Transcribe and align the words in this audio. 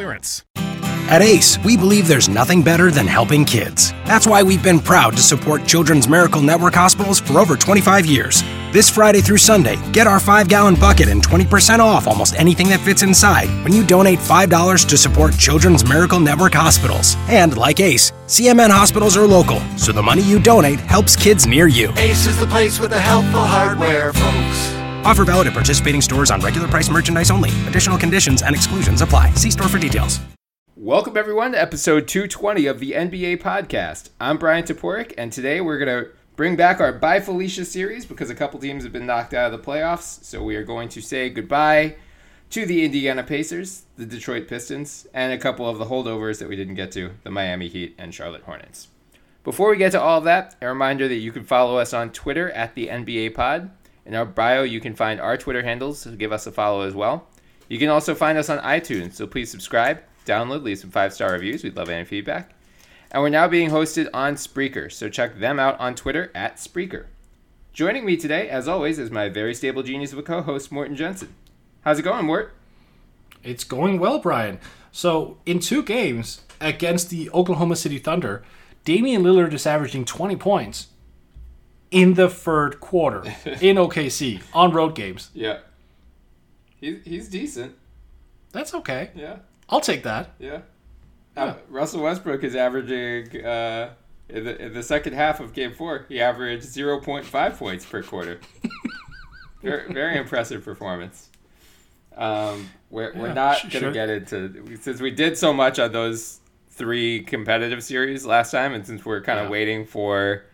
clearance. 0.00 0.42
At 1.10 1.22
ACE, 1.22 1.58
we 1.64 1.76
believe 1.76 2.06
there's 2.06 2.28
nothing 2.28 2.62
better 2.62 2.90
than 2.90 3.06
helping 3.06 3.44
kids. 3.44 3.92
That's 4.06 4.26
why 4.26 4.42
we've 4.42 4.62
been 4.62 4.78
proud 4.78 5.14
to 5.16 5.22
support 5.22 5.66
Children's 5.66 6.08
Miracle 6.08 6.40
Network 6.40 6.74
hospitals 6.74 7.20
for 7.20 7.38
over 7.38 7.56
25 7.56 8.06
years. 8.06 8.42
This 8.72 8.88
Friday 8.88 9.20
through 9.20 9.38
Sunday, 9.38 9.76
get 9.92 10.06
our 10.06 10.20
5 10.20 10.48
gallon 10.48 10.76
bucket 10.76 11.08
and 11.08 11.20
20% 11.20 11.80
off 11.80 12.06
almost 12.06 12.34
anything 12.36 12.68
that 12.68 12.80
fits 12.80 13.02
inside 13.02 13.48
when 13.64 13.74
you 13.74 13.84
donate 13.84 14.20
$5 14.20 14.88
to 14.88 14.96
support 14.96 15.36
Children's 15.36 15.86
Miracle 15.86 16.20
Network 16.20 16.54
hospitals. 16.54 17.16
And 17.28 17.58
like 17.58 17.80
ACE, 17.80 18.12
CMN 18.26 18.70
hospitals 18.70 19.18
are 19.18 19.26
local, 19.26 19.60
so 19.76 19.92
the 19.92 20.02
money 20.02 20.22
you 20.22 20.38
donate 20.38 20.80
helps 20.80 21.14
kids 21.16 21.46
near 21.46 21.66
you. 21.66 21.92
Ace 21.96 22.26
is 22.26 22.38
the 22.38 22.46
place 22.46 22.78
with 22.78 22.90
the 22.90 23.00
helpful 23.00 23.44
hardware, 23.44 24.12
folks. 24.14 24.79
Offer 25.04 25.24
valid 25.24 25.46
at 25.46 25.54
participating 25.54 26.00
stores 26.00 26.30
on 26.30 26.40
regular 26.40 26.68
price 26.68 26.90
merchandise 26.90 27.30
only. 27.30 27.50
Additional 27.66 27.98
conditions 27.98 28.42
and 28.42 28.54
exclusions 28.54 29.02
apply. 29.02 29.32
See 29.34 29.50
store 29.50 29.68
for 29.68 29.78
details. 29.78 30.20
Welcome, 30.76 31.16
everyone, 31.16 31.52
to 31.52 31.60
episode 31.60 32.08
220 32.08 32.66
of 32.66 32.80
the 32.80 32.92
NBA 32.92 33.42
podcast. 33.42 34.10
I'm 34.20 34.38
Bryan 34.38 34.64
Toporek, 34.64 35.12
and 35.18 35.32
today 35.32 35.60
we're 35.60 35.78
going 35.78 36.04
to 36.04 36.10
bring 36.36 36.56
back 36.56 36.80
our 36.80 36.92
Bye 36.92 37.20
Felicia 37.20 37.64
series 37.64 38.06
because 38.06 38.30
a 38.30 38.34
couple 38.34 38.58
teams 38.60 38.82
have 38.84 38.92
been 38.92 39.04
knocked 39.06 39.34
out 39.34 39.52
of 39.52 39.60
the 39.60 39.66
playoffs. 39.66 40.24
So 40.24 40.42
we 40.42 40.56
are 40.56 40.64
going 40.64 40.88
to 40.90 41.02
say 41.02 41.28
goodbye 41.28 41.96
to 42.50 42.66
the 42.66 42.84
Indiana 42.84 43.22
Pacers, 43.22 43.84
the 43.96 44.06
Detroit 44.06 44.48
Pistons, 44.48 45.06
and 45.12 45.32
a 45.32 45.38
couple 45.38 45.68
of 45.68 45.78
the 45.78 45.86
holdovers 45.86 46.38
that 46.38 46.48
we 46.48 46.56
didn't 46.56 46.74
get 46.74 46.92
to 46.92 47.12
the 47.24 47.30
Miami 47.30 47.68
Heat 47.68 47.94
and 47.98 48.14
Charlotte 48.14 48.42
Hornets. 48.42 48.88
Before 49.44 49.70
we 49.70 49.76
get 49.76 49.92
to 49.92 50.00
all 50.00 50.18
of 50.18 50.24
that, 50.24 50.56
a 50.60 50.66
reminder 50.66 51.08
that 51.08 51.14
you 51.16 51.32
can 51.32 51.44
follow 51.44 51.78
us 51.78 51.92
on 51.92 52.10
Twitter 52.10 52.50
at 52.50 52.74
the 52.74 52.88
NBA 52.88 53.34
Pod. 53.34 53.70
In 54.10 54.16
our 54.16 54.24
bio, 54.24 54.64
you 54.64 54.80
can 54.80 54.96
find 54.96 55.20
our 55.20 55.36
Twitter 55.36 55.62
handles, 55.62 56.00
so 56.00 56.10
give 56.16 56.32
us 56.32 56.44
a 56.44 56.50
follow 56.50 56.80
as 56.80 56.96
well. 56.96 57.28
You 57.68 57.78
can 57.78 57.90
also 57.90 58.12
find 58.12 58.36
us 58.36 58.48
on 58.48 58.58
iTunes, 58.58 59.12
so 59.12 59.24
please 59.24 59.52
subscribe, 59.52 60.02
download, 60.26 60.64
leave 60.64 60.80
some 60.80 60.90
five 60.90 61.14
star 61.14 61.30
reviews. 61.30 61.62
We'd 61.62 61.76
love 61.76 61.88
any 61.88 62.04
feedback. 62.04 62.50
And 63.12 63.22
we're 63.22 63.28
now 63.28 63.46
being 63.46 63.70
hosted 63.70 64.08
on 64.12 64.34
Spreaker, 64.34 64.90
so 64.90 65.08
check 65.08 65.38
them 65.38 65.60
out 65.60 65.78
on 65.78 65.94
Twitter 65.94 66.32
at 66.34 66.56
Spreaker. 66.56 67.06
Joining 67.72 68.04
me 68.04 68.16
today, 68.16 68.48
as 68.48 68.66
always, 68.66 68.98
is 68.98 69.12
my 69.12 69.28
very 69.28 69.54
stable 69.54 69.84
genius 69.84 70.12
of 70.12 70.18
a 70.18 70.24
co 70.24 70.42
host, 70.42 70.72
Morten 70.72 70.96
Jensen. 70.96 71.32
How's 71.82 72.00
it 72.00 72.02
going, 72.02 72.26
Mort? 72.26 72.52
It's 73.44 73.62
going 73.62 74.00
well, 74.00 74.18
Bryan. 74.18 74.58
So, 74.90 75.38
in 75.46 75.60
two 75.60 75.84
games 75.84 76.40
against 76.60 77.10
the 77.10 77.30
Oklahoma 77.30 77.76
City 77.76 78.00
Thunder, 78.00 78.42
Damian 78.84 79.22
Lillard 79.22 79.52
is 79.52 79.68
averaging 79.68 80.04
20 80.04 80.34
points 80.34 80.88
in 81.90 82.14
the 82.14 82.28
third 82.28 82.80
quarter 82.80 83.20
in 83.44 83.76
OKC 83.76 84.40
on 84.54 84.72
road 84.72 84.94
games. 84.94 85.30
Yeah. 85.34 85.58
He's, 86.76 87.04
he's 87.04 87.28
decent. 87.28 87.76
That's 88.52 88.74
okay. 88.74 89.10
Yeah. 89.14 89.36
I'll 89.68 89.80
take 89.80 90.02
that. 90.04 90.30
Yeah. 90.38 90.60
Uh, 91.36 91.54
Russell 91.68 92.02
Westbrook 92.02 92.42
is 92.42 92.56
averaging 92.56 93.44
uh, 93.44 93.90
in, 94.28 94.44
the, 94.44 94.64
in 94.66 94.72
the 94.74 94.82
second 94.82 95.12
half 95.14 95.40
of 95.40 95.52
Game 95.52 95.72
Four. 95.72 96.06
He 96.08 96.20
averaged 96.20 96.64
zero 96.64 97.00
point 97.00 97.24
five 97.24 97.56
points 97.58 97.86
per 97.86 98.02
quarter. 98.02 98.40
very, 99.62 99.92
very 99.92 100.18
impressive 100.18 100.64
performance. 100.64 101.28
Um, 102.16 102.68
we're, 102.90 103.14
we're 103.14 103.32
not 103.32 103.58
sh- 103.58 103.62
gonna 103.64 103.78
sure. 103.78 103.92
get 103.92 104.10
into 104.10 104.76
since 104.80 105.00
we 105.00 105.10
did 105.12 105.38
so 105.38 105.52
much 105.52 105.78
on 105.78 105.92
those 105.92 106.40
three 106.70 107.22
competitive 107.22 107.82
series 107.84 108.26
last 108.26 108.50
time, 108.50 108.74
and 108.74 108.84
since 108.86 109.04
we're 109.04 109.22
kind 109.22 109.38
of 109.38 109.46
Yeah. 109.46 109.50
waiting 109.52 109.86
for, 109.86 110.44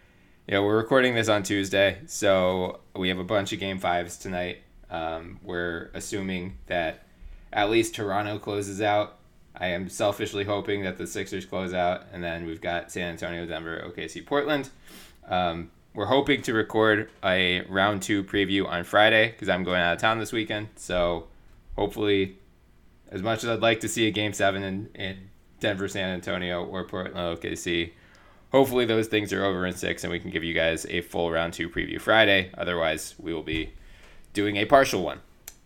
know, 0.52 0.62
we're 0.62 0.76
recording 0.76 1.14
this 1.14 1.28
on 1.28 1.42
Tuesday, 1.42 1.98
so 2.06 2.78
we 2.94 3.08
have 3.08 3.18
a 3.18 3.24
bunch 3.24 3.52
of 3.52 3.58
Game 3.58 3.78
Fives 3.78 4.16
tonight. 4.16 4.58
Um, 4.90 5.40
we're 5.42 5.90
assuming 5.92 6.58
that 6.66 7.04
at 7.52 7.68
least 7.68 7.96
Toronto 7.96 8.38
closes 8.38 8.80
out. 8.80 9.16
I 9.56 9.68
am 9.68 9.88
selfishly 9.88 10.44
hoping 10.44 10.84
that 10.84 10.98
the 10.98 11.06
Sixers 11.06 11.46
close 11.46 11.74
out, 11.74 12.04
and 12.12 12.22
then 12.22 12.46
we've 12.46 12.60
got 12.60 12.92
San 12.92 13.10
Antonio, 13.10 13.44
Denver, 13.44 13.82
OKC, 13.88 14.24
Portland. 14.24 14.70
Um, 15.26 15.70
we're 15.94 16.06
hoping 16.06 16.42
to 16.42 16.54
record 16.54 17.10
a 17.24 17.62
round 17.62 18.02
two 18.02 18.22
preview 18.22 18.68
on 18.68 18.84
Friday 18.84 19.30
because 19.30 19.48
I'm 19.48 19.64
going 19.64 19.80
out 19.80 19.94
of 19.94 19.98
town 19.98 20.20
this 20.20 20.32
weekend. 20.32 20.68
So 20.76 21.26
hopefully, 21.74 22.36
as 23.10 23.22
much 23.22 23.42
as 23.42 23.50
I'd 23.50 23.62
like 23.62 23.80
to 23.80 23.88
see 23.88 24.06
a 24.06 24.10
game 24.12 24.32
seven 24.32 24.62
in, 24.62 24.90
in 24.94 25.30
Denver, 25.58 25.88
San 25.88 26.10
Antonio, 26.10 26.64
or 26.64 26.84
Portland, 26.84 27.16
OKC, 27.16 27.92
hopefully 28.56 28.86
those 28.86 29.06
things 29.06 29.32
are 29.34 29.44
over 29.44 29.66
in 29.66 29.74
six 29.74 30.02
and 30.02 30.10
we 30.10 30.18
can 30.18 30.30
give 30.30 30.42
you 30.42 30.54
guys 30.54 30.86
a 30.88 31.02
full 31.02 31.30
round 31.30 31.52
two 31.52 31.68
preview 31.68 32.00
Friday. 32.00 32.50
Otherwise, 32.56 33.14
we 33.18 33.34
will 33.34 33.42
be 33.42 33.70
doing 34.32 34.56
a 34.56 34.64
partial 34.64 35.02
one. 35.02 35.20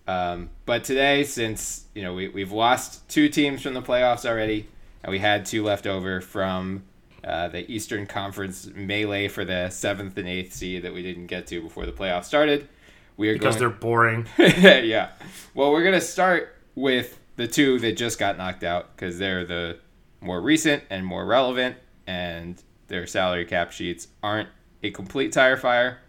Um, 0.09 0.51
but 0.67 0.83
today, 0.83 1.23
since 1.23 1.85
you 1.95 2.03
know 2.03 2.15
we, 2.15 2.29
we've 2.29 2.51
lost 2.51 3.09
two 3.09 3.29
teams 3.29 3.63
from 3.63 3.75
the 3.75 3.83
playoffs 3.83 4.25
already, 4.29 4.69
and 5.05 5.13
we 5.13 5.21
had 5.21 5.47
two 5.47 5.63
left 5.63 5.87
over 5.87 6.21
from 6.21 6.83
uh, 7.23 7.47
the 7.49 7.71
Eastern 7.73 8.07
Conference 8.07 8.67
melee 8.75 9.29
for 9.29 9.45
the 9.45 9.71
seventh 9.71 10.19
and 10.19 10.27
eighth 10.29 10.53
seed 10.53 10.83
that 10.83 10.93
we 10.93 11.03
didn't 11.03 11.27
get 11.29 11.47
to 11.49 11.63
before 11.63 11.87
the 11.87 11.93
playoffs 11.93 12.25
started, 12.25 12.67
we 13.17 13.29
are 13.29 13.35
Because 13.35 13.55
going. 13.55 13.61
they're 13.71 13.79
boring. 13.79 14.27
yeah. 14.39 15.11
Well, 15.55 15.71
we're 15.71 15.85
gonna 15.85 16.01
start 16.01 16.57
with 16.75 17.21
the 17.37 17.47
two 17.47 17.79
that 17.79 17.97
just 17.97 18.19
got 18.19 18.37
knocked 18.37 18.65
out 18.65 18.97
because 18.97 19.17
they're 19.19 19.45
the 19.45 19.79
more 20.21 20.41
recent 20.41 20.83
and 20.91 21.07
more 21.07 21.25
relevant, 21.25 21.77
and 22.09 22.61
their 22.91 23.07
salary 23.07 23.47
cap 23.47 23.73
sheets 23.73 24.09
aren't 24.23 24.51
a 24.83 24.91
complete 24.91 25.33
tire 25.33 25.57
fire. 25.57 26.01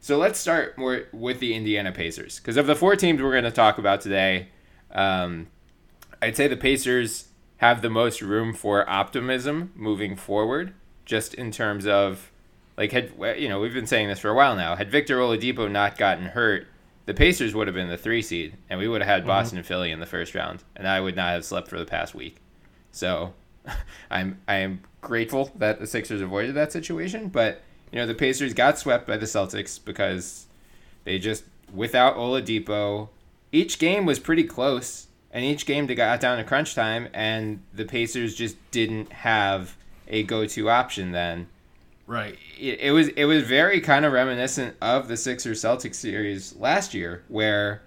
So 0.00 0.18
let's 0.18 0.38
start 0.38 0.76
more 0.76 1.04
with 1.12 1.40
the 1.40 1.54
Indiana 1.54 1.90
Pacers 1.90 2.38
because 2.38 2.56
of 2.56 2.66
the 2.66 2.76
four 2.76 2.94
teams 2.96 3.22
we're 3.22 3.32
going 3.32 3.44
to 3.44 3.50
talk 3.50 3.78
about 3.78 4.02
today, 4.02 4.48
um, 4.92 5.48
I'd 6.20 6.36
say 6.36 6.46
the 6.46 6.56
Pacers 6.56 7.28
have 7.58 7.82
the 7.82 7.90
most 7.90 8.20
room 8.20 8.52
for 8.52 8.88
optimism 8.88 9.72
moving 9.74 10.16
forward, 10.16 10.74
just 11.04 11.34
in 11.34 11.50
terms 11.50 11.86
of 11.86 12.30
like 12.76 12.92
had 12.92 13.12
you 13.38 13.48
know 13.48 13.60
we've 13.60 13.74
been 13.74 13.86
saying 13.86 14.08
this 14.08 14.18
for 14.18 14.28
a 14.28 14.34
while 14.34 14.54
now. 14.54 14.76
Had 14.76 14.90
Victor 14.90 15.18
Oladipo 15.18 15.70
not 15.70 15.96
gotten 15.96 16.26
hurt, 16.26 16.66
the 17.06 17.14
Pacers 17.14 17.54
would 17.54 17.66
have 17.66 17.74
been 17.74 17.88
the 17.88 17.96
three 17.96 18.22
seed, 18.22 18.56
and 18.68 18.78
we 18.78 18.88
would 18.88 19.00
have 19.00 19.08
had 19.08 19.26
Boston 19.26 19.58
and 19.58 19.66
Philly 19.66 19.90
in 19.90 20.00
the 20.00 20.06
first 20.06 20.34
round, 20.34 20.62
and 20.74 20.86
I 20.86 21.00
would 21.00 21.16
not 21.16 21.32
have 21.32 21.44
slept 21.44 21.68
for 21.68 21.78
the 21.78 21.84
past 21.84 22.14
week. 22.14 22.36
So, 22.90 23.34
I'm 24.10 24.40
I 24.46 24.56
am 24.56 24.82
grateful 25.06 25.50
that 25.56 25.80
the 25.80 25.86
Sixers 25.86 26.20
avoided 26.20 26.54
that 26.54 26.72
situation, 26.72 27.28
but 27.28 27.62
you 27.92 27.98
know 27.98 28.06
the 28.06 28.14
Pacers 28.14 28.52
got 28.52 28.78
swept 28.78 29.06
by 29.06 29.16
the 29.16 29.26
Celtics 29.26 29.82
because 29.82 30.46
they 31.04 31.18
just 31.18 31.44
without 31.72 32.16
Oladipo, 32.16 33.08
each 33.52 33.78
game 33.78 34.04
was 34.06 34.18
pretty 34.18 34.44
close, 34.44 35.06
and 35.30 35.44
each 35.44 35.66
game 35.66 35.86
they 35.86 35.94
got 35.94 36.20
down 36.20 36.38
to 36.38 36.44
crunch 36.44 36.74
time, 36.74 37.08
and 37.14 37.62
the 37.72 37.84
Pacers 37.84 38.34
just 38.34 38.56
didn't 38.70 39.12
have 39.12 39.76
a 40.08 40.22
go-to 40.22 40.68
option 40.70 41.10
then 41.12 41.48
Right. 42.06 42.38
it, 42.58 42.78
it 42.80 42.90
was 42.92 43.08
it 43.08 43.24
was 43.24 43.42
very 43.42 43.80
kind 43.80 44.04
of 44.04 44.12
reminiscent 44.12 44.76
of 44.80 45.08
the 45.08 45.16
Sixers 45.16 45.60
Celtics 45.62 45.96
series 45.96 46.54
last 46.56 46.94
year, 46.94 47.24
where 47.28 47.82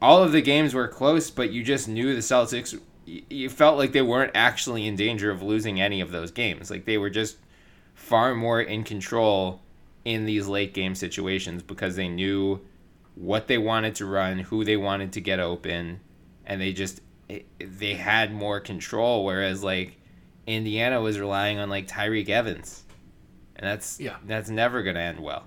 all 0.00 0.22
of 0.22 0.32
the 0.32 0.42
games 0.42 0.74
were 0.74 0.88
close, 0.88 1.30
but 1.30 1.50
you 1.50 1.62
just 1.64 1.88
knew 1.88 2.14
the 2.14 2.20
Celtics. 2.20 2.78
You 3.06 3.48
felt 3.48 3.78
like 3.78 3.92
they 3.92 4.02
weren't 4.02 4.32
actually 4.34 4.86
in 4.86 4.96
danger 4.96 5.30
of 5.30 5.42
losing 5.42 5.80
any 5.80 6.00
of 6.00 6.10
those 6.10 6.30
games. 6.32 6.70
Like 6.70 6.84
they 6.84 6.98
were 6.98 7.10
just 7.10 7.36
far 7.94 8.34
more 8.34 8.60
in 8.60 8.82
control 8.84 9.62
in 10.04 10.24
these 10.26 10.46
late 10.48 10.74
game 10.74 10.94
situations 10.94 11.62
because 11.62 11.96
they 11.96 12.08
knew 12.08 12.60
what 13.14 13.46
they 13.46 13.58
wanted 13.58 13.94
to 13.96 14.06
run, 14.06 14.38
who 14.40 14.64
they 14.64 14.76
wanted 14.76 15.12
to 15.12 15.20
get 15.20 15.38
open, 15.40 16.00
and 16.44 16.60
they 16.60 16.72
just 16.72 17.00
they 17.58 17.94
had 17.94 18.32
more 18.34 18.60
control. 18.60 19.24
Whereas 19.24 19.62
like 19.62 19.96
Indiana 20.46 21.00
was 21.00 21.18
relying 21.18 21.58
on 21.58 21.70
like 21.70 21.86
Tyreke 21.88 22.28
Evans 22.28 22.82
and 23.56 23.66
that's 23.66 23.98
Yeah. 24.00 24.16
that's 24.26 24.50
never 24.50 24.82
gonna 24.82 25.00
end 25.00 25.20
well. 25.20 25.44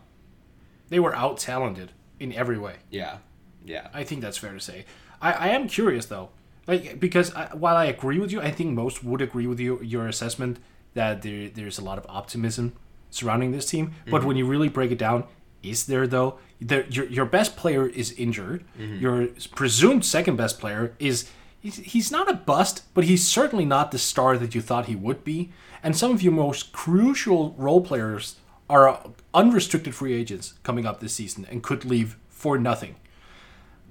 They 0.89 0.99
were 0.99 1.15
out 1.15 1.37
talented 1.37 1.91
in 2.19 2.33
every 2.33 2.57
way. 2.57 2.77
Yeah, 2.89 3.17
yeah, 3.63 3.89
I 3.93 4.03
think 4.03 4.21
that's 4.21 4.37
fair 4.37 4.53
to 4.53 4.59
say. 4.59 4.85
I, 5.21 5.31
I 5.33 5.47
am 5.49 5.67
curious 5.67 6.07
though, 6.07 6.29
like 6.69 6.99
because 6.99 7.33
I, 7.33 7.49
while 7.53 7.75
I 7.75 7.85
agree 7.85 8.19
with 8.19 8.31
you, 8.31 8.41
I 8.41 8.51
think 8.51 8.73
most 8.73 9.03
would 9.03 9.21
agree 9.21 9.47
with 9.47 9.59
you 9.59 9.81
your 9.81 10.07
assessment 10.07 10.59
that 10.93 11.21
there 11.21 11.49
there's 11.49 11.79
a 11.79 11.83
lot 11.83 11.97
of 11.97 12.05
optimism 12.07 12.73
surrounding 13.09 13.51
this 13.51 13.65
team. 13.65 13.93
But 14.05 14.23
when 14.23 14.35
mm-hmm. 14.35 14.37
you 14.37 14.47
really 14.47 14.69
break 14.69 14.91
it 14.91 14.97
down, 14.97 15.25
is 15.63 15.85
there 15.87 16.07
though? 16.07 16.39
There, 16.61 16.85
your 16.87 17.05
your 17.07 17.25
best 17.25 17.55
player 17.57 17.87
is 17.87 18.11
injured. 18.13 18.63
Mm-hmm. 18.79 18.99
Your 18.99 19.27
presumed 19.55 20.05
second 20.05 20.35
best 20.35 20.59
player 20.59 20.95
is 20.99 21.29
he's, 21.59 21.77
he's 21.77 22.11
not 22.11 22.29
a 22.29 22.33
bust, 22.33 22.83
but 22.93 23.03
he's 23.05 23.27
certainly 23.27 23.65
not 23.65 23.91
the 23.91 23.97
star 23.97 24.37
that 24.37 24.55
you 24.55 24.61
thought 24.61 24.85
he 24.85 24.95
would 24.95 25.23
be. 25.23 25.51
And 25.81 25.95
some 25.95 26.11
of 26.11 26.21
your 26.21 26.33
most 26.33 26.71
crucial 26.71 27.55
role 27.57 27.81
players 27.81 28.35
are 28.69 29.11
unrestricted 29.33 29.95
free 29.95 30.13
agents 30.13 30.53
coming 30.63 30.85
up 30.85 30.99
this 30.99 31.13
season 31.13 31.47
and 31.49 31.63
could 31.63 31.85
leave 31.85 32.17
for 32.29 32.57
nothing. 32.57 32.95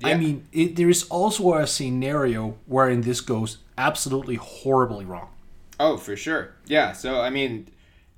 I 0.05 0.15
mean, 0.15 0.47
it, 0.53 0.77
there 0.77 0.89
is 0.89 1.05
also 1.09 1.55
a 1.55 1.67
scenario 1.67 2.57
wherein 2.67 3.01
this 3.03 3.21
goes 3.21 3.59
absolutely 3.77 4.37
horribly 4.37 5.05
wrong. 5.05 5.29
Oh, 5.81 5.97
for 5.97 6.17
sure. 6.17 6.55
Yeah. 6.67 6.93
So 6.93 7.21
I 7.21 7.31
mean, 7.31 7.69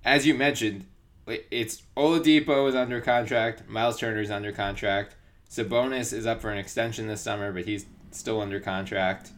as 0.05 0.27
you 0.27 0.35
mentioned, 0.35 0.87
it's 1.27 1.82
Oladipo 1.97 2.69
is 2.69 2.75
under 2.75 3.00
contract. 3.00 3.69
Myles 3.69 3.99
Turner 3.99 4.21
is 4.21 4.31
under 4.31 4.53
contract. 4.53 5.15
Sabonis 5.49 6.12
is 6.12 6.27
up 6.27 6.41
for 6.41 6.50
an 6.50 6.59
extension 6.59 7.06
this 7.09 7.21
summer, 7.21 7.53
but 7.53 7.65
he's 7.65 7.87
still 8.11 8.41
under 8.41 8.61
contract. 8.61 9.31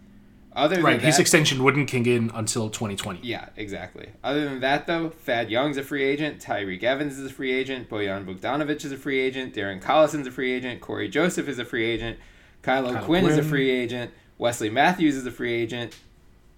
Other 0.55 0.77
than 0.77 0.85
Right, 0.85 1.00
that, 1.00 1.06
his 1.06 1.19
extension 1.19 1.62
wouldn't 1.65 1.89
kick 1.89 2.06
in 2.06 2.31
until 2.35 2.69
2020. 2.69 3.21
yeah, 3.23 3.49
exactly. 3.56 4.11
Other 4.23 4.44
than 4.44 4.61
that, 4.61 4.87
though, 4.87 5.09
Thad 5.09 5.50
Young's 5.50 5.79
a 5.79 5.83
free 5.83 6.03
agent. 6.05 6.41
Tyreke 6.43 6.83
Evans 6.83 7.19
is 7.19 7.31
a 7.31 7.33
free 7.33 7.53
agent. 7.53 7.89
Bojan 7.89 8.27
Bogdanovic 8.27 8.85
is 8.85 8.93
a 8.93 8.99
free 8.99 9.19
agent. 9.19 9.55
Darren 9.55 9.81
Collison's 9.81 10.27
a 10.27 10.31
free 10.31 10.53
agent. 10.53 10.83
Cory 10.83 11.09
Joseph 11.09 11.49
is 11.49 11.59
a 11.59 11.65
free 11.65 11.87
agent. 11.87 12.19
Kylo 12.62 12.93
Kyle 12.93 13.03
O'Quinn, 13.03 13.26
is 13.26 13.38
a 13.38 13.43
free 13.43 13.70
agent. 13.70 14.12
Wesley 14.38 14.70
Matthews 14.70 15.17
is 15.17 15.26
a 15.26 15.31
free 15.31 15.53
agent. 15.53 15.97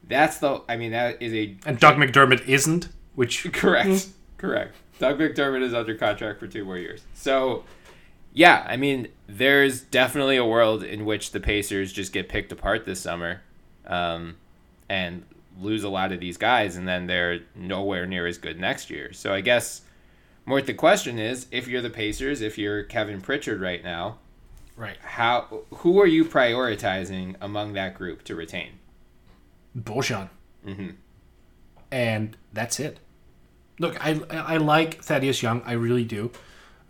That's 0.07 0.39
the. 0.39 0.63
I 0.69 0.77
mean, 0.77 0.93
that 0.93 1.21
is 1.23 1.33
a 1.33 1.57
And 1.67 1.79
Doug 1.79 1.97
McDermott 1.97 2.47
isn't, 2.47 2.89
which 3.15 3.45
Correct. 3.53 4.09
Correct. 4.37 4.75
Doug 4.99 5.19
McDermott 5.19 5.63
is 5.63 5.75
under 5.75 5.95
contract 5.95 6.39
for 6.39 6.47
two 6.47 6.65
more 6.65 6.79
years. 6.79 7.03
So, 7.15 7.65
yeah, 8.33 8.65
I 8.69 8.77
mean, 8.77 9.09
there's 9.27 9.81
definitely 9.81 10.37
a 10.37 10.45
world 10.45 10.83
in 10.85 11.05
which 11.05 11.33
the 11.33 11.41
Pacers 11.41 11.93
just 11.93 12.13
get 12.13 12.29
picked 12.29 12.53
apart 12.53 12.85
this 12.85 13.01
summer 13.01 13.41
um, 13.87 14.37
and 14.89 15.25
lose 15.61 15.83
a 15.83 15.89
lot 15.89 16.13
of 16.13 16.21
these 16.21 16.37
guys, 16.37 16.77
and 16.77 16.87
then 16.87 17.07
they're 17.07 17.41
nowhere 17.55 18.07
near 18.07 18.27
as 18.27 18.39
good 18.39 18.61
next 18.61 18.91
year. 18.91 19.13
So, 19.13 19.33
I 19.33 19.41
guess, 19.41 19.83
Mort, 20.47 20.67
the 20.67 20.75
question 20.75 21.19
is 21.19 21.47
if 21.51 21.67
you're 21.67 21.83
the 21.83 21.91
Pacers, 21.91 22.41
if 22.41 22.59
you're 22.59 22.83
Kevin 22.83 23.21
Pritchard 23.21 23.61
right 23.61 23.83
now, 23.83 24.19
right, 24.77 24.97
how 25.01 25.63
who 25.77 26.01
are 26.01 26.07
you 26.07 26.25
prioritizing 26.25 27.37
among 27.41 27.73
that 27.75 27.95
group 27.95 28.25
to 28.25 28.35
retain? 28.35 28.79
Bojan. 29.77 30.29
Mm-hmm. 30.67 30.91
And 31.91 32.37
that's 32.53 32.81
it. 32.81 32.99
Look, 33.79 33.97
I 34.05 34.21
I 34.31 34.57
like 34.57 35.03
Thaddeus 35.03 35.43
Young, 35.43 35.63
I 35.65 35.73
really 35.73 36.05
do, 36.05 36.31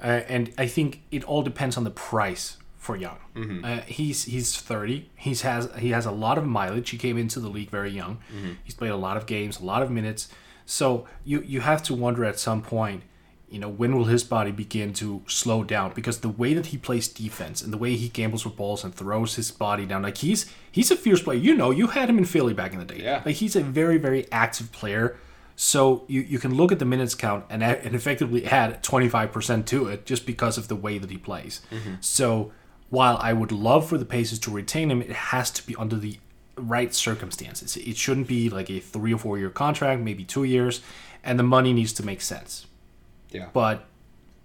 uh, 0.03 0.23
and 0.29 0.53
I 0.59 0.67
think 0.67 1.03
it 1.11 1.25
all 1.25 1.43
depends 1.43 1.77
on 1.77 1.85
the 1.85 1.91
price 1.91 2.59
for 2.77 2.97
Young. 2.97 3.19
Uh, 3.65 3.81
he's 3.83 4.25
he's 4.25 4.57
thirty. 4.61 5.11
He's 5.17 5.43
has 5.43 5.71
he 5.79 5.91
has 5.91 6.07
a 6.07 6.11
lot 6.11 6.37
of 6.37 6.47
mileage. 6.47 6.91
He 6.91 6.99
came 6.99 7.17
into 7.17 7.41
the 7.41 7.49
league 7.49 7.71
very 7.71 7.91
young. 7.91 8.19
He's 8.63 8.75
played 8.75 8.91
a 8.91 8.97
lot 8.97 9.17
of 9.17 9.27
games, 9.27 9.61
a 9.61 9.65
lot 9.65 9.83
of 9.83 9.91
minutes. 9.91 10.29
So 10.67 11.07
you 11.25 11.41
you 11.43 11.61
have 11.61 11.83
to 11.85 11.95
wonder 11.95 12.25
at 12.25 12.39
some 12.39 12.61
point, 12.63 13.03
you 13.49 13.59
know, 13.59 13.69
when 13.69 13.95
will 13.95 14.05
his 14.05 14.25
body 14.25 14.51
begin 14.51 14.93
to 14.95 15.23
slow 15.27 15.65
down? 15.65 15.93
Because 15.95 16.21
the 16.21 16.29
way 16.29 16.55
that 16.55 16.67
he 16.67 16.79
plays 16.79 17.09
defense 17.09 17.63
and 17.63 17.73
the 17.73 17.79
way 17.79 17.95
he 17.95 18.09
gambles 18.09 18.45
with 18.45 18.57
balls 18.57 18.85
and 18.85 18.95
throws 18.95 19.37
his 19.37 19.51
body 19.51 19.87
down, 19.87 20.03
like 20.03 20.19
he's 20.19 20.51
he's 20.71 20.91
a 20.91 20.97
fierce 20.97 21.23
player. 21.23 21.39
You 21.39 21.55
know, 21.55 21.71
you 21.71 21.89
had 21.89 22.09
him 22.09 22.19
in 22.19 22.25
Philly 22.25 22.55
back 22.55 22.73
in 22.73 22.79
the 22.79 22.85
day. 22.85 23.03
Yeah. 23.03 23.23
Like 23.25 23.37
he's 23.37 23.57
a 23.57 23.63
very 23.63 23.99
very 23.99 24.31
active 24.33 24.73
player. 24.73 25.17
So 25.57 26.05
you, 26.09 26.21
you 26.21 26.39
can 26.39 26.55
look 26.55 26.73
at 26.73 26.81
the 26.81 26.85
minutes 26.85 27.15
count 27.15 27.45
and, 27.49 27.63
and 27.63 27.95
effectively 27.95 28.45
add 28.45 28.83
25% 28.83 29.67
to 29.67 29.87
it 29.87 30.05
just 30.05 30.27
because 30.27 30.59
of 30.59 30.67
the 30.67 30.75
way 30.75 30.99
that 30.99 31.11
he 31.11 31.17
plays. 31.17 31.61
Mm-hmm. 31.71 31.95
So 32.01 32.51
while 32.91 33.19
I 33.21 33.33
would 33.33 33.53
love 33.53 33.89
for 33.89 33.97
the 33.97 34.05
Pacers 34.05 34.41
to 34.41 34.51
retain 34.51 34.91
him, 34.91 35.01
it 35.01 35.13
has 35.13 35.51
to 35.53 35.65
be 35.65 35.77
under 35.77 35.97
the 35.97 36.19
right 36.57 36.95
circumstances. 36.95 37.77
It 37.77 37.97
shouldn't 37.97 38.29
be 38.29 38.51
like 38.51 38.71
a 38.71 38.81
three 38.81 39.15
or 39.15 39.19
four 39.19 39.39
year 39.39 39.51
contract, 39.51 40.01
maybe 40.01 40.25
two 40.25 40.45
years, 40.45 40.81
and 41.23 41.39
the 41.39 41.45
money 41.45 41.73
needs 41.73 41.93
to 41.95 42.05
make 42.05 42.21
sense. 42.21 42.67
Yeah. 43.35 43.49
But 43.53 43.85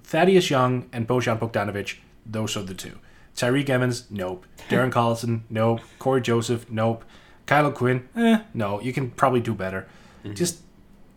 Thaddeus 0.04 0.50
Young 0.50 0.90
and 0.92 1.08
Bojan 1.08 1.40
Bogdanovic, 1.40 1.98
those 2.26 2.58
are 2.58 2.64
the 2.64 2.74
two. 2.74 3.00
Tyreke 3.36 3.70
Evans, 3.70 4.06
nope. 4.10 4.46
Darren 4.70 4.92
Collison, 4.92 5.42
nope. 5.50 5.80
Cory 6.00 6.22
Joseph, 6.22 6.70
nope. 6.70 7.06
Kyle 7.46 7.68
O'Quinn, 7.68 8.10
eh, 8.16 8.42
no. 8.54 8.82
You 8.82 8.92
can 8.92 9.12
probably 9.12 9.40
do 9.40 9.54
better. 9.54 9.88
Just, 10.34 10.60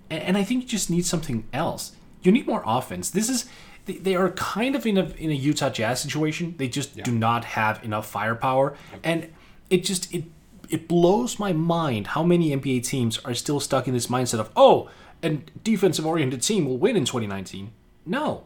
and 0.09 0.39
I 0.39 0.45
think 0.45 0.63
you 0.63 0.69
just 0.69 0.89
need 0.89 1.05
something 1.05 1.47
else. 1.53 1.93
You 2.23 2.31
need 2.31 2.47
more 2.47 2.63
offense. 2.65 3.11
This 3.11 3.29
is, 3.29 3.47
they, 3.87 3.95
they 3.95 4.15
are 4.15 4.31
kind 4.31 4.77
of 4.77 4.87
in 4.87 4.97
a 4.97 5.07
in 5.19 5.31
a 5.31 5.35
Utah 5.35 5.71
Jazz 5.71 6.01
situation. 6.01 6.55
They 6.57 6.69
just 6.69 7.03
do 7.03 7.13
not 7.13 7.45
have 7.45 7.83
enough 7.85 8.07
firepower, 8.07 8.77
and 9.03 9.29
it 9.71 9.85
just 9.85 10.15
it 10.15 10.25
it 10.71 10.89
blows 10.89 11.39
my 11.39 11.53
mind 11.53 12.09
how 12.09 12.23
many 12.23 12.57
NBA 12.57 12.85
teams 12.85 13.19
are 13.19 13.35
still 13.35 13.61
stuck 13.61 13.89
in 13.89 13.93
this 13.93 14.07
mindset 14.07 14.39
of 14.39 14.51
oh, 14.57 14.89
a 15.23 15.31
defensive 15.63 16.07
oriented 16.07 16.43
team 16.43 16.65
will 16.67 16.79
win 16.79 16.97
in 16.97 17.05
2019. 17.05 17.73
No, 18.07 18.45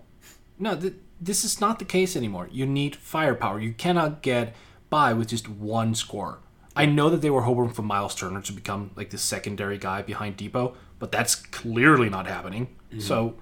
no, 0.59 0.77
th- 0.77 0.95
this 1.21 1.45
is 1.45 1.61
not 1.61 1.79
the 1.79 1.85
case 1.85 2.15
anymore. 2.17 2.49
You 2.53 2.67
need 2.67 2.97
firepower. 2.97 3.61
You 3.61 3.73
cannot 3.73 4.23
get 4.23 4.55
by 4.91 5.13
with 5.15 5.29
just 5.29 5.49
one 5.49 5.95
scorer. 5.95 6.39
I 6.75 6.85
know 6.85 7.09
that 7.09 7.23
they 7.23 7.31
were 7.31 7.43
hoping 7.43 7.73
for 7.73 7.81
Myles 7.83 8.15
Turner 8.15 8.43
to 8.43 8.53
become 8.53 8.91
like 8.97 9.09
the 9.11 9.19
secondary 9.19 9.79
guy 9.79 10.03
behind 10.03 10.37
Dipo, 10.37 10.75
but 10.99 11.11
that's 11.11 11.35
clearly 11.35 12.11
not 12.11 12.27
happening. 12.27 12.67
Mm-hmm. 12.91 13.01
So, 13.01 13.35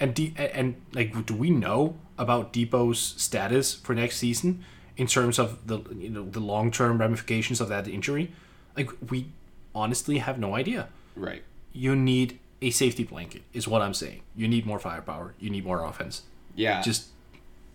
and 0.00 0.14
D- 0.14 0.32
and, 0.36 0.50
and 0.52 0.74
like, 0.94 1.26
do 1.26 1.34
we 1.34 1.50
know 1.50 1.96
about 2.16 2.52
Dipo's 2.54 2.98
status 2.98 3.74
for 3.74 3.94
next 3.94 4.16
season 4.16 4.64
in 4.96 5.06
terms 5.06 5.38
of 5.38 5.66
the 5.66 5.80
you 5.96 6.08
know 6.08 6.24
the 6.30 6.40
long 6.40 6.70
term 6.70 6.96
ramifications 6.98 7.60
of 7.60 7.68
that 7.68 7.86
injury? 7.86 8.32
Like, 8.74 8.90
we 9.10 9.26
honestly 9.74 10.18
have 10.18 10.38
no 10.38 10.54
idea 10.54 10.88
Right. 11.14 11.42
you 11.72 11.94
need 11.94 12.38
a 12.62 12.70
safety 12.70 13.04
blanket 13.04 13.42
is 13.52 13.66
what 13.68 13.80
i'm 13.82 13.94
saying 13.94 14.20
you 14.36 14.48
need 14.48 14.66
more 14.66 14.78
firepower 14.78 15.34
you 15.38 15.48
need 15.50 15.64
more 15.64 15.84
offense 15.84 16.22
Yeah. 16.56 16.80
just 16.82 17.06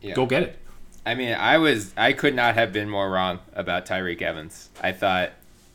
yeah. 0.01 0.13
go 0.13 0.25
get 0.25 0.43
it 0.43 0.59
I 1.05 1.15
mean, 1.15 1.33
I 1.33 1.57
was 1.57 1.91
I 1.97 2.13
could 2.13 2.33
not 2.33 2.55
have 2.55 2.71
been 2.71 2.89
more 2.89 3.09
wrong 3.11 3.39
about 3.55 3.85
Tyreke 3.85 4.21
Evans. 4.21 4.69
I 4.81 4.93
thought 4.93 5.31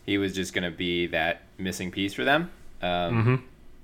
he 0.07 0.17
was 0.17 0.35
just 0.35 0.55
going 0.55 0.65
to 0.65 0.71
be 0.75 1.07
that 1.09 1.43
missing 1.59 1.91
piece 1.91 2.15
for 2.15 2.25
them. 2.25 2.51
Um, 2.81 2.89
Mm-hmm. 2.89 3.35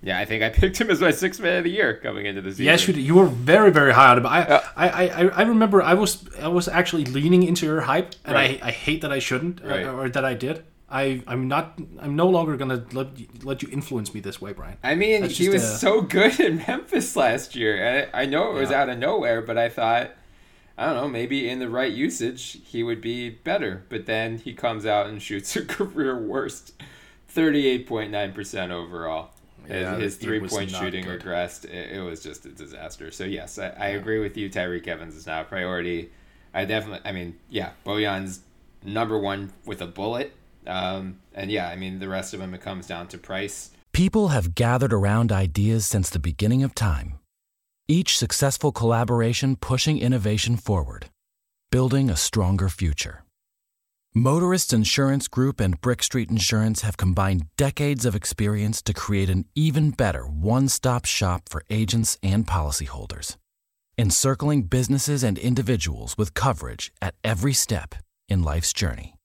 Yeah, 0.05 0.19
I 0.19 0.25
think 0.25 0.43
I 0.43 0.49
picked 0.61 0.81
him 0.81 0.88
as 0.91 1.03
my 1.03 1.11
sixth 1.11 1.41
man 1.43 1.59
of 1.59 1.65
the 1.65 1.70
year 1.70 1.99
coming 2.03 2.25
into 2.25 2.41
the 2.41 2.50
season. 2.50 2.65
yes 2.65 2.88
you 2.88 2.94
did. 2.94 3.03
you 3.03 3.15
were 3.15 3.27
very 3.27 3.70
very 3.70 3.93
high 3.93 4.12
on 4.12 4.19
him 4.19 4.27
I, 4.27 4.41
I, 4.75 4.88
I 4.88 4.88
I 5.09 5.23
I 5.29 5.43
remember 5.43 5.82
i 5.82 5.93
was 5.93 6.27
i 6.41 6.49
was 6.49 6.67
actually 6.67 7.05
leaning 7.05 7.43
into 7.43 7.67
your 7.67 7.82
hype 7.82 8.15
and 8.25 8.35
Right. 8.35 8.62
i 8.62 8.69
i 8.69 8.70
hate 8.70 9.03
that 9.03 9.12
i 9.12 9.19
shouldn't 9.19 9.62
uh, 9.62 9.69
Right. 9.69 9.87
or 9.87 10.09
that 10.09 10.25
i 10.25 10.32
did 10.32 10.65
I, 10.94 11.23
I'm 11.26 11.49
not. 11.49 11.79
I'm 11.99 12.14
no 12.14 12.29
longer 12.29 12.56
gonna 12.56 12.85
let 12.93 13.19
you, 13.19 13.26
let 13.43 13.62
you 13.62 13.69
influence 13.73 14.14
me 14.14 14.20
this 14.20 14.41
way, 14.41 14.52
Bryan. 14.52 14.77
I 14.84 14.94
mean, 14.94 15.22
That's 15.22 15.36
he 15.36 15.48
was 15.48 15.65
a- 15.65 15.77
so 15.79 16.01
good 16.03 16.39
in 16.39 16.56
Memphis 16.69 17.17
last 17.17 17.56
year. 17.56 18.08
I 18.15 18.22
I 18.22 18.27
know 18.27 18.51
it 18.56 18.60
was 18.60 18.70
Yeah. 18.70 18.82
out 18.82 18.89
of 18.91 18.98
nowhere, 18.98 19.43
but 19.43 19.58
I 19.58 19.69
thought, 19.69 20.13
I 20.79 20.86
don't 20.86 20.94
know, 20.94 21.08
maybe 21.08 21.48
in 21.48 21.58
the 21.58 21.69
right 21.69 21.91
usage, 21.93 22.58
he 22.65 22.82
would 22.84 23.01
be 23.01 23.29
better. 23.31 23.82
But 23.89 24.06
then 24.06 24.39
he 24.39 24.55
comes 24.55 24.86
out 24.86 25.06
and 25.08 25.20
shoots 25.29 25.56
a 25.56 25.65
career 25.65 26.17
worst 26.17 26.72
38.9% 27.34 28.70
overall. 28.70 29.31
Yeah, 29.69 29.94
his 29.94 30.03
his 30.03 30.17
three 30.17 30.41
point 30.41 30.70
shooting 30.70 31.05
good. 31.06 31.22
regressed. 31.22 31.65
It, 31.65 31.96
it 31.96 32.01
was 32.01 32.22
just 32.22 32.44
a 32.44 32.51
disaster. 32.51 33.10
So, 33.10 33.24
yes, 33.24 33.58
I, 33.58 33.69
I 33.70 33.86
agree 33.89 34.19
with 34.20 34.36
you. 34.36 34.51
Tyreke 34.51 34.86
Evans 34.86 35.17
is 35.17 35.27
now 35.27 35.41
a 35.41 35.44
priority. 35.44 36.10
I 36.53 36.67
definitely, 36.67 37.01
I 37.08 37.13
mean, 37.13 37.36
yeah, 37.48 37.70
Bojan's 37.84 38.41
number 38.84 39.19
one 39.19 39.53
with 39.65 39.81
a 39.81 39.86
bullet. 39.86 40.32
Um, 40.67 41.19
and 41.35 41.51
yeah, 41.51 41.69
I 41.69 41.77
mean, 41.77 41.99
the 41.99 42.09
rest 42.09 42.35
of 42.35 42.41
them, 42.41 42.55
it 42.55 42.61
comes 42.61 42.87
down 42.87 43.09
to 43.09 43.19
price. 43.19 43.71
People 43.93 44.29
have 44.29 44.55
gathered 44.55 44.93
around 44.93 45.31
ideas 45.31 45.87
since 45.87 46.11
the 46.11 46.19
beginning 46.19 46.63
of 46.63 46.75
time. 46.75 47.19
Each 47.87 48.19
successful 48.19 48.73
collaboration 48.73 49.56
pushing 49.56 49.99
innovation 49.99 50.56
forward, 50.56 51.06
building 51.71 52.11
a 52.11 52.17
stronger 52.17 52.69
future. 52.69 53.25
Motorists 54.17 54.73
Insurance 54.73 55.27
Group 55.27 55.59
and 55.59 55.81
Brick 55.81 56.01
Street 56.01 56.31
Insurance 56.31 56.83
have 56.83 56.97
combined 56.97 57.47
decades 57.56 58.06
of 58.06 58.15
experience 58.15 58.81
to 58.83 58.94
create 58.94 59.29
an 59.29 59.44
even 59.56 59.91
better 59.91 60.25
one 60.25 60.69
stop 60.69 61.05
shop 61.05 61.49
for 61.49 61.65
agents 61.69 62.17
and 62.23 62.47
policyholders, 62.47 63.37
encircling 63.99 64.63
businesses 64.63 65.25
and 65.25 65.37
individuals 65.37 66.17
with 66.17 66.33
coverage 66.33 66.93
at 67.03 67.17
every 67.25 67.53
step 67.53 67.97
in 68.29 68.44
life's 68.44 68.73
journey. 68.73 69.17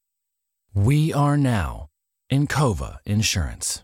We 0.75 1.11
are 1.13 1.35
now 1.35 1.89
in 2.29 2.45
Encova 2.45 2.99
Insurance. 3.03 3.83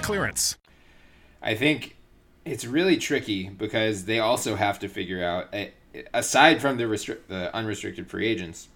clearance. 0.00 0.56
I 1.42 1.54
think 1.54 1.96
it's 2.44 2.64
really 2.64 2.96
tricky 2.96 3.48
because 3.48 4.04
they 4.04 4.18
also 4.18 4.56
have 4.56 4.78
to 4.80 4.88
figure 4.88 5.22
out, 5.22 5.54
aside 6.14 6.60
from 6.60 6.76
the, 6.76 6.84
restri- 6.84 7.18
the 7.28 7.54
unrestricted 7.54 8.08
free 8.08 8.26
agents, 8.26 8.68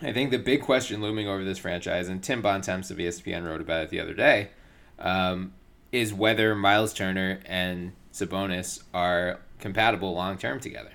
I 0.00 0.12
think 0.12 0.30
the 0.30 0.38
big 0.38 0.62
question 0.62 1.00
looming 1.00 1.28
over 1.28 1.44
this 1.44 1.58
franchise, 1.58 2.08
and 2.08 2.22
Tim 2.22 2.42
Bontemps 2.42 2.90
of 2.90 2.98
ESPN 2.98 3.46
wrote 3.46 3.60
about 3.60 3.84
it 3.84 3.90
the 3.90 4.00
other 4.00 4.14
day, 4.14 4.50
um, 4.98 5.52
is 5.92 6.12
whether 6.12 6.54
Myles 6.54 6.92
Turner 6.92 7.40
and 7.46 7.92
Sabonis 8.12 8.82
are 8.92 9.40
compatible 9.60 10.12
long 10.12 10.38
term 10.38 10.58
together. 10.60 10.92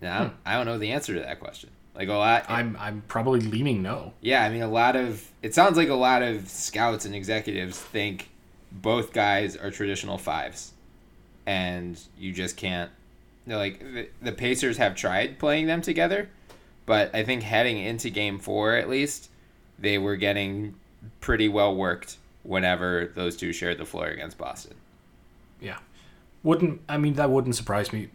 Now, 0.00 0.26
hmm. 0.26 0.34
I 0.46 0.56
don't 0.56 0.66
know 0.66 0.78
the 0.78 0.92
answer 0.92 1.14
to 1.14 1.20
that 1.20 1.40
question. 1.40 1.70
Like 1.94 2.08
a 2.08 2.14
lot. 2.14 2.44
I'm 2.48 2.76
I'm 2.80 3.02
probably 3.06 3.40
leaning 3.40 3.82
no. 3.82 4.14
Yeah, 4.20 4.42
I 4.42 4.50
mean 4.50 4.62
a 4.62 4.68
lot 4.68 4.96
of 4.96 5.30
it 5.42 5.54
sounds 5.54 5.76
like 5.76 5.88
a 5.88 5.94
lot 5.94 6.22
of 6.22 6.48
scouts 6.48 7.04
and 7.04 7.14
executives 7.14 7.78
think 7.78 8.30
both 8.72 9.12
guys 9.12 9.56
are 9.56 9.70
traditional 9.70 10.18
fives, 10.18 10.72
and 11.46 11.98
you 12.18 12.32
just 12.32 12.56
can't. 12.56 12.90
They're 13.46 13.56
like 13.56 13.78
the, 13.78 14.08
the 14.20 14.32
Pacers 14.32 14.76
have 14.78 14.96
tried 14.96 15.38
playing 15.38 15.66
them 15.66 15.82
together, 15.82 16.28
but 16.84 17.14
I 17.14 17.22
think 17.22 17.44
heading 17.44 17.78
into 17.78 18.10
Game 18.10 18.40
Four 18.40 18.74
at 18.74 18.88
least, 18.88 19.30
they 19.78 19.96
were 19.96 20.16
getting 20.16 20.74
pretty 21.20 21.48
well 21.48 21.76
worked 21.76 22.16
whenever 22.42 23.12
those 23.14 23.36
two 23.36 23.52
shared 23.52 23.78
the 23.78 23.86
floor 23.86 24.06
against 24.08 24.36
Boston. 24.36 24.74
Yeah, 25.60 25.78
wouldn't 26.42 26.80
I 26.88 26.98
mean 26.98 27.14
that 27.14 27.30
wouldn't 27.30 27.54
surprise 27.54 27.92
me 27.92 28.08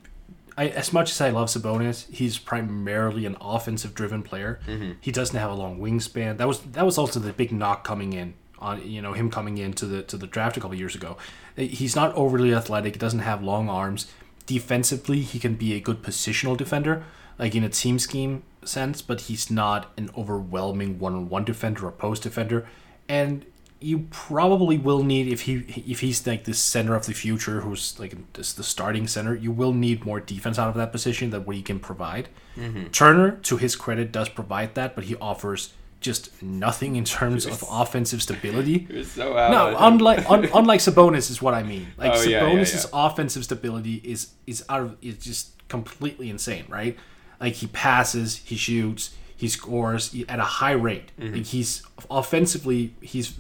I, 0.60 0.68
as 0.68 0.92
much 0.92 1.12
as 1.12 1.22
I 1.22 1.30
love 1.30 1.48
Sabonis, 1.48 2.06
he's 2.14 2.38
primarily 2.38 3.26
an 3.26 3.38
offensive 3.40 3.96
driven 3.96 4.22
player. 4.24 4.60
Mm-hmm. 4.68 4.92
He 5.00 5.10
doesn't 5.10 5.40
have 5.40 5.50
a 5.50 5.54
long 5.54 5.80
wingspan. 5.80 6.36
That 6.36 6.50
was 6.50 6.60
that 6.60 6.86
was 6.86 6.98
also 6.98 7.22
the 7.22 7.32
big 7.32 7.54
knock 7.54 7.86
coming 7.86 8.12
in 8.12 8.34
on 8.60 8.86
you 8.86 9.02
know 9.02 9.14
him 9.14 9.32
coming 9.32 9.58
into 9.58 9.86
the 9.86 10.04
to 10.04 10.18
the 10.18 10.28
draft 10.28 10.58
a 10.58 10.60
couple 10.60 10.76
years 10.76 10.96
ago. 10.96 11.16
He's 11.56 11.96
not 11.96 12.14
overly 12.14 12.54
athletic. 12.54 12.96
He 12.96 13.00
doesn't 13.00 13.20
have 13.22 13.42
long 13.42 13.70
arms. 13.70 14.12
Defensively, 14.48 15.22
he 15.22 15.40
can 15.40 15.56
be 15.56 15.76
a 15.76 15.80
good 15.80 16.04
positional 16.04 16.58
defender, 16.58 17.06
like 17.38 17.56
in 17.56 17.64
a 17.64 17.70
team 17.70 17.98
scheme 17.98 18.44
sense, 18.66 19.02
but 19.02 19.22
he's 19.22 19.50
not 19.50 19.94
an 19.96 20.10
overwhelming 20.18 21.00
one 21.00 21.16
on 21.16 21.30
one 21.30 21.46
defender 21.46 21.86
or 21.88 21.92
post 21.92 22.24
defender. 22.24 22.68
And 23.08 23.46
you 23.82 24.08
probably 24.10 24.78
will 24.78 25.04
need 25.04 25.28
if 25.28 25.42
he 25.42 25.60
if 25.88 26.02
he's 26.02 26.26
like 26.28 26.44
the 26.44 26.54
center 26.54 26.96
of 26.96 27.06
the 27.06 27.14
future, 27.14 27.62
who's 27.62 27.98
like 28.00 28.14
this, 28.34 28.54
the 28.54 28.64
starting 28.64 29.08
center. 29.08 29.36
You 29.36 29.52
will 29.52 29.74
need 29.74 30.06
more 30.06 30.20
defense 30.20 30.60
out 30.60 30.70
of 30.70 30.76
that 30.76 30.92
position 30.92 31.30
than 31.30 31.46
what 31.46 31.56
he 31.56 31.62
can 31.62 31.80
provide. 31.80 32.30
Mm-hmm. 32.58 32.88
Turner, 32.88 33.32
to 33.44 33.58
his 33.58 33.76
credit, 33.76 34.12
does 34.12 34.30
provide 34.30 34.76
that, 34.76 34.96
but 34.96 35.06
he 35.06 35.16
offers 35.18 35.74
just 36.02 36.42
nothing 36.42 36.96
in 36.96 37.04
terms 37.04 37.46
of 37.46 37.64
offensive 37.72 38.22
stability. 38.22 39.04
So 39.04 39.34
no, 39.34 39.76
unlike 39.78 40.30
un, 40.30 40.50
unlike 40.54 40.82
Sabonis 40.82 41.30
is 41.30 41.42
what 41.42 41.54
I 41.54 41.64
mean. 41.64 41.88
Like 41.98 42.14
oh, 42.14 42.16
Sabonis's 42.16 42.28
yeah, 42.28 42.52
yeah, 42.52 43.00
yeah. 43.00 43.08
offensive 43.08 43.44
stability 43.44 44.02
is 44.04 44.32
is 44.46 44.64
out 44.70 44.82
of 44.82 44.98
is 45.02 45.18
just 45.18 45.68
completely 45.70 46.30
insane, 46.30 46.66
right? 46.68 46.98
Like 47.40 47.54
he 47.54 47.68
passes, 47.68 48.38
he 48.38 48.58
shoots, 48.58 49.16
he 49.36 49.48
scores 49.48 50.14
at 50.28 50.40
a 50.40 50.44
high 50.44 50.74
rate. 50.74 51.14
Mm-hmm. 51.18 51.36
Like 51.36 51.46
he's 51.46 51.84
offensively, 52.12 52.94
he's 53.02 53.40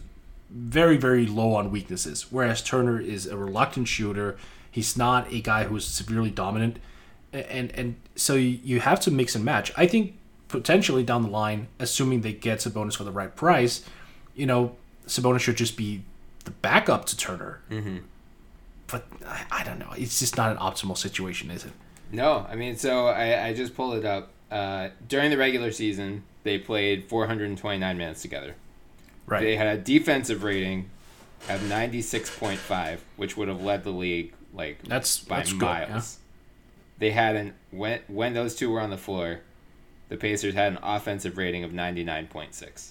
very, 0.49 0.97
very 0.97 1.25
low 1.25 1.53
on 1.53 1.71
weaknesses. 1.71 2.31
Whereas 2.31 2.61
Turner 2.61 2.99
is 2.99 3.25
a 3.25 3.37
reluctant 3.37 3.87
shooter. 3.87 4.37
He's 4.71 4.97
not 4.97 5.31
a 5.31 5.41
guy 5.41 5.65
who's 5.65 5.85
severely 5.85 6.31
dominant. 6.31 6.79
And 7.31 7.71
and 7.71 7.95
so 8.15 8.33
you 8.33 8.79
have 8.79 8.99
to 9.01 9.11
mix 9.11 9.35
and 9.35 9.45
match. 9.45 9.71
I 9.77 9.85
think 9.85 10.17
potentially 10.47 11.03
down 11.03 11.21
the 11.21 11.29
line, 11.29 11.67
assuming 11.79 12.21
they 12.21 12.33
get 12.33 12.59
Sabonis 12.59 12.95
for 12.95 13.03
the 13.03 13.11
right 13.11 13.35
price, 13.35 13.83
you 14.35 14.45
know, 14.45 14.75
Sabonis 15.05 15.41
should 15.41 15.57
just 15.57 15.77
be 15.77 16.03
the 16.45 16.51
backup 16.51 17.05
to 17.05 17.17
Turner. 17.17 17.61
Mm-hmm. 17.69 17.97
But 18.87 19.05
I, 19.25 19.45
I, 19.51 19.63
don't 19.63 19.77
know. 19.77 19.91
It's 19.95 20.19
just 20.19 20.35
not 20.35 20.51
an 20.51 20.57
optimal 20.57 20.97
situation, 20.97 21.51
is 21.51 21.63
it? 21.63 21.71
No, 22.11 22.47
I 22.49 22.55
mean, 22.55 22.75
so 22.75 23.05
I, 23.07 23.47
I 23.47 23.53
just 23.53 23.75
pulled 23.75 23.95
it 23.95 24.05
up. 24.05 24.31
Uh, 24.49 24.89
during 25.07 25.29
the 25.29 25.37
regular 25.37 25.71
season, 25.71 26.23
they 26.41 26.57
played 26.57 27.07
429 27.07 27.97
minutes 27.97 28.23
together. 28.23 28.55
Right. 29.29 29.43
They 29.43 29.55
had 29.55 29.67
a 29.67 29.77
defensive 29.77 30.43
rating 30.43 30.89
of 31.47 31.61
96.5, 31.61 32.99
which 33.15 33.37
would 33.37 33.47
have 33.47 33.61
led 33.61 33.83
the 33.83 33.91
league 33.91 34.33
like 34.53 34.81
that's 34.83 35.19
by 35.19 35.37
that's 35.37 35.53
miles. 35.53 35.87
Good, 35.87 35.93
yeah. 35.93 36.01
They 36.97 37.11
had 37.11 37.35
an 37.35 37.53
when 37.71 38.01
when 38.07 38.33
those 38.33 38.55
two 38.55 38.71
were 38.71 38.81
on 38.81 38.89
the 38.89 38.97
floor, 38.97 39.41
the 40.09 40.17
Pacers 40.17 40.55
had 40.55 40.73
an 40.73 40.79
offensive 40.81 41.37
rating 41.37 41.63
of 41.63 41.71
99.6. 41.71 42.89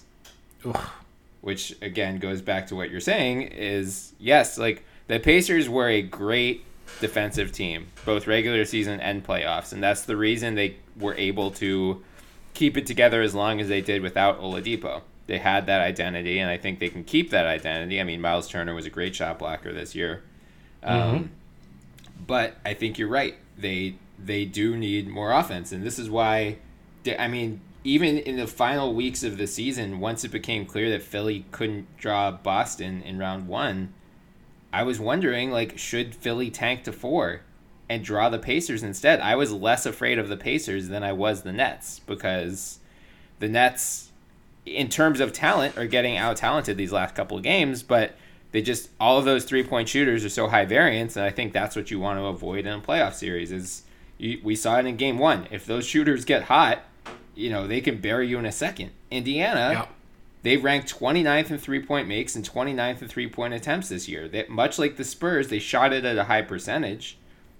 Which 1.41 1.75
again 1.81 2.19
goes 2.19 2.41
back 2.41 2.67
to 2.67 2.75
what 2.75 2.89
you're 2.89 3.01
saying 3.01 3.43
is 3.43 4.13
yes, 4.17 4.57
like 4.57 4.83
the 5.07 5.19
Pacers 5.19 5.67
were 5.67 5.89
a 5.89 6.01
great 6.01 6.63
defensive 7.01 7.51
team, 7.51 7.87
both 8.05 8.27
regular 8.27 8.65
season 8.65 8.99
and 8.99 9.25
playoffs, 9.25 9.73
and 9.73 9.83
that's 9.83 10.03
the 10.03 10.15
reason 10.17 10.55
they 10.55 10.77
were 10.97 11.15
able 11.15 11.51
to 11.51 12.03
keep 12.53 12.77
it 12.77 12.85
together 12.85 13.21
as 13.21 13.35
long 13.35 13.61
as 13.61 13.67
they 13.67 13.81
did 13.81 14.01
without 14.01 14.41
Oladipo 14.41 15.01
they 15.29 15.37
had 15.37 15.67
that 15.67 15.79
identity, 15.79 16.39
and 16.39 16.49
I 16.49 16.57
think 16.57 16.79
they 16.79 16.89
can 16.89 17.03
keep 17.03 17.29
that 17.29 17.45
identity. 17.45 18.01
I 18.01 18.03
mean, 18.03 18.19
Myles 18.19 18.47
Turner 18.47 18.73
was 18.73 18.87
a 18.87 18.89
great 18.89 19.15
shot 19.15 19.37
blocker 19.37 19.71
this 19.71 19.93
year, 19.93 20.23
um, 20.81 21.01
mm-hmm. 21.01 21.27
but 22.25 22.55
I 22.65 22.73
think 22.73 22.97
you're 22.97 23.07
right. 23.07 23.35
They 23.55 23.95
they 24.17 24.45
do 24.45 24.75
need 24.75 25.07
more 25.07 25.31
offense, 25.31 25.71
and 25.71 25.83
this 25.83 25.99
is 25.99 26.09
why. 26.09 26.57
They, 27.03 27.15
I 27.15 27.27
mean, 27.27 27.61
even 27.83 28.17
in 28.17 28.37
the 28.37 28.47
final 28.47 28.95
weeks 28.95 29.23
of 29.23 29.37
the 29.37 29.45
season, 29.45 29.99
once 29.99 30.23
it 30.23 30.29
became 30.29 30.65
clear 30.65 30.89
that 30.89 31.03
Philly 31.03 31.45
couldn't 31.51 31.95
draw 31.97 32.31
Boston 32.31 33.03
in 33.03 33.19
round 33.19 33.47
one, 33.47 33.93
I 34.73 34.81
was 34.81 34.99
wondering 34.99 35.51
like, 35.51 35.77
should 35.77 36.15
Philly 36.15 36.49
tank 36.49 36.83
to 36.85 36.91
four? 36.91 37.41
and 37.91 38.03
draw 38.03 38.29
the 38.29 38.37
Pacers 38.37 38.83
instead. 38.83 39.19
I 39.19 39.35
was 39.35 39.51
less 39.51 39.87
afraid 39.87 40.19
of 40.19 40.29
the 40.29 40.37
Pacers 40.37 40.89
than 40.89 41.01
I 41.03 41.11
was 41.11 41.41
the 41.41 41.51
Nets 41.51 42.01
because 42.05 42.77
the 43.39 43.47
Nets 43.47 44.08
in 44.69 44.89
terms 44.89 45.19
of 45.19 45.33
talent, 45.33 45.77
are 45.77 45.87
getting 45.87 46.17
out 46.17 46.37
talented 46.37 46.77
these 46.77 46.91
last 46.91 47.15
couple 47.15 47.37
of 47.37 47.43
games, 47.43 47.83
but 47.83 48.15
they 48.51 48.61
just 48.61 48.89
all 48.99 49.17
of 49.17 49.25
those 49.25 49.45
three 49.45 49.63
point 49.63 49.89
shooters 49.89 50.25
are 50.25 50.29
so 50.29 50.47
high 50.47 50.65
variance, 50.65 51.15
and 51.15 51.25
I 51.25 51.29
think 51.29 51.53
that's 51.53 51.75
what 51.75 51.91
you 51.91 51.99
want 51.99 52.19
to 52.19 52.25
avoid 52.25 52.65
in 52.65 52.73
a 52.73 52.81
playoff 52.81 53.13
series. 53.13 53.51
Is 53.51 53.83
you, 54.17 54.39
we 54.43 54.55
saw 54.55 54.79
it 54.79 54.85
in 54.85 54.97
game 54.97 55.17
one. 55.17 55.47
If 55.51 55.65
those 55.65 55.85
shooters 55.85 56.25
get 56.25 56.43
hot, 56.43 56.83
you 57.35 57.49
know 57.49 57.67
they 57.67 57.81
can 57.81 57.99
bury 57.99 58.27
you 58.27 58.39
in 58.39 58.45
a 58.45 58.51
second. 58.51 58.91
Indiana, 59.11 59.71
yeah. 59.71 59.85
they 60.43 60.57
ranked 60.57 60.93
29th 60.93 61.51
in 61.51 61.57
three 61.57 61.81
point 61.81 62.07
makes 62.07 62.35
and 62.35 62.47
29th 62.47 63.01
in 63.01 63.07
three 63.07 63.27
point 63.27 63.53
attempts 63.53 63.89
this 63.89 64.07
year. 64.07 64.27
They, 64.27 64.45
much 64.47 64.79
like 64.79 64.97
the 64.97 65.03
Spurs, 65.03 65.49
they 65.49 65.59
shot 65.59 65.93
it 65.93 66.05
at 66.05 66.17
a 66.17 66.25
high 66.25 66.43
percentage. 66.43 67.17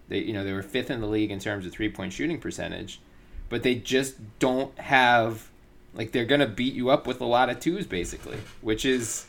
They 0.07 0.19
you 0.19 0.33
know 0.33 0.43
they 0.43 0.53
were 0.53 0.63
fifth 0.63 0.89
in 0.89 1.01
the 1.01 1.07
league 1.07 1.31
in 1.31 1.39
terms 1.39 1.65
of 1.65 1.71
three 1.71 1.89
point 1.89 2.13
shooting 2.13 2.39
percentage, 2.39 2.99
but 3.47 3.61
they 3.61 3.75
just 3.75 4.15
don't 4.39 4.77
have 4.79 5.48
like 5.93 6.11
they're 6.11 6.25
gonna 6.25 6.47
beat 6.47 6.73
you 6.73 6.89
up 6.89 7.07
with 7.07 7.21
a 7.21 7.25
lot 7.25 7.49
of 7.49 7.59
twos, 7.59 7.85
basically, 7.85 8.37
which 8.61 8.85
is 8.85 9.25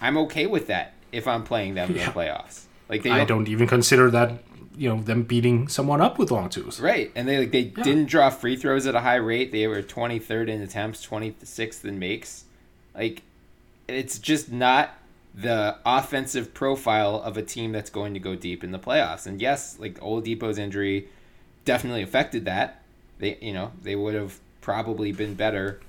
I'm 0.00 0.16
okay 0.18 0.46
with 0.46 0.66
that 0.68 0.94
if 1.12 1.26
I'm 1.26 1.44
playing 1.44 1.74
them 1.74 1.94
yeah. 1.94 2.00
in 2.00 2.06
the 2.06 2.12
playoffs. 2.12 2.64
Like 2.88 3.02
they 3.02 3.10
don't, 3.10 3.20
I 3.20 3.24
don't 3.24 3.48
even 3.48 3.68
consider 3.68 4.10
that 4.10 4.42
you 4.76 4.88
know 4.88 5.02
them 5.02 5.22
beating 5.22 5.68
someone 5.68 6.00
up 6.00 6.18
with 6.18 6.30
long 6.30 6.48
twos. 6.48 6.80
Right, 6.80 7.12
and 7.14 7.28
they 7.28 7.38
like 7.38 7.52
they 7.52 7.72
yeah. 7.76 7.82
didn't 7.82 8.06
draw 8.06 8.30
free 8.30 8.56
throws 8.56 8.86
at 8.86 8.94
a 8.94 9.00
high 9.00 9.16
rate. 9.16 9.52
They 9.52 9.66
were 9.66 9.82
23rd 9.82 10.48
in 10.48 10.62
attempts, 10.62 11.06
26th 11.06 11.84
in 11.84 11.98
makes. 11.98 12.44
Like 12.94 13.22
it's 13.86 14.18
just 14.18 14.50
not 14.50 14.94
the 15.34 15.76
offensive 15.86 16.52
profile 16.54 17.16
of 17.16 17.36
a 17.36 17.42
team 17.42 17.72
that's 17.72 17.90
going 17.90 18.14
to 18.14 18.20
go 18.20 18.34
deep 18.34 18.64
in 18.64 18.72
the 18.72 18.78
playoffs. 18.78 19.26
And 19.26 19.40
yes, 19.40 19.78
like 19.78 20.00
Oladipo's 20.00 20.58
injury 20.58 21.08
definitely 21.64 22.02
affected 22.02 22.44
that. 22.46 22.82
They 23.18 23.38
you 23.40 23.52
know 23.52 23.72
they 23.82 23.96
would 23.96 24.14
have 24.14 24.40
probably 24.60 25.12
been 25.12 25.34
better 25.34 25.80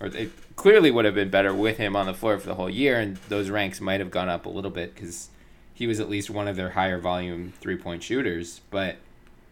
or 0.00 0.08
it 0.08 0.30
clearly 0.56 0.90
would 0.90 1.04
have 1.04 1.14
been 1.14 1.30
better 1.30 1.54
with 1.54 1.76
him 1.76 1.96
on 1.96 2.06
the 2.06 2.14
floor 2.14 2.38
for 2.38 2.46
the 2.46 2.54
whole 2.54 2.70
year, 2.70 2.98
and 2.98 3.16
those 3.28 3.50
ranks 3.50 3.80
might 3.80 4.00
have 4.00 4.10
gone 4.10 4.28
up 4.28 4.46
a 4.46 4.48
little 4.48 4.70
bit 4.70 4.94
because 4.94 5.28
he 5.74 5.86
was 5.86 6.00
at 6.00 6.08
least 6.08 6.30
one 6.30 6.48
of 6.48 6.56
their 6.56 6.70
higher 6.70 6.98
volume 6.98 7.52
three 7.60 7.76
point 7.76 8.02
shooters. 8.02 8.60
But 8.70 8.96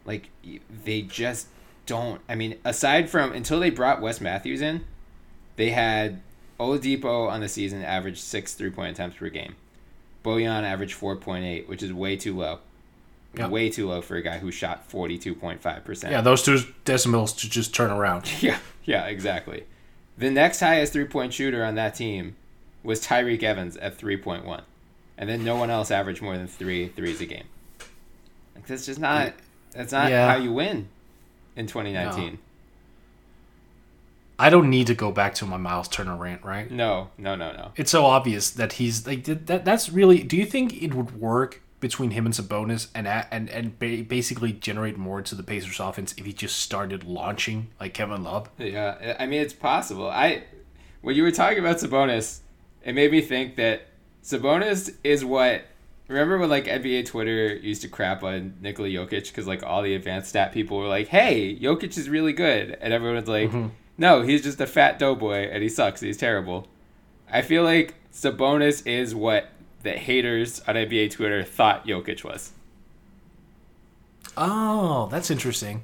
like 0.05 0.31
they 0.85 1.03
just 1.03 1.49
don't. 1.87 2.21
I 2.29 2.35
mean, 2.35 2.59
aside 2.65 3.09
from 3.11 3.33
until 3.33 3.61
they 3.61 3.71
brought 3.71 4.01
Wes 4.01 4.21
Matthews 4.21 4.61
in, 4.61 4.85
they 5.57 5.71
had 5.71 6.21
Oladipo 6.59 7.29
on 7.29 7.41
the 7.41 7.49
season 7.49 7.83
averaged 7.83 8.19
six 8.19 8.55
three 8.55 8.71
point 8.71 8.93
attempts 8.93 9.17
per 9.17 9.29
game. 9.29 9.57
Bojan 10.27 10.65
averaged 10.65 10.99
4.8, 10.99 11.69
which 11.69 11.85
is 11.85 11.93
way 11.93 12.17
too 12.17 12.37
low. 12.37 12.59
Yeah. 13.35 13.47
Way 13.47 13.71
too 13.71 13.89
low 13.89 14.03
for 14.03 14.17
a 14.17 14.23
guy 14.23 14.39
who 14.39 14.51
shot 14.51 14.91
42.5%. 14.91 16.11
Yeah, 16.11 16.21
those 16.21 16.43
two 16.43 16.59
decimals 16.85 17.33
to 17.35 17.49
just 17.49 17.73
turn 17.75 17.91
around. 17.93 18.29
Yeah, 18.41 18.59
yeah, 18.85 19.07
exactly. 19.07 19.65
The 20.19 20.31
next 20.31 20.61
highest 20.61 20.93
three 20.93 21.05
point 21.05 21.33
shooter 21.35 21.65
on 21.65 21.75
that 21.75 21.95
team 21.95 22.37
was 22.83 23.05
Tyreke 23.05 23.43
Evans 23.43 23.77
at 23.77 23.99
3.1. 23.99 24.63
And 25.19 25.29
then 25.29 25.45
no 25.45 25.57
one 25.57 25.71
else 25.71 25.91
averaged 25.91 26.23
more 26.23 26.37
than 26.37 26.47
three 26.47 26.89
threes 26.89 27.21
a 27.21 27.27
game. 27.27 27.45
Like, 28.55 28.67
that's 28.67 28.87
just 28.87 29.01
not, 29.01 29.33
that's 29.73 29.93
not 29.93 30.11
Yeah. 30.11 30.31
how 30.31 30.37
you 30.37 30.53
win 30.53 30.89
in 31.57 31.67
2019. 31.67 32.39
I 34.39 34.51
don't 34.51 34.69
need 34.69 34.87
to 34.89 34.95
go 34.95 35.11
back 35.11 35.35
to 35.37 35.47
my 35.47 35.57
Myles 35.57 35.89
Turner 35.89 36.15
rant, 36.17 36.45
right? 36.45 36.71
No, 36.71 37.09
no, 37.17 37.35
no, 37.35 37.53
no. 37.53 37.73
It's 37.77 37.91
so 37.91 38.05
obvious 38.05 38.51
that 38.51 38.75
he's 38.75 39.07
like 39.07 39.25
th- 39.25 39.41
that. 39.47 39.65
That's 39.65 39.89
really. 39.89 40.23
Do 40.23 40.37
you 40.37 40.45
think 40.45 40.83
it 40.83 40.93
would 40.93 41.19
work 41.19 41.63
between 41.81 42.11
him 42.13 42.25
and 42.27 42.35
Sabonis 42.35 42.89
and 42.95 43.07
and 43.07 43.51
and 43.51 43.79
basically 43.79 44.53
generate 44.53 44.97
more 44.97 45.23
to 45.23 45.35
the 45.35 45.43
Pacers 45.43 45.79
offense 45.81 46.15
if 46.17 46.25
he 46.25 46.33
just 46.33 46.59
started 46.59 47.05
launching 47.05 47.69
like 47.81 47.95
Kevin 47.95 48.23
Love? 48.23 48.49
Yeah, 48.59 49.17
I 49.19 49.27
mean 49.27 49.41
it's 49.41 49.55
possible. 49.55 50.09
I 50.09 50.45
when 51.03 51.17
you 51.17 51.23
were 51.23 51.31
talking 51.31 51.59
about 51.59 51.77
Sabonis, 51.77 52.41
it 52.85 52.95
made 52.95 53.13
me 53.13 53.21
think 53.21 53.57
that 53.57 53.89
Sabonis 54.23 54.95
is 55.05 55.25
what. 55.25 55.65
Remember 56.09 56.39
when 56.39 56.49
like 56.49 56.67
NBA 56.67 57.07
Twitter 57.07 57.57
used 57.57 57.83
to 57.83 57.89
crap 57.89 58.23
on 58.23 58.55
Nikola 58.61 58.89
Jokic 58.89 59.27
because 59.29 59.47
like 59.47 59.65
all 59.65 59.83
the 59.83 59.95
advanced 59.95 60.29
stat 60.29 60.53
people 60.53 60.79
were 60.79 60.87
like, 60.87 61.09
"Hey, 61.09 61.59
Jokic 61.61 61.99
is 61.99 62.09
really 62.09 62.33
good," 62.33 62.79
and 62.81 62.93
everyone 62.93 63.17
was 63.17 63.29
like, 63.29 63.49
mm-hmm. 63.51 63.69
"No, 63.99 64.23
he's 64.23 64.43
just 64.43 64.61
a 64.61 64.67
fat 64.67 65.01
doughboy 65.01 65.49
and 65.51 65.63
he 65.63 65.69
sucks. 65.69 66.01
He's 66.01 66.17
terrible." 66.17 66.69
I 67.29 67.43
feel 67.43 67.65
like 67.65 67.95
Sabonis 68.13 68.87
is 68.87 69.15
what 69.17 69.51
the 69.87 69.93
haters 69.93 70.61
on 70.67 70.75
NBA 70.75 71.13
Twitter 71.13 71.43
thought 71.45 71.87
Jokic 71.87 72.25
was. 72.25 72.53
Oh, 74.37 75.09
that's 75.11 75.31
interesting. 75.31 75.83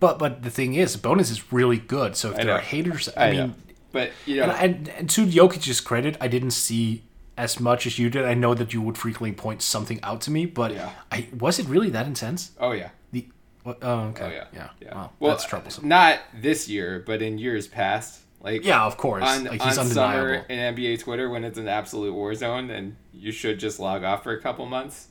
But 0.00 0.18
but 0.18 0.42
the 0.42 0.50
thing 0.50 0.74
is, 0.74 0.96
Bonus 0.96 1.30
is 1.30 1.52
really 1.52 1.78
good. 1.78 2.16
So 2.16 2.30
if 2.30 2.36
there 2.36 2.52
are 2.52 2.60
haters, 2.60 3.08
I, 3.16 3.26
I 3.26 3.30
mean, 3.30 3.40
know, 3.40 3.54
but 3.92 4.10
you 4.26 4.36
know, 4.36 4.44
and, 4.44 4.76
and, 4.76 4.88
and 4.90 5.10
to 5.10 5.26
Jokic's 5.26 5.80
credit, 5.80 6.16
I 6.20 6.28
didn't 6.28 6.52
see 6.52 7.02
as 7.36 7.58
much 7.58 7.86
as 7.86 7.98
you 7.98 8.10
did. 8.10 8.24
I 8.24 8.34
know 8.34 8.54
that 8.54 8.72
you 8.74 8.82
would 8.82 8.98
frequently 8.98 9.32
point 9.32 9.62
something 9.62 9.98
out 10.02 10.20
to 10.22 10.30
me, 10.30 10.44
but 10.46 10.72
Yeah. 10.72 10.90
I 11.10 11.28
was 11.38 11.58
it 11.58 11.66
really 11.66 11.90
that 11.90 12.06
intense? 12.06 12.52
oh 12.60 12.72
yeah. 12.72 12.90
The 13.12 13.26
what, 13.62 13.78
oh 13.82 14.00
okay, 14.10 14.24
Oh 14.24 14.28
yeah, 14.30 14.44
yeah, 14.52 14.68
yeah. 14.80 15.08
Well, 15.18 15.32
that's 15.32 15.44
troublesome. 15.44 15.88
Not 15.88 16.20
this 16.34 16.68
year, 16.68 17.02
but 17.04 17.22
in 17.22 17.38
years 17.38 17.66
past, 17.66 18.20
like 18.40 18.64
Yeah, 18.64 18.84
of 18.84 18.96
course. 18.96 19.22
on, 19.24 19.44
like 19.44 19.60
on 19.60 19.68
undeniable. 19.78 19.92
summer 19.94 20.34
in 20.48 20.74
NBA 20.74 21.00
Twitter 21.00 21.28
when 21.28 21.44
it's 21.44 21.58
an 21.58 21.68
absolute 21.68 22.12
war 22.14 22.34
zone 22.34 22.70
and 22.70 22.96
you 23.12 23.32
should 23.32 23.58
just 23.58 23.78
log 23.80 24.04
off 24.04 24.22
for 24.22 24.32
a 24.32 24.40
couple 24.40 24.64
months. 24.66 25.08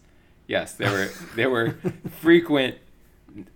Yes, 0.48 0.74
there 0.74 0.91
were 0.91 1.10
there 1.36 1.50
were 1.50 1.77
frequent. 2.22 2.75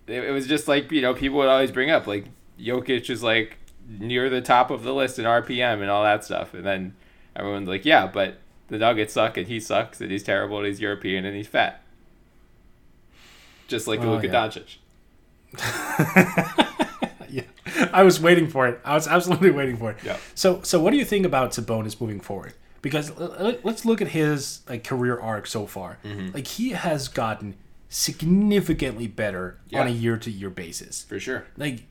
It 0.06 0.24
it 0.24 0.30
was 0.30 0.46
just 0.46 0.68
like 0.68 0.90
you 0.92 1.00
know 1.02 1.14
people 1.14 1.38
would 1.38 1.48
always 1.48 1.70
bring 1.72 1.90
up 1.90 2.06
like 2.06 2.26
Jokic 2.60 3.08
is 3.10 3.22
like 3.22 3.56
near 3.88 4.28
the 4.30 4.40
top 4.40 4.70
of 4.70 4.82
the 4.84 4.92
list 4.94 5.18
in 5.18 5.24
RPM 5.24 5.80
and 5.80 5.90
all 5.90 6.04
that 6.04 6.24
stuff, 6.24 6.54
and 6.54 6.64
then 6.64 6.94
everyone's 7.34 7.68
like, 7.68 7.84
yeah, 7.84 8.06
but 8.06 8.38
the 8.68 8.78
Nuggets 8.78 9.12
suck 9.14 9.36
and 9.36 9.46
he 9.48 9.58
sucks 9.58 10.00
and 10.00 10.10
he's 10.10 10.22
terrible 10.22 10.58
and 10.58 10.66
he's 10.66 10.80
European 10.80 11.24
and 11.24 11.34
he's 11.36 11.48
fat, 11.48 11.82
just 13.68 13.86
like 13.88 14.00
Oh, 14.00 14.10
Luka 14.12 14.26
yeah. 14.28 14.48
Doncic. 14.48 14.76
yeah, 17.82 17.90
I 17.92 18.02
was 18.02 18.20
waiting 18.20 18.48
for 18.48 18.66
it. 18.66 18.80
I 18.84 18.94
was 18.94 19.06
absolutely 19.08 19.50
waiting 19.60 19.76
for 19.76 19.90
it. 19.90 19.98
Yeah. 20.04 20.16
So, 20.34 20.62
so 20.62 20.80
what 20.80 20.90
do 20.90 20.96
you 20.96 21.04
think 21.04 21.26
about 21.26 21.52
Sabonis 21.52 22.00
moving 22.00 22.20
forward? 22.20 22.54
Because 22.80 23.16
let's 23.16 23.84
look 23.84 24.02
at 24.02 24.08
his 24.08 24.62
like 24.68 24.82
career 24.82 25.18
arc 25.18 25.46
so 25.46 25.66
far. 25.66 25.98
Mm-hmm. 26.04 26.34
Like 26.34 26.46
he 26.48 26.70
has 26.70 27.06
gotten 27.06 27.54
significantly 27.88 29.06
better 29.06 29.60
on 29.72 29.86
a 29.86 29.90
year 29.90 30.16
to 30.16 30.30
year 30.30 30.50
basis. 30.50 31.04
For 31.04 31.20
sure. 31.20 31.46
Like, 31.56 31.84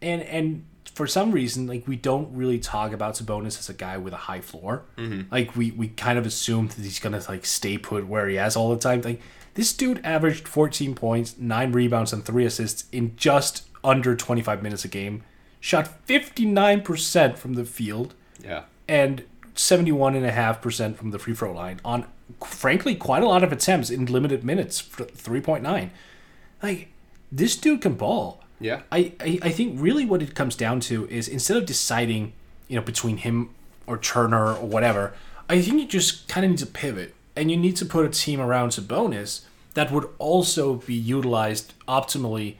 and 0.00 0.22
and 0.22 0.64
for 0.94 1.06
some 1.06 1.32
reason, 1.32 1.66
like 1.66 1.88
we 1.88 1.96
don't 1.96 2.32
really 2.34 2.58
talk 2.58 2.92
about 2.92 3.14
Sabonis 3.14 3.58
as 3.58 3.68
a 3.68 3.74
guy 3.74 3.96
with 3.98 4.12
a 4.12 4.16
high 4.16 4.40
floor. 4.40 4.84
Mm-hmm. 4.96 5.32
Like 5.32 5.56
we 5.56 5.72
we 5.72 5.88
kind 5.88 6.18
of 6.18 6.26
assume 6.26 6.68
that 6.68 6.78
he's 6.78 7.00
gonna 7.00 7.22
like 7.28 7.44
stay 7.44 7.78
put 7.78 8.06
where 8.06 8.28
he 8.28 8.36
has 8.36 8.56
all 8.56 8.70
the 8.70 8.80
time. 8.80 9.02
Like 9.02 9.20
this 9.54 9.72
dude 9.72 10.00
averaged 10.04 10.46
14 10.46 10.94
points, 10.94 11.36
nine 11.38 11.72
rebounds, 11.72 12.12
and 12.12 12.24
three 12.24 12.44
assists 12.44 12.84
in 12.92 13.16
just 13.16 13.67
under 13.84 14.14
25 14.16 14.62
minutes 14.62 14.84
a 14.84 14.88
game. 14.88 15.22
Shot 15.60 16.06
59% 16.06 17.36
from 17.36 17.54
the 17.54 17.64
field 17.64 18.14
Yeah. 18.42 18.62
and 18.86 19.24
71.5% 19.54 20.96
from 20.96 21.10
the 21.10 21.18
free 21.18 21.34
throw 21.34 21.52
line 21.52 21.80
on 21.84 22.06
frankly 22.44 22.94
quite 22.94 23.22
a 23.22 23.26
lot 23.26 23.42
of 23.42 23.50
attempts 23.52 23.90
in 23.90 24.04
limited 24.06 24.44
minutes 24.44 24.78
for 24.80 25.04
3.9 25.04 25.90
like 26.62 26.88
this 27.32 27.56
dude 27.56 27.80
can 27.80 27.94
ball 27.94 28.44
Yeah. 28.60 28.82
I, 28.92 29.12
I 29.20 29.38
i 29.42 29.50
think 29.50 29.80
really 29.80 30.04
what 30.04 30.22
it 30.22 30.34
comes 30.34 30.54
down 30.54 30.80
to 30.80 31.08
is 31.08 31.26
instead 31.26 31.56
of 31.56 31.64
deciding 31.66 32.34
you 32.68 32.76
know 32.76 32.82
between 32.82 33.16
him 33.18 33.50
or 33.86 33.96
turner 33.98 34.54
or 34.54 34.66
whatever 34.66 35.14
i 35.48 35.60
think 35.62 35.80
you 35.80 35.86
just 35.88 36.28
kind 36.28 36.44
of 36.44 36.50
need 36.50 36.58
to 36.58 36.66
pivot 36.66 37.14
and 37.34 37.50
you 37.50 37.56
need 37.56 37.76
to 37.76 37.86
put 37.86 38.04
a 38.04 38.10
team 38.10 38.40
around 38.40 38.70
Sabonis 38.70 39.40
that 39.74 39.90
would 39.90 40.08
also 40.18 40.74
be 40.74 40.94
utilized 40.94 41.72
optimally 41.88 42.56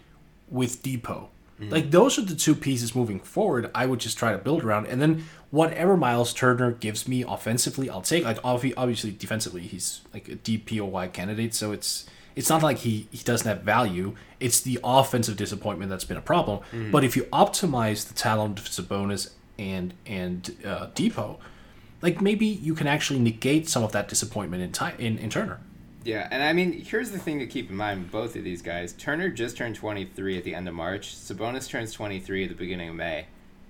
with 0.50 0.82
Dipo. 0.82 1.28
Like 1.60 1.90
those 1.90 2.18
are 2.18 2.22
the 2.22 2.36
two 2.36 2.54
pieces 2.54 2.94
moving 2.94 3.18
forward. 3.18 3.68
I 3.74 3.86
would 3.86 3.98
just 3.98 4.16
try 4.16 4.30
to 4.30 4.38
build 4.38 4.62
around, 4.62 4.86
and 4.86 5.02
then 5.02 5.24
whatever 5.50 5.96
Myles 5.96 6.32
Turner 6.32 6.70
gives 6.70 7.08
me 7.08 7.22
offensively, 7.26 7.90
I'll 7.90 8.00
take. 8.00 8.22
Like 8.24 8.38
obviously 8.44 9.10
defensively, 9.10 9.62
he's 9.62 10.02
like 10.14 10.28
a 10.28 10.36
DPOY 10.36 11.12
candidate, 11.12 11.54
so 11.56 11.72
it's 11.72 12.06
it's 12.36 12.48
not 12.48 12.62
like 12.62 12.78
he 12.78 13.08
he 13.10 13.24
doesn't 13.24 13.48
have 13.48 13.62
value. 13.62 14.14
It's 14.38 14.60
the 14.60 14.78
offensive 14.84 15.36
disappointment 15.36 15.90
that's 15.90 16.04
been 16.04 16.16
a 16.16 16.22
problem. 16.22 16.60
But 16.92 17.02
if 17.02 17.16
you 17.16 17.24
optimize 17.32 18.06
the 18.06 18.14
talent 18.14 18.60
of 18.60 18.66
Sabonis 18.66 19.32
and 19.58 19.94
and 20.06 20.54
uh, 20.64 20.86
Dipo, 20.94 21.38
like 22.02 22.20
maybe 22.20 22.46
you 22.46 22.74
can 22.74 22.86
actually 22.86 23.18
negate 23.18 23.68
some 23.68 23.82
of 23.82 23.90
that 23.90 24.06
disappointment 24.06 24.62
in 24.62 24.70
time 24.70 24.94
in, 25.00 25.18
in 25.18 25.28
Turner. 25.30 25.58
Yeah, 26.08 26.26
and 26.30 26.42
I 26.42 26.54
mean, 26.54 26.72
here's 26.72 27.10
the 27.10 27.18
thing 27.18 27.38
to 27.40 27.46
keep 27.46 27.68
in 27.68 27.76
mind 27.76 28.00
with 28.00 28.10
both 28.10 28.34
of 28.34 28.42
these 28.42 28.62
guys. 28.62 28.94
Turner 28.94 29.28
just 29.28 29.58
turned 29.58 29.76
23 29.76 30.38
at 30.38 30.44
the 30.44 30.54
end 30.54 30.66
of 30.66 30.72
March. 30.72 31.14
Sabonis 31.14 31.68
turns 31.68 31.92
23 31.92 32.44
at 32.44 32.48
the 32.48 32.54
beginning 32.54 32.88
of 32.88 32.94
May. 32.94 33.26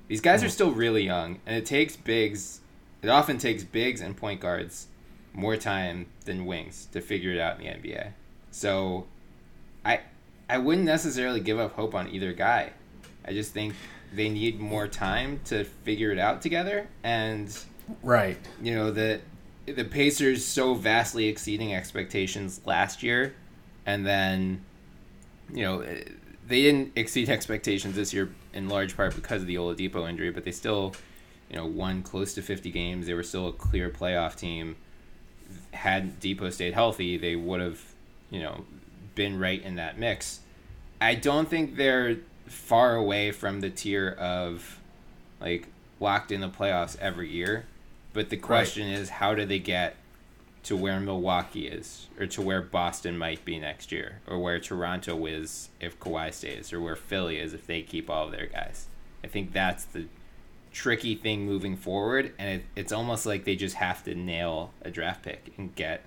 These 0.07 0.21
guys 0.21 0.45
are 0.45 0.47
mm-hmm. 0.47 0.53
still 0.53 0.71
really 0.71 1.03
young, 1.03 1.41
and 1.47 1.57
it 1.57 1.67
takes 1.67 1.97
bigs. 1.97 2.61
It 3.03 3.09
often 3.09 3.39
takes 3.39 3.65
bigs 3.65 4.01
and 4.01 4.17
point 4.17 4.41
guards 4.41 4.87
more 5.33 5.57
time 5.57 6.07
than 6.27 6.47
wings 6.47 6.87
to 6.93 7.01
figure 7.01 7.33
it 7.33 7.41
out 7.41 7.59
in 7.59 7.67
the 7.67 7.73
NBA. 7.73 8.13
So, 8.53 9.09
I 9.85 10.03
I 10.49 10.59
wouldn't 10.59 10.87
necessarily 10.87 11.41
give 11.41 11.59
up 11.59 11.73
hope 11.73 11.93
on 11.93 12.09
either 12.09 12.33
guy. 12.33 12.71
I 13.25 13.33
just 13.33 13.53
think 13.53 13.75
they 14.15 14.29
need 14.29 14.61
more 14.61 14.87
time 14.87 15.41
to 15.47 15.65
figure 15.65 16.13
it 16.13 16.21
out 16.21 16.41
together, 16.41 16.87
and 17.03 17.53
Right. 18.01 18.39
you 18.63 18.77
know 18.77 18.93
the 18.93 19.23
the 19.73 19.85
Pacers 19.85 20.45
so 20.45 20.75
vastly 20.75 21.27
exceeding 21.29 21.75
expectations 21.75 22.61
last 22.65 23.03
year, 23.03 23.35
and 23.87 24.07
then 24.07 24.65
you 25.53 25.63
know 25.63 25.81
they 26.47 26.63
didn't 26.63 26.93
exceed 26.97 27.29
expectations 27.29 27.95
this 27.95 28.13
year 28.13 28.31
in 28.53 28.69
large 28.69 28.97
part 28.97 29.15
because 29.15 29.43
of 29.43 29.47
the 29.47 29.57
Oladipo 29.57 30.09
injury, 30.09 30.31
but 30.31 30.45
they 30.45 30.53
still 30.53 30.95
you 31.51 31.57
know 31.57 31.67
won 31.67 32.03
close 32.03 32.35
to 32.35 32.43
50 32.43 32.71
games. 32.71 33.07
They 33.07 33.15
were 33.15 33.23
still 33.23 33.49
a 33.49 33.53
clear 33.53 33.91
playoff 33.91 34.37
team. 34.37 34.77
Had 35.73 36.21
Dipo 36.21 36.53
stayed 36.53 36.75
healthy, 36.75 37.17
they 37.17 37.37
would 37.37 37.61
have 37.61 37.81
you 38.31 38.41
know 38.41 38.65
been 39.15 39.39
right 39.39 39.63
in 39.63 39.77
that 39.77 39.99
mix. 39.99 40.41
I 41.01 41.15
don't 41.15 41.49
think 41.49 41.77
they're 41.77 42.19
far 42.47 42.97
away 42.97 43.31
from 43.31 43.61
the 43.61 43.71
tier 43.71 44.11
of 44.19 44.81
like 45.41 45.69
locked 46.01 46.33
in 46.33 46.41
the 46.41 46.49
playoffs 46.49 46.99
every 46.99 47.31
year. 47.31 47.67
But 48.19 48.31
the 48.31 48.37
question 48.37 48.89
is, 48.89 49.11
how 49.11 49.37
do 49.37 49.45
they 49.47 49.61
get 49.61 49.95
to 50.65 50.77
where 50.77 50.99
Milwaukee 50.99 51.69
is, 51.69 52.09
or 52.19 52.27
to 52.27 52.43
where 52.43 52.61
Boston 52.61 53.17
might 53.17 53.45
be 53.45 53.61
next 53.61 53.93
year, 53.93 54.19
or 54.27 54.41
where 54.41 54.59
Toronto 54.59 55.25
is 55.27 55.69
if 55.81 56.01
Kawhi 56.01 56.35
stays, 56.35 56.73
or 56.73 56.81
where 56.81 56.97
Philly 56.97 57.39
is 57.39 57.55
if 57.55 57.69
they 57.69 57.81
keep 57.81 58.11
all 58.11 58.25
of 58.25 58.33
their 58.33 58.47
guys? 58.47 58.87
I 59.23 59.29
think 59.29 59.53
that's 59.53 59.85
the 59.85 60.07
tricky 60.73 61.15
thing 61.15 61.47
moving 61.47 61.77
forward, 61.77 62.33
and 62.41 62.59
it, 62.59 62.65
it's 62.75 62.91
almost 62.91 63.25
like 63.25 63.45
they 63.45 63.55
just 63.55 63.77
have 63.77 64.03
to 64.03 64.17
nail 64.17 64.73
a 64.83 64.91
draft 64.91 65.23
pick 65.23 65.53
and 65.57 65.73
get 65.77 66.03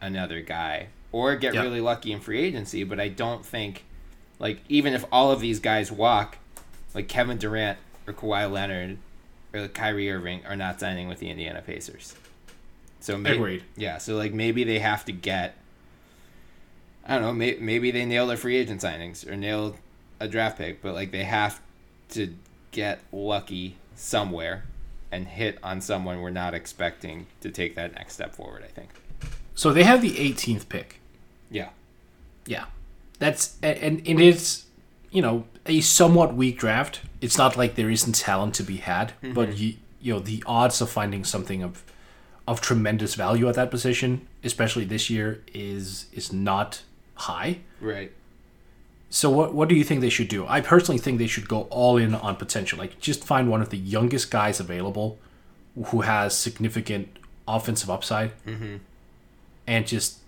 another 0.00 0.40
guy, 0.40 0.88
or 1.12 1.36
get 1.36 1.54
Yep. 1.54 1.62
really 1.62 1.80
lucky 1.80 2.10
in 2.10 2.18
free 2.18 2.40
agency. 2.40 2.82
But 2.82 2.98
I 2.98 3.06
don't 3.06 3.46
think, 3.46 3.84
like, 4.40 4.58
even 4.68 4.92
if 4.92 5.04
all 5.12 5.30
of 5.30 5.38
these 5.38 5.60
guys 5.60 5.92
walk, 5.92 6.38
like 6.96 7.06
Kevin 7.06 7.38
Durant 7.38 7.78
or 8.08 8.12
Kawhi 8.12 8.50
Leonard 8.50 8.98
or 9.64 9.68
Kyrie 9.68 10.10
Irving 10.10 10.44
are 10.46 10.56
not 10.56 10.80
signing 10.80 11.08
with 11.08 11.18
the 11.18 11.30
Indiana 11.30 11.62
Pacers. 11.62 12.14
So 13.00 13.16
maybe, 13.16 13.36
Agreed. 13.36 13.64
yeah, 13.76 13.98
so 13.98 14.16
like 14.16 14.32
maybe 14.32 14.64
they 14.64 14.78
have 14.78 15.04
to 15.06 15.12
get. 15.12 15.56
I 17.06 17.14
don't 17.14 17.22
know. 17.22 17.32
May, 17.32 17.56
maybe 17.58 17.90
they 17.90 18.04
nail 18.04 18.26
their 18.26 18.36
free 18.36 18.56
agent 18.56 18.80
signings 18.82 19.26
or 19.26 19.36
nail 19.36 19.76
a 20.20 20.28
draft 20.28 20.58
pick, 20.58 20.82
but 20.82 20.94
like 20.94 21.10
they 21.10 21.24
have 21.24 21.60
to 22.10 22.34
get 22.70 23.00
lucky 23.12 23.76
somewhere 23.94 24.64
and 25.10 25.26
hit 25.26 25.58
on 25.62 25.80
someone 25.80 26.20
we're 26.20 26.30
not 26.30 26.54
expecting 26.54 27.26
to 27.40 27.50
take 27.50 27.74
that 27.76 27.94
next 27.94 28.14
step 28.14 28.34
forward. 28.34 28.62
I 28.64 28.68
think. 28.68 28.90
So 29.54 29.72
they 29.72 29.84
have 29.84 30.02
the 30.02 30.12
18th 30.12 30.68
pick. 30.68 31.00
Yeah. 31.50 31.70
Yeah, 32.46 32.64
that's 33.18 33.56
and, 33.62 33.78
and 33.78 34.06
it 34.06 34.20
is, 34.20 34.64
you 35.10 35.22
know, 35.22 35.44
a 35.66 35.80
somewhat 35.80 36.34
weak 36.34 36.58
draft. 36.58 37.00
It's 37.20 37.38
not 37.38 37.56
like 37.56 37.74
there 37.74 37.90
isn't 37.90 38.14
talent 38.14 38.54
to 38.56 38.62
be 38.62 38.78
had, 38.78 39.12
mm-hmm. 39.22 39.32
but 39.32 39.56
you 39.56 39.74
you 40.00 40.14
know 40.14 40.20
the 40.20 40.42
odds 40.46 40.80
of 40.80 40.90
finding 40.90 41.24
something 41.24 41.62
of 41.62 41.84
of 42.46 42.60
tremendous 42.60 43.14
value 43.14 43.48
at 43.48 43.54
that 43.56 43.70
position, 43.70 44.26
especially 44.44 44.84
this 44.84 45.10
year, 45.10 45.42
is 45.52 46.06
is 46.12 46.32
not 46.32 46.82
high. 47.14 47.58
Right. 47.80 48.12
So 49.10 49.30
what 49.30 49.54
what 49.54 49.68
do 49.68 49.74
you 49.74 49.84
think 49.84 50.00
they 50.00 50.10
should 50.10 50.28
do? 50.28 50.46
I 50.46 50.60
personally 50.60 50.98
think 50.98 51.18
they 51.18 51.26
should 51.26 51.48
go 51.48 51.62
all 51.62 51.96
in 51.96 52.14
on 52.14 52.36
potential. 52.36 52.78
Like 52.78 53.00
just 53.00 53.24
find 53.24 53.50
one 53.50 53.62
of 53.62 53.70
the 53.70 53.78
youngest 53.78 54.30
guys 54.30 54.60
available 54.60 55.18
who 55.86 56.02
has 56.02 56.36
significant 56.36 57.08
offensive 57.46 57.88
upside, 57.88 58.32
mm-hmm. 58.44 58.76
and 59.66 59.86
just 59.86 60.18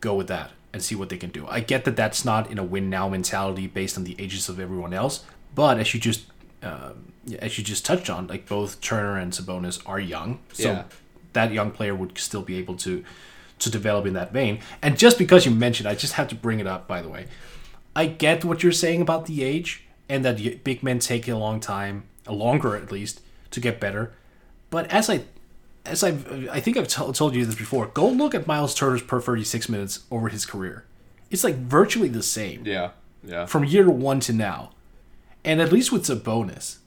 go 0.00 0.14
with 0.14 0.28
that 0.28 0.52
and 0.72 0.82
see 0.82 0.94
what 0.94 1.08
they 1.08 1.16
can 1.16 1.30
do. 1.30 1.46
I 1.48 1.60
get 1.60 1.84
that 1.84 1.96
that's 1.96 2.24
not 2.24 2.50
in 2.50 2.58
a 2.58 2.64
win 2.64 2.90
now 2.90 3.08
mentality 3.08 3.66
based 3.66 3.96
on 3.96 4.04
the 4.04 4.14
ages 4.18 4.48
of 4.48 4.60
everyone 4.60 4.92
else, 4.92 5.24
but 5.54 5.78
as 5.78 5.94
you 5.94 6.00
just 6.00 6.26
um, 6.62 7.12
as 7.40 7.56
you 7.58 7.64
just 7.64 7.84
touched 7.84 8.10
on, 8.10 8.26
like 8.26 8.46
both 8.46 8.80
Turner 8.80 9.16
and 9.18 9.32
Sabonis 9.32 9.80
are 9.86 10.00
young, 10.00 10.40
so 10.52 10.70
Yeah. 10.72 10.84
that 11.34 11.52
young 11.52 11.70
player 11.70 11.94
would 11.94 12.18
still 12.18 12.42
be 12.42 12.58
able 12.58 12.76
to 12.76 13.04
to 13.60 13.70
develop 13.70 14.06
in 14.06 14.14
that 14.14 14.32
vein. 14.32 14.60
And 14.82 14.96
just 14.98 15.18
because 15.18 15.44
you 15.44 15.50
mentioned, 15.52 15.88
I 15.88 15.94
just 15.94 16.12
have 16.14 16.28
to 16.28 16.34
bring 16.34 16.60
it 16.60 16.66
up. 16.66 16.86
By 16.86 17.02
the 17.02 17.08
way, 17.08 17.26
I 17.96 18.06
get 18.06 18.44
what 18.44 18.62
you're 18.62 18.70
saying 18.72 19.00
about 19.02 19.26
the 19.26 19.42
age 19.42 19.84
and 20.08 20.24
that 20.24 20.62
big 20.64 20.82
men 20.82 20.98
take 21.00 21.26
a 21.28 21.34
long 21.34 21.58
time, 21.60 22.04
a 22.26 22.32
longer 22.32 22.76
at 22.76 22.92
least, 22.92 23.20
to 23.50 23.60
get 23.60 23.80
better. 23.80 24.12
But 24.70 24.90
as 24.92 25.10
I, 25.10 25.22
as 25.88 26.02
I've, 26.04 26.48
I 26.50 26.60
think 26.60 26.76
I've 26.76 26.88
t- 26.88 27.12
told 27.12 27.34
you 27.34 27.44
this 27.44 27.54
before. 27.54 27.86
Go 27.86 28.08
look 28.08 28.34
at 28.34 28.46
Myles 28.46 28.74
Turner's 28.74 29.02
per 29.02 29.20
36 29.20 29.68
minutes 29.68 30.00
over 30.10 30.28
his 30.28 30.46
career. 30.46 30.84
It's 31.30 31.44
like 31.44 31.56
virtually 31.56 32.08
the 32.08 32.22
same 32.22 32.64
Yeah. 32.64 32.90
Yeah. 33.22 33.46
from 33.46 33.64
year 33.64 33.90
one 33.90 34.20
to 34.20 34.32
now. 34.32 34.72
And 35.44 35.60
at 35.60 35.72
least 35.72 35.92
with 35.92 36.04
Sabonis, 36.04 36.78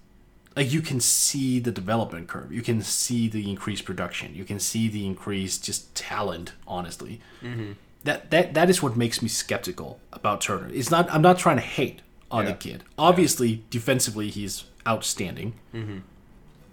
like 0.55 0.71
you 0.71 0.81
can 0.81 0.99
see 0.99 1.59
the 1.59 1.71
development 1.71 2.27
curve. 2.27 2.51
You 2.51 2.61
can 2.61 2.81
see 2.81 3.27
the 3.27 3.49
increased 3.49 3.85
production. 3.85 4.35
You 4.35 4.43
can 4.43 4.59
see 4.59 4.87
the 4.87 5.05
increased 5.05 5.63
just 5.63 5.93
talent. 5.95 6.53
Honestly, 6.67 7.21
mm-hmm. 7.41 7.73
that 8.03 8.31
that 8.31 8.53
that 8.53 8.69
is 8.69 8.83
what 8.83 8.97
makes 8.97 9.21
me 9.21 9.29
skeptical 9.29 9.99
about 10.11 10.41
Turner. 10.41 10.69
It's 10.73 10.91
not. 10.91 11.11
I'm 11.11 11.21
not 11.21 11.37
trying 11.37 11.57
to 11.57 11.61
hate 11.61 12.01
on 12.29 12.45
the 12.45 12.53
kid. 12.53 12.83
Obviously, 12.97 13.63
defensively, 13.69 14.29
he's 14.29 14.65
outstanding. 14.87 15.53
Mm-hmm. 15.73 15.99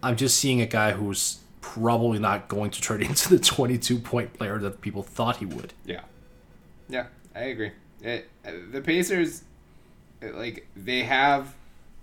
I'm 0.03 0.17
just 0.17 0.39
seeing 0.39 0.61
a 0.61 0.67
guy 0.67 0.93
who's 0.93 1.39
probably 1.61 2.19
not 2.19 2.49
going 2.49 2.71
to 2.71 2.81
turn 2.81 3.03
into 3.11 3.29
the 3.29 3.39
22 3.39 3.99
point 3.99 4.33
player 4.35 4.59
that 4.59 4.81
people 4.81 5.03
thought 5.03 5.37
he 5.39 5.47
would. 5.47 5.73
Yeah, 5.85 6.03
yeah, 6.89 7.07
I 7.35 7.41
agree. 7.45 7.73
It, 8.03 8.29
uh, 8.47 8.53
the 8.71 8.81
Pacers, 8.81 9.43
uh, 10.23 10.33
like 10.37 10.67
they 10.77 11.03
have, 11.03 11.55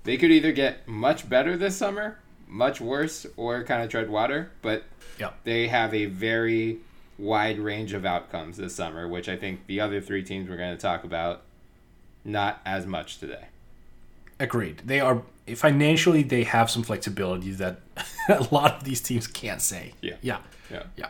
they 0.04 0.18
could 0.18 0.32
either 0.32 0.52
get 0.52 0.88
much 0.88 1.28
better 1.30 1.56
this 1.58 1.76
summer, 1.78 2.20
much 2.48 2.82
worse, 2.82 3.26
or 3.38 3.64
kind 3.64 3.82
of 3.84 3.90
tread 3.90 4.10
water. 4.10 4.52
But 4.62 4.84
Yeah. 5.20 5.32
they 5.46 5.68
have 5.70 5.94
a 5.94 6.06
very 6.06 6.80
wide 7.18 7.58
range 7.60 7.94
of 7.94 8.06
outcomes 8.06 8.58
this 8.58 8.76
summer, 8.76 9.08
which 9.08 9.30
I 9.30 9.38
think 9.38 9.68
the 9.68 9.80
other 9.80 10.02
three 10.02 10.22
teams 10.22 10.50
we're 10.50 10.58
going 10.58 10.76
to 10.76 10.82
talk 10.82 11.04
about, 11.06 11.44
not 12.26 12.60
as 12.66 12.86
much 12.86 13.20
today. 13.20 13.46
Agreed. 14.40 14.82
They 14.86 15.00
are 15.00 15.22
financially 15.56 16.24
they 16.24 16.44
have 16.44 16.70
some 16.70 16.84
flexibility 16.84 17.52
that 17.52 17.80
a 18.30 18.48
lot 18.52 18.78
of 18.78 18.84
these 18.84 19.02
teams 19.02 19.28
can't 19.28 19.62
say. 19.62 19.94
Yeah. 20.02 20.16
Yeah. 20.22 20.40
Yeah. 20.72 20.84
Yeah. 20.98 21.10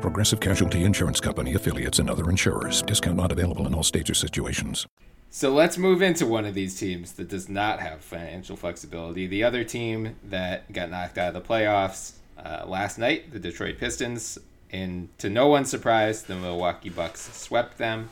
Progressive 0.00 0.40
Casualty 0.40 0.84
Insurance 0.84 1.20
Company 1.20 1.54
affiliates 1.54 1.98
and 1.98 2.10
other 2.10 2.28
insurers. 2.30 2.82
Discount 2.82 3.16
not 3.16 3.32
available 3.32 3.66
in 3.66 3.74
all 3.74 3.82
states 3.82 4.10
or 4.10 4.14
situations. 4.14 4.86
So 5.30 5.52
let's 5.52 5.76
move 5.76 6.02
into 6.02 6.26
one 6.26 6.44
of 6.44 6.54
these 6.54 6.78
teams 6.78 7.12
that 7.14 7.28
does 7.28 7.48
not 7.48 7.80
have 7.80 8.00
financial 8.00 8.56
flexibility. 8.56 9.26
The 9.26 9.44
other 9.44 9.64
team 9.64 10.16
that 10.24 10.72
got 10.72 10.90
knocked 10.90 11.18
out 11.18 11.34
of 11.34 11.42
the 11.42 11.48
playoffs 11.48 12.12
uh, 12.38 12.64
last 12.66 12.98
night, 12.98 13.32
the 13.32 13.38
Detroit 13.38 13.78
Pistons, 13.78 14.38
and 14.70 15.08
to 15.18 15.28
no 15.28 15.48
one's 15.48 15.70
surprise, 15.70 16.22
the 16.22 16.36
Milwaukee 16.36 16.88
Bucks 16.90 17.20
swept 17.36 17.78
them. 17.78 18.10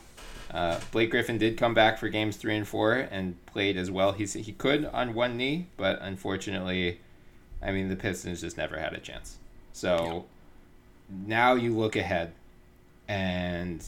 Uh, 0.51 0.79
Blake 0.91 1.11
Griffin 1.11 1.37
did 1.37 1.57
come 1.57 1.73
back 1.73 1.97
for 1.97 2.09
games 2.09 2.37
three 2.37 2.55
and 2.55 2.67
four 2.67 2.93
and 2.93 3.43
played 3.45 3.77
as 3.77 3.89
well 3.89 4.11
he 4.11 4.25
he 4.25 4.51
could 4.51 4.85
on 4.85 5.13
one 5.13 5.35
knee, 5.37 5.67
but 5.77 5.99
unfortunately, 6.01 7.01
I 7.61 7.71
mean 7.71 7.89
the 7.89 7.95
Pistons 7.95 8.41
just 8.41 8.57
never 8.57 8.77
had 8.77 8.93
a 8.93 8.99
chance. 8.99 9.37
So 9.73 10.25
now 11.09 11.53
you 11.53 11.75
look 11.77 11.95
ahead, 11.95 12.33
and 13.07 13.87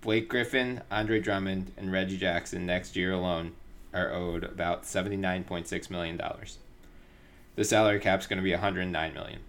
Blake 0.00 0.28
Griffin, 0.28 0.80
Andre 0.90 1.20
Drummond, 1.20 1.72
and 1.76 1.92
Reggie 1.92 2.16
Jackson 2.16 2.66
next 2.66 2.96
year 2.96 3.12
alone 3.12 3.52
are 3.92 4.12
owed 4.12 4.44
about 4.44 4.84
$79.6 4.84 5.90
million. 5.90 6.20
The 7.56 7.64
salary 7.64 7.98
cap's 8.00 8.26
going 8.26 8.38
to 8.38 8.42
be 8.42 8.52
109 8.52 9.14
million. 9.14 9.40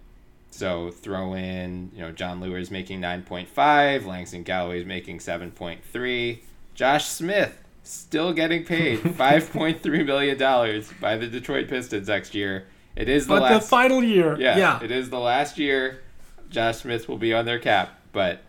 So 0.50 0.90
throw 0.90 1.32
in, 1.34 1.90
you 1.94 2.02
know, 2.02 2.12
Jon 2.12 2.40
Leuer 2.40 2.70
making 2.70 3.00
9.5, 3.00 4.04
Langston 4.04 4.42
Galloway's 4.42 4.84
making 4.84 5.18
7.3, 5.18 6.38
Josh 6.74 7.06
Smith 7.06 7.56
still 7.84 8.32
getting 8.34 8.64
paid 8.64 8.98
5.3 9.00 10.04
million 10.06 10.36
dollars 10.36 10.90
by 11.00 11.16
the 11.16 11.26
Detroit 11.26 11.68
Pistons 11.68 12.08
next 12.08 12.34
year. 12.34 12.66
It 12.94 13.08
is 13.08 13.26
the 13.26 13.34
last 13.34 13.40
But 13.40 13.50
last 13.52 13.62
the 13.62 13.68
final 13.68 14.04
year. 14.04 14.36
yeah, 14.38 14.58
Yeah. 14.58 14.82
it 14.84 14.90
is 14.90 15.08
the 15.08 15.18
last 15.18 15.56
year. 15.58 16.01
Josh 16.52 16.78
Smith 16.78 17.08
will 17.08 17.18
be 17.18 17.34
on 17.34 17.44
their 17.44 17.58
cap, 17.58 17.98
but 18.12 18.40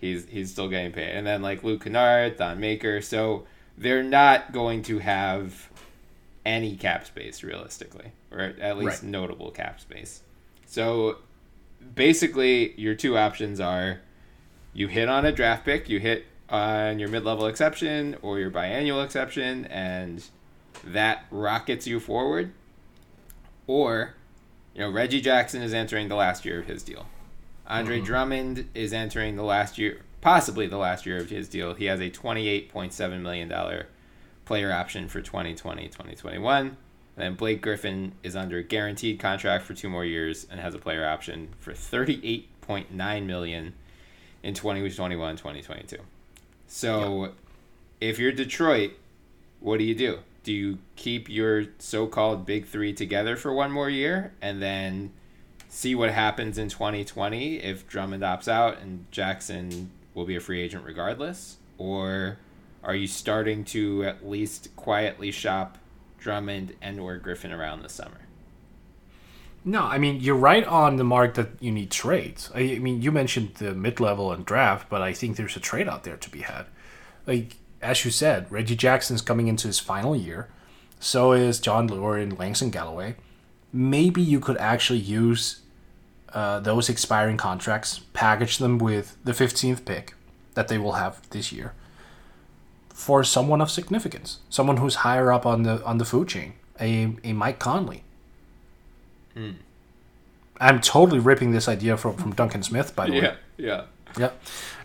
he's 0.00 0.26
he's 0.28 0.50
still 0.50 0.68
getting 0.68 0.92
paid. 0.92 1.10
And 1.10 1.26
then 1.26 1.42
like 1.42 1.64
Luke 1.64 1.82
Kennard, 1.84 2.38
Thon 2.38 2.60
Maker, 2.60 3.00
so 3.00 3.44
they're 3.76 4.02
not 4.02 4.52
going 4.52 4.82
to 4.84 4.98
have 4.98 5.68
any 6.44 6.76
cap 6.76 7.06
space 7.06 7.42
realistically, 7.42 8.12
or 8.30 8.54
at 8.60 8.76
least 8.76 9.02
Right. 9.02 9.10
notable 9.10 9.50
cap 9.50 9.80
space. 9.80 10.22
So 10.66 11.18
basically, 11.94 12.78
your 12.80 12.94
two 12.94 13.16
options 13.16 13.60
are 13.60 14.00
you 14.74 14.88
hit 14.88 15.08
on 15.08 15.24
a 15.24 15.32
draft 15.32 15.64
pick, 15.64 15.88
you 15.88 16.00
hit 16.00 16.26
on 16.48 16.98
your 16.98 17.08
mid-level 17.08 17.46
exception 17.46 18.16
or 18.22 18.38
your 18.38 18.50
biannual 18.50 19.04
exception, 19.04 19.64
and 19.66 20.24
that 20.84 21.24
rockets 21.30 21.86
you 21.86 22.00
forward. 22.00 22.52
Or, 23.66 24.14
you 24.74 24.80
know, 24.80 24.90
Reggie 24.90 25.20
Jackson 25.20 25.62
is 25.62 25.72
entering 25.72 26.08
the 26.08 26.16
last 26.16 26.44
year 26.44 26.58
of 26.60 26.66
his 26.66 26.82
deal. 26.82 27.06
Andre 27.66 27.96
mm-hmm. 27.96 28.06
Drummond 28.06 28.68
is 28.74 28.92
entering 28.92 29.36
the 29.36 29.42
last 29.42 29.78
year, 29.78 30.00
possibly 30.20 30.66
the 30.66 30.78
last 30.78 31.06
year 31.06 31.18
of 31.18 31.30
his 31.30 31.48
deal. 31.48 31.74
He 31.74 31.86
has 31.86 32.00
a 32.00 32.10
$28.7 32.10 33.20
million 33.20 33.84
player 34.44 34.72
option 34.72 35.08
for 35.08 35.20
2020 35.20 35.84
2021. 35.88 36.66
And 36.66 36.76
then 37.16 37.34
Blake 37.34 37.60
Griffin 37.60 38.12
is 38.22 38.34
under 38.34 38.58
a 38.58 38.62
guaranteed 38.62 39.18
contract 39.18 39.64
for 39.64 39.74
two 39.74 39.88
more 39.88 40.04
years 40.04 40.46
and 40.50 40.60
has 40.60 40.74
a 40.74 40.78
player 40.78 41.06
option 41.06 41.48
for 41.58 41.72
38.9 41.72 43.26
million 43.26 43.74
in 44.42 44.54
2021 44.54 45.36
2022. 45.36 45.96
So 46.66 47.32
if 48.00 48.18
you're 48.18 48.32
Detroit, 48.32 48.92
what 49.60 49.78
do 49.78 49.84
you 49.84 49.94
do? 49.94 50.20
Do 50.42 50.52
you 50.52 50.78
keep 50.96 51.28
your 51.28 51.66
so-called 51.78 52.46
big 52.46 52.66
3 52.66 52.94
together 52.94 53.36
for 53.36 53.52
one 53.52 53.70
more 53.70 53.90
year 53.90 54.32
and 54.40 54.60
then 54.60 55.12
see 55.72 55.94
what 55.94 56.10
happens 56.10 56.58
in 56.58 56.68
2020 56.68 57.56
if 57.56 57.88
Drummond 57.88 58.22
opts 58.22 58.46
out 58.46 58.78
and 58.82 59.06
Jackson 59.10 59.90
will 60.12 60.26
be 60.26 60.36
a 60.36 60.40
free 60.40 60.60
agent 60.60 60.84
regardless 60.84 61.56
or 61.78 62.36
are 62.84 62.94
you 62.94 63.06
starting 63.06 63.64
to 63.64 64.04
at 64.04 64.28
least 64.28 64.68
quietly 64.76 65.30
shop 65.30 65.78
Drummond 66.18 66.76
and 66.82 67.00
or 67.00 67.16
Griffin 67.16 67.52
around 67.52 67.82
this 67.82 67.94
summer? 67.94 68.20
No, 69.64 69.84
I 69.84 69.96
mean 69.96 70.20
you're 70.20 70.36
right 70.36 70.64
on 70.66 70.96
the 70.96 71.04
mark 71.04 71.34
that 71.34 71.48
you 71.58 71.72
need 71.72 71.90
trades. 71.90 72.50
I, 72.54 72.78
mean 72.78 73.00
you 73.00 73.10
mentioned 73.10 73.54
the 73.54 73.72
mid 73.72 73.98
level 73.98 74.30
and 74.30 74.44
draft, 74.44 74.90
but 74.90 75.00
I 75.00 75.14
think 75.14 75.38
there's 75.38 75.56
a 75.56 75.60
trade 75.60 75.88
out 75.88 76.04
there 76.04 76.18
to 76.18 76.30
be 76.30 76.40
had. 76.40 76.66
Like 77.26 77.56
as 77.80 78.04
you 78.04 78.10
said, 78.10 78.52
Reggie 78.52 78.76
Jackson's 78.76 79.22
coming 79.22 79.48
into 79.48 79.68
his 79.68 79.78
final 79.78 80.14
year. 80.14 80.50
So 81.00 81.32
is 81.32 81.60
Jon 81.60 81.88
Leuer 81.88 82.22
and 82.22 82.38
Langston 82.38 82.68
Galloway. 82.68 83.16
Maybe 83.72 84.20
you 84.20 84.38
could 84.38 84.58
actually 84.58 84.98
use 84.98 85.61
uh, 86.34 86.60
those 86.60 86.88
expiring 86.88 87.36
contracts, 87.36 88.00
package 88.12 88.58
them 88.58 88.78
with 88.78 89.16
the 89.24 89.32
15th 89.32 89.84
pick 89.84 90.14
that 90.54 90.68
they 90.68 90.78
will 90.78 90.92
have 90.92 91.28
this 91.30 91.52
year 91.52 91.72
for 93.02 93.24
someone 93.24 93.60
of 93.60 93.70
significance, 93.70 94.38
someone 94.48 94.76
who's 94.76 94.96
higher 94.96 95.32
up 95.32 95.44
on 95.44 95.64
the 95.64 95.82
on 95.84 95.98
the 95.98 96.04
food 96.04 96.28
chain, 96.28 96.52
a, 96.80 97.16
a 97.24 97.32
Mike 97.32 97.58
Conley. 97.58 98.04
Hmm. 99.34 99.52
I'm 100.60 100.80
totally 100.80 101.18
ripping 101.18 101.50
this 101.50 101.68
idea 101.68 101.96
from, 101.96 102.16
from 102.16 102.32
Duncan 102.32 102.62
Smith, 102.62 102.94
by 102.94 103.06
the 103.06 103.12
way. 103.12 103.18
Yeah, 103.18 103.34
yeah. 103.56 103.84
Yeah, 104.18 104.30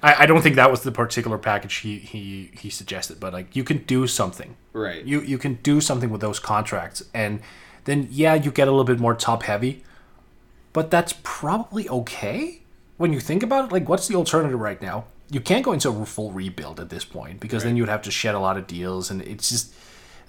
I, 0.01 0.23
I 0.23 0.25
don't 0.25 0.41
think 0.41 0.55
that 0.55 0.71
was 0.71 0.83
the 0.83 0.91
particular 0.91 1.37
package 1.37 1.75
he, 1.75 1.99
he 1.99 2.49
he 2.53 2.69
suggested, 2.69 3.19
but 3.19 3.33
like 3.33 3.55
you 3.57 3.65
can 3.65 3.79
do 3.79 4.07
something. 4.07 4.55
Right. 4.71 5.03
You 5.03 5.19
you 5.19 5.37
can 5.37 5.55
do 5.55 5.81
something 5.81 6.09
with 6.09 6.21
those 6.21 6.39
contracts, 6.39 7.03
and 7.13 7.41
then 7.83 8.07
yeah, 8.09 8.35
you 8.35 8.51
get 8.51 8.69
a 8.69 8.71
little 8.71 8.85
bit 8.85 8.99
more 8.99 9.13
top 9.13 9.43
heavy, 9.43 9.83
but 10.77 10.91
that's 10.91 11.15
probably 11.23 11.89
okay 11.89 12.61
when 12.97 13.11
you 13.11 13.19
think 13.19 13.41
about 13.41 13.65
it. 13.65 13.71
Like, 13.71 13.89
what's 13.89 14.07
the 14.07 14.13
alternative 14.13 14.59
right 14.59 14.79
now? 14.79 15.05
You 15.31 15.41
can't 15.41 15.65
go 15.65 15.73
into 15.73 15.89
a 15.89 16.05
full 16.05 16.31
rebuild 16.31 16.79
at 16.79 16.89
this 16.89 17.03
point 17.03 17.39
because 17.39 17.63
then 17.63 17.75
you 17.75 17.81
would 17.81 17.89
have 17.89 18.03
to 18.03 18.11
shed 18.11 18.35
a 18.35 18.39
lot 18.39 18.57
of 18.57 18.67
deals, 18.67 19.09
and 19.09 19.23
it's 19.23 19.49
just 19.49 19.73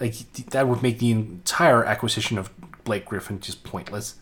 like 0.00 0.14
that 0.54 0.66
would 0.66 0.82
make 0.82 1.00
the 1.00 1.10
entire 1.10 1.84
acquisition 1.84 2.38
of 2.38 2.50
Blake 2.84 3.04
Griffin 3.04 3.40
just 3.40 3.62
pointless 3.62 4.14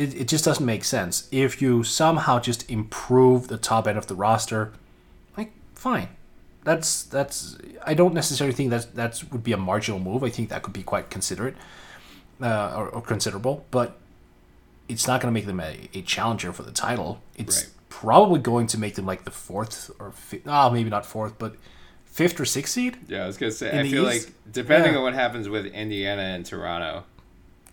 it, 0.00 0.14
it 0.22 0.28
just 0.28 0.46
doesn't 0.46 0.64
make 0.64 0.84
sense. 0.84 1.28
If 1.30 1.60
you 1.60 1.84
somehow 1.84 2.40
just 2.40 2.68
improve 2.70 3.48
the 3.48 3.58
top 3.58 3.86
end 3.86 3.98
of 3.98 4.06
the 4.06 4.14
roster, 4.14 4.72
like 5.36 5.52
fine. 5.74 6.08
That's 6.64 7.02
that's 7.02 7.58
I 7.84 7.92
don't 7.92 8.14
necessarily 8.14 8.54
think 8.54 8.70
that 8.70 8.94
that 8.94 9.22
would 9.30 9.44
be 9.44 9.52
a 9.52 9.58
marginal 9.58 10.00
move. 10.00 10.24
I 10.24 10.30
think 10.30 10.48
that 10.48 10.62
could 10.62 10.72
be 10.72 10.82
quite 10.82 11.10
considerate 11.10 11.54
uh, 12.40 12.72
or, 12.74 12.88
or 12.88 13.02
considerable, 13.02 13.66
but 13.70 13.98
it's 14.90 15.06
not 15.06 15.20
going 15.20 15.32
to 15.32 15.38
make 15.38 15.46
them 15.46 15.60
a, 15.60 15.88
a 15.94 16.02
challenger 16.02 16.52
for 16.52 16.62
the 16.62 16.72
title. 16.72 17.22
It's 17.36 17.64
Right. 17.64 17.70
probably 17.88 18.40
going 18.40 18.66
to 18.68 18.78
make 18.78 18.94
them 18.96 19.06
like 19.06 19.24
the 19.24 19.30
fourth 19.30 19.90
or 19.98 20.12
fifth, 20.12 20.42
oh, 20.46 20.70
maybe 20.70 20.90
not 20.90 21.06
fourth, 21.06 21.38
but 21.38 21.56
fifth 22.04 22.38
or 22.40 22.44
sixth 22.44 22.74
seed. 22.74 22.96
Yeah, 23.08 23.24
I 23.24 23.26
was 23.26 23.36
gonna 23.38 23.52
say. 23.52 23.68
I 23.78 23.88
feel 23.88 24.08
East? 24.10 24.26
like 24.28 24.34
depending 24.52 24.92
Yeah. 24.92 24.98
on 24.98 25.04
what 25.04 25.14
happens 25.14 25.48
with 25.48 25.66
Indiana 25.66 26.22
and 26.22 26.44
Toronto, 26.44 27.04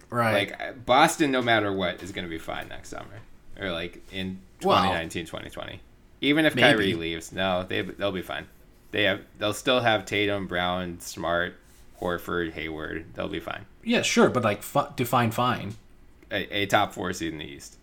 Right. 0.09 0.33
like 0.51 0.85
Boston, 0.85 1.31
no 1.31 1.41
matter 1.41 1.71
what, 1.73 2.01
is 2.03 2.11
gonna 2.11 2.27
be 2.27 2.37
fine 2.37 2.67
next 2.69 2.89
summer, 2.89 3.19
or 3.59 3.71
like 3.71 4.01
in 4.11 4.39
Well, 4.63 4.77
2019, 4.77 5.25
2020. 5.25 5.81
Even 6.21 6.45
if 6.45 6.55
maybe. 6.55 6.67
Kyrie 6.67 6.93
leaves, 6.93 7.31
no, 7.31 7.63
they 7.67 7.81
they'll 7.81 8.11
be 8.11 8.21
fine. 8.21 8.45
They 8.91 9.03
have 9.03 9.21
they'll 9.37 9.53
still 9.53 9.81
have 9.81 10.05
Tatum, 10.05 10.47
Brown, 10.47 10.99
Smart, 10.99 11.55
Horford, 12.01 12.53
Hayward. 12.53 13.05
They'll 13.15 13.27
be 13.27 13.39
fine. 13.39 13.65
yeah, 13.83 14.01
sure, 14.01 14.29
but 14.29 14.43
like 14.43 14.63
fu- 14.63 14.87
define 14.95 15.31
fine. 15.31 15.75
A, 16.31 16.57
a 16.63 16.65
top 16.65 16.93
four 16.93 17.13
seed 17.13 17.31
in 17.33 17.39
the 17.39 17.45
East. 17.45 17.77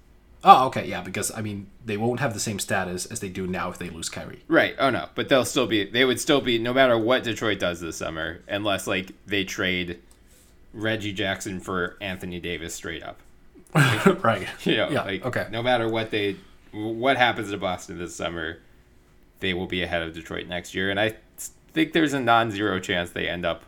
Oh, 0.47 0.67
okay, 0.67 0.87
yeah, 0.87 1.01
because 1.01 1.33
I 1.35 1.41
mean 1.41 1.69
they 1.85 1.97
won't 1.97 2.21
have 2.21 2.35
the 2.35 2.41
same 2.41 2.59
status 2.59 3.07
as 3.07 3.21
they 3.21 3.31
do 3.31 3.47
now 3.47 3.71
if 3.71 3.79
they 3.79 3.89
lose 3.89 4.11
Kyrie. 4.11 4.43
Right. 4.47 4.75
Oh 4.79 4.91
no, 4.91 5.09
but 5.15 5.29
they'll 5.31 5.47
still 5.47 5.67
be. 5.67 5.85
They 5.85 6.05
would 6.05 6.21
still 6.21 6.41
be 6.43 6.59
no 6.59 6.75
matter 6.75 6.99
what 6.99 7.23
Detroit 7.25 7.59
does 7.59 7.81
this 7.81 7.97
summer, 7.97 8.41
unless 8.47 8.87
like 8.87 9.13
they 9.27 9.45
trade 9.45 10.01
Reggie 10.75 11.13
Jackson 11.15 11.61
for 11.61 11.97
Anthony 12.01 12.41
Davis 12.41 12.75
straight 12.75 13.03
up. 13.03 13.21
right. 13.75 14.47
You 14.65 14.77
know, 14.77 14.91
Yeah, 14.91 15.03
like 15.05 15.25
okay. 15.25 15.47
no 15.51 15.63
matter 15.63 15.89
what 15.89 16.11
they 16.11 16.37
what 16.73 17.17
happens 17.17 17.51
to 17.51 17.57
Boston 17.57 17.99
this 17.99 18.15
summer, 18.15 18.59
they 19.41 19.55
will 19.55 19.67
be 19.67 19.83
ahead 19.83 20.03
of 20.03 20.13
Detroit 20.13 20.47
next 20.47 20.75
year, 20.75 20.91
and 20.91 21.01
I 21.01 21.15
think 21.73 21.93
there's 21.93 22.13
a 22.13 22.21
non-zero 22.21 22.81
chance 22.81 23.11
they 23.11 23.29
end 23.29 23.47
up 23.47 23.63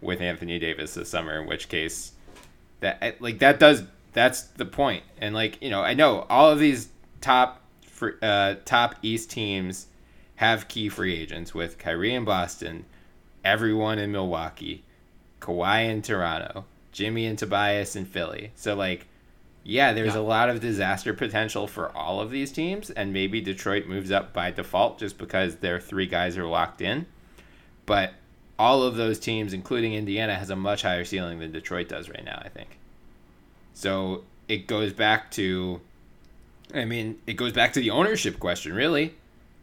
with 0.00 0.20
Anthony 0.20 0.58
Davis 0.58 0.94
this 0.94 1.08
summer. 1.10 1.40
In 1.40 1.48
which 1.48 1.68
case, 1.68 2.12
that 2.80 3.20
like 3.20 3.40
that 3.40 3.58
does 3.58 3.82
that's 4.12 4.42
the 4.42 4.66
point. 4.66 5.04
And 5.18 5.34
like 5.34 5.60
you 5.62 5.70
know, 5.70 5.82
I 5.82 5.94
know 5.94 6.26
all 6.28 6.50
of 6.50 6.58
these 6.58 6.88
top 7.20 7.62
uh, 8.22 8.56
top 8.64 8.96
East 9.02 9.30
teams 9.30 9.86
have 10.36 10.68
key 10.68 10.88
free 10.88 11.16
agents 11.16 11.54
with 11.54 11.78
Kyrie 11.78 12.14
in 12.14 12.24
Boston, 12.24 12.86
everyone 13.44 13.98
in 13.98 14.10
Milwaukee, 14.10 14.84
Kawhi 15.40 15.88
in 15.88 16.02
Toronto, 16.02 16.64
Jimmy 16.92 17.26
and 17.26 17.38
Tobias 17.38 17.94
in 17.94 18.04
Philly. 18.06 18.52
So 18.54 18.74
like 18.74 19.06
yeah, 19.62 19.92
there's 19.92 20.14
a 20.14 20.22
lot 20.22 20.48
of 20.48 20.60
disaster 20.60 21.12
potential 21.12 21.66
for 21.66 21.94
all 21.94 22.20
of 22.20 22.30
these 22.30 22.50
teams, 22.50 22.90
and 22.90 23.12
maybe 23.12 23.40
Detroit 23.40 23.86
moves 23.86 24.10
up 24.10 24.32
by 24.32 24.50
default 24.50 24.98
just 24.98 25.18
because 25.18 25.56
their 25.56 25.78
three 25.78 26.06
guys 26.06 26.38
are 26.38 26.46
locked 26.46 26.80
in. 26.80 27.06
But 27.84 28.14
all 28.58 28.82
of 28.82 28.96
those 28.96 29.18
teams, 29.18 29.52
including 29.52 29.92
Indiana, 29.94 30.34
has 30.34 30.50
a 30.50 30.56
much 30.56 30.82
higher 30.82 31.04
ceiling 31.04 31.38
than 31.38 31.52
Detroit 31.52 31.88
does 31.88 32.08
right 32.08 32.24
now, 32.24 32.40
I 32.42 32.48
think. 32.48 32.79
So 33.74 34.24
it 34.48 34.66
goes 34.66 34.92
back 34.92 35.30
to, 35.32 35.80
I 36.74 36.84
mean, 36.84 37.18
it 37.26 37.34
goes 37.34 37.52
back 37.52 37.72
to 37.74 37.80
the 37.80 37.90
ownership 37.90 38.38
question, 38.38 38.72
really. 38.72 39.14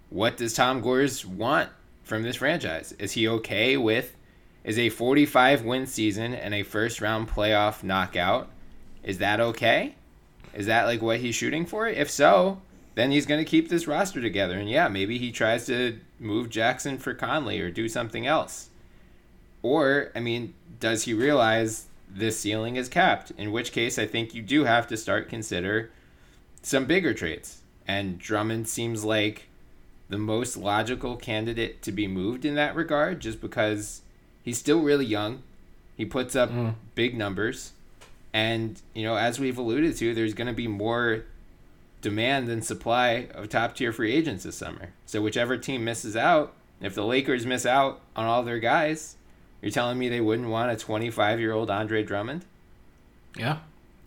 What 0.09 0.37
does 0.37 0.53
Tom 0.53 0.81
Gores 0.81 1.25
want 1.25 1.69
from 2.03 2.23
this 2.23 2.37
franchise? 2.37 2.93
Is 2.99 3.11
he 3.11 3.27
okay 3.27 3.77
with, 3.77 4.15
is 4.63 4.77
a 4.77 4.89
45 4.89 5.63
win 5.63 5.85
season 5.85 6.33
and 6.33 6.53
a 6.53 6.63
first 6.63 7.01
round 7.01 7.29
playoff 7.29 7.83
knockout? 7.83 8.49
Is 9.03 9.17
that 9.19 9.39
okay? 9.39 9.95
Is 10.53 10.65
that 10.65 10.85
like 10.85 11.01
what 11.01 11.19
he's 11.19 11.35
shooting 11.35 11.65
for? 11.65 11.87
If 11.87 12.09
so, 12.09 12.61
then 12.95 13.11
he's 13.11 13.25
going 13.25 13.43
to 13.43 13.49
keep 13.49 13.69
this 13.69 13.87
roster 13.87 14.21
together. 14.21 14.57
And 14.57 14.69
yeah, 14.69 14.87
maybe 14.87 15.17
he 15.17 15.31
tries 15.31 15.65
to 15.67 15.99
move 16.19 16.49
Jackson 16.49 16.97
for 16.97 17.13
Conley 17.13 17.59
or 17.59 17.69
do 17.69 17.87
something 17.87 18.25
else. 18.25 18.69
Or, 19.61 20.11
I 20.15 20.19
mean, 20.19 20.53
does 20.79 21.03
he 21.03 21.13
realize 21.13 21.86
this 22.09 22.39
ceiling 22.39 22.75
is 22.75 22.89
capped? 22.89 23.31
In 23.37 23.51
which 23.51 23.71
case, 23.71 23.99
I 23.99 24.05
think 24.05 24.33
you 24.33 24.41
do 24.41 24.63
have 24.63 24.87
to 24.87 24.97
start 24.97 25.29
consider 25.29 25.91
some 26.61 26.85
bigger 26.85 27.13
trades. 27.13 27.61
And 27.87 28.19
Drummond 28.19 28.67
seems 28.67 29.03
like 29.03 29.47
the 30.09 30.17
most 30.17 30.57
logical 30.57 31.15
candidate 31.15 31.81
to 31.83 31.91
be 31.91 32.07
moved 32.07 32.45
in 32.45 32.55
that 32.55 32.75
regard, 32.75 33.19
just 33.19 33.41
because 33.41 34.01
he's 34.43 34.57
still 34.57 34.81
really 34.81 35.05
young. 35.05 35.43
He 35.95 36.05
puts 36.05 36.35
up 36.35 36.51
mm. 36.51 36.75
big 36.95 37.17
numbers. 37.17 37.73
And, 38.33 38.81
you 38.93 39.03
know, 39.03 39.15
as 39.15 39.39
we've 39.39 39.57
alluded 39.57 39.97
to, 39.97 40.13
there's 40.13 40.33
going 40.33 40.47
to 40.47 40.53
be 40.53 40.67
more 40.67 41.25
demand 42.01 42.47
than 42.47 42.61
supply 42.61 43.27
of 43.33 43.49
top 43.49 43.75
tier 43.75 43.91
free 43.91 44.13
agents 44.13 44.43
this 44.43 44.55
summer. 44.55 44.93
So 45.05 45.21
whichever 45.21 45.57
team 45.57 45.83
misses 45.83 46.15
out, 46.15 46.53
if 46.79 46.93
the 46.93 47.05
Lakers 47.05 47.45
miss 47.45 47.65
out 47.65 47.99
on 48.15 48.25
all 48.25 48.43
their 48.43 48.59
guys, 48.59 49.16
you're 49.61 49.71
telling 49.71 49.97
me 49.97 50.09
they 50.09 50.21
wouldn't 50.21 50.49
want 50.49 50.71
a 50.71 50.75
25 50.75 51.39
year 51.39 51.53
old 51.53 51.69
Andre 51.69 52.03
Drummond? 52.03 52.45
Yeah. 53.35 53.59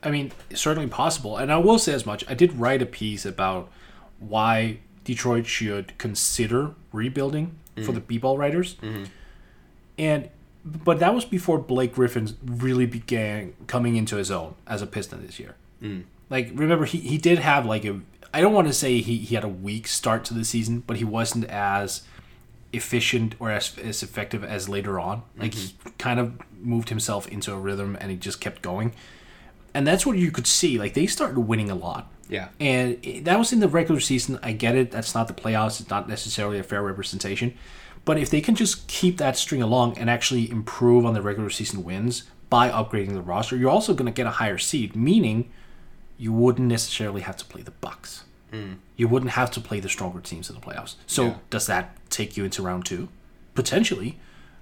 I 0.02 0.10
mean, 0.10 0.32
certainly 0.54 0.88
possible. 0.88 1.36
And 1.36 1.52
I 1.52 1.58
will 1.58 1.78
say 1.78 1.92
as 1.92 2.06
much. 2.06 2.24
I 2.28 2.34
did 2.34 2.54
write 2.54 2.82
a 2.82 2.86
piece 2.86 3.26
about 3.26 3.70
why 4.18 4.78
Detroit 5.04 5.46
should 5.46 5.96
consider 5.98 6.74
rebuilding 6.92 7.56
for 7.74 7.82
mm-hmm. 7.82 7.94
the 7.94 8.00
B-ball 8.00 8.38
writers. 8.38 8.76
Mm-hmm. 8.76 9.04
And 9.98 10.30
but 10.64 10.98
that 10.98 11.14
was 11.14 11.24
before 11.24 11.58
Blake 11.58 11.94
Griffin 11.94 12.36
really 12.44 12.86
began 12.86 13.54
coming 13.66 13.96
into 13.96 14.16
his 14.16 14.30
own 14.30 14.54
as 14.66 14.82
a 14.82 14.86
Piston 14.86 15.26
this 15.26 15.38
year. 15.38 15.54
Mm. 15.82 16.04
Like 16.28 16.50
remember 16.54 16.84
he, 16.84 16.98
he 16.98 17.18
did 17.18 17.38
have 17.38 17.64
like 17.64 17.84
a 17.84 18.00
I 18.32 18.40
don't 18.40 18.52
want 18.52 18.68
to 18.68 18.72
say 18.72 19.00
he, 19.00 19.18
he 19.18 19.34
had 19.34 19.44
a 19.44 19.48
weak 19.48 19.88
start 19.88 20.24
to 20.26 20.34
the 20.34 20.44
season, 20.44 20.84
but 20.86 20.98
he 20.98 21.04
wasn't 21.04 21.46
as 21.46 22.02
efficient 22.72 23.34
or 23.38 23.50
as, 23.50 23.76
as 23.78 24.02
effective 24.02 24.44
as 24.44 24.68
later 24.68 25.00
on. 25.00 25.22
Like 25.36 25.54
he 25.54 25.68
mm-hmm. 25.68 25.88
kind 25.98 26.20
of 26.20 26.40
moved 26.60 26.88
himself 26.88 27.26
into 27.28 27.52
a 27.52 27.58
rhythm 27.58 27.96
and 28.00 28.10
he 28.10 28.16
just 28.16 28.40
kept 28.40 28.62
going. 28.62 28.92
And 29.74 29.86
that's 29.86 30.04
what 30.04 30.16
you 30.16 30.30
could 30.30 30.46
see. 30.46 30.78
Like 30.78 30.94
they 30.94 31.06
started 31.06 31.38
winning 31.40 31.70
a 31.70 31.74
lot. 31.74 32.10
Yeah. 32.28 32.48
And 32.58 32.98
it- 33.02 33.24
that 33.24 33.38
was 33.38 33.52
in 33.52 33.60
the 33.60 33.68
regular 33.68 34.00
season. 34.00 34.38
I 34.42 34.52
get 34.52 34.76
it. 34.76 34.90
That's 34.90 35.14
not 35.14 35.28
the 35.28 35.34
playoffs. 35.34 35.80
It's 35.80 35.90
not 35.90 36.08
necessarily 36.08 36.58
a 36.58 36.62
fair 36.62 36.82
representation. 36.82 37.54
But 38.04 38.18
if 38.18 38.30
they 38.30 38.40
can 38.40 38.54
just 38.54 38.86
keep 38.88 39.18
that 39.18 39.36
string 39.36 39.62
along 39.62 39.98
and 39.98 40.08
actually 40.08 40.50
improve 40.50 41.04
on 41.04 41.14
the 41.14 41.22
regular 41.22 41.50
season 41.50 41.84
wins 41.84 42.24
by 42.48 42.70
upgrading 42.70 43.12
the 43.12 43.20
roster, 43.20 43.56
you're 43.56 43.70
also 43.70 43.94
going 43.94 44.06
to 44.06 44.12
get 44.12 44.26
a 44.26 44.30
higher 44.30 44.58
seed, 44.58 44.96
meaning 44.96 45.50
you 46.16 46.32
wouldn't 46.32 46.66
necessarily 46.66 47.20
have 47.20 47.36
to 47.36 47.44
play 47.44 47.62
the 47.62 47.70
Bucks. 47.70 48.24
You 48.96 49.08
wouldn't 49.08 49.32
have 49.32 49.50
to 49.52 49.60
play 49.60 49.80
the 49.80 49.88
stronger 49.88 50.20
teams 50.20 50.48
in 50.50 50.54
the 50.56 50.60
playoffs. 50.60 50.94
So 51.06 51.24
Yeah. 51.24 51.34
does 51.50 51.66
that 51.66 51.96
take 52.10 52.36
you 52.36 52.44
into 52.44 52.62
round 52.62 52.84
two? 52.84 53.08
Potentially. 53.54 54.18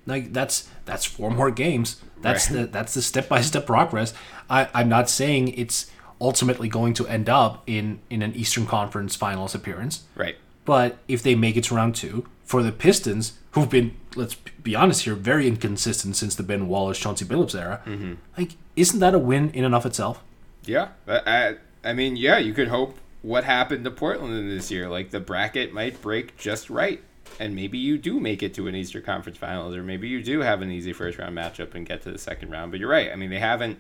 Like 0.06 0.32
that's 0.32 0.68
that's 0.84 1.04
four 1.04 1.30
more 1.30 1.50
games. 1.50 2.00
That's 2.22 2.50
Right. 2.50 2.60
the 2.62 2.66
that's 2.66 2.94
the 2.94 3.02
step 3.02 3.28
by 3.28 3.40
step 3.42 3.66
progress. 3.66 4.14
I, 4.48 4.68
I'm 4.74 4.88
not 4.88 5.10
saying 5.10 5.48
it's 5.48 5.90
ultimately 6.20 6.68
going 6.68 6.94
to 6.94 7.06
end 7.06 7.28
up 7.28 7.62
in 7.66 8.00
in 8.10 8.22
an 8.22 8.34
Eastern 8.34 8.66
Conference 8.66 9.14
Finals 9.16 9.54
appearance, 9.54 10.02
Right. 10.16 10.36
But 10.64 10.98
if 11.08 11.22
they 11.22 11.34
make 11.34 11.56
it 11.56 11.64
to 11.64 11.74
round 11.74 11.94
two, 11.94 12.26
for 12.44 12.62
the 12.62 12.72
Pistons, 12.72 13.32
who've 13.52 13.70
been, 13.70 13.96
let's 14.16 14.34
be 14.62 14.74
honest 14.74 15.04
here, 15.04 15.14
very 15.14 15.46
inconsistent 15.48 16.14
since 16.16 16.34
the 16.34 16.42
Ben 16.42 16.68
Wallace, 16.68 16.98
Chauncey 16.98 17.24
Billups 17.24 17.54
era, 17.54 17.80
mm-hmm. 17.86 18.14
like, 18.36 18.50
isn't 18.76 19.00
that 19.00 19.14
a 19.14 19.18
win 19.18 19.50
in 19.50 19.64
and 19.64 19.74
of 19.74 19.86
itself? 19.86 20.22
Yeah, 20.64 20.88
I, 21.06 21.56
I 21.82 21.92
mean, 21.94 22.16
yeah, 22.16 22.36
you 22.36 22.52
could 22.52 22.68
hope 22.68 22.98
what 23.22 23.44
happened 23.44 23.84
to 23.84 23.90
Portland 23.90 24.34
in 24.36 24.48
this 24.48 24.70
year. 24.70 24.88
Like 24.88 25.10
the 25.10 25.20
bracket 25.20 25.72
might 25.72 26.00
break 26.02 26.36
just 26.36 26.70
right, 26.70 27.00
and 27.40 27.54
maybe 27.54 27.78
you 27.78 27.98
do 27.98 28.20
make 28.20 28.42
it 28.42 28.54
to 28.54 28.66
an 28.68 28.74
Eastern 28.74 29.02
Conference 29.02 29.38
Finals, 29.38 29.74
or 29.74 29.82
maybe 29.82 30.08
you 30.08 30.22
do 30.22 30.40
have 30.40 30.62
an 30.62 30.70
easy 30.70 30.92
first 30.92 31.18
round 31.18 31.36
matchup 31.36 31.74
and 31.74 31.86
get 31.86 32.02
to 32.02 32.10
the 32.12 32.18
second 32.18 32.50
round. 32.50 32.70
But 32.70 32.80
you're 32.80 32.90
right. 32.90 33.10
I 33.12 33.16
mean, 33.16 33.30
they 33.30 33.38
haven't 33.40 33.78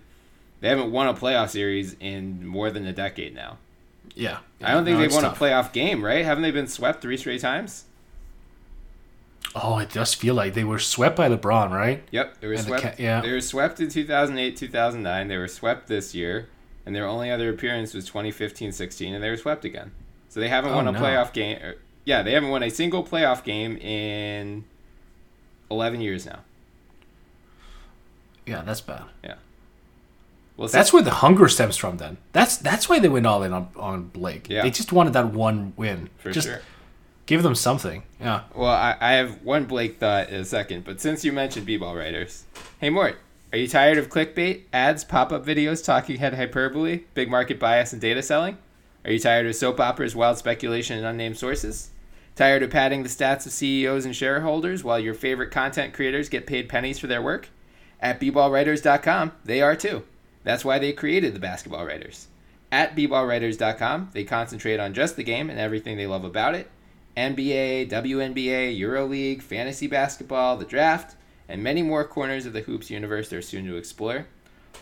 they 0.60 0.68
haven't 0.68 0.90
won 0.90 1.06
a 1.08 1.14
playoff 1.14 1.50
series 1.50 1.94
in 2.00 2.46
more 2.46 2.70
than 2.70 2.84
a 2.86 2.92
decade 2.92 3.34
now. 3.34 3.58
Yeah. 4.14 4.38
I 4.60 4.72
don't 4.72 4.84
think 4.84 4.96
No, 4.96 5.02
they've 5.02 5.12
won 5.12 5.22
tough. 5.22 5.40
a 5.40 5.44
playoff 5.44 5.72
game, 5.72 6.04
right? 6.04 6.24
Haven't 6.24 6.42
they 6.42 6.50
been 6.50 6.66
swept 6.66 7.00
three 7.00 7.16
straight 7.16 7.40
times? 7.40 7.84
Oh, 9.54 9.78
it 9.78 9.90
does 9.92 10.14
feel 10.14 10.34
like 10.34 10.54
they 10.54 10.64
were 10.64 10.78
swept 10.78 11.16
by 11.16 11.28
LeBron, 11.28 11.70
right? 11.70 12.02
Yep, 12.10 12.40
they 12.40 12.46
were 12.48 12.52
And 12.54 12.62
the 12.62 12.66
swept. 12.66 12.82
Ca- 12.82 12.94
yeah. 13.02 13.20
They 13.20 13.32
were 13.32 13.40
swept 13.40 13.80
in 13.80 13.88
2008, 13.88 14.56
2009. 14.56 15.28
They 15.28 15.36
were 15.38 15.48
swept 15.48 15.86
this 15.88 16.14
year, 16.14 16.48
and 16.88 16.96
their 16.96 17.06
only 17.06 17.30
other 17.30 17.50
appearance 17.50 17.92
was 17.92 18.06
2015, 18.06 18.72
16, 18.72 19.14
and 19.14 19.22
they 19.22 19.28
were 19.28 19.36
swept 19.36 19.66
again. 19.66 19.92
So 20.30 20.40
they 20.40 20.48
haven't 20.48 20.72
Oh, 20.72 20.76
won 20.76 20.88
a 20.88 20.92
no. 20.92 20.98
playoff 20.98 21.34
game. 21.34 21.58
Or, 21.62 21.74
yeah, 22.06 22.22
they 22.22 22.32
haven't 22.32 22.48
won 22.48 22.62
a 22.62 22.70
single 22.70 23.04
playoff 23.04 23.44
game 23.44 23.76
in 23.76 24.64
11 25.70 26.00
years 26.00 26.24
now. 26.24 26.38
Yeah, 28.46 28.62
that's 28.62 28.80
bad. 28.80 29.02
Yeah. 29.22 29.34
Well, 30.56 30.68
That's 30.68 30.92
where 30.92 31.02
the 31.02 31.10
hunger 31.12 31.46
stems 31.48 31.76
from. 31.76 31.98
Then 31.98 32.16
that's 32.32 32.56
that's 32.56 32.88
why 32.88 32.98
they 32.98 33.08
went 33.08 33.26
all 33.26 33.42
in 33.44 33.52
on, 33.52 33.68
on 33.76 34.04
Blake. 34.08 34.48
Yeah. 34.48 34.62
They 34.62 34.70
just 34.70 34.90
wanted 34.92 35.12
that 35.12 35.32
one 35.32 35.72
win. 35.76 36.08
for 36.18 36.32
just 36.32 36.48
sure. 36.48 36.62
give 37.26 37.42
them 37.44 37.54
something. 37.54 38.02
Yeah. 38.20 38.44
Well, 38.54 38.70
I, 38.70 38.96
I 39.00 39.12
have 39.12 39.42
one 39.42 39.66
Blake 39.66 40.00
thought 40.00 40.30
in 40.30 40.40
a 40.40 40.44
second, 40.44 40.84
but 40.84 41.00
since 41.00 41.24
you 41.24 41.30
mentioned 41.32 41.64
b-ball 41.66 41.94
writers, 41.94 42.44
hey 42.80 42.90
Mort, 42.90 43.18
are 43.50 43.58
you 43.58 43.66
tired 43.66 43.96
of 43.96 44.10
clickbait, 44.10 44.64
ads, 44.74 45.04
pop-up 45.04 45.44
videos, 45.44 45.82
talking 45.82 46.16
head 46.16 46.34
hyperbole, 46.34 47.04
big 47.14 47.30
market 47.30 47.58
bias, 47.58 47.94
and 47.94 48.02
data 48.02 48.22
selling? 48.22 48.58
Are 49.06 49.10
you 49.10 49.18
tired 49.18 49.46
of 49.46 49.56
soap 49.56 49.80
operas, 49.80 50.14
wild 50.14 50.36
speculation, 50.36 50.98
and 50.98 51.06
unnamed 51.06 51.38
sources? 51.38 51.90
Tired 52.36 52.62
of 52.62 52.70
padding 52.70 53.02
the 53.02 53.08
stats 53.08 53.46
of 53.46 53.52
CEOs 53.52 54.04
and 54.04 54.14
shareholders 54.14 54.84
while 54.84 55.00
your 55.00 55.14
favorite 55.14 55.50
content 55.50 55.94
creators 55.94 56.28
get 56.28 56.46
paid 56.46 56.68
pennies 56.68 56.98
for 56.98 57.06
their 57.06 57.22
work? 57.22 57.48
At 58.00 58.20
bballwriters.com, 58.20 59.32
they 59.44 59.62
are 59.62 59.74
too. 59.74 60.02
That's 60.44 60.64
why 60.64 60.78
they 60.78 60.92
created 60.92 61.34
the 61.34 61.40
Basketball 61.40 61.86
Writers. 61.86 62.28
At 62.70 62.94
bballwriters.com, 62.94 64.10
they 64.12 64.24
concentrate 64.24 64.78
on 64.78 64.92
just 64.92 65.16
the 65.16 65.24
game 65.24 65.48
and 65.48 65.58
everything 65.58 65.96
they 65.96 66.06
love 66.06 66.24
about 66.24 66.54
it. 66.54 66.70
NBA, 67.16 67.90
WNBA, 67.90 68.78
EuroLeague, 68.78 69.42
fantasy 69.42 69.86
basketball, 69.86 70.56
the 70.56 70.64
draft, 70.64 71.16
and 71.48 71.62
many 71.62 71.82
more 71.82 72.04
corners 72.04 72.46
of 72.46 72.52
the 72.52 72.60
hoops 72.62 72.90
universe 72.90 73.28
they're 73.28 73.42
soon 73.42 73.66
to 73.66 73.76
explore. 73.76 74.26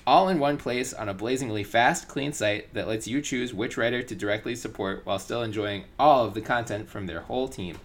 All 0.07 0.29
in 0.29 0.39
one 0.39 0.57
place 0.57 0.93
on 0.93 1.09
a 1.09 1.15
blazingly 1.15 1.65
fast, 1.65 2.09
clean 2.09 2.33
site 2.33 2.73
that 2.75 2.89
lets 2.89 3.09
you 3.09 3.21
choose 3.21 3.55
which 3.55 3.77
writer 3.77 4.03
to 4.03 4.15
directly 4.15 4.55
support 4.55 5.05
while 5.05 5.19
still 5.19 5.43
enjoying 5.43 5.85
all 5.99 6.25
of 6.25 6.35
the 6.35 6.41
content 6.41 6.89
from 6.89 7.07
their 7.07 7.21
whole 7.21 7.49
team. 7.49 7.79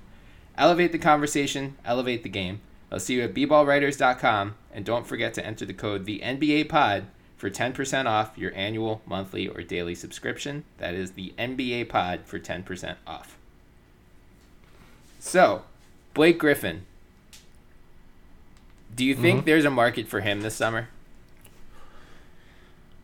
Elevate 0.58 0.92
the 0.92 1.00
conversation, 1.00 1.78
elevate 1.86 2.24
the 2.24 2.30
game. 2.30 2.62
I'll 2.92 3.00
see 3.00 3.16
you 3.16 3.24
at 3.24 3.34
bballwriters.com, 3.34 4.56
and 4.74 4.86
don't 4.86 5.08
forget 5.08 5.34
to 5.36 5.46
enter 5.46 5.66
the 5.66 5.74
code 5.74 6.06
the 6.06 6.20
NBA 6.20 6.70
Pod 6.70 7.06
for 7.38 7.50
10% 7.50 8.06
off 8.06 8.38
your 8.38 8.54
annual, 8.54 9.02
monthly, 9.06 9.48
or 9.48 9.64
daily 9.64 9.96
subscription. 9.96 10.64
That 10.78 10.94
is 10.94 11.12
the 11.12 11.34
NBA 11.40 11.90
Pod 11.90 12.22
for 12.26 12.40
10% 12.40 12.98
off. 13.08 13.38
So, 15.20 15.64
Blake 16.14 16.38
Griffin. 16.38 16.86
Do 18.96 19.06
you 19.06 19.16
think 19.16 19.46
there's 19.46 19.66
a 19.66 19.70
market 19.70 20.08
for 20.08 20.22
him 20.22 20.42
this 20.42 20.56
summer? 20.56 20.90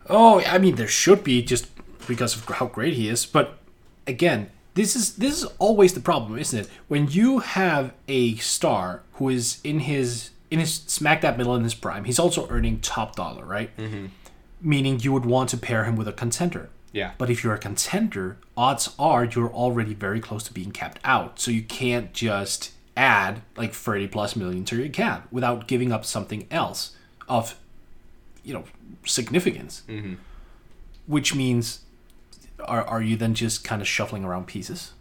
Oh, 0.08 0.40
I 0.42 0.58
mean, 0.58 0.76
there 0.76 0.88
should 0.88 1.22
be 1.22 1.42
just 1.42 1.68
because 2.06 2.34
of 2.36 2.44
how 2.46 2.66
great 2.66 2.94
he 2.94 3.08
is. 3.08 3.26
But 3.26 3.58
again, 4.06 4.50
this 4.74 4.96
is 4.96 5.16
this 5.16 5.42
is 5.42 5.44
always 5.58 5.92
the 5.94 6.00
problem, 6.00 6.38
isn't 6.38 6.58
it? 6.60 6.70
When 6.88 7.08
you 7.08 7.40
have 7.40 7.92
a 8.06 8.36
star 8.36 9.02
who 9.14 9.28
is 9.28 9.60
in 9.64 9.80
his 9.80 10.30
in 10.50 10.58
his 10.58 10.74
smack 10.86 11.20
dab 11.20 11.36
middle 11.36 11.54
in 11.54 11.64
his 11.64 11.74
prime, 11.74 12.04
he's 12.04 12.18
also 12.18 12.48
earning 12.48 12.80
top 12.80 13.16
dollar, 13.16 13.44
right? 13.44 13.76
Mm-hmm. 13.76 14.06
Meaning 14.60 15.00
you 15.00 15.12
would 15.12 15.26
want 15.26 15.50
to 15.50 15.56
pair 15.56 15.84
him 15.84 15.96
with 15.96 16.08
a 16.08 16.12
contender. 16.12 16.70
Yeah. 16.92 17.12
But 17.18 17.28
if 17.28 17.44
you're 17.44 17.54
a 17.54 17.58
contender, 17.58 18.38
odds 18.56 18.94
are 18.98 19.24
you're 19.24 19.52
already 19.52 19.94
very 19.94 20.20
close 20.20 20.42
to 20.44 20.52
being 20.52 20.72
capped 20.72 21.00
out. 21.04 21.38
So 21.38 21.50
you 21.50 21.62
can't 21.62 22.12
just 22.12 22.72
add 22.98 23.42
like 23.56 23.72
30 23.72 24.08
plus 24.08 24.34
million 24.34 24.64
to 24.64 24.76
your 24.76 24.88
cap 24.88 25.28
without 25.30 25.68
giving 25.68 25.92
up 25.92 26.04
something 26.04 26.46
else 26.50 26.96
of, 27.28 27.54
you 28.42 28.52
know, 28.52 28.64
significance. 29.06 29.84
Mm-hmm. 29.88 30.14
Which 31.06 31.34
means, 31.34 31.82
are, 32.62 32.82
are 32.82 33.00
you 33.00 33.16
then 33.16 33.34
just 33.34 33.64
kind 33.64 33.80
of 33.80 33.88
shuffling 33.88 34.24
around 34.24 34.46
pieces? 34.46 34.92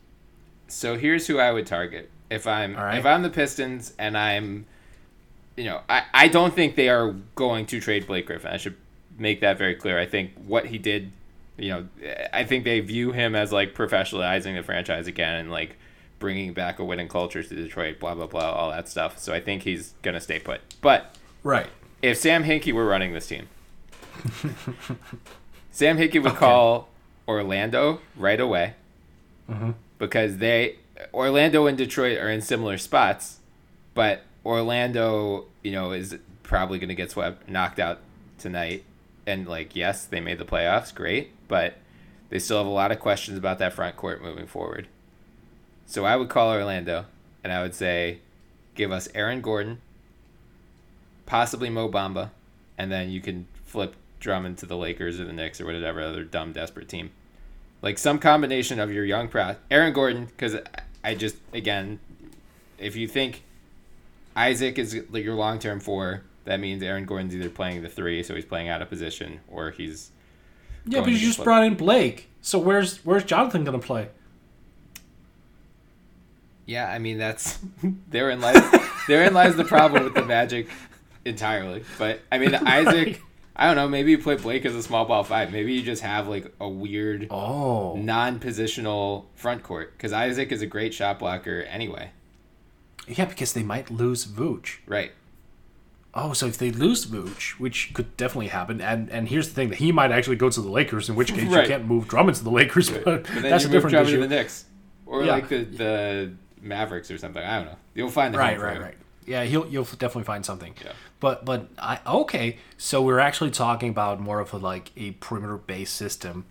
So 0.67 0.95
here's 0.95 1.27
who 1.27 1.39
I 1.39 1.51
would 1.51 1.65
target 1.65 2.09
if 2.29 2.45
I'm 2.45 2.75
right. 2.75 2.97
if 2.99 3.05
I'm 3.05 3.23
the 3.23 3.29
Pistons 3.29 3.93
and 3.97 4.17
I'm, 4.17 4.65
you 5.55 5.63
know, 5.63 5.81
I 5.89 6.03
I 6.13 6.27
don't 6.27 6.53
think 6.53 6.75
they 6.75 6.89
are 6.89 7.13
going 7.35 7.65
to 7.67 7.79
trade 7.79 8.05
Blake 8.05 8.27
Griffin. 8.27 8.51
I 8.51 8.57
should 8.57 8.75
make 9.17 9.41
that 9.41 9.57
very 9.57 9.75
clear. 9.75 9.99
I 9.99 10.05
think 10.05 10.31
what 10.45 10.67
he 10.67 10.77
did, 10.77 11.11
you 11.57 11.69
know, 11.69 11.87
I 12.31 12.43
think 12.43 12.63
they 12.63 12.79
view 12.81 13.11
him 13.11 13.35
as 13.35 13.51
like 13.51 13.73
professionalizing 13.73 14.55
the 14.55 14.63
franchise 14.63 15.07
again 15.07 15.35
and 15.35 15.51
like 15.51 15.77
bringing 16.19 16.53
back 16.53 16.79
a 16.79 16.83
winning 16.83 17.07
culture 17.07 17.43
to 17.43 17.55
Detroit. 17.55 17.99
Blah 17.99 18.15
blah 18.15 18.27
blah, 18.27 18.51
all 18.51 18.71
that 18.71 18.87
stuff. 18.87 19.19
So 19.19 19.33
I 19.33 19.39
think 19.39 19.63
he's 19.63 19.93
gonna 20.01 20.21
stay 20.21 20.39
put. 20.39 20.61
But 20.81 21.15
Right. 21.43 21.67
if 22.01 22.17
Sam 22.17 22.43
Hinkie 22.43 22.73
were 22.73 22.85
running 22.85 23.13
this 23.13 23.27
team, 23.27 23.47
Sam 25.71 25.97
Hinkie 25.97 26.21
would 26.23 26.35
call 26.35 26.89
Orlando 27.27 28.01
right 28.15 28.39
away 28.39 28.73
mm-hmm. 29.49 29.71
because 29.99 30.37
they 30.37 30.77
Orlando 31.13 31.67
and 31.67 31.77
Detroit 31.77 32.17
are 32.17 32.29
in 32.29 32.41
similar 32.41 32.77
spots, 32.77 33.39
but 33.93 34.23
Orlando, 34.45 35.45
you 35.63 35.71
know, 35.71 35.91
is 35.91 36.17
probably 36.43 36.79
going 36.79 36.89
to 36.89 36.95
get 36.95 37.11
swept, 37.11 37.47
knocked 37.49 37.79
out 37.79 37.99
tonight. 38.37 38.83
And 39.25 39.47
like, 39.47 39.75
yes, 39.75 40.05
they 40.05 40.21
made 40.21 40.37
the 40.37 40.45
playoffs, 40.45 40.95
great, 40.95 41.31
but 41.47 41.75
they 42.29 42.39
still 42.39 42.57
have 42.57 42.65
a 42.67 42.69
lot 42.69 42.91
of 42.91 42.99
questions 42.99 43.37
about 43.37 43.59
that 43.59 43.73
front 43.73 43.97
court 43.97 44.21
moving 44.21 44.47
forward. 44.47 44.87
So 45.87 46.05
I 46.05 46.17
would 46.17 46.29
call 46.29 46.51
Orlando, 46.51 47.05
and 47.43 47.51
I 47.51 47.61
would 47.61 47.73
say, 47.73 48.19
give 48.75 48.91
us 48.91 49.07
Aaron 49.15 49.41
Gordon, 49.41 49.81
possibly 51.25 51.69
Mo 51.69 51.89
Bamba, 51.89 52.29
and 52.77 52.91
then 52.91 53.09
you 53.09 53.21
can 53.21 53.47
flip 53.65 53.95
Drummond 54.19 54.57
to 54.59 54.65
the 54.65 54.75
Lakers 54.75 55.19
or 55.19 55.25
the 55.25 55.33
Knicks 55.33 55.61
or 55.61 55.65
whatever 55.65 56.01
other 56.01 56.23
dumb 56.23 56.51
desperate 56.51 56.89
team. 56.89 57.11
Like 57.81 57.97
some 57.97 58.19
combination 58.19 58.79
of 58.79 58.91
your 58.91 59.05
young 59.05 59.29
pro 59.29 59.55
Aaron 59.71 59.93
Gordon, 59.93 60.25
because 60.25 60.57
I 61.03 61.15
just 61.15 61.37
again, 61.53 61.99
if 62.77 62.95
you 62.95 63.07
think 63.07 63.43
Isaac 64.35 64.77
is 64.77 64.93
your 64.93 65.35
long 65.35 65.59
term 65.59 65.79
four, 65.79 66.23
that 66.45 66.59
means 66.59 66.83
Aaron 66.83 67.05
Gordon's 67.05 67.35
either 67.35 67.49
playing 67.49 67.83
the 67.83 67.89
three, 67.89 68.23
so 68.23 68.35
he's 68.35 68.45
playing 68.45 68.67
out 68.67 68.81
of 68.81 68.89
position, 68.89 69.39
or 69.47 69.71
he's 69.71 70.11
Yeah, 70.85 71.01
but 71.01 71.11
you 71.11 71.19
just 71.19 71.37
get 71.37 71.43
brought 71.43 71.63
in 71.63 71.75
Blake. 71.75 72.29
So 72.41 72.57
where's 72.59 72.97
where's 73.05 73.23
Jonathan 73.23 73.63
gonna 73.63 73.79
play? 73.79 74.09
Yeah, 76.67 76.87
I 76.91 76.99
mean 76.99 77.17
that's 77.17 77.57
therein 78.09 78.39
lies 78.41 78.61
therein 79.07 79.33
lies 79.33 79.55
the 79.55 79.63
problem 79.65 80.03
with 80.03 80.13
the 80.13 80.23
Magic 80.25 80.67
entirely. 81.25 81.83
But 81.97 82.19
I 82.31 82.37
mean 82.37 82.53
Isaac, 82.55 83.19
I 83.55 83.65
don't 83.65 83.75
know. 83.75 83.87
Maybe 83.87 84.11
you 84.11 84.17
play 84.19 84.35
Blake 84.35 84.65
as 84.65 84.75
a 84.75 84.83
small 84.83 85.05
ball 85.05 85.23
five. 85.23 85.51
Maybe 85.51 85.73
you 85.73 85.81
just 85.81 86.03
have 86.03 86.27
like 86.27 86.53
a 86.59 86.67
weird 86.69 87.27
Oh, 87.31 87.95
non-positional 87.95 89.25
front 89.35 89.63
court 89.63 89.93
because 89.97 90.13
Isaac 90.13 90.51
is 90.51 90.61
a 90.61 90.67
great 90.67 90.93
shot 90.93 91.19
blocker 91.19 91.61
anyway. 91.63 92.11
yeah, 93.07 93.25
because 93.25 93.53
they 93.53 93.63
might 93.63 93.89
lose 93.89 94.25
Vooch. 94.25 94.77
Right. 94.85 95.11
Oh, 96.13 96.33
so 96.33 96.47
if 96.47 96.57
they 96.57 96.71
lose 96.71 97.05
Vooch, 97.05 97.51
which 97.59 97.93
could 97.93 98.17
definitely 98.17 98.47
happen, 98.47 98.81
and 98.81 99.09
and 99.09 99.29
here's 99.29 99.47
the 99.49 99.53
thing 99.53 99.69
that 99.69 99.77
he 99.77 99.91
might 99.91 100.11
actually 100.11 100.35
go 100.35 100.49
to 100.49 100.61
the 100.61 100.69
Lakers, 100.69 101.07
in 101.09 101.15
which 101.15 101.33
case 101.33 101.49
Right. 101.49 101.63
you 101.63 101.67
can't 101.69 101.85
move 101.85 102.07
Drummond 102.07 102.35
to 102.37 102.43
the 102.43 102.49
Lakers, 102.49 102.89
but, 102.89 103.03
But 103.05 103.23
then 103.25 103.43
that's 103.43 103.63
you 103.63 103.69
a 103.69 103.71
move 103.71 103.83
different 103.83 103.91
Drummond 103.91 104.09
issue. 104.09 104.21
to 104.23 104.27
the 104.27 104.35
Knicks 104.35 104.65
or 105.05 105.23
Yeah. 105.23 105.31
like 105.33 105.47
the 105.49 105.63
the 105.63 106.31
Mavericks 106.67 107.09
or 107.11 107.17
something. 107.17 107.43
I 107.43 107.57
don't 107.57 107.67
know. 107.67 107.77
You'll 107.95 108.09
find 108.09 108.33
the 108.33 108.37
right, 108.37 108.59
right, 108.59 108.79
right. 108.81 108.95
Yeah, 109.25 109.43
he'll 109.43 109.67
you'll 109.67 109.83
definitely 109.83 110.23
find 110.23 110.45
something. 110.45 110.73
Yeah. 110.83 110.93
But 111.19 111.43
but 111.45 111.67
I 111.77 111.99
okay, 112.05 112.57
so 112.77 113.01
we're 113.01 113.19
actually 113.19 113.51
talking 113.51 113.89
about 113.89 114.19
more 114.19 114.39
of 114.39 114.53
a 114.53 114.57
like 114.57 114.91
a 114.95 115.11
perimeter 115.11 115.57
based 115.57 115.95
system 115.95 116.45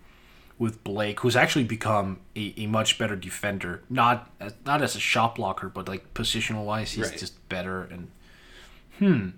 with 0.59 0.83
Blake, 0.83 1.19
who's 1.19 1.35
actually 1.35 1.65
become 1.65 2.19
a, 2.35 2.53
a 2.57 2.65
much 2.67 2.97
better 2.97 3.15
defender. 3.15 3.83
Not 3.89 4.31
as, 4.39 4.53
not 4.65 4.81
as 4.81 4.95
a 4.95 4.99
shot 4.99 5.35
blocker, 5.35 5.69
but 5.69 5.87
like 5.87 6.13
positional 6.13 6.65
wise, 6.65 6.91
he's 6.93 7.09
Right. 7.09 7.17
just 7.17 7.47
better. 7.49 7.83
And 7.83 8.09
hmm, 8.99 9.29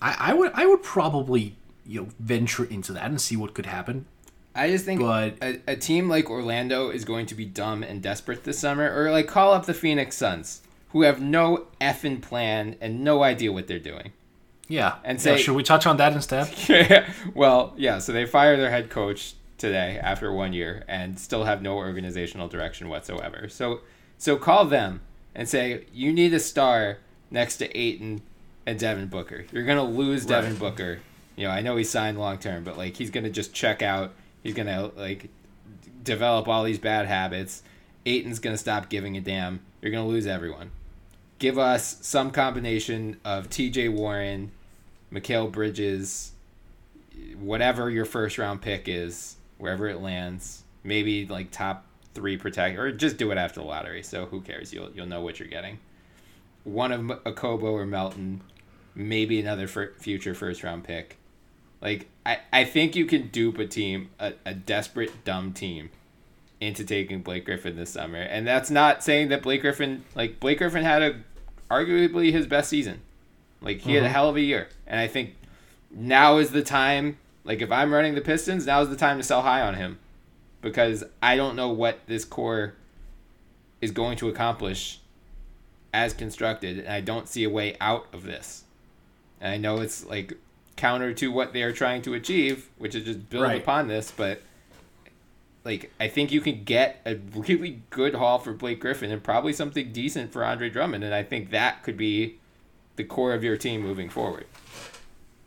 I, 0.00 0.30
I 0.30 0.34
would 0.34 0.52
I 0.54 0.66
would 0.66 0.82
probably 0.82 1.56
you 1.84 2.02
know 2.02 2.08
venture 2.18 2.64
into 2.64 2.92
that 2.92 3.04
and 3.06 3.20
see 3.20 3.36
what 3.36 3.54
could 3.54 3.66
happen. 3.66 4.06
I 4.54 4.68
just 4.68 4.84
think 4.84 5.00
But- 5.00 5.34
a, 5.42 5.60
a 5.68 5.76
team 5.76 6.08
like 6.08 6.28
Orlando 6.30 6.90
is 6.90 7.04
going 7.04 7.26
to 7.26 7.34
be 7.34 7.44
dumb 7.44 7.82
and 7.82 8.02
desperate 8.02 8.44
this 8.44 8.58
summer, 8.58 8.92
or 8.94 9.10
like 9.10 9.26
call 9.26 9.52
up 9.52 9.66
the 9.66 9.74
Phoenix 9.74 10.16
Suns, 10.16 10.60
who 10.90 11.02
have 11.02 11.20
no 11.22 11.66
effing 11.80 12.20
plan 12.20 12.76
and 12.80 13.02
no 13.02 13.22
idea 13.22 13.50
what 13.52 13.66
they're 13.66 13.78
doing. 13.78 14.12
Yeah. 14.68 14.96
And 15.04 15.18
Yeah, 15.18 15.22
say- 15.36 15.38
should 15.42 15.56
we 15.56 15.62
touch 15.62 15.86
on 15.86 15.96
that 15.98 16.12
instead? 16.12 17.06
well, 17.34 17.74
yeah, 17.76 17.98
so 17.98 18.12
they 18.12 18.26
fire 18.26 18.56
their 18.56 18.70
head 18.70 18.90
coach 18.90 19.34
today 19.58 19.98
after 20.02 20.32
one 20.32 20.52
year 20.52 20.82
and 20.88 21.18
still 21.18 21.44
have 21.44 21.62
no 21.62 21.76
organizational 21.76 22.48
direction 22.48 22.88
whatsoever. 22.88 23.48
So 23.48 23.80
so 24.18 24.36
call 24.36 24.64
them 24.64 25.00
and 25.34 25.48
say 25.48 25.84
you 25.92 26.12
need 26.12 26.34
a 26.34 26.40
star 26.40 26.98
next 27.30 27.58
to 27.58 27.76
Ayton 27.78 28.22
and 28.66 28.78
Devin 28.78 29.06
Booker. 29.08 29.44
You're 29.52 29.64
gonna 29.64 29.84
lose 29.84 30.26
Devin 30.26 30.56
Booker. 30.56 31.00
You 31.36 31.46
know, 31.46 31.50
I 31.52 31.60
know 31.62 31.76
he 31.76 31.84
signed 31.84 32.18
long 32.18 32.38
term, 32.38 32.64
but 32.64 32.76
like 32.76 32.96
he's 32.96 33.10
gonna 33.10 33.30
just 33.30 33.54
check 33.54 33.82
out. 33.82 34.12
He's 34.42 34.54
gonna 34.54 34.90
like 34.96 35.28
develop 36.02 36.48
all 36.48 36.64
these 36.64 36.78
bad 36.78 37.06
habits. 37.06 37.62
Ayton's 38.04 38.38
gonna 38.38 38.58
stop 38.58 38.88
giving 38.88 39.16
a 39.16 39.20
damn. 39.20 39.60
You're 39.80 39.92
gonna 39.92 40.06
lose 40.06 40.26
everyone. 40.26 40.70
Give 41.38 41.58
us 41.58 41.98
some 42.02 42.30
combination 42.30 43.18
of 43.24 43.50
T.J. 43.50 43.88
Warren, 43.88 44.52
Mikal 45.12 45.50
Bridges, 45.50 46.32
whatever 47.38 47.90
your 47.90 48.04
first 48.04 48.38
round 48.38 48.62
pick 48.62 48.88
is, 48.88 49.36
wherever 49.58 49.88
it 49.88 50.00
lands, 50.00 50.62
maybe 50.84 51.26
like 51.26 51.50
top 51.50 51.84
three 52.14 52.36
protect, 52.36 52.78
or 52.78 52.92
just 52.92 53.16
do 53.16 53.30
it 53.30 53.38
after 53.38 53.60
the 53.60 53.66
lottery. 53.66 54.02
So 54.02 54.26
who 54.26 54.40
cares? 54.40 54.72
You'll 54.72 54.90
you'll 54.92 55.06
know 55.06 55.20
what 55.20 55.38
you're 55.38 55.48
getting. 55.48 55.78
One 56.64 56.92
of 56.92 57.00
Okobo 57.24 57.72
or 57.72 57.86
Melton, 57.86 58.42
maybe 58.94 59.40
another 59.40 59.66
future 59.66 60.34
first 60.34 60.62
round 60.62 60.84
pick. 60.84 61.18
Like 61.82 62.08
I, 62.24 62.38
I 62.52 62.64
think 62.64 62.94
you 62.94 63.04
can 63.04 63.28
dupe 63.28 63.58
a 63.58 63.66
team, 63.66 64.10
a, 64.18 64.34
a 64.46 64.54
desperate 64.54 65.24
dumb 65.24 65.52
team, 65.52 65.90
into 66.60 66.84
taking 66.84 67.22
Blake 67.22 67.44
Griffin 67.44 67.74
this 67.74 67.90
summer, 67.90 68.20
and 68.20 68.46
that's 68.46 68.70
not 68.70 69.02
saying 69.02 69.28
that 69.30 69.42
Blake 69.42 69.62
Griffin 69.62 70.04
like 70.14 70.38
Blake 70.38 70.58
Griffin 70.58 70.84
had 70.84 71.02
a 71.02 71.20
arguably 71.70 72.30
his 72.30 72.46
best 72.46 72.70
season. 72.70 73.00
Like 73.60 73.80
he 73.80 73.94
had 73.94 74.04
a 74.04 74.06
mm-hmm. 74.06 74.14
hell 74.14 74.28
of 74.28 74.36
a 74.36 74.40
year, 74.40 74.68
and 74.86 75.00
I 75.00 75.08
think 75.08 75.34
now 75.90 76.38
is 76.38 76.50
the 76.50 76.62
time. 76.62 77.18
Like 77.44 77.60
if 77.60 77.72
I'm 77.72 77.92
running 77.92 78.14
the 78.14 78.20
Pistons, 78.20 78.66
now 78.66 78.80
is 78.80 78.88
the 78.88 78.96
time 78.96 79.18
to 79.18 79.24
sell 79.24 79.42
high 79.42 79.62
on 79.62 79.74
him, 79.74 79.98
because 80.60 81.02
I 81.20 81.36
don't 81.36 81.56
know 81.56 81.70
what 81.70 81.98
this 82.06 82.24
core 82.24 82.74
is 83.80 83.90
going 83.90 84.16
to 84.18 84.28
accomplish 84.28 85.00
as 85.92 86.14
constructed, 86.14 86.78
and 86.78 86.88
I 86.88 87.00
don't 87.00 87.28
see 87.28 87.42
a 87.42 87.50
way 87.50 87.76
out 87.80 88.06
of 88.12 88.22
this. 88.22 88.62
And 89.40 89.52
I 89.52 89.56
know 89.56 89.80
it's 89.80 90.06
like 90.06 90.34
counter 90.82 91.14
to 91.14 91.30
what 91.30 91.52
they 91.52 91.62
are 91.62 91.72
trying 91.72 92.02
to 92.02 92.12
achieve, 92.14 92.68
which 92.76 92.96
is 92.96 93.04
just 93.04 93.30
build 93.30 93.44
Right. 93.44 93.62
upon 93.62 93.86
this, 93.86 94.10
but 94.10 94.42
like 95.64 95.92
I 96.00 96.08
think 96.08 96.32
you 96.32 96.40
can 96.40 96.64
get 96.64 97.00
a 97.06 97.14
really 97.36 97.82
good 97.90 98.16
haul 98.16 98.40
for 98.40 98.52
Blake 98.52 98.80
Griffin 98.80 99.12
and 99.12 99.22
probably 99.22 99.52
something 99.52 99.92
decent 99.92 100.32
for 100.32 100.44
Andre 100.44 100.68
Drummond, 100.68 101.04
and 101.04 101.14
I 101.14 101.22
think 101.22 101.50
that 101.50 101.84
could 101.84 101.96
be 101.96 102.40
the 102.96 103.04
core 103.04 103.32
of 103.32 103.44
your 103.44 103.56
team 103.56 103.80
moving 103.80 104.08
forward. 104.10 104.46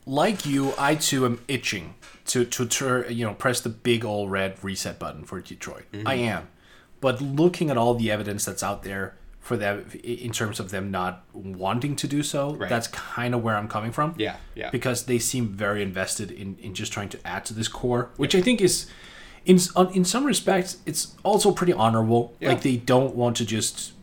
like 0.06 0.46
you, 0.46 0.74
I 0.78 0.96
too 0.96 1.26
am 1.26 1.42
itching 1.50 1.96
to 2.28 2.46
to 2.46 2.66
tur- 2.66 3.08
you 3.10 3.26
know 3.26 3.34
press 3.34 3.60
the 3.60 3.70
big 3.70 4.06
old 4.06 4.32
red 4.32 4.64
reset 4.64 4.98
button 5.00 5.26
for 5.26 5.42
Detroit. 5.42 5.84
Mm-hmm. 5.92 6.08
I 6.08 6.14
am, 6.16 6.48
but 7.02 7.22
looking 7.22 7.70
at 7.70 7.78
all 7.78 7.94
the 7.96 8.10
evidence 8.10 8.46
that's 8.46 8.64
out 8.64 8.84
there 8.84 9.16
for 9.46 9.56
them 9.58 9.86
in 10.04 10.32
terms 10.32 10.60
of 10.60 10.72
them 10.72 10.90
not 10.90 11.14
wanting 11.34 11.96
to 11.96 12.08
do 12.08 12.24
so, 12.24 12.56
Right. 12.56 12.68
that's 12.68 12.88
kind 12.88 13.36
of 13.36 13.44
where 13.44 13.56
I'm 13.56 13.68
coming 13.68 13.92
from. 13.92 14.16
Yeah, 14.18 14.38
yeah. 14.56 14.72
Because 14.72 15.06
they 15.06 15.20
seem 15.20 15.50
very 15.66 15.82
invested 15.90 16.32
in 16.32 16.58
in 16.66 16.74
just 16.74 16.92
trying 16.92 17.10
to 17.10 17.20
add 17.34 17.46
to 17.46 17.54
this 17.54 17.68
core, 17.68 18.10
which 18.18 18.34
I 18.36 18.42
think 18.42 18.60
is. 18.62 18.88
In, 19.46 19.60
in 19.94 20.04
some 20.06 20.24
respects, 20.26 20.78
it's 20.88 21.14
also 21.22 21.52
pretty 21.52 21.74
honorable. 21.74 22.34
Yeah. 22.40 22.50
Like 22.50 22.62
they 22.64 22.78
don't 22.78 23.14
want 23.16 23.38
to 23.38 23.46
just 23.46 23.94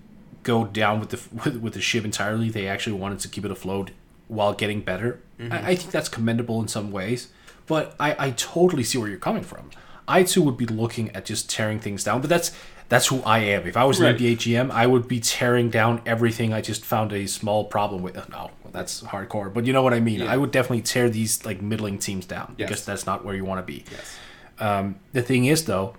go 0.44 0.64
down 0.64 1.00
with 1.00 1.10
the 1.10 1.20
with, 1.44 1.56
with 1.64 1.74
the 1.74 1.80
ship 1.80 2.04
entirely. 2.04 2.48
They 2.48 2.68
actually 2.68 2.96
wanted 2.96 3.18
to 3.24 3.28
keep 3.28 3.44
it 3.44 3.50
afloat 3.50 3.90
while 4.28 4.52
getting 4.54 4.80
better. 4.82 5.18
Mm-hmm. 5.40 5.52
I, 5.52 5.70
I 5.70 5.74
think 5.74 5.90
that's 5.90 6.08
commendable 6.08 6.60
in 6.62 6.68
some 6.68 6.92
ways, 6.92 7.28
but 7.66 7.96
I, 7.98 8.26
I 8.26 8.30
totally 8.36 8.84
see 8.84 8.98
where 8.98 9.08
you're 9.08 9.18
coming 9.30 9.42
from. 9.42 9.70
I 10.06 10.22
too 10.22 10.42
would 10.42 10.56
be 10.56 10.66
looking 10.66 11.10
at 11.16 11.24
just 11.24 11.50
tearing 11.50 11.80
things 11.80 12.04
down, 12.04 12.20
but 12.20 12.30
that's 12.30 12.52
that's 12.92 13.06
who 13.06 13.22
I 13.22 13.38
am. 13.54 13.66
If 13.66 13.76
I 13.76 13.84
was 13.84 13.98
Right. 13.98 14.10
an 14.10 14.16
NBA 14.16 14.36
GM, 14.36 14.70
I 14.70 14.86
would 14.86 15.08
be 15.08 15.18
tearing 15.18 15.70
down 15.70 16.02
everything 16.04 16.52
I 16.52 16.60
just 16.60 16.84
found 16.84 17.10
a 17.12 17.26
small 17.26 17.64
problem 17.64 18.02
with. 18.02 18.14
No, 18.28 18.50
that's 18.70 19.02
hardcore, 19.02 19.52
but 19.52 19.64
you 19.66 19.72
know 19.72 19.82
what 19.82 19.94
I 19.94 20.00
mean. 20.00 20.20
Yeah. 20.20 20.32
I 20.32 20.36
would 20.36 20.50
definitely 20.50 20.82
tear 20.82 21.08
these 21.08 21.44
like 21.46 21.62
middling 21.62 21.98
teams 21.98 22.26
down 22.26 22.54
Yes. 22.58 22.68
because 22.68 22.84
that's 22.84 23.06
not 23.06 23.24
where 23.24 23.34
you 23.34 23.46
want 23.46 23.60
to 23.60 23.66
be. 23.74 23.84
Yes. 23.90 24.16
Um, 24.58 24.96
the 25.14 25.22
thing 25.22 25.46
is, 25.46 25.64
though, 25.64 25.94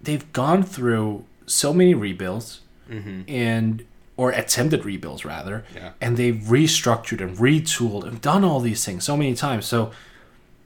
they've 0.00 0.32
gone 0.32 0.62
through 0.62 1.24
so 1.46 1.72
many 1.74 1.92
rebuilds 1.94 2.60
and 3.28 3.84
or 4.16 4.30
attempted 4.30 4.84
rebuilds 4.84 5.24
rather, 5.24 5.64
Yeah. 5.74 5.90
and 6.00 6.16
they've 6.16 6.36
restructured 6.58 7.20
and 7.20 7.36
retooled 7.38 8.04
and 8.06 8.20
done 8.20 8.44
all 8.44 8.60
these 8.60 8.84
things 8.84 9.02
so 9.04 9.16
many 9.16 9.34
times. 9.34 9.64
So, 9.66 9.90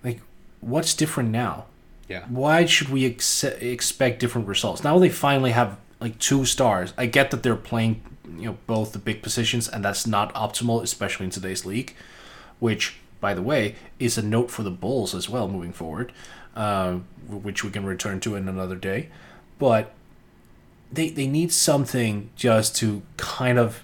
like, 0.02 0.20
what's 0.60 0.92
different 0.94 1.30
now? 1.30 1.64
Yeah. 2.08 2.24
Why 2.28 2.66
should 2.66 2.88
we 2.90 3.06
ex- 3.06 3.44
expect 3.44 4.20
different 4.20 4.46
results? 4.48 4.84
Now 4.84 4.98
they 4.98 5.08
finally 5.08 5.52
have 5.52 5.78
like 6.00 6.18
two 6.18 6.44
stars. 6.44 6.92
I 6.98 7.06
get 7.06 7.30
that 7.30 7.42
they're 7.42 7.56
playing, 7.56 8.02
you 8.36 8.46
know, 8.46 8.58
both 8.66 8.92
the 8.92 8.98
big 8.98 9.22
positions, 9.22 9.68
and 9.68 9.84
that's 9.84 10.06
not 10.06 10.34
optimal, 10.34 10.82
especially 10.82 11.24
in 11.24 11.30
today's 11.30 11.64
league. 11.64 11.94
Which, 12.60 12.96
by 13.20 13.34
the 13.34 13.42
way, 13.42 13.76
is 13.98 14.18
a 14.18 14.22
note 14.22 14.50
for 14.50 14.62
the 14.62 14.70
Bulls 14.70 15.14
as 15.14 15.28
well 15.28 15.48
moving 15.48 15.72
forward, 15.72 16.12
um, 16.54 17.06
which 17.28 17.64
we 17.64 17.70
can 17.70 17.84
return 17.84 18.20
to 18.20 18.36
in 18.36 18.48
another 18.48 18.76
day. 18.76 19.08
But 19.58 19.92
they 20.92 21.08
they 21.08 21.26
need 21.26 21.52
something 21.52 22.30
just 22.36 22.76
to 22.76 23.02
kind 23.16 23.58
of 23.58 23.82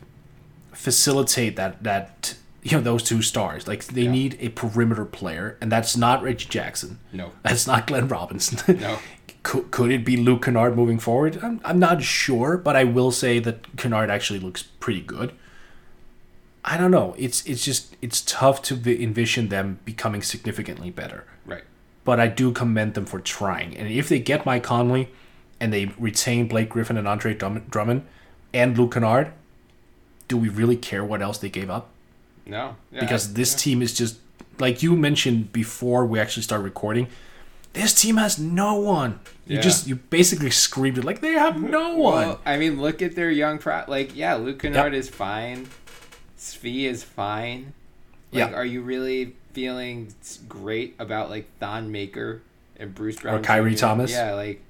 facilitate 0.72 1.56
that 1.56 1.82
that 1.82 2.34
you 2.62 2.76
know 2.76 2.82
those 2.82 3.02
two 3.02 3.22
stars. 3.22 3.66
Like 3.66 3.84
they 3.84 4.06
need 4.06 4.36
a 4.40 4.50
perimeter 4.50 5.04
player, 5.04 5.56
and 5.60 5.70
that's 5.72 5.96
not 5.96 6.22
Reggie 6.22 6.48
Jackson. 6.48 6.98
No. 7.12 7.32
That's 7.42 7.66
not 7.66 7.86
Glenn 7.86 8.08
Robinson. 8.08 8.78
No. 8.80 8.98
could, 9.42 9.70
could 9.70 9.90
it 9.90 10.04
be 10.04 10.16
Luke 10.16 10.44
Kennard 10.44 10.76
moving 10.76 10.98
forward? 10.98 11.38
I'm, 11.42 11.60
I'm 11.64 11.78
not 11.78 12.02
sure, 12.02 12.56
but 12.56 12.76
I 12.76 12.84
will 12.84 13.10
say 13.10 13.38
that 13.40 13.76
Kennard 13.76 14.10
actually 14.10 14.40
looks 14.40 14.62
pretty 14.62 15.00
good. 15.00 15.32
I 16.64 16.76
don't 16.76 16.90
know. 16.90 17.14
It's 17.18 17.44
it's 17.46 17.64
just 17.64 17.96
it's 18.02 18.20
tough 18.20 18.60
to 18.62 19.02
envision 19.02 19.48
them 19.48 19.78
becoming 19.84 20.22
significantly 20.22 20.90
better. 20.90 21.24
Right. 21.46 21.64
But 22.04 22.20
I 22.20 22.28
do 22.28 22.52
commend 22.52 22.94
them 22.94 23.06
for 23.06 23.20
trying. 23.20 23.76
And 23.76 23.88
if 23.88 24.08
they 24.08 24.18
get 24.18 24.44
Mike 24.44 24.62
Conley 24.62 25.08
and 25.58 25.72
they 25.72 25.86
retain 25.98 26.48
Blake 26.48 26.68
Griffin 26.68 26.98
and 26.98 27.08
Andre 27.08 27.34
Drummond 27.34 28.06
and 28.52 28.76
Luke 28.76 28.92
Kennard, 28.92 29.32
do 30.28 30.36
we 30.36 30.48
really 30.48 30.76
care 30.76 31.04
what 31.04 31.22
else 31.22 31.38
they 31.38 31.48
gave 31.50 31.70
up? 31.70 31.90
No. 32.50 32.76
Yeah, 32.92 33.00
because 33.00 33.34
this 33.34 33.54
team 33.54 33.80
is 33.82 33.94
just 33.94 34.18
like 34.58 34.82
you 34.82 34.96
mentioned 34.96 35.52
before 35.52 36.04
we 36.04 36.18
actually 36.18 36.42
start 36.42 36.62
recording. 36.62 37.06
This 37.72 37.94
team 37.94 38.16
has 38.16 38.38
no 38.38 38.74
one. 38.74 39.20
You 39.46 39.56
Yeah. 39.56 39.62
just 39.62 39.86
you 39.86 39.94
basically 39.96 40.50
screamed 40.50 40.98
it 40.98 41.04
like 41.04 41.20
they 41.20 41.32
have 41.32 41.62
no 41.62 41.94
one. 41.96 42.26
Well, 42.28 42.40
I 42.44 42.56
mean, 42.56 42.80
look 42.80 43.00
at 43.00 43.14
their 43.14 43.30
young 43.30 43.58
pro. 43.58 43.84
Like, 43.86 44.16
yeah, 44.16 44.34
Luke 44.34 44.58
Kennard 44.60 44.92
is 44.94 45.08
fine. 45.08 45.68
Svi 46.38 46.84
is 46.84 47.04
fine. 47.04 47.72
Like, 48.32 48.50
Yeah. 48.50 48.56
are 48.56 48.64
you 48.64 48.82
really 48.82 49.36
feeling 49.52 50.12
great 50.48 50.94
about 50.98 51.30
like 51.30 51.46
Thon 51.60 51.90
Maker 51.92 52.42
and 52.76 52.94
Bruce 52.94 53.16
Brown 53.16 53.36
or 53.36 53.42
Kyrie 53.42 53.74
Jr.? 53.74 53.78
Thomas? 53.80 54.10
Yeah, 54.10 54.34
like 54.34 54.60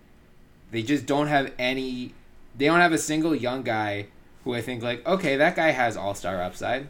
they 0.71 0.83
just 0.83 1.07
don't 1.07 1.29
have 1.29 1.53
any. 1.59 2.13
They 2.57 2.67
don't 2.67 2.81
have 2.81 2.93
a 2.93 2.99
single 2.99 3.35
young 3.35 3.63
guy 3.63 4.07
who 4.45 4.55
I 4.55 4.61
think 4.61 4.83
like 4.83 5.07
okay, 5.07 5.37
that 5.37 5.57
guy 5.57 5.71
has 5.71 5.97
all 5.97 6.15
star 6.15 6.43
upside. 6.43 6.87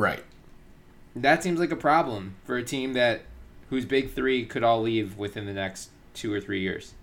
Right. 0.00 0.24
That 1.14 1.42
seems 1.42 1.60
like 1.60 1.70
a 1.70 1.76
problem 1.76 2.36
for 2.44 2.56
a 2.56 2.62
team 2.62 2.94
that 2.94 3.22
whose 3.68 3.84
big 3.84 4.12
three 4.12 4.44
could 4.44 4.64
all 4.64 4.82
leave 4.82 5.16
within 5.16 5.46
the 5.46 5.52
next 5.52 5.90
two 6.14 6.32
or 6.32 6.40
three 6.40 6.60
years. 6.60 6.94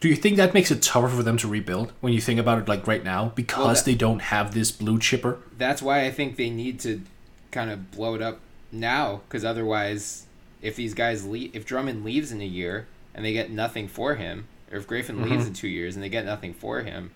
Do 0.00 0.08
you 0.08 0.16
think 0.16 0.36
that 0.36 0.52
makes 0.52 0.72
it 0.72 0.82
tougher 0.82 1.08
for 1.08 1.22
them 1.22 1.36
to 1.38 1.48
rebuild 1.48 1.92
when 2.00 2.12
you 2.12 2.20
think 2.20 2.40
about 2.40 2.58
it 2.58 2.66
like 2.66 2.88
right 2.88 3.04
now 3.04 3.32
because 3.36 3.78
that- 3.78 3.90
they 3.90 3.94
don't 3.94 4.20
have 4.20 4.52
this 4.52 4.72
blue 4.72 4.98
chipper? 4.98 5.38
that's 5.56 5.80
why 5.80 6.04
I 6.04 6.10
think 6.10 6.36
they 6.36 6.50
need 6.50 6.80
to 6.80 7.02
kind 7.52 7.70
of 7.70 7.92
blow 7.92 8.14
it 8.14 8.22
up 8.22 8.40
now 8.72 9.20
because 9.28 9.44
otherwise, 9.44 10.26
if 10.60 10.74
these 10.74 10.94
guys 10.94 11.26
leave, 11.26 11.54
if 11.54 11.64
Drummond 11.64 12.04
leaves 12.04 12.32
in 12.32 12.40
a 12.40 12.46
year 12.46 12.88
and 13.14 13.24
they 13.24 13.32
get 13.32 13.50
nothing 13.50 13.86
for 13.86 14.16
him, 14.16 14.48
or 14.72 14.78
if 14.78 14.88
Griffin 14.88 15.16
mm-hmm. 15.16 15.30
leaves 15.30 15.46
in 15.46 15.52
two 15.52 15.68
years 15.68 15.94
and 15.94 16.02
they 16.02 16.08
get 16.08 16.24
nothing 16.24 16.52
for 16.52 16.80
him, 16.80 17.12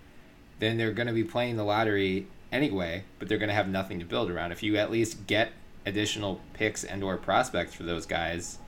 then 0.61 0.77
they're 0.77 0.93
going 0.93 1.09
to 1.09 1.12
be 1.12 1.25
playing 1.25 1.57
the 1.57 1.64
lottery 1.64 2.27
anyway, 2.53 3.05
but 3.18 3.28
they're 3.28 3.38
going 3.38 3.49
to 3.49 3.55
have 3.55 3.68
nothing 3.68 3.99
to 4.01 4.05
build 4.05 4.30
around. 4.30 4.53
If 4.53 4.62
you 4.62 4.76
at 4.76 4.90
least 4.90 5.26
get 5.26 5.53
additional 5.84 6.40
picks 6.55 6.84
and 6.84 7.03
or 7.05 7.16
prospects 7.16 7.74
for 7.74 7.82
those 7.84 8.07
guys, 8.07 8.59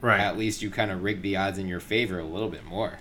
Right. 0.00 0.20
at 0.20 0.38
least 0.38 0.62
you 0.62 0.70
kind 0.70 0.90
of 0.90 1.02
rig 1.02 1.22
the 1.22 1.36
odds 1.36 1.58
in 1.58 1.66
your 1.66 1.80
favor 1.80 2.18
a 2.20 2.24
little 2.24 2.48
bit 2.48 2.64
more. 2.64 2.98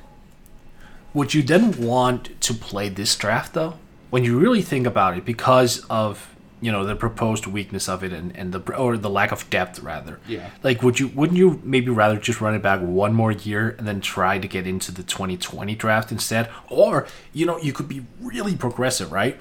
Would 1.13 1.33
you 1.33 1.43
then 1.43 1.85
want 1.85 2.39
to 2.41 2.53
play 2.53 2.89
this 2.89 3.15
draft 3.15 3.53
though? 3.53 3.75
When 4.09 4.23
you 4.23 4.39
really 4.39 4.61
think 4.61 4.87
about 4.87 5.17
it, 5.17 5.25
because 5.25 5.85
of 5.89 6.33
you 6.59 6.71
know 6.71 6.83
the 6.85 6.95
proposed 6.95 7.45
weakness 7.45 7.87
of 7.87 8.03
it 8.03 8.11
and, 8.11 8.35
and 8.35 8.51
the 8.51 8.75
or 8.75 8.97
the 8.97 9.11
lack 9.11 9.31
of 9.31 9.47
depth 9.51 9.79
rather 9.81 10.19
Yeah. 10.27 10.49
like 10.63 10.81
would 10.81 10.99
you 10.99 11.09
wouldn't 11.09 11.37
you 11.37 11.61
maybe 11.63 11.91
rather 11.91 12.17
just 12.17 12.41
run 12.41 12.55
it 12.55 12.63
back 12.63 12.79
one 12.81 13.13
more 13.13 13.31
year 13.31 13.75
and 13.77 13.87
then 13.87 14.01
try 14.01 14.39
to 14.39 14.47
get 14.47 14.65
into 14.65 14.91
the 14.91 15.03
2020 15.03 15.75
draft 15.75 16.11
instead 16.11 16.49
or 16.67 17.05
you 17.31 17.45
know 17.45 17.59
you 17.59 17.73
could 17.73 17.87
be 17.87 18.07
really 18.19 18.55
progressive 18.55 19.11
right 19.11 19.39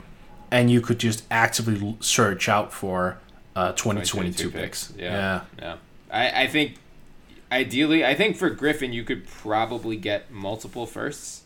and 0.50 0.70
you 0.70 0.80
could 0.80 0.98
just 0.98 1.24
actively 1.30 1.96
search 2.00 2.48
out 2.48 2.72
for 2.72 3.18
uh 3.54 3.72
2022 3.72 4.50
picks 4.50 4.92
Yeah. 4.96 5.10
yeah 5.12 5.40
Yeah. 5.58 5.76
I, 6.10 6.42
I 6.44 6.46
think 6.46 6.74
ideally 7.50 8.04
I 8.04 8.14
think 8.14 8.36
for 8.36 8.50
Griffin 8.50 8.92
you 8.92 9.04
could 9.04 9.26
probably 9.26 9.96
get 9.96 10.30
multiple 10.30 10.86
firsts. 10.86 11.42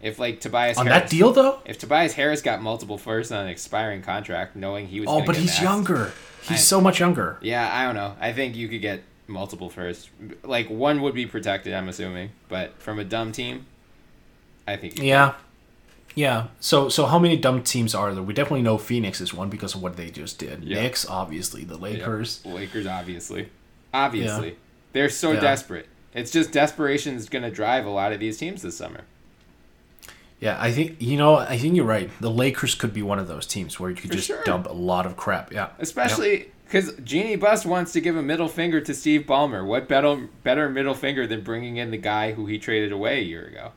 If 0.00 0.18
like 0.20 0.40
Tobias 0.40 0.78
on 0.78 0.86
Harris, 0.86 1.02
that 1.02 1.10
deal 1.10 1.32
though 1.32 1.58
If 1.66 1.78
Tobias 1.78 2.12
Harris 2.14 2.40
got 2.40 2.62
multiple 2.62 2.98
firsts 2.98 3.32
on 3.32 3.44
an 3.44 3.48
expiring 3.48 4.00
contract, 4.02 4.54
knowing 4.54 4.86
he 4.86 5.00
was 5.00 5.08
oh 5.10 5.24
but 5.24 5.34
he's 5.36 5.56
maxed- 5.56 5.62
younger 5.62 6.12
he's 6.42 6.50
I- 6.58 6.60
so 6.60 6.80
much 6.80 7.00
younger 7.00 7.36
Yeah, 7.40 7.68
I 7.72 7.84
don't 7.84 7.96
know. 7.96 8.14
I 8.20 8.32
think 8.32 8.54
you 8.54 8.68
could 8.68 8.80
get 8.80 9.02
multiple 9.26 9.68
firsts. 9.68 10.08
Like 10.44 10.70
one 10.70 11.02
would 11.02 11.14
be 11.14 11.26
protected, 11.26 11.74
I'm 11.74 11.88
assuming, 11.88 12.30
but 12.48 12.80
from 12.80 12.98
a 13.00 13.04
dumb 13.04 13.32
team, 13.32 13.66
I 14.68 14.76
think 14.76 14.98
you 14.98 15.04
Yeah. 15.04 15.34
Yeah. 16.14 16.48
So 16.60 16.88
so 16.88 17.06
how 17.06 17.18
many 17.18 17.36
dumb 17.36 17.62
teams 17.62 17.94
are 17.94 18.12
there? 18.12 18.22
We 18.22 18.34
definitely 18.34 18.62
know 18.62 18.78
Phoenix 18.78 19.20
is 19.20 19.32
one 19.32 19.48
because 19.50 19.74
of 19.74 19.82
what 19.82 19.96
they 19.96 20.10
just 20.10 20.38
did. 20.38 20.64
Yeah. 20.64 20.82
Knicks, 20.82 21.06
obviously, 21.08 21.64
the. 21.64 21.76
Lakers. 21.76 22.44
Lakers, 22.44 22.86
obviously, 22.86 23.48
obviously, 23.94 24.48
Yeah. 24.48 24.54
they're 24.92 25.08
so 25.10 25.32
Yeah. 25.32 25.40
desperate. 25.40 25.86
It's 26.14 26.30
just 26.32 26.50
desperation 26.52 27.14
is 27.14 27.28
going 27.28 27.44
to 27.44 27.50
drive 27.50 27.86
a 27.86 27.90
lot 27.90 28.12
of 28.12 28.18
these 28.20 28.38
teams 28.38 28.62
this 28.62 28.76
summer. 28.76 29.02
Yeah, 30.40 30.56
I 30.60 30.70
think 30.72 30.96
you 31.00 31.16
know, 31.16 31.34
I 31.36 31.58
think 31.58 31.74
you're 31.76 31.84
right. 31.84 32.10
The 32.20 32.30
Lakers 32.30 32.74
could 32.74 32.92
be 32.94 33.02
one 33.02 33.18
of 33.18 33.26
those 33.28 33.46
teams 33.46 33.78
where 33.80 33.90
you 33.90 33.96
could 33.96 34.10
For 34.10 34.16
just 34.16 34.26
sure. 34.28 34.42
dump 34.44 34.66
a 34.68 34.72
lot 34.72 35.04
of 35.06 35.16
crap. 35.16 35.52
Yeah. 35.52 35.68
Especially 35.78 36.52
because 36.64 36.92
Jeanie 37.02 37.36
Buss 37.36 37.64
wants 37.66 37.92
to 37.92 38.00
give 38.00 38.16
a 38.16 38.22
middle 38.22 38.48
finger 38.48 38.80
to 38.80 38.94
Steve 38.94 39.22
Ballmer. 39.22 39.66
What 39.66 39.88
better 39.88 40.28
better 40.44 40.68
middle 40.68 40.94
finger 40.94 41.26
than 41.26 41.42
bringing 41.42 41.76
in 41.76 41.90
the 41.90 41.96
guy 41.96 42.32
who 42.32 42.46
he 42.46 42.58
traded 42.58 42.92
away 42.92 43.18
a 43.20 43.24
year 43.24 43.46
ago? 43.46 43.72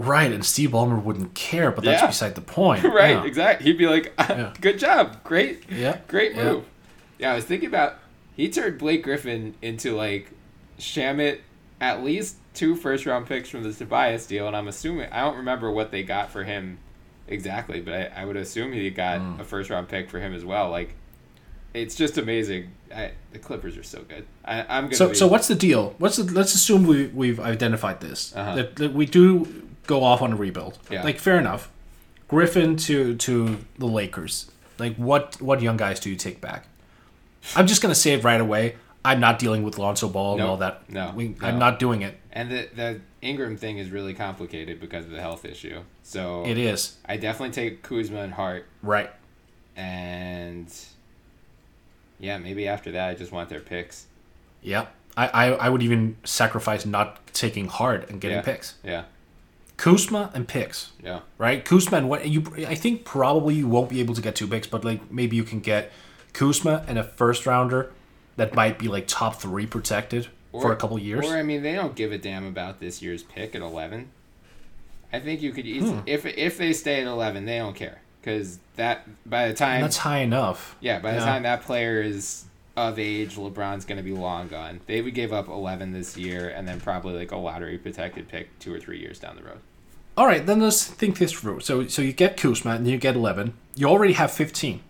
Right, 0.00 0.30
and 0.30 0.44
Steve 0.44 0.70
Ballmer 0.70 1.02
wouldn't 1.02 1.34
care, 1.34 1.72
but 1.72 1.82
that's 1.82 2.00
Yeah. 2.02 2.06
beside 2.06 2.34
the 2.36 2.40
point. 2.40 2.84
right, 2.84 3.10
Yeah. 3.16 3.24
exactly. 3.24 3.66
He'd 3.66 3.78
be 3.78 3.88
like, 3.88 4.14
Yeah. 4.18 4.52
"Good 4.60 4.78
job, 4.78 5.24
great, 5.24 5.64
Yeah. 5.68 5.98
great 6.06 6.36
move." 6.36 6.64
Yeah. 7.18 7.32
I 7.32 7.34
was 7.34 7.44
thinking 7.44 7.68
about 7.68 7.96
he 8.36 8.48
turned 8.48 8.78
Blake 8.78 9.02
Griffin 9.02 9.54
into 9.60 9.96
like 9.96 10.30
Shamet 10.78 11.40
at 11.80 12.04
least 12.04 12.36
two 12.54 12.76
first 12.76 13.06
round 13.06 13.26
picks 13.26 13.48
from 13.48 13.64
the 13.64 13.72
Tobias 13.72 14.26
deal, 14.26 14.46
and 14.46 14.56
I'm 14.56 14.68
assuming 14.68 15.08
I 15.10 15.20
don't 15.22 15.36
remember 15.36 15.70
what 15.70 15.90
they 15.90 16.04
got 16.04 16.30
for 16.30 16.44
him 16.44 16.78
exactly, 17.26 17.80
but 17.80 17.94
I, 17.94 18.22
I 18.22 18.24
would 18.24 18.36
assume 18.36 18.72
he 18.72 18.88
got 18.90 19.20
Mm. 19.20 19.40
a 19.40 19.44
first 19.44 19.68
round 19.68 19.88
pick 19.88 20.08
for 20.10 20.20
him 20.20 20.32
as 20.32 20.44
well. 20.44 20.70
Like, 20.70 20.94
it's 21.74 21.96
just 21.96 22.18
amazing. 22.18 22.70
I, 22.94 23.10
the 23.32 23.38
Clippers 23.40 23.76
are 23.76 23.82
so 23.82 24.02
good. 24.08 24.24
I, 24.44 24.60
I'm 24.68 24.84
gonna. 24.84 24.94
So 24.94 25.08
be, 25.08 25.14
so 25.16 25.26
what's 25.26 25.48
the 25.48 25.54
deal? 25.56 25.94
What's 25.98 26.16
the, 26.16 26.24
let's 26.24 26.54
assume 26.54 26.86
we 26.86 27.06
we've 27.08 27.40
identified 27.40 28.00
this. 28.00 28.32
Uh-huh. 28.36 28.54
That, 28.54 28.76
that 28.76 28.92
we 28.94 29.04
do 29.06 29.64
go 29.88 30.04
off 30.04 30.22
on 30.22 30.32
a 30.32 30.36
rebuild. 30.36 30.78
Yeah. 30.88 31.02
Like 31.02 31.18
fair 31.18 31.36
enough. 31.40 31.68
Griffin 32.28 32.76
to 32.76 33.16
to 33.16 33.58
the 33.76 33.86
Lakers. 33.86 34.48
Like 34.78 34.94
what 34.94 35.42
what 35.42 35.60
young 35.60 35.76
guys 35.76 35.98
do 35.98 36.08
you 36.10 36.14
take 36.16 36.40
back? 36.40 36.68
I'm 37.56 37.66
just 37.66 37.82
gonna 37.82 37.96
say 37.96 38.12
it 38.12 38.22
right 38.22 38.40
away. 38.40 38.76
I'm 39.04 39.18
not 39.20 39.38
dealing 39.38 39.62
with 39.62 39.78
Lonzo 39.78 40.08
Ball 40.08 40.34
and 40.34 40.42
all 40.42 40.56
that. 40.58 40.88
no, 40.90 41.12
we, 41.16 41.28
no. 41.28 41.46
I'm 41.48 41.58
not 41.58 41.78
doing 41.78 42.02
it. 42.02 42.18
And 42.32 42.50
the 42.50 42.68
the 42.74 43.00
Ingram 43.22 43.56
thing 43.56 43.78
is 43.78 43.90
really 43.90 44.12
complicated 44.14 44.80
because 44.80 45.04
of 45.06 45.10
the 45.10 45.20
health 45.20 45.44
issue. 45.44 45.80
So 46.02 46.44
It 46.46 46.58
is 46.58 46.98
I 47.08 47.16
definitely 47.16 47.54
take 47.54 47.82
Kuzma 47.82 48.20
and 48.20 48.34
Hart, 48.34 48.66
right. 48.82 49.10
and 49.76 50.72
yeah, 52.20 52.36
maybe 52.38 52.68
after 52.68 52.92
that 52.92 53.08
I 53.08 53.14
just 53.14 53.32
want 53.32 53.48
their 53.48 53.60
picks. 53.60 54.06
Yeah. 54.62 54.86
I, 55.16 55.26
I, 55.28 55.44
I 55.52 55.68
would 55.68 55.82
even 55.82 56.16
sacrifice 56.24 56.84
not 56.86 57.26
taking 57.32 57.66
Hart 57.66 58.08
and 58.10 58.20
getting 58.20 58.36
Yeah. 58.38 58.42
picks. 58.42 58.74
Yeah, 58.84 59.04
Kuzma 59.78 60.30
and 60.34 60.46
picks. 60.46 60.92
yeah, 61.02 61.20
right? 61.38 61.64
Kuzma 61.64 61.96
and 61.96 62.08
what 62.10 62.28
you 62.28 62.44
I 62.66 62.74
think 62.74 63.04
probably 63.06 63.54
you 63.54 63.66
won't 63.68 63.88
be 63.88 64.00
able 64.00 64.14
to 64.14 64.20
get 64.20 64.36
two 64.36 64.46
picks, 64.46 64.66
but 64.66 64.84
like 64.84 65.10
maybe 65.10 65.36
you 65.36 65.44
can 65.44 65.60
get 65.60 65.90
Kuzma 66.34 66.84
and 66.86 66.98
a 66.98 67.04
first 67.04 67.46
rounder 67.46 67.90
that 68.36 68.54
might 68.54 68.78
be 68.78 68.88
like 68.88 69.06
top 69.06 69.36
three 69.40 69.66
protected 69.66 70.28
for 70.52 70.72
a 70.72 70.76
couple 70.76 70.98
years. 70.98 71.26
Or 71.26 71.36
I 71.36 71.42
mean, 71.42 71.62
they 71.62 71.72
don't 71.74 71.94
give 71.94 72.12
a 72.12 72.18
damn 72.18 72.44
about 72.46 72.80
this 72.80 73.00
year's 73.00 73.22
pick 73.22 73.54
at 73.54 73.62
eleven. 73.62 74.10
I 75.12 75.20
think 75.20 75.40
you 75.40 75.52
could 75.52 75.64
easily, 75.66 75.92
Hmm. 76.00 76.00
if 76.06 76.26
if 76.26 76.58
they 76.58 76.72
stay 76.74 77.00
at 77.00 77.06
eleven, 77.06 77.46
they 77.46 77.58
don't 77.58 77.74
care 77.76 78.00
because 78.20 78.58
that 78.76 79.06
by 79.28 79.48
the 79.48 79.54
time 79.54 79.76
and 79.76 79.84
that's 79.84 79.96
high 79.98 80.18
enough. 80.18 80.76
Yeah, 80.80 80.98
by 80.98 81.12
the 81.12 81.18
Yeah. 81.18 81.24
time 81.24 81.42
that 81.44 81.62
player 81.62 82.02
is 82.02 82.44
of 82.78 82.98
age, 82.98 83.36
LeBron's 83.36 83.84
going 83.84 83.98
to 83.98 84.02
be 84.04 84.12
long 84.12 84.48
gone. 84.48 84.80
They 84.86 85.02
would 85.02 85.14
give 85.14 85.32
up 85.32 85.48
11 85.48 85.92
this 85.92 86.16
year 86.16 86.48
and 86.50 86.66
then 86.66 86.80
probably 86.80 87.14
like 87.14 87.32
a 87.32 87.36
lottery 87.36 87.78
protected 87.78 88.28
pick 88.28 88.58
two 88.58 88.72
or 88.74 88.78
three 88.80 88.98
years 89.00 89.18
down 89.18 89.36
the 89.36 89.42
road. 89.42 89.58
All 90.16 90.26
right, 90.26 90.44
then 90.44 90.60
let's 90.60 90.84
think 90.84 91.18
this 91.18 91.32
through. 91.32 91.60
So 91.60 91.86
so 91.86 92.02
you 92.02 92.12
get 92.12 92.36
Kuzma 92.36 92.72
and 92.72 92.86
you 92.86 92.98
get 92.98 93.14
eleven. 93.14 93.54
You 93.76 93.86
already 93.88 94.14
have 94.14 94.32
15 94.32 94.80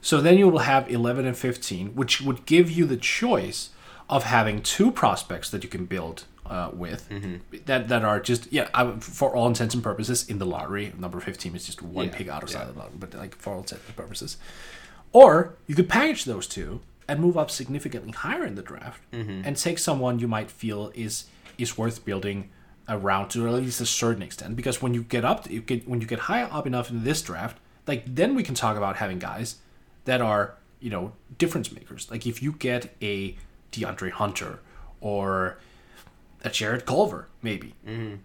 So 0.00 0.20
then 0.20 0.38
you 0.38 0.48
will 0.48 0.60
have 0.60 0.90
eleven 0.90 1.26
and 1.26 1.36
fifteen, 1.36 1.88
which 1.94 2.20
would 2.22 2.46
give 2.46 2.70
you 2.70 2.84
the 2.86 2.96
choice 2.96 3.70
of 4.08 4.24
having 4.24 4.62
two 4.62 4.90
prospects 4.90 5.50
that 5.50 5.62
you 5.62 5.68
can 5.68 5.84
build 5.86 6.24
uh, 6.46 6.70
with 6.72 7.08
that 7.66 7.88
that 7.88 8.02
are 8.04 8.18
just 8.18 8.50
yeah 8.52 8.68
I, 8.74 8.92
for 8.98 9.34
all 9.36 9.46
intents 9.46 9.74
and 9.74 9.82
purposes 9.84 10.26
in 10.28 10.38
the 10.38 10.46
lottery. 10.46 10.92
Number 10.98 11.20
fifteen 11.20 11.54
is 11.54 11.66
just 11.66 11.82
one 11.82 12.06
Yeah, 12.06 12.16
pick 12.16 12.26
yeah. 12.28 12.38
of 12.38 12.48
the 12.50 12.58
lottery, 12.80 12.96
but 12.98 13.14
like 13.14 13.36
for 13.36 13.52
all 13.52 13.60
intents 13.60 13.86
and 13.86 13.96
purposes. 13.96 14.36
Or 15.12 15.54
you 15.66 15.74
could 15.74 15.88
package 15.90 16.24
those 16.24 16.46
two 16.46 16.80
and 17.12 17.20
move 17.20 17.36
up 17.36 17.50
significantly 17.50 18.12
higher 18.12 18.44
in 18.50 18.54
the 18.54 18.62
draft 18.62 19.00
and 19.12 19.56
take 19.56 19.78
someone 19.78 20.18
you 20.18 20.28
might 20.28 20.50
feel 20.50 20.90
is 20.94 21.26
is 21.58 21.76
worth 21.76 22.04
building 22.04 22.48
around 22.88 23.28
to 23.28 23.46
at 23.46 23.52
least 23.54 23.80
a 23.80 23.86
certain 23.86 24.22
extent. 24.22 24.56
Because 24.56 24.80
when 24.82 24.94
you 24.94 25.02
get 25.02 25.24
up, 25.24 25.48
you 25.50 25.60
get 25.60 25.86
when 25.88 26.00
you 26.00 26.06
get 26.06 26.20
high 26.30 26.42
up 26.42 26.66
enough 26.66 26.88
in 26.90 27.04
this 27.04 27.20
draft, 27.22 27.58
like 27.86 28.02
then 28.18 28.34
we 28.34 28.42
can 28.42 28.54
talk 28.54 28.76
about 28.76 28.96
having 28.96 29.18
guys 29.18 29.56
that 30.06 30.20
are 30.20 30.54
you 30.80 30.90
know 30.90 31.12
difference 31.38 31.70
makers. 31.70 32.10
Like 32.10 32.26
if 32.26 32.42
you 32.42 32.52
get 32.52 32.94
a 33.02 33.36
DeAndre 33.72 34.10
Hunter 34.10 34.60
or 35.00 35.58
a 36.44 36.50
Jarrett 36.50 36.86
Culver, 36.86 37.28
maybe. 37.42 37.74
Mm-hmm. 37.86 38.16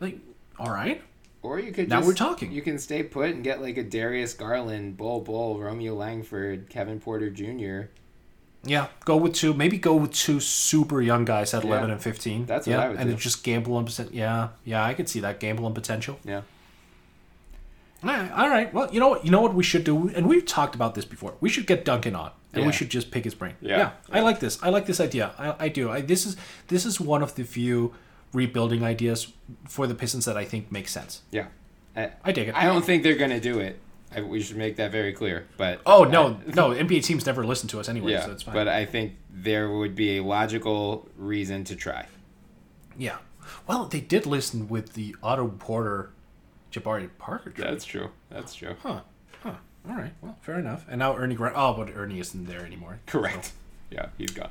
Like, 0.00 0.18
all 0.58 0.70
right, 0.70 1.02
Or 1.42 1.60
you 1.60 1.70
could 1.72 1.88
Now 1.88 1.98
just- 1.98 2.06
we're 2.08 2.14
talking. 2.14 2.50
You 2.52 2.62
can 2.62 2.78
stay 2.78 3.02
put 3.02 3.30
and 3.34 3.44
get 3.44 3.60
like 3.60 3.76
a 3.76 3.82
Darius 3.82 4.32
Garland, 4.34 4.96
Bol 4.96 5.20
Bol, 5.20 5.58
Romeo 5.58 5.94
Langford, 5.94 6.68
Kevin 6.70 6.98
Porter 7.00 7.30
Jr. 7.30 7.90
Yeah, 8.64 8.86
go 9.04 9.16
with 9.16 9.34
two. 9.34 9.54
Maybe 9.54 9.76
go 9.76 9.94
with 9.96 10.12
two 10.12 10.38
super 10.38 11.02
young 11.02 11.24
guys 11.24 11.52
at 11.54 11.64
eleven 11.64 11.90
and 11.90 12.00
fifteen. 12.00 12.46
That's 12.46 12.66
what 12.66 12.72
yeah, 12.74 12.82
I 12.82 12.88
would 12.88 12.96
and 12.98 13.06
do. 13.06 13.10
then 13.12 13.18
just 13.18 13.42
gamble 13.42 13.74
on 13.76 13.84
percent. 13.84 14.14
Yeah, 14.14 14.50
yeah, 14.64 14.84
I 14.84 14.94
could 14.94 15.08
see 15.08 15.20
that 15.20 15.40
gamble 15.40 15.66
on 15.66 15.74
potential. 15.74 16.18
Yeah. 16.24 16.42
All 18.04 18.10
right, 18.10 18.32
all 18.32 18.48
right. 18.48 18.72
Well, 18.74 18.92
you 18.92 18.98
know 19.00 19.08
what? 19.08 19.24
You 19.24 19.30
know 19.30 19.40
what 19.40 19.54
we 19.54 19.62
should 19.62 19.84
do, 19.84 20.08
and 20.08 20.28
we've 20.28 20.44
talked 20.46 20.74
about 20.74 20.94
this 20.94 21.04
before. 21.04 21.34
We 21.40 21.48
should 21.48 21.66
get 21.66 21.84
Duncan 21.84 22.14
on, 22.16 22.30
and 22.52 22.62
Yeah. 22.62 22.66
we 22.66 22.72
should 22.72 22.88
just 22.90 23.10
pick 23.10 23.24
his 23.24 23.34
brain. 23.34 23.54
Yeah. 23.60 23.92
I 24.10 24.20
like 24.20 24.40
this. 24.40 24.60
I 24.62 24.70
like 24.70 24.86
this 24.86 25.00
idea. 25.00 25.32
I, 25.38 25.66
I 25.66 25.68
do. 25.68 25.90
I, 25.90 26.00
this 26.00 26.26
is 26.26 26.36
this 26.68 26.84
is 26.84 27.00
one 27.00 27.22
of 27.22 27.34
the 27.36 27.44
few 27.44 27.94
rebuilding 28.32 28.82
ideas 28.82 29.32
for 29.68 29.86
the 29.86 29.94
Pistons 29.94 30.24
that 30.24 30.36
I 30.36 30.44
think 30.44 30.72
makes 30.72 30.90
sense. 30.90 31.22
Yeah. 31.30 31.46
I, 31.96 32.10
I 32.24 32.32
dig 32.32 32.48
it. 32.48 32.54
I 32.56 32.64
don't 32.64 32.84
think 32.84 33.02
they're 33.02 33.14
going 33.16 33.30
to 33.30 33.40
do 33.40 33.58
it. 33.60 33.78
I, 34.14 34.20
we 34.22 34.40
should 34.42 34.56
make 34.56 34.76
that 34.76 34.90
very 34.92 35.12
clear. 35.12 35.46
But 35.56 35.80
oh 35.86 36.04
no, 36.04 36.38
no! 36.54 36.70
NBA 36.70 37.02
teams 37.04 37.26
never 37.26 37.44
listen 37.44 37.68
to 37.70 37.80
us 37.80 37.88
anyway, 37.88 38.12
yeah, 38.12 38.24
so 38.26 38.32
it's 38.32 38.42
fine. 38.42 38.54
but 38.54 38.68
I 38.68 38.84
think 38.84 39.14
there 39.30 39.70
would 39.70 39.94
be 39.94 40.18
a 40.18 40.22
logical 40.22 41.08
reason 41.16 41.64
to 41.64 41.76
try. 41.76 42.06
yeah. 42.96 43.16
Well, 43.66 43.86
they 43.86 44.00
did 44.00 44.24
listen 44.26 44.68
with 44.68 44.94
the 44.94 45.14
Otto 45.22 45.48
Porter, 45.58 46.10
Jabari 46.72 47.10
Parker 47.18 47.50
trade. 47.50 47.68
That's 47.68 47.84
true. 47.84 48.10
That's 48.30 48.54
true. 48.54 48.76
Huh. 48.82 49.00
Huh. 49.42 49.54
All 49.88 49.96
right. 49.96 50.12
Well, 50.20 50.36
fair 50.42 50.58
enough. 50.58 50.86
And 50.88 50.98
now 51.00 51.16
Ernie 51.16 51.34
Grant. 51.34 51.54
Oh, 51.56 51.72
but 51.74 51.90
Ernie 51.94 52.20
isn't 52.20 52.46
there 52.46 52.64
anymore. 52.64 53.00
Correct. 53.06 53.52
Yeah, 53.90 54.06
he's 54.16 54.30
gone. 54.30 54.50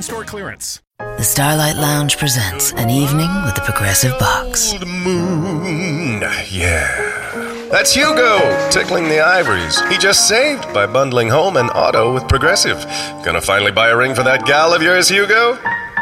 store 0.01 0.23
clearance. 0.23 0.81
The 0.99 1.23
Starlight 1.23 1.75
Lounge 1.75 2.17
presents 2.17 2.73
an 2.73 2.89
evening 2.89 3.29
with 3.43 3.55
the 3.55 3.61
Progressive 3.61 4.17
Box. 4.19 4.73
Old 4.73 4.87
moon, 4.87 6.21
yeah. 6.49 7.67
That's 7.71 7.93
Hugo, 7.93 8.69
tickling 8.69 9.05
the 9.05 9.19
ivories. 9.19 9.79
He 9.89 9.97
just 9.97 10.27
saved 10.27 10.71
by 10.73 10.85
bundling 10.85 11.29
home 11.29 11.57
and 11.57 11.69
auto 11.71 12.13
with 12.13 12.27
Progressive. 12.27 12.83
Gonna 13.23 13.41
finally 13.41 13.71
buy 13.71 13.89
a 13.89 13.95
ring 13.97 14.13
for 14.13 14.23
that 14.23 14.45
gal 14.45 14.73
of 14.73 14.81
yours, 14.81 15.09
Hugo? 15.09 15.57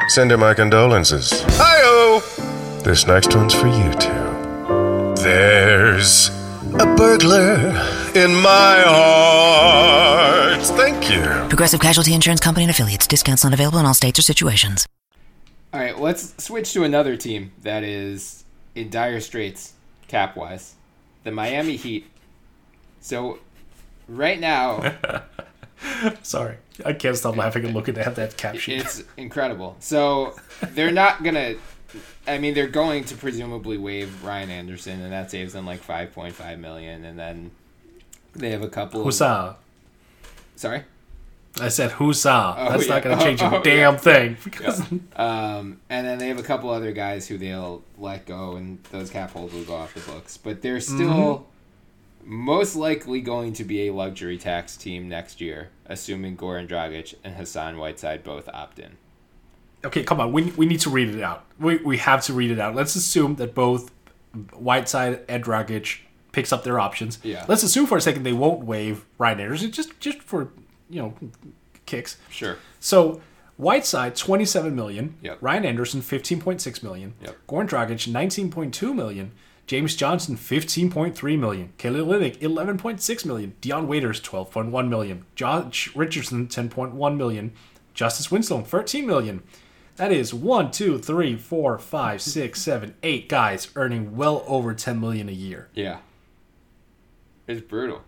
Send 0.10 0.32
her 0.32 0.38
my 0.38 0.54
condolences. 0.54 1.44
Hi-oh! 1.58 2.82
This 2.84 3.06
next 3.06 3.36
one's 3.36 3.54
for 3.54 3.68
you 3.68 3.94
two. 3.94 5.24
There's 5.24 6.30
a 6.80 6.96
burglar 6.96 7.70
in 8.16 8.34
my 8.36 8.84
heart. 8.86 10.62
Thank 10.62 11.10
you. 11.12 11.22
Progressive 11.50 11.80
Casualty 11.82 12.14
Insurance 12.14 12.40
Company 12.40 12.64
and 12.64 12.72
affiliates. 12.72 13.06
Discounts 13.06 13.44
not 13.44 13.54
available 13.54 13.80
in 13.80 13.86
all 13.86 13.94
states 13.94 14.18
or 14.18 14.22
situations. 14.22 14.88
All 15.74 15.80
right, 15.80 16.00
let's 16.00 16.42
switch 16.44 16.74
to 16.74 16.84
another 16.84 17.16
team 17.18 17.52
that 17.62 17.84
is 17.84 18.46
in 18.76 18.90
dire 18.90 19.20
straits 19.20 19.74
cap 20.08 20.36
wise 20.36 20.76
the 21.24 21.32
Miami 21.32 21.76
Heat. 21.76 22.06
So, 23.02 23.40
right 24.08 24.40
now. 24.40 24.96
Sorry. 26.24 26.58
I 26.86 26.94
can't 26.94 27.18
stop 27.18 27.36
laughing 27.36 27.66
and 27.66 27.74
looking 27.74 27.98
at 27.98 28.16
that 28.16 28.38
cap 28.38 28.56
sheet. 28.56 28.82
It's 28.82 29.04
incredible. 29.18 29.76
So, 29.80 30.36
they're 30.62 30.92
not 30.92 31.24
going 31.24 31.36
to. 31.36 31.58
I 32.28 32.38
mean, 32.38 32.54
they're 32.54 32.68
going 32.68 33.04
to 33.06 33.16
presumably 33.16 33.78
waive 33.78 34.24
Ryan 34.24 34.50
Anderson, 34.50 35.02
and 35.02 35.12
that 35.12 35.32
saves 35.32 35.54
them 35.54 35.66
like 35.66 35.86
5.5 35.86 36.60
million. 36.60 37.06
And 37.06 37.18
then 37.18 37.52
they 38.36 38.52
have 38.52 38.62
a 38.62 38.70
couple. 38.70 39.04
Hussa. 39.04 39.26
Of, 39.26 39.58
sorry? 40.56 40.84
I 41.60 41.70
said 41.70 41.92
Husa. 41.92 42.56
Oh, 42.58 42.72
That's 42.72 42.88
yeah. 42.88 42.94
not 42.94 43.04
going 43.04 43.18
to 43.18 43.24
change 43.24 43.42
oh, 43.44 43.60
a 43.60 43.64
damn 43.64 43.94
yeah. 43.94 44.00
thing. 44.00 44.38
Because 44.44 44.84
yeah. 44.92 44.98
um, 45.16 45.80
and 45.90 46.06
then 46.06 46.20
they 46.20 46.28
have 46.28 46.40
a 46.40 46.44
couple 46.44 46.70
other 46.70 46.92
guys 46.92 47.28
who 47.28 47.38
they'll 47.38 47.84
let 47.98 48.26
go, 48.26 48.56
and 48.56 48.84
those 48.92 49.10
cap 49.10 49.32
holds 49.32 49.54
will 49.54 49.64
go 49.64 49.76
off 49.76 49.94
the 49.94 50.00
books. 50.02 50.38
But 50.38 50.62
they're 50.62 50.80
still 50.80 51.46
mm-hmm. 52.24 52.36
most 52.36 52.76
likely 52.76 53.22
going 53.22 53.54
to 53.54 53.64
be 53.64 53.88
a 53.88 53.94
luxury 53.94 54.38
tax 54.38 54.78
team 54.78 55.10
next 55.10 55.42
year, 55.42 55.70
assuming 55.86 56.38
Goran 56.38 56.68
Dragic 56.68 57.16
and 57.24 57.36
Hassan 57.36 57.78
Whiteside 57.78 58.24
both 58.24 58.48
opt 58.50 58.80
in. 58.80 58.98
Okay, 59.86 60.04
come 60.04 60.20
on. 60.20 60.32
We, 60.34 60.46
we 60.52 60.66
need 60.66 60.82
to 60.82 60.90
read 60.90 61.10
it 61.10 61.22
out. 61.22 61.46
We, 61.60 61.78
we 61.78 61.98
have 61.98 62.24
to 62.26 62.34
read 62.34 62.52
it 62.52 62.60
out. 62.60 62.76
Let's 62.76 62.96
assume 62.96 63.36
that 63.36 63.56
both 63.56 63.92
Whiteside 64.54 65.22
and 65.30 65.44
Dragic 65.44 66.00
picks 66.32 66.52
up 66.52 66.64
their 66.64 66.80
options. 66.80 67.20
Yeah. 67.24 67.46
Let's 67.48 67.64
assume 67.64 67.88
for 67.88 67.98
a 67.98 68.02
second 68.02 68.24
they 68.24 68.34
won't 68.34 68.66
waive 68.66 69.06
Ryan 69.18 69.40
Anderson 69.40 69.72
just 69.72 70.00
just 70.00 70.22
for 70.22 70.52
you 70.90 71.02
know 71.02 71.14
kicks. 71.86 72.18
Sure. 72.30 72.58
So 72.80 73.22
Whiteside, 73.58 74.16
27 74.16 74.76
million. 74.76 75.18
Yep. 75.22 75.38
Ryan 75.42 75.66
Anderson, 75.66 76.02
15.6 76.02 76.84
million. 76.84 77.14
Yep. 77.22 77.38
Goran 77.48 77.68
Dragic, 77.68 78.08
19.2 78.08 78.96
million. 78.96 79.32
James 79.68 79.96
Johnson, 79.96 80.36
15.3 80.36 81.38
million. 81.38 81.74
Kelly 81.78 82.00
Olynyk, 82.00 82.40
11.6 82.40 83.26
million. 83.26 83.54
Dion 83.62 83.88
Waiters, 83.88 84.20
12.1 84.22 84.88
million. 84.88 85.26
Josh 85.36 85.96
Richardson, 85.96 86.48
10.1 86.48 87.18
million. 87.18 87.52
Justice 87.94 88.32
Winslow, 88.32 88.62
13 88.62 89.06
million. 89.06 89.44
That 90.00 90.14
is 90.14 90.34
one, 90.34 90.72
two, 90.72 90.98
three, 90.98 91.36
four, 91.36 91.78
five, 91.78 92.22
six, 92.22 92.62
seven, 92.62 92.96
eight 93.04 93.28
guys 93.28 93.68
earning 93.76 94.16
well 94.16 94.46
over 94.48 94.74
10 94.74 94.98
million 94.98 95.28
a 95.28 95.34
year. 95.34 95.68
Yeah. 95.74 95.98
It's 97.48 97.60
brutal. 97.60 98.04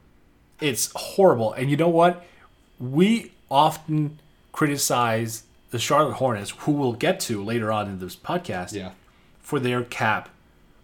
It's 0.62 0.90
horrible. 0.96 1.52
And 1.52 1.70
you 1.70 1.76
know 1.76 1.90
what? 1.90 2.26
We 2.80 3.34
often 3.50 4.20
criticize 4.54 5.44
the 5.72 5.80
Charlotte 5.80 6.14
Hornets, 6.14 6.52
who 6.60 6.72
we'll 6.72 6.94
get 6.94 7.20
to 7.22 7.44
later 7.44 7.74
on 7.74 7.90
in 7.90 8.00
this 8.00 8.16
podcast, 8.16 8.72
yeah. 8.72 8.92
for 9.42 9.60
their 9.60 9.84
cap. 9.84 10.30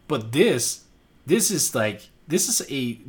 But 0.10 0.34
this, 0.34 0.84
this 1.26 1.50
is 1.50 1.74
like 1.74 2.10
this 2.28 2.50
is 2.50 2.70
a 2.70 3.00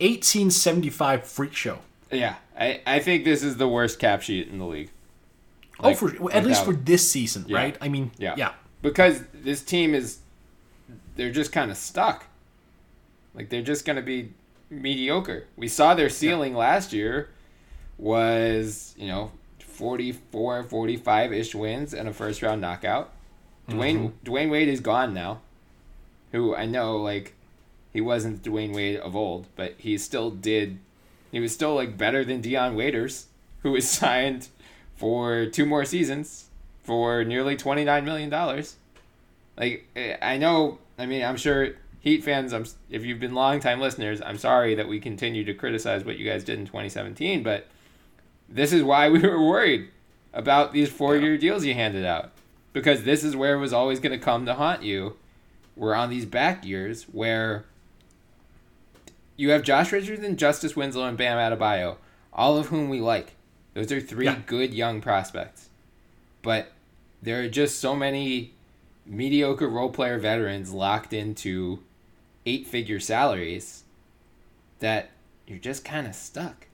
1875 0.00 1.24
freak 1.24 1.54
show. 1.54 1.78
Yeah, 2.12 2.34
I, 2.60 2.82
I 2.86 2.98
think 2.98 3.24
this 3.24 3.42
is 3.42 3.56
the 3.56 3.68
worst 3.68 3.98
cap 3.98 4.20
sheet 4.20 4.48
in 4.48 4.58
the 4.58 4.66
league. 4.66 4.90
Like, 5.80 6.02
oh, 6.02 6.08
for 6.08 6.32
at 6.32 6.44
least 6.44 6.64
for 6.64 6.72
this 6.72 7.08
season, 7.08 7.44
yeah. 7.46 7.56
right? 7.56 7.78
I 7.80 7.88
mean, 7.88 8.10
yeah, 8.18 8.34
yeah, 8.36 8.52
because 8.82 9.22
this 9.32 9.62
team 9.62 9.94
is 9.94 10.18
they're 11.16 11.32
just 11.32 11.52
kind 11.52 11.70
of 11.70 11.76
stuck. 11.76 12.24
Like 13.34 13.48
they're 13.50 13.62
just 13.62 13.84
going 13.84 13.96
to 13.96 14.02
be 14.02 14.32
mediocre. 14.70 15.46
We 15.56 15.68
saw 15.68 15.94
their 15.94 16.08
ceiling 16.08 16.52
yeah. 16.52 16.58
last 16.58 16.92
year 16.92 17.30
was, 17.98 18.94
you 18.96 19.06
know, 19.06 19.32
44, 19.60 20.64
45 20.64 21.32
ish 21.32 21.54
wins 21.54 21.94
and 21.94 22.08
a 22.08 22.12
first 22.12 22.42
round 22.42 22.60
knockout. 22.60 23.12
Mm-hmm. 23.68 24.28
Dwyane 24.28 24.50
Wade 24.50 24.68
is 24.68 24.80
gone 24.80 25.14
now. 25.14 25.40
Who 26.32 26.54
I 26.54 26.66
know 26.66 26.96
like 26.96 27.34
he 27.92 28.00
wasn't 28.00 28.42
Dwyane 28.42 28.74
Wade 28.74 28.98
of 28.98 29.14
old, 29.16 29.46
but 29.56 29.74
he 29.78 29.96
still 29.98 30.30
did 30.30 30.78
he 31.30 31.40
was 31.40 31.52
still 31.52 31.74
like 31.74 31.96
better 31.98 32.24
than 32.24 32.40
Dion 32.40 32.74
Waiters, 32.74 33.26
who 33.62 33.72
was 33.72 33.88
signed 33.90 34.48
for 34.98 35.46
two 35.46 35.64
more 35.64 35.84
seasons 35.84 36.46
for 36.82 37.24
nearly 37.24 37.56
twenty 37.56 37.84
nine 37.84 38.04
million 38.04 38.28
dollars. 38.28 38.76
Like 39.56 39.86
eh, 39.96 40.16
I 40.20 40.36
know, 40.36 40.78
I 40.98 41.06
mean, 41.06 41.24
I'm 41.24 41.36
sure 41.36 41.70
Heat 42.00 42.22
fans, 42.22 42.52
I'm 42.52 42.64
if 42.90 43.04
you've 43.04 43.20
been 43.20 43.34
longtime 43.34 43.80
listeners, 43.80 44.20
I'm 44.20 44.38
sorry 44.38 44.74
that 44.74 44.88
we 44.88 45.00
continue 45.00 45.44
to 45.44 45.54
criticize 45.54 46.04
what 46.04 46.18
you 46.18 46.28
guys 46.28 46.44
did 46.44 46.58
in 46.58 46.66
2017, 46.66 47.42
but 47.42 47.66
this 48.48 48.72
is 48.72 48.82
why 48.82 49.08
we 49.10 49.20
were 49.20 49.44
worried 49.44 49.88
about 50.32 50.72
these 50.72 50.90
four 50.90 51.16
year 51.16 51.38
deals 51.38 51.64
you 51.64 51.74
handed 51.74 52.04
out. 52.04 52.32
Because 52.72 53.02
this 53.02 53.24
is 53.24 53.34
where 53.34 53.54
it 53.54 53.58
was 53.58 53.72
always 53.72 53.98
going 53.98 54.18
to 54.18 54.24
come 54.24 54.46
to 54.46 54.54
haunt 54.54 54.82
you. 54.82 55.16
We're 55.74 55.94
on 55.94 56.10
these 56.10 56.26
back 56.26 56.64
years 56.64 57.04
where 57.04 57.64
you 59.36 59.50
have 59.50 59.62
Josh 59.62 59.90
Richardson, 59.90 60.36
Justice 60.36 60.76
Winslow, 60.76 61.06
and 61.06 61.16
Bam 61.16 61.38
Adebayo, 61.38 61.96
all 62.32 62.58
of 62.58 62.66
whom 62.66 62.88
we 62.88 63.00
like. 63.00 63.34
Those 63.78 63.92
are 63.92 64.00
three 64.00 64.24
yeah. 64.24 64.40
good 64.44 64.74
young 64.74 65.00
prospects. 65.00 65.68
But 66.42 66.72
there 67.22 67.40
are 67.44 67.48
just 67.48 67.78
so 67.78 67.94
many 67.94 68.52
mediocre 69.06 69.68
role 69.68 69.90
player 69.90 70.18
veterans 70.18 70.72
locked 70.72 71.12
into 71.12 71.78
eight 72.44 72.66
figure 72.66 72.98
salaries 72.98 73.84
that 74.80 75.10
you're 75.46 75.60
just 75.60 75.84
kind 75.84 76.08
of 76.08 76.16
stuck. 76.16 76.66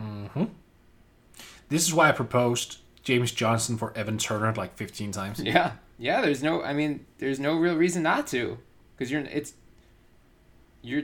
Mm-hmm. 0.00 0.44
This 1.70 1.88
is 1.88 1.92
why 1.92 2.08
I 2.08 2.12
proposed 2.12 2.78
James 3.02 3.32
Johnson 3.32 3.76
for 3.76 3.92
Evan 3.96 4.16
Turner 4.16 4.54
like 4.54 4.76
15 4.76 5.10
times. 5.10 5.40
Yeah, 5.44 5.72
yeah. 5.98 6.20
There's 6.20 6.42
no, 6.42 6.62
I 6.62 6.72
mean, 6.72 7.04
there's 7.18 7.40
no 7.40 7.56
real 7.56 7.74
reason 7.74 8.04
not 8.04 8.28
to, 8.28 8.58
because 8.96 9.10
you're, 9.10 9.22
it's, 9.22 9.54
your 10.82 11.02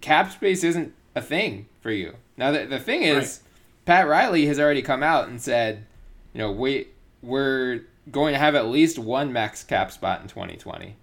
cap 0.00 0.30
space 0.30 0.62
isn't 0.62 0.94
a 1.16 1.22
thing 1.22 1.66
for 1.80 1.90
you. 1.90 2.14
Now 2.36 2.50
the 2.50 2.66
the 2.66 2.78
thing 2.78 3.02
is, 3.02 3.40
right. 3.42 3.43
Pat 3.84 4.08
Riley 4.08 4.46
has 4.46 4.58
already 4.58 4.82
come 4.82 5.02
out 5.02 5.28
and 5.28 5.40
said, 5.40 5.84
you 6.32 6.38
know, 6.38 6.50
we 6.50 6.88
we're 7.22 7.82
going 8.10 8.34
to 8.34 8.38
have 8.38 8.54
at 8.54 8.66
least 8.66 8.98
one 8.98 9.32
max 9.32 9.64
cap 9.64 9.90
spot 9.90 10.20
in 10.20 10.28
2020. 10.28 10.96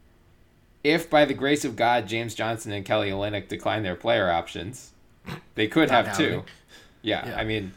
If 0.83 1.09
by 1.09 1.25
the 1.25 1.33
grace 1.33 1.65
of 1.65 1.75
God 1.75 2.07
James 2.07 2.35
Johnson 2.35 2.71
and 2.71 2.85
Kelly 2.85 3.09
Olynyk 3.09 3.47
decline 3.47 3.83
their 3.83 3.95
player 3.95 4.31
options, 4.31 4.91
they 5.55 5.67
could 5.67 5.89
have 5.89 6.17
two. 6.17 6.43
Yeah, 7.01 7.27
yeah, 7.27 7.37
I 7.37 7.43
mean, 7.43 7.73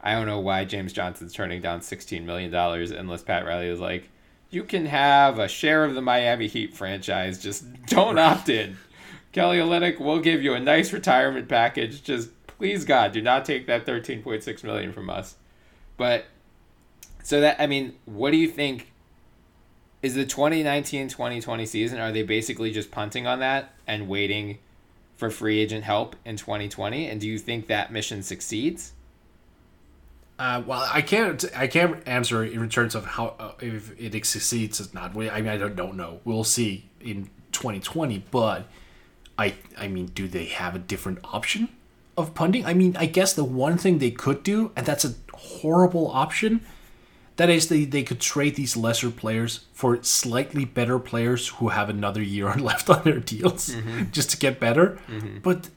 I 0.00 0.12
don't 0.12 0.26
know 0.26 0.40
why 0.40 0.64
James 0.64 0.92
Johnson's 0.92 1.32
turning 1.32 1.60
down 1.60 1.80
$16 1.80 2.24
million 2.24 2.54
unless 2.54 3.22
Pat 3.22 3.44
Riley 3.44 3.70
was 3.70 3.80
like, 3.80 4.08
you 4.50 4.64
can 4.64 4.86
have 4.86 5.38
a 5.38 5.48
share 5.48 5.84
of 5.84 5.94
the 5.94 6.02
Miami 6.02 6.46
Heat 6.46 6.74
franchise. 6.74 7.42
Just 7.42 7.64
don't 7.86 8.18
opt 8.18 8.48
in. 8.48 8.76
Kelly 9.32 9.58
Olynyk 9.58 9.98
we'll 9.98 10.20
give 10.20 10.42
you 10.42 10.54
a 10.54 10.60
nice 10.60 10.92
retirement 10.92 11.48
package. 11.48 12.02
Just 12.02 12.28
please 12.62 12.84
God, 12.84 13.10
do 13.10 13.20
not 13.20 13.44
take 13.44 13.66
that 13.66 13.84
13.6 13.84 14.62
million 14.62 14.92
from 14.92 15.10
us. 15.10 15.34
But 15.96 16.26
so 17.20 17.40
that 17.40 17.56
I 17.58 17.66
mean, 17.66 17.94
what 18.04 18.30
do 18.30 18.36
you 18.36 18.46
think 18.46 18.92
is 20.00 20.14
the 20.14 20.24
2019-2020 20.24 21.66
season 21.66 21.98
are 21.98 22.12
they 22.12 22.22
basically 22.22 22.70
just 22.70 22.92
punting 22.92 23.26
on 23.26 23.40
that 23.40 23.74
and 23.88 24.06
waiting 24.06 24.58
for 25.16 25.28
free 25.28 25.58
agent 25.58 25.82
help 25.82 26.14
in 26.24 26.36
2020? 26.36 27.08
And 27.08 27.20
do 27.20 27.26
you 27.26 27.36
think 27.36 27.66
that 27.66 27.92
mission 27.92 28.22
succeeds? 28.22 28.92
Uh, 30.38 30.62
well, 30.64 30.88
I 30.92 31.02
can't. 31.02 31.44
I 31.56 31.66
can't 31.66 32.00
answer 32.06 32.44
in 32.44 32.68
terms 32.68 32.94
of 32.94 33.06
how 33.06 33.34
uh, 33.40 33.54
if 33.60 34.00
it 34.00 34.24
succeeds 34.24 34.80
or 34.80 34.84
not. 34.94 35.16
I 35.16 35.40
mean, 35.40 35.48
I 35.48 35.56
don't, 35.56 35.74
don't 35.74 35.96
know. 35.96 36.20
We'll 36.24 36.44
see 36.44 36.88
in 37.00 37.28
2020. 37.50 38.24
But 38.30 38.68
I, 39.36 39.54
I 39.76 39.88
mean, 39.88 40.06
do 40.06 40.28
they 40.28 40.44
have 40.44 40.76
a 40.76 40.78
different 40.78 41.18
option 41.24 41.68
of 42.16 42.34
punting? 42.34 42.64
I 42.66 42.74
mean, 42.74 42.96
I 42.98 43.06
guess 43.06 43.32
the 43.32 43.44
one 43.44 43.78
thing 43.78 43.98
they 43.98 44.10
could 44.10 44.42
do, 44.42 44.72
and 44.76 44.86
that's 44.86 45.04
a 45.04 45.14
horrible 45.32 46.10
option, 46.10 46.64
that 47.36 47.48
is, 47.48 47.68
they, 47.68 47.84
they 47.84 48.02
could 48.02 48.20
trade 48.20 48.56
these 48.56 48.76
lesser 48.76 49.10
players 49.10 49.64
for 49.72 50.02
slightly 50.02 50.64
better 50.64 50.98
players 50.98 51.48
who 51.48 51.68
have 51.68 51.88
another 51.88 52.22
year 52.22 52.54
left 52.56 52.90
on 52.90 53.02
their 53.04 53.20
deals 53.20 53.70
mm-hmm. 53.70 54.04
just 54.12 54.30
to 54.30 54.36
get 54.36 54.60
better. 54.60 54.98
Mm-hmm. 55.08 55.38
But 55.42 55.68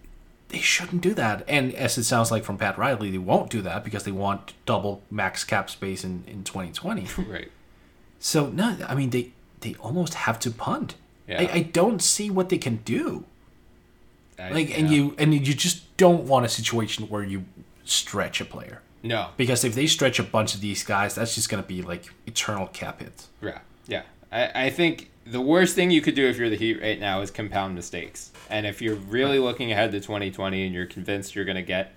they 0.50 0.60
shouldn't 0.60 1.02
do 1.02 1.14
that. 1.14 1.44
And 1.48 1.74
as 1.74 1.98
it 1.98 2.04
sounds 2.04 2.32
like 2.32 2.44
from 2.44 2.58
Pat 2.58 2.78
Riley, 2.78 3.12
they 3.12 3.18
won't 3.18 3.50
do 3.50 3.62
that 3.62 3.84
because 3.84 4.04
they 4.04 4.12
want 4.12 4.54
double 4.66 5.02
max 5.10 5.44
cap 5.44 5.70
space 5.70 6.04
in, 6.04 6.24
in 6.28 6.44
2020. 6.44 7.08
Right. 7.30 7.52
So, 8.20 8.48
no, 8.48 8.78
I 8.88 8.96
mean, 8.96 9.12
they, 9.12 9.34
they 9.60 9.76
almost 9.76 10.14
have 10.14 10.40
to 10.40 10.52
punt. 10.52 10.96
Yeah. 11.28 11.42
I, 11.42 11.50
I 11.54 11.60
don't 11.62 12.02
see 12.02 12.30
what 12.30 12.50
they 12.50 12.58
can 12.58 12.78
do. 12.78 13.26
I- 14.40 14.52
Like, 14.52 14.78
and 14.78 14.90
you 14.90 15.16
and 15.18 15.34
you 15.34 15.54
just 15.54 15.96
don't 15.98 16.26
want 16.28 16.46
a 16.46 16.50
situation 16.50 17.06
where 17.10 17.24
you 17.24 17.46
stretch 17.86 18.42
a 18.42 18.46
player 18.46 18.82
no, 19.04 19.30
because 19.38 19.64
if 19.64 19.76
they 19.76 19.86
stretch 19.88 20.18
a 20.20 20.24
bunch 20.24 20.56
of 20.56 20.62
these 20.62 20.84
guys, 20.84 21.16
that's 21.16 21.36
just 21.36 21.50
gonna 21.50 21.64
be 21.64 21.82
like 21.84 22.06
eternal 22.26 22.68
cap 22.68 23.02
hits. 23.02 23.28
Yeah, 23.42 23.60
yeah. 23.88 24.02
I, 24.32 24.66
I 24.66 24.70
think 24.72 25.12
the 25.26 25.42
worst 25.42 25.76
thing 25.76 25.92
you 25.92 26.02
could 26.02 26.16
do 26.16 26.28
if 26.28 26.38
you're 26.38 26.50
the 26.50 26.56
Heat 26.58 26.82
right 26.82 27.00
now 27.00 27.22
is 27.22 27.32
compound 27.32 27.76
mistakes. 27.76 28.32
And 28.50 28.66
if 28.66 28.82
you're 28.82 28.96
really 28.96 29.40
looking 29.40 29.72
ahead 29.72 29.92
to 29.92 30.00
2020 30.00 30.66
and 30.66 30.74
you're 30.74 30.86
convinced 30.86 31.36
you're 31.36 31.46
going 31.46 31.56
to 31.56 31.64
get 31.64 31.94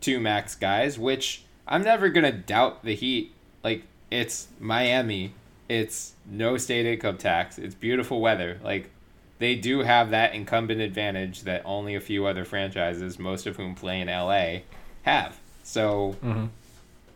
two 0.00 0.20
max 0.20 0.54
guys, 0.54 0.96
which 0.98 1.44
I'm 1.66 1.82
never 1.82 2.08
going 2.08 2.24
to 2.24 2.30
doubt 2.38 2.84
the 2.84 2.94
Heat. 2.94 3.32
Like, 3.64 3.82
it's 4.12 4.46
Miami. 4.60 5.34
It's 5.68 6.12
no 6.24 6.56
state 6.56 6.86
income 6.86 7.18
tax. 7.18 7.58
It's 7.58 7.74
beautiful 7.74 8.20
weather. 8.20 8.60
Like, 8.62 8.90
they 9.38 9.54
do 9.54 9.80
have 9.80 10.10
that 10.10 10.34
incumbent 10.34 10.80
advantage 10.80 11.42
that 11.42 11.62
only 11.64 11.94
a 11.94 12.00
few 12.00 12.26
other 12.26 12.44
franchises, 12.44 13.18
most 13.18 13.46
of 13.46 13.56
whom 13.56 13.74
play 13.74 14.00
in 14.00 14.08
LA, 14.08 14.60
have. 15.02 15.38
So, 15.62 16.16
mm-hmm. 16.22 16.46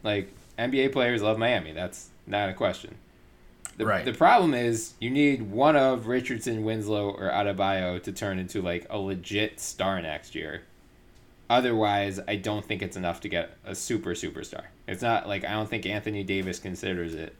like, 0.03 0.33
NBA 0.59 0.93
players 0.93 1.23
love 1.23 1.39
Miami. 1.39 1.73
That's 1.73 2.09
not 2.27 2.49
a 2.49 2.55
question. 2.55 2.97
The, 3.77 3.87
Right. 3.87 4.05
the 4.05 4.13
problem 4.13 4.55
is 4.55 4.95
you 5.01 5.11
need 5.11 5.51
one 5.51 5.77
of 5.77 6.07
Richardson, 6.07 6.63
Winslow, 6.63 7.11
or 7.11 7.31
Adebayo 7.31 8.03
to 8.03 8.13
turn 8.13 8.39
into 8.39 8.61
like 8.61 8.87
a 8.91 8.99
legit 8.99 9.61
star 9.61 10.01
next 10.03 10.35
year. 10.35 10.63
Otherwise, 11.49 12.21
I 12.29 12.37
don't 12.37 12.65
think 12.65 12.83
it's 12.83 12.97
enough 12.97 13.21
to 13.23 13.29
get 13.29 13.57
a 13.65 13.75
super 13.75 14.11
superstar. 14.11 14.65
It's 14.87 15.03
not 15.03 15.27
like 15.27 15.45
I 15.45 15.53
don't 15.53 15.69
think 15.69 15.87
Anthony 15.87 16.23
Davis 16.23 16.59
considers 16.59 17.15
it 17.15 17.35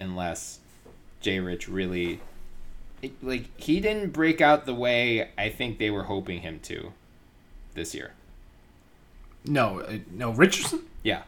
unless 0.00 0.58
J. 1.20 1.40
Rich 1.40 1.68
really 1.68 2.20
it- 3.02 3.22
like 3.22 3.48
he 3.60 3.80
didn't 3.80 4.12
break 4.12 4.40
out 4.40 4.66
the 4.66 4.74
way 4.74 5.30
I 5.38 5.48
think 5.48 5.78
they 5.78 5.90
were 5.90 6.04
hoping 6.04 6.40
him 6.42 6.60
to 6.64 6.92
this 7.74 7.94
year. 7.94 8.12
No, 9.44 9.80
uh, 9.80 9.98
no 10.10 10.30
Richardson. 10.30 10.80
Yeah. 11.02 11.22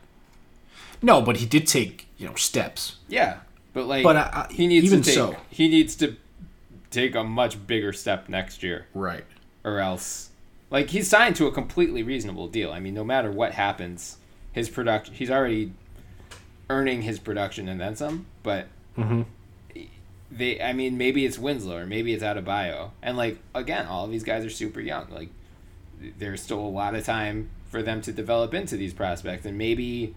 No, 1.03 1.23
but 1.23 1.37
he 1.37 1.47
did 1.47 1.67
take 1.67 2.07
you 2.19 2.27
know 2.27 2.35
steps. 2.35 2.97
Yeah, 3.09 3.39
but 3.73 3.87
like, 3.87 4.03
But 4.03 4.17
I- 4.17 4.47
I- 4.49 4.53
he 4.53 4.67
needs 4.67 4.87
even 4.87 5.03
to 5.03 5.07
take, 5.07 5.15
so. 5.15 5.37
he 5.51 5.69
needs 5.69 5.95
to 5.97 6.17
take 6.91 7.15
a 7.15 7.23
much 7.23 7.65
bigger 7.67 7.93
step 7.93 8.29
next 8.29 8.63
year, 8.63 8.87
Right. 8.95 9.25
or 9.63 9.79
else, 9.79 10.31
like, 10.71 10.89
he's 10.91 11.07
signed 11.07 11.37
to 11.37 11.47
a 11.47 11.53
completely 11.53 12.03
reasonable 12.03 12.49
deal. 12.49 12.73
I 12.73 12.81
mean, 12.81 12.95
no 12.95 13.05
matter 13.05 13.31
what 13.31 13.53
happens, 13.53 14.17
his 14.53 14.69
production, 14.71 15.15
he's 15.15 15.31
already 15.31 15.73
earning 16.71 17.03
his 17.03 17.19
production 17.19 17.69
and 17.69 17.79
then 17.81 17.95
some. 17.95 18.27
But 18.43 18.67
they, 20.31 20.61
I 20.61 20.73
mean, 20.73 20.99
maybe 20.99 21.25
it's 21.25 21.39
Winslow 21.39 21.77
or 21.79 21.87
maybe 21.87 22.13
it's 22.13 22.23
Adebayo, 22.23 22.91
and 23.03 23.17
like 23.17 23.39
again, 23.55 23.87
all 23.87 24.05
of 24.05 24.11
these 24.11 24.25
guys 24.25 24.45
are 24.45 24.51
super 24.51 24.81
young. 24.81 25.09
Like, 25.11 25.31
there's 26.19 26.43
still 26.43 26.61
a 26.61 26.69
lot 26.69 26.95
of 26.95 27.05
time 27.05 27.51
for 27.71 27.83
them 27.83 28.01
to 28.03 28.13
develop 28.13 28.55
into 28.55 28.77
these 28.77 28.93
prospects, 28.95 29.45
and 29.47 29.57
maybe 29.59 30.15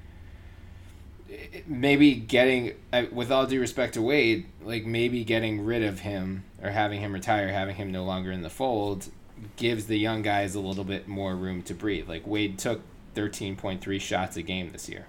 maybe 1.65 2.13
getting 2.15 2.73
with 3.11 3.31
all 3.31 3.45
due 3.45 3.59
respect 3.61 3.93
to 3.93 4.01
Wade, 4.01 4.45
like 4.61 4.85
maybe 4.85 5.23
getting 5.23 5.63
rid 5.63 5.83
of 5.83 5.99
him 6.01 6.43
or 6.61 6.69
having 6.71 6.99
him 6.99 7.13
retire, 7.13 7.47
having 7.49 7.75
him 7.75 7.91
no 7.91 8.03
longer 8.03 8.31
in 8.31 8.41
the 8.41 8.49
fold 8.49 9.09
gives 9.55 9.85
the 9.87 9.97
young 9.97 10.21
guys 10.21 10.53
a 10.55 10.59
little 10.59 10.83
bit 10.83 11.07
more 11.07 11.35
room 11.35 11.63
to 11.63 11.73
breathe. 11.73 12.07
Like 12.07 12.27
Wade 12.27 12.59
took 12.59 12.81
13.3 13.15 13.99
shots 13.99 14.37
a 14.37 14.41
game 14.41 14.71
this 14.71 14.87
year. 14.89 15.07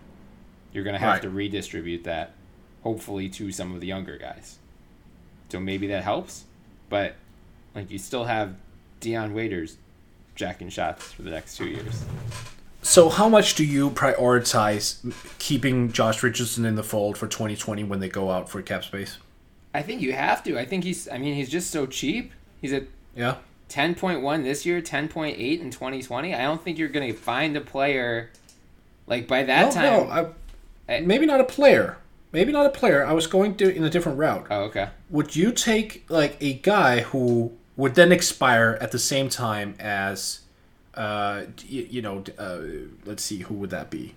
You're 0.72 0.84
going 0.84 0.94
to 0.94 0.98
have 1.00 1.14
Right. 1.14 1.22
to 1.22 1.28
redistribute 1.30 2.04
that 2.04 2.32
hopefully 2.82 3.28
to 3.30 3.52
some 3.52 3.74
of 3.74 3.80
the 3.80 3.86
younger 3.88 4.16
guys. 4.16 4.58
So 5.52 5.60
maybe 5.60 5.86
that 5.88 6.02
helps, 6.02 6.44
but 6.88 7.14
like 7.74 7.90
you 7.90 7.98
still 7.98 8.24
have 8.24 8.54
Dion 9.00 9.34
Waiters 9.34 9.76
jacking 10.34 10.70
shots 10.70 11.12
for 11.12 11.20
the 11.20 11.30
next 11.30 11.58
2 11.58 11.66
years. 11.66 12.06
So, 12.80 13.10
how 13.10 13.28
much 13.28 13.54
do 13.54 13.62
you 13.62 13.90
prioritize 13.90 15.14
keeping 15.38 15.92
Josh 15.92 16.22
Richardson 16.22 16.64
in 16.64 16.74
the 16.74 16.82
fold 16.82 17.18
for 17.18 17.26
2020 17.26 17.84
when 17.84 18.00
they 18.00 18.08
go 18.08 18.30
out 18.30 18.48
for 18.48 18.62
cap 18.62 18.82
space? 18.82 19.18
I 19.74 19.82
think 19.82 20.00
you 20.00 20.14
have 20.14 20.42
to. 20.44 20.58
I 20.58 20.64
think 20.64 20.84
he's 20.84 21.06
I 21.06 21.18
mean 21.18 21.34
he's 21.34 21.50
just 21.50 21.70
so 21.70 21.84
cheap. 21.84 22.32
He's 22.62 22.72
at 22.72 22.84
Yeah. 23.14 23.36
10.1 23.68 24.44
this 24.44 24.64
year, 24.64 24.80
10.8 24.80 25.60
in 25.60 25.70
2020. 25.70 26.34
I 26.34 26.42
don't 26.44 26.62
think 26.64 26.78
you're 26.78 26.88
going 26.88 27.12
to 27.12 27.18
find 27.18 27.58
a 27.58 27.60
player 27.60 28.30
like 29.06 29.28
by 29.28 29.42
that 29.42 29.66
no, 29.66 29.70
time. 29.70 30.08
no, 30.08 30.34
I, 30.88 31.00
maybe 31.00 31.26
not 31.26 31.40
a 31.42 31.44
player. 31.44 31.98
Maybe 32.32 32.50
not 32.50 32.64
a 32.64 32.70
player. 32.70 33.04
I 33.04 33.12
was 33.12 33.26
going 33.26 33.56
to 33.56 33.74
in 33.74 33.84
a 33.84 33.90
different 33.90 34.18
route. 34.18 34.46
oh, 34.50 34.62
okay. 34.62 34.88
Would 35.10 35.36
you 35.36 35.52
take 35.52 36.04
like 36.08 36.36
a 36.40 36.54
guy 36.54 37.00
who 37.00 37.52
would 37.76 37.94
then 37.94 38.10
expire 38.10 38.78
at 38.80 38.90
the 38.90 38.98
same 38.98 39.28
time 39.28 39.74
as, 39.78 40.40
uh, 40.94 41.42
you, 41.66 41.86
you 41.90 42.02
know, 42.02 42.24
uh, 42.38 42.60
let's 43.04 43.22
see, 43.22 43.40
who 43.40 43.54
would 43.54 43.70
that 43.70 43.90
be? 43.90 44.14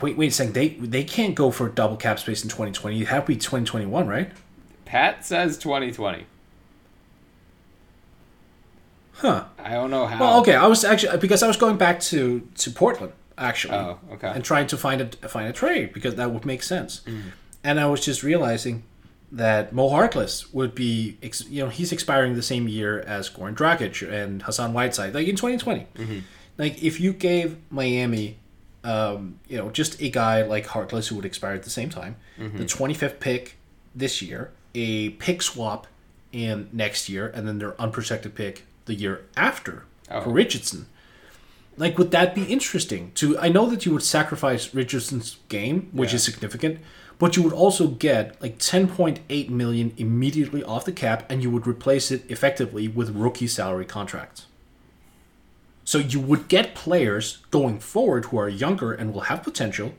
Wait, 0.00 0.16
wait 0.16 0.28
a 0.28 0.30
second. 0.30 0.54
They 0.54 0.68
they 0.68 1.04
can't 1.04 1.34
go 1.34 1.50
for 1.50 1.68
double 1.68 1.96
cap 1.96 2.18
space 2.18 2.42
in 2.42 2.48
2020. 2.48 3.00
It 3.00 3.08
have 3.08 3.24
to 3.24 3.28
be 3.28 3.36
2021, 3.36 4.06
right? 4.06 4.30
Pat 4.86 5.24
says 5.24 5.58
2020. 5.58 6.26
Huh. 9.14 9.44
I 9.58 9.70
don't 9.72 9.90
know 9.90 10.06
how. 10.06 10.18
Well, 10.18 10.40
okay. 10.40 10.54
I 10.54 10.66
was 10.66 10.82
actually 10.82 11.18
because 11.18 11.42
I 11.42 11.46
was 11.46 11.58
going 11.58 11.76
back 11.76 12.00
to 12.00 12.48
to 12.56 12.70
Portland 12.70 13.12
actually. 13.38 13.74
Oh, 13.76 13.98
okay. 14.12 14.28
And 14.34 14.44
trying 14.44 14.66
to 14.68 14.76
find 14.76 15.00
a 15.00 15.28
find 15.28 15.48
a 15.48 15.52
trade 15.52 15.92
because 15.92 16.14
that 16.16 16.30
would 16.32 16.44
make 16.44 16.62
sense. 16.62 17.00
Mm. 17.06 17.22
And 17.64 17.80
I 17.80 17.86
was 17.86 18.04
just 18.04 18.22
realizing 18.22 18.82
that 19.30 19.72
Mo 19.72 19.88
Harkless 19.88 20.52
would 20.52 20.74
be, 20.74 21.16
ex- 21.22 21.48
you 21.48 21.62
know, 21.62 21.70
he's 21.70 21.92
expiring 21.92 22.34
the 22.34 22.42
same 22.42 22.68
year 22.68 23.00
as 23.00 23.30
Goran 23.30 23.54
Dragic 23.54 24.06
and 24.12 24.42
Hassan 24.42 24.72
Whiteside, 24.74 25.14
like 25.14 25.26
in 25.26 25.36
2020. 25.36 25.86
Mm-hmm. 25.94 26.18
Like 26.58 26.82
if 26.82 27.00
you 27.00 27.12
gave 27.14 27.56
Miami, 27.70 28.36
um, 28.84 29.38
you 29.48 29.56
know, 29.56 29.70
just 29.70 30.00
a 30.02 30.10
guy 30.10 30.42
like 30.42 30.66
Harkless 30.66 31.08
who 31.08 31.16
would 31.16 31.24
expire 31.24 31.54
at 31.54 31.62
the 31.62 31.70
same 31.70 31.88
time, 31.90 32.16
Mm-hmm. 32.38 32.58
the 32.58 32.64
25th 32.64 33.20
pick 33.20 33.56
this 33.94 34.20
year, 34.22 34.50
a 34.74 35.10
pick 35.10 35.42
swap 35.42 35.86
in 36.32 36.68
next 36.72 37.08
year, 37.08 37.30
and 37.34 37.46
then 37.46 37.58
their 37.58 37.80
unprotected 37.80 38.34
pick 38.34 38.64
the 38.86 38.94
year 38.94 39.24
after 39.36 39.84
Oh. 40.10 40.22
for 40.22 40.30
Richardson. 40.30 40.86
Like, 41.82 41.98
would 41.98 42.12
that 42.12 42.32
be 42.32 42.44
interesting? 42.44 43.10
To 43.16 43.36
I 43.40 43.48
know 43.48 43.68
that 43.68 43.84
you 43.84 43.90
would 43.92 44.04
sacrifice 44.04 44.72
Richardson's 44.72 45.38
game, 45.48 45.88
which 45.90 46.10
Yeah. 46.10 46.14
is 46.16 46.22
significant, 46.22 46.78
but 47.18 47.36
you 47.36 47.42
would 47.42 47.52
also 47.52 47.88
get 47.88 48.40
like 48.40 48.56
10.8 48.60 49.50
million 49.50 49.92
immediately 49.96 50.62
off 50.62 50.84
the 50.84 50.92
cap, 50.92 51.26
and 51.28 51.42
you 51.42 51.50
would 51.50 51.66
replace 51.66 52.12
it 52.12 52.22
effectively 52.28 52.86
with 52.86 53.10
rookie 53.16 53.48
salary 53.48 53.84
contracts. 53.84 54.46
So 55.84 55.98
you 55.98 56.20
would 56.20 56.46
get 56.46 56.76
players 56.76 57.38
going 57.50 57.80
forward 57.80 58.26
who 58.26 58.38
are 58.38 58.48
younger 58.48 58.92
and 58.92 59.12
will 59.12 59.22
have 59.22 59.42
potential, 59.42 59.96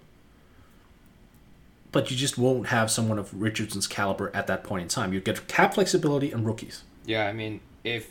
but 1.91 2.09
you 2.09 2.15
just 2.15 2.37
won't 2.37 2.67
have 2.67 2.91
someone 2.91 3.19
of 3.19 3.33
Richardson's 3.33 3.87
caliber 3.87 4.31
at 4.33 4.47
that 4.47 4.63
point 4.63 4.83
in 4.83 4.87
time. 4.87 5.11
You'd 5.11 5.25
get 5.25 5.49
cap 5.49 5.73
flexibility 5.73 6.31
and 6.31 6.45
rookies. 6.45 6.83
Yeah, 7.05 7.27
I 7.27 7.33
mean, 7.33 7.59
if 7.83 8.07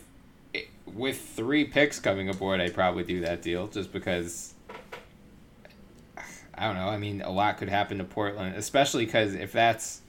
with 0.87 1.21
three 1.21 1.65
picks 1.65 1.99
coming 1.99 2.29
aboard, 2.29 2.61
I'd 2.61 2.75
probably 2.75 3.05
do 3.05 3.21
that 3.21 3.43
deal 3.43 3.67
just 3.69 3.93
because. 3.93 4.55
I 6.55 6.67
don't 6.67 6.77
know. 6.77 6.89
I 6.89 6.99
mean, 6.99 7.23
a 7.23 7.31
lot 7.31 7.57
could 7.59 7.71
happen 7.71 7.99
to 7.99 8.05
Portland, 8.05 8.57
especially 8.57 9.07
because 9.07 9.35
if 9.35 9.53
that's 9.53 10.03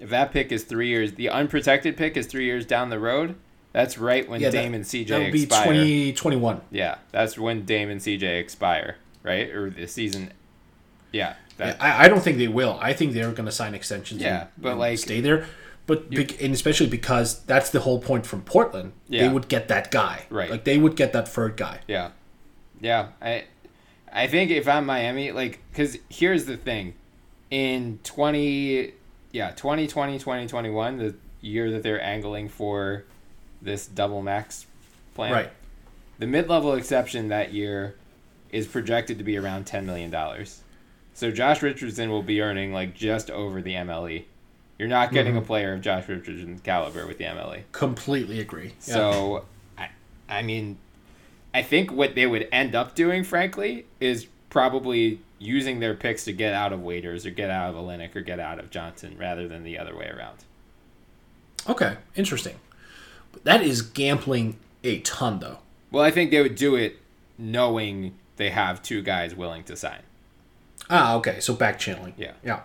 if 0.00 0.10
that 0.10 0.32
pick 0.32 0.52
is 0.52 0.64
three 0.64 0.88
years, 0.88 1.12
the 1.14 1.30
unprotected 1.30 1.96
pick 1.96 2.16
is 2.16 2.26
three 2.26 2.44
years 2.44 2.66
down 2.66 2.90
the 2.90 2.98
road. 2.98 3.36
That's 3.72 3.96
right 3.98 4.28
when 4.28 4.40
Yeah, 4.40 4.50
Dame 4.50 4.72
that, 4.72 4.76
and 4.76 4.84
CJ 4.84 5.08
that 5.08 5.18
would 5.20 5.32
be 5.32 5.42
expire. 5.44 5.64
2021. 5.66 6.60
Yeah, 6.70 6.96
that's 7.12 7.38
when 7.38 7.64
Dame 7.64 7.90
and 7.90 8.00
CJ 8.00 8.22
expire, 8.40 8.96
right? 9.22 9.48
Or 9.50 9.70
the 9.70 9.86
season. 9.86 10.32
Yeah, 11.12 11.34
that, 11.58 11.80
I, 11.80 12.04
I 12.04 12.08
don't 12.08 12.20
think 12.22 12.38
they 12.38 12.48
will. 12.48 12.78
I 12.80 12.92
think 12.92 13.12
they're 13.12 13.30
going 13.32 13.46
to 13.46 13.52
sign 13.52 13.74
extensions. 13.74 14.20
Yeah, 14.20 14.40
and- 14.42 14.48
but 14.58 14.70
and 14.72 14.78
like- 14.80 14.98
stay 14.98 15.20
there. 15.20 15.46
But 15.86 16.10
bec- 16.10 16.42
and 16.42 16.52
especially 16.52 16.88
because 16.88 17.42
that's 17.44 17.70
the 17.70 17.80
whole 17.80 18.00
point 18.00 18.26
from 18.26 18.42
Portland. 18.42 18.92
They 19.08 19.28
would 19.28 19.48
get 19.48 19.68
that 19.68 19.90
guy. 19.90 20.26
Right. 20.30 20.50
Like 20.50 20.64
they 20.64 20.78
would 20.78 20.96
get 20.96 21.12
that 21.12 21.28
third 21.28 21.56
guy. 21.56 21.80
Yeah, 21.86 22.10
yeah. 22.80 23.08
I, 23.22 23.44
I 24.12 24.26
think 24.26 24.50
if 24.50 24.66
I'm 24.66 24.84
Miami, 24.86 25.30
like, 25.30 25.60
cause 25.74 25.96
here's 26.08 26.46
the 26.46 26.56
thing, 26.56 26.94
in 27.50 28.00
twenty, 28.02 28.94
yeah, 29.30 29.50
2020, 29.52 30.18
2021, 30.18 30.98
the 30.98 31.14
year 31.40 31.70
that 31.70 31.82
they're 31.84 32.02
angling 32.02 32.48
for 32.48 33.04
this 33.62 33.86
double 33.86 34.22
max 34.22 34.66
plan, 35.14 35.32
Right. 35.32 35.50
The 36.18 36.26
mid-level 36.26 36.74
exception 36.74 37.28
that 37.28 37.52
year 37.52 37.94
is 38.50 38.66
projected 38.66 39.18
to 39.18 39.24
be 39.24 39.36
around 39.36 39.66
ten 39.66 39.86
million 39.86 40.10
dollars. 40.10 40.62
So 41.14 41.30
Josh 41.30 41.62
Richardson 41.62 42.10
will 42.10 42.22
be 42.22 42.40
earning 42.40 42.72
like 42.72 42.94
just 42.94 43.30
over 43.30 43.62
the 43.62 43.74
MLE. 43.74 44.24
You're 44.78 44.88
not 44.88 45.12
getting 45.12 45.32
Mm-hmm. 45.34 45.42
a 45.42 45.46
player 45.46 45.72
of 45.74 45.80
Josh 45.80 46.06
Richardson's 46.08 46.60
caliber 46.60 47.06
with 47.06 47.18
the 47.18 47.24
MLE. 47.24 47.62
Completely 47.72 48.40
agree. 48.40 48.74
Yeah. 48.86 48.94
So, 48.94 49.44
I, 49.78 49.88
I 50.28 50.42
mean, 50.42 50.76
I 51.54 51.62
think 51.62 51.90
what 51.90 52.14
they 52.14 52.26
would 52.26 52.46
end 52.52 52.74
up 52.74 52.94
doing, 52.94 53.24
frankly, 53.24 53.86
is 54.00 54.26
probably 54.50 55.20
using 55.38 55.80
their 55.80 55.94
picks 55.94 56.24
to 56.24 56.32
get 56.32 56.52
out 56.52 56.72
of 56.72 56.80
Waiters 56.80 57.24
or 57.26 57.30
get 57.30 57.48
out 57.50 57.70
of 57.70 57.76
Olynyk 57.76 58.14
or 58.16 58.20
get 58.20 58.38
out 58.40 58.58
of 58.58 58.70
Johnson 58.70 59.16
rather 59.18 59.48
than 59.48 59.64
the 59.64 59.78
other 59.78 59.96
way 59.96 60.08
around. 60.08 60.38
Okay, 61.68 61.96
interesting. 62.14 62.56
But 63.32 63.44
that 63.44 63.62
is 63.62 63.82
gambling 63.82 64.56
a 64.84 65.00
ton, 65.00 65.40
though. 65.40 65.58
Well, 65.90 66.04
I 66.04 66.10
think 66.10 66.30
they 66.30 66.40
would 66.42 66.54
do 66.56 66.74
it 66.76 66.98
knowing 67.38 68.14
they 68.36 68.50
have 68.50 68.82
two 68.82 69.02
guys 69.02 69.34
willing 69.34 69.64
to 69.64 69.76
sign. 69.76 70.00
Ah, 70.88 71.14
okay. 71.16 71.40
So 71.40 71.54
back 71.54 71.78
channeling. 71.78 72.14
Yeah. 72.16 72.32
Yeah. 72.44 72.60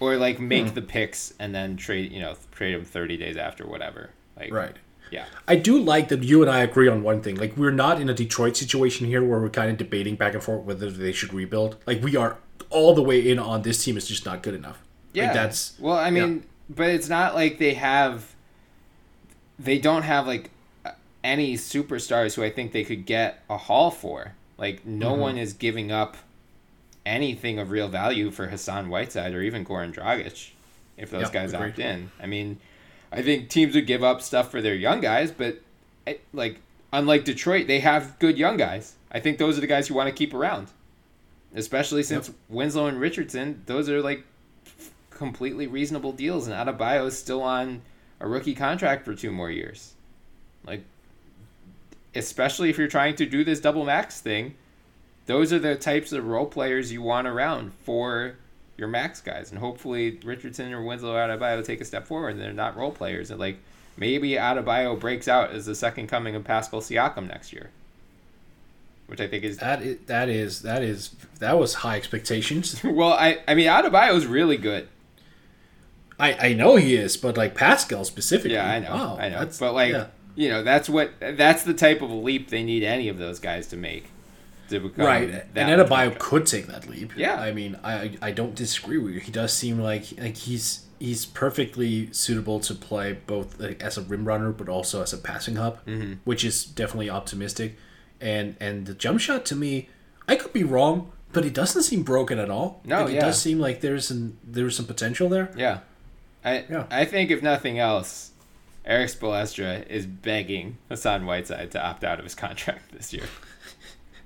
Or 0.00 0.16
like 0.16 0.38
make 0.40 0.68
Hmm. 0.68 0.74
the 0.74 0.82
picks 0.82 1.34
and 1.38 1.54
then 1.54 1.76
trade, 1.76 2.12
you 2.12 2.20
know, 2.20 2.36
trade 2.52 2.74
them 2.74 2.84
30 2.84 3.16
days 3.16 3.36
after 3.36 3.66
whatever. 3.66 4.10
Like 4.38 4.52
Right. 4.52 4.76
Yeah. 5.10 5.24
I 5.48 5.56
do 5.56 5.78
like 5.78 6.08
that 6.08 6.22
you 6.22 6.42
and 6.42 6.50
I 6.50 6.60
agree 6.60 6.86
on 6.88 7.02
one 7.02 7.22
thing. 7.22 7.36
Like 7.36 7.56
we're 7.56 7.70
not 7.70 8.00
in 8.00 8.08
a 8.08 8.14
Detroit 8.14 8.56
situation 8.56 9.06
here 9.06 9.24
where 9.24 9.40
we're 9.40 9.48
kind 9.48 9.70
of 9.70 9.76
debating 9.78 10.16
back 10.16 10.34
and 10.34 10.42
forth 10.42 10.64
whether 10.64 10.90
they 10.90 11.12
should 11.12 11.32
rebuild. 11.32 11.76
Like 11.86 12.02
we 12.02 12.14
are 12.16 12.36
all 12.70 12.94
the 12.94 13.02
way 13.02 13.26
in 13.28 13.38
on 13.38 13.62
this 13.62 13.82
team 13.82 13.96
is 13.96 14.06
just 14.06 14.24
not 14.26 14.42
good 14.42 14.54
enough. 14.54 14.82
Yeah. 15.14 15.24
Like 15.24 15.32
that's 15.34 15.72
Well, 15.80 15.96
I 15.96 16.10
mean, 16.10 16.44
but 16.68 16.90
it's 16.90 17.08
not 17.08 17.34
like 17.34 17.58
they 17.58 17.74
have 17.74 18.34
they 19.58 19.78
don't 19.78 20.02
have 20.02 20.26
like 20.26 20.50
any 21.24 21.54
superstars 21.54 22.34
who 22.34 22.44
I 22.44 22.50
think 22.50 22.72
they 22.72 22.84
could 22.84 23.04
get 23.06 23.42
a 23.50 23.56
haul 23.56 23.90
for. 23.90 24.34
Like 24.56 24.86
no 24.86 25.14
Mhm. 25.14 25.18
one 25.18 25.38
is 25.38 25.52
giving 25.52 25.90
up 25.90 26.16
anything 27.08 27.58
of 27.58 27.70
real 27.70 27.88
value 27.88 28.30
for 28.30 28.46
Hassan 28.46 28.88
Whiteside 28.88 29.34
or 29.34 29.42
even 29.42 29.64
Goran 29.64 29.92
Dragic 29.92 30.50
if 30.96 31.10
those 31.10 31.22
Yep, 31.22 31.32
guys 31.32 31.52
agreed. 31.52 31.70
opt 31.70 31.78
in. 31.78 32.10
I 32.20 32.26
mean, 32.26 32.58
I 33.10 33.22
think 33.22 33.48
teams 33.48 33.74
would 33.74 33.86
give 33.86 34.04
up 34.04 34.20
stuff 34.20 34.50
for 34.50 34.60
their 34.60 34.74
young 34.74 35.00
guys, 35.00 35.30
but 35.30 35.60
eh, 36.06 36.14
like 36.32 36.60
unlike 36.92 37.24
Detroit, 37.24 37.66
they 37.66 37.80
have 37.80 38.18
good 38.18 38.36
young 38.38 38.56
guys. 38.56 38.94
I 39.10 39.20
think 39.20 39.38
those 39.38 39.56
are 39.56 39.60
the 39.60 39.66
guys 39.66 39.88
you 39.88 39.94
want 39.94 40.08
to 40.08 40.14
keep 40.14 40.34
around. 40.34 40.68
Especially 41.54 42.02
since 42.02 42.30
Winslow 42.50 42.86
and 42.86 43.00
Richardson, 43.00 43.62
those 43.66 43.88
are 43.88 44.02
like 44.02 44.24
completely 45.10 45.66
reasonable 45.66 46.12
deals, 46.12 46.46
and 46.46 46.54
Adebayo 46.54 47.06
is 47.06 47.18
still 47.18 47.42
on 47.42 47.80
a 48.20 48.28
rookie 48.28 48.54
contract 48.54 49.04
for 49.04 49.14
two 49.14 49.30
more 49.32 49.50
years. 49.50 49.94
Like, 50.66 50.84
especially 52.14 52.68
if 52.68 52.76
you're 52.76 52.88
trying 52.88 53.16
to 53.16 53.26
do 53.26 53.44
this 53.44 53.60
double 53.60 53.84
max 53.84 54.20
thing, 54.20 54.56
those 55.28 55.52
are 55.52 55.58
the 55.58 55.76
types 55.76 56.10
of 56.12 56.26
role 56.26 56.46
players 56.46 56.90
you 56.90 57.02
want 57.02 57.28
around 57.28 57.72
for 57.84 58.34
your 58.78 58.88
max 58.88 59.20
guys, 59.20 59.50
and 59.50 59.60
hopefully 59.60 60.18
Richardson 60.24 60.72
or 60.72 60.82
Winslow 60.82 61.14
or 61.14 61.18
Adebayo 61.18 61.62
take 61.62 61.82
a 61.82 61.84
step 61.84 62.06
forward, 62.06 62.30
and 62.30 62.40
they're 62.40 62.52
not 62.52 62.76
role 62.76 62.90
players, 62.90 63.30
and 63.30 63.38
like 63.38 63.58
maybe 63.98 64.30
Adebayo 64.30 64.98
breaks 64.98 65.28
out 65.28 65.50
as 65.50 65.66
the 65.66 65.74
second 65.74 66.06
coming 66.06 66.34
of 66.34 66.44
Pascal 66.44 66.80
Siakam 66.80 67.28
next 67.28 67.52
year, 67.52 67.68
which 69.06 69.20
I 69.20 69.28
think 69.28 69.44
is 69.44 69.58
that 69.58 69.82
is 69.82 69.98
that 70.06 70.30
is 70.30 70.62
that 70.62 70.82
is 70.82 71.10
that 71.40 71.58
was 71.58 71.74
high 71.74 71.96
expectations. 71.96 72.80
well, 72.84 73.12
I 73.12 73.42
I 73.46 73.54
mean 73.54 73.66
Adebayo 73.66 74.14
is 74.14 74.26
really 74.26 74.56
good. 74.56 74.88
I 76.18 76.48
I 76.48 76.52
know 76.54 76.76
he 76.76 76.94
is, 76.94 77.18
but 77.18 77.36
like 77.36 77.54
Pascal 77.54 78.06
specifically. 78.06 78.54
Yeah, 78.54 78.70
I 78.70 78.78
know, 78.78 78.94
Wow, 78.94 79.18
I 79.20 79.28
know. 79.28 79.46
But 79.60 79.74
like, 79.74 79.92
yeah. 79.92 80.06
you 80.36 80.48
know, 80.48 80.62
that's 80.62 80.88
what 80.88 81.12
that's 81.20 81.64
the 81.64 81.74
type 81.74 82.00
of 82.00 82.10
leap 82.10 82.48
they 82.48 82.62
need 82.62 82.82
any 82.82 83.10
of 83.10 83.18
those 83.18 83.38
guys 83.38 83.66
to 83.66 83.76
make 83.76 84.06
to 84.68 84.80
become 84.80 85.04
right, 85.06 85.30
that 85.54 85.68
and 85.70 85.80
Adebayo 85.80 86.18
could 86.18 86.46
take 86.46 86.66
that 86.66 86.88
leap. 86.88 87.12
Yeah. 87.16 87.40
I 87.40 87.52
mean, 87.52 87.78
I 87.84 88.16
I 88.22 88.30
don't 88.32 88.54
disagree 88.54 88.98
with 88.98 89.14
you. 89.14 89.20
He 89.20 89.32
does 89.32 89.52
seem 89.52 89.78
like 89.80 90.04
like 90.20 90.36
he's 90.36 90.84
he's 90.98 91.24
perfectly 91.26 92.12
suitable 92.12 92.58
to 92.60 92.74
play 92.74 93.12
both 93.26 93.58
like, 93.60 93.80
as 93.82 93.96
a 93.96 94.02
rim 94.02 94.24
runner, 94.26 94.50
but 94.50 94.68
also 94.68 95.00
as 95.02 95.12
a 95.12 95.18
passing 95.18 95.56
hub, 95.56 95.78
Mhm. 95.86 96.18
which 96.24 96.44
is 96.44 96.64
definitely 96.64 97.08
optimistic. 97.10 97.76
And 98.20 98.56
and 98.60 98.86
the 98.86 98.94
jump 98.94 99.20
shot 99.20 99.44
to 99.46 99.54
me, 99.54 99.88
I 100.26 100.34
could 100.36 100.52
be 100.52 100.64
wrong, 100.64 101.12
but 101.32 101.44
it 101.44 101.54
doesn't 101.54 101.82
seem 101.84 102.02
broken 102.02 102.38
at 102.38 102.50
all. 102.50 102.80
No, 102.84 103.04
like, 103.04 103.14
it 103.14 103.20
does 103.20 103.40
seem 103.40 103.58
like 103.60 103.80
there's 103.80 104.08
some 104.08 104.38
there's 104.44 104.76
some 104.76 104.86
potential 104.86 105.28
there. 105.28 105.50
Yeah, 105.56 105.78
I 106.44 106.64
yeah. 106.68 106.84
I 106.90 107.04
think 107.04 107.30
if 107.30 107.42
nothing 107.42 107.78
else, 107.78 108.32
Erik 108.84 109.10
Spoelstra 109.10 109.86
is 109.88 110.04
begging 110.06 110.78
Hassan 110.88 111.26
Whiteside 111.26 111.70
to 111.72 111.80
opt 111.84 112.02
out 112.02 112.18
of 112.18 112.24
his 112.24 112.34
contract 112.34 112.90
this 112.92 113.12
year. 113.12 113.26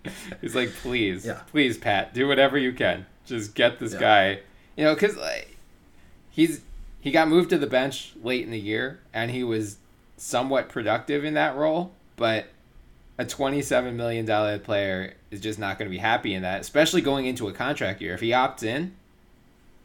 He's 0.40 0.54
like, 0.54 0.72
please, 0.82 1.24
Yeah. 1.26 1.40
please, 1.50 1.78
Pat, 1.78 2.12
do 2.14 2.26
whatever 2.28 2.58
you 2.58 2.72
can. 2.72 3.06
Just 3.24 3.54
get 3.54 3.78
this 3.78 3.92
Yeah. 3.94 4.00
guy, 4.00 4.28
you 4.76 4.84
know, 4.84 4.94
because 4.94 5.16
like, 5.16 5.56
he's 6.30 6.60
he 7.00 7.10
got 7.10 7.28
moved 7.28 7.50
to 7.50 7.58
the 7.58 7.66
bench 7.66 8.12
late 8.22 8.44
in 8.44 8.50
the 8.50 8.58
year, 8.60 9.00
and 9.12 9.30
he 9.30 9.42
was 9.44 9.76
somewhat 10.16 10.68
productive 10.68 11.24
in 11.24 11.34
that 11.34 11.56
role, 11.56 11.92
but 12.16 12.46
a 13.18 13.24
twenty-seven 13.24 13.96
million 13.96 14.24
dollar 14.24 14.58
player 14.58 15.14
is 15.30 15.40
just 15.40 15.58
not 15.58 15.78
going 15.78 15.88
to 15.90 15.94
be 15.94 15.98
happy 15.98 16.32
in 16.34 16.42
that, 16.42 16.60
especially 16.60 17.00
going 17.00 17.26
into 17.26 17.48
a 17.48 17.52
contract 17.52 18.00
year. 18.00 18.14
If 18.14 18.20
he 18.20 18.30
opts 18.30 18.62
in, 18.62 18.92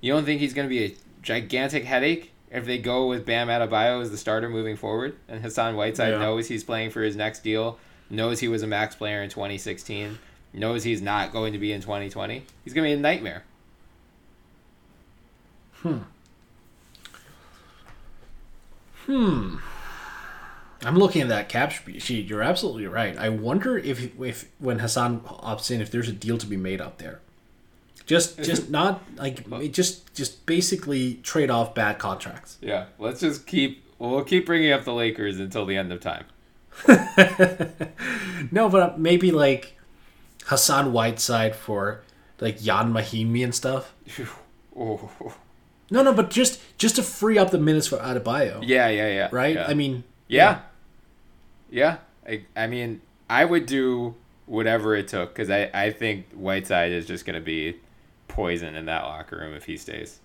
you 0.02 0.14
don't 0.14 0.26
think 0.26 0.40
he's 0.42 0.54
going 0.54 0.68
to 0.68 0.74
be 0.74 0.84
a 0.86 0.96
gigantic 1.22 1.84
headache 1.86 2.32
if 2.52 2.66
they 2.66 2.78
go 2.78 3.08
with 3.08 3.26
Bam 3.26 3.48
Adebayo 3.50 4.02
as 4.02 4.10
the 4.12 4.18
starter 4.18 4.50
moving 4.50 4.78
forward, 4.78 5.16
and 5.28 5.42
Hassan 5.42 5.76
Whiteside 5.76 6.14
Yeah. 6.14 6.20
knows 6.20 6.48
he's 6.48 6.64
playing 6.64 6.92
for 6.92 7.02
his 7.02 7.16
next 7.16 7.44
deal, 7.44 7.78
knows 8.10 8.40
he 8.40 8.48
was 8.48 8.64
a 8.64 8.68
max 8.68 8.96
player 8.96 9.22
in 9.22 9.30
2016, 9.30 10.20
knows 10.54 10.84
he's 10.84 11.02
not 11.02 11.32
going 11.32 11.54
to 11.54 11.60
be 11.60 11.72
in 11.72 11.82
2020. 11.82 12.44
He's 12.64 12.74
going 12.74 12.90
to 12.90 12.96
be 12.96 13.00
a 13.00 13.02
nightmare. 13.02 13.44
Hmm. 15.82 15.98
Hmm. 19.06 19.58
I'm 20.84 20.98
looking 20.98 21.22
at 21.22 21.30
that 21.30 21.50
cap 21.50 21.72
sheet. 21.72 22.28
You're 22.28 22.44
absolutely 22.44 22.88
right. 22.88 23.18
I 23.18 23.30
wonder 23.30 23.78
if 23.78 24.20
if 24.22 24.50
when 24.60 24.80
Hassan 24.80 25.22
opts 25.22 25.72
in, 25.72 25.82
if 25.82 25.90
there's 25.90 26.10
a 26.10 26.14
deal 26.14 26.38
to 26.38 26.46
be 26.46 26.58
made 26.58 26.82
out 26.82 27.00
there. 27.00 27.20
Just 28.06 28.38
just 28.44 28.70
not 28.70 29.02
like 29.16 29.72
just 29.72 30.14
just 30.14 30.46
basically 30.46 31.16
trade 31.24 31.50
off 31.50 31.74
bad 31.74 31.98
contracts. 32.00 32.58
Yeah, 32.62 32.86
let's 33.00 33.22
just 33.22 33.48
keep 33.48 33.84
we'll 33.98 34.24
keep 34.24 34.46
bringing 34.46 34.72
up 34.72 34.84
the 34.84 34.94
Lakers 34.94 35.40
until 35.40 35.66
the 35.66 35.78
end 35.78 35.92
of 35.92 36.00
time. 36.00 36.26
No, 38.52 38.70
but 38.70 39.00
maybe 39.00 39.32
like 39.32 39.78
Hassan 40.46 40.94
Whiteside 40.94 41.56
for 41.56 42.02
like 42.40 42.62
Ian 42.66 42.94
Mahinmi 42.94 43.44
and 43.44 43.54
stuff. 43.56 43.94
Oh. 44.80 45.10
No, 45.90 46.04
no, 46.04 46.14
but 46.14 46.30
just 46.30 46.62
just 46.78 46.98
to 46.98 47.02
free 47.04 47.40
up 47.40 47.50
the 47.50 47.58
minutes 47.58 47.88
for 47.88 47.98
Adebayo. 47.98 48.60
Yeah, 48.62 48.90
yeah, 48.90 49.08
yeah. 49.08 49.30
Right? 49.32 49.56
yeah. 49.56 49.66
I 49.68 49.74
mean, 49.74 50.04
yeah, 50.28 50.60
yeah. 51.72 51.98
I, 52.28 52.44
I 52.56 52.68
mean, 52.68 53.02
I 53.28 53.44
would 53.44 53.66
do 53.66 54.14
whatever 54.46 54.96
it 54.96 55.08
took 55.08 55.34
because 55.34 55.50
I, 55.50 55.72
I 55.74 55.90
think 55.90 56.32
Whiteside 56.32 56.92
is 56.92 57.08
just 57.08 57.26
going 57.26 57.34
to 57.34 57.42
be 57.44 57.78
poison 58.28 58.76
in 58.76 58.86
that 58.86 59.02
locker 59.04 59.38
room 59.38 59.56
if 59.56 59.66
he 59.66 59.78
stays. 59.78 60.20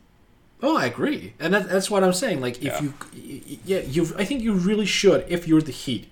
Oh, 0.62 0.76
I 0.76 0.84
agree, 0.84 1.32
and 1.40 1.55
that, 1.55 1.70
that's 1.70 1.90
what 1.90 2.05
I'm 2.05 2.12
saying. 2.12 2.42
Like, 2.42 2.59
if 2.59 2.64
Yeah. 2.64 2.82
you, 2.82 2.94
yeah, 3.64 3.78
you, 3.80 4.07
I 4.18 4.26
think 4.26 4.42
you 4.42 4.53
really 4.53 4.84
should. 4.86 5.24
If 5.28 5.48
you're 5.48 5.62
the 5.62 5.72
Heat, 5.72 6.09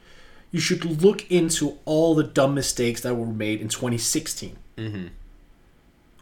you 0.53 0.61
should 0.61 0.85
look 1.03 1.31
into 1.31 1.79
all 1.85 2.15
the 2.15 2.25
dumb 2.25 2.55
mistakes 2.55 3.01
that 3.03 3.15
were 3.15 3.27
made 3.27 3.61
in 3.61 3.69
2016. 3.69 4.57
Mm-hmm. 4.77 5.07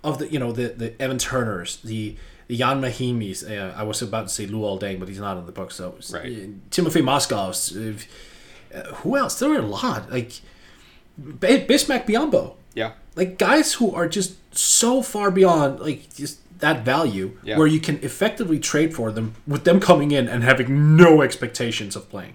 Of 0.05 0.19
the, 0.19 0.31
you 0.33 0.39
know, 0.39 0.53
the 0.53 0.69
the 0.69 1.01
Evan 1.03 1.19
Turners, 1.19 1.79
the 1.79 2.17
the 2.47 2.57
Ian 2.57 2.81
Mahinmis. 2.81 3.43
Uh, 3.49 3.75
I 3.77 3.83
was 3.83 4.01
about 4.01 4.29
to 4.29 4.33
say 4.33 4.47
Luol 4.47 4.81
Deng, 4.81 4.99
but 5.01 5.09
he's 5.09 5.19
not 5.19 5.37
in 5.37 5.45
the 5.47 5.53
book. 5.53 5.71
So, 5.73 5.95
Right. 6.13 6.25
uh, 6.27 6.47
Timofey 6.71 7.03
Mozgovs. 7.03 7.75
Uh, 8.75 8.95
who 8.97 9.17
else? 9.17 9.39
There 9.39 9.49
were 9.49 9.57
a 9.59 9.63
lot. 9.63 10.11
Like 10.11 10.33
B- 11.19 11.65
Bismack 11.67 12.07
Biyombo. 12.07 12.55
Yeah. 12.75 12.93
Like 13.17 13.39
guys 13.39 13.75
who 13.75 13.93
are 13.95 14.07
just 14.09 14.37
so 14.57 15.03
far 15.03 15.31
beyond 15.33 15.81
like 15.81 16.15
just 16.15 16.39
that 16.61 16.85
value 16.85 17.37
Yeah. 17.43 17.59
where 17.59 17.67
you 17.67 17.81
can 17.81 17.99
effectively 18.03 18.59
trade 18.61 18.95
for 18.95 19.11
them 19.11 19.35
with 19.47 19.65
them 19.65 19.81
coming 19.81 20.11
in 20.13 20.29
and 20.29 20.45
having 20.45 20.97
no 20.97 21.23
expectations 21.23 21.97
of 21.97 22.09
playing. 22.09 22.35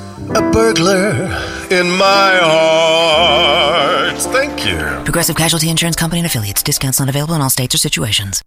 a 0.35 0.51
burglar 0.51 1.11
in 1.69 1.91
my 1.91 2.39
heart. 2.41 4.17
Thank 4.17 4.65
you. 4.65 4.77
Progressive 5.03 5.35
Casualty 5.35 5.69
Insurance 5.69 5.95
Company 5.97 6.19
and 6.19 6.25
Affiliates. 6.25 6.63
Discounts 6.63 6.99
not 6.99 7.09
available 7.09 7.33
in 7.33 7.41
all 7.41 7.49
states 7.49 7.75
or 7.75 7.77
situations. 7.77 8.41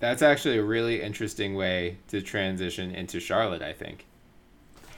That's 0.00 0.22
actually 0.22 0.58
a 0.58 0.64
really 0.64 1.00
interesting 1.00 1.54
way 1.54 1.98
to 2.08 2.20
transition 2.22 2.92
into 2.92 3.20
Charlotte, 3.20 3.62
I 3.62 3.72
think. 3.72 4.04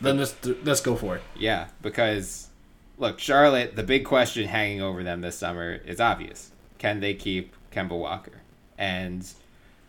Then 0.00 0.16
let's 0.16 0.34
let's 0.64 0.80
go 0.80 0.96
for 0.96 1.16
it. 1.16 1.22
Yeah, 1.36 1.68
because 1.82 2.48
look, 2.96 3.18
Charlotte, 3.18 3.76
the 3.76 3.82
big 3.82 4.06
question 4.06 4.48
hanging 4.48 4.80
over 4.80 5.02
them 5.02 5.20
this 5.20 5.36
summer 5.36 5.74
is 5.74 6.00
obvious. 6.00 6.50
Can 6.78 7.00
they 7.00 7.12
keep 7.12 7.54
Kemba 7.70 7.98
Walker? 7.98 8.40
And 8.78 9.30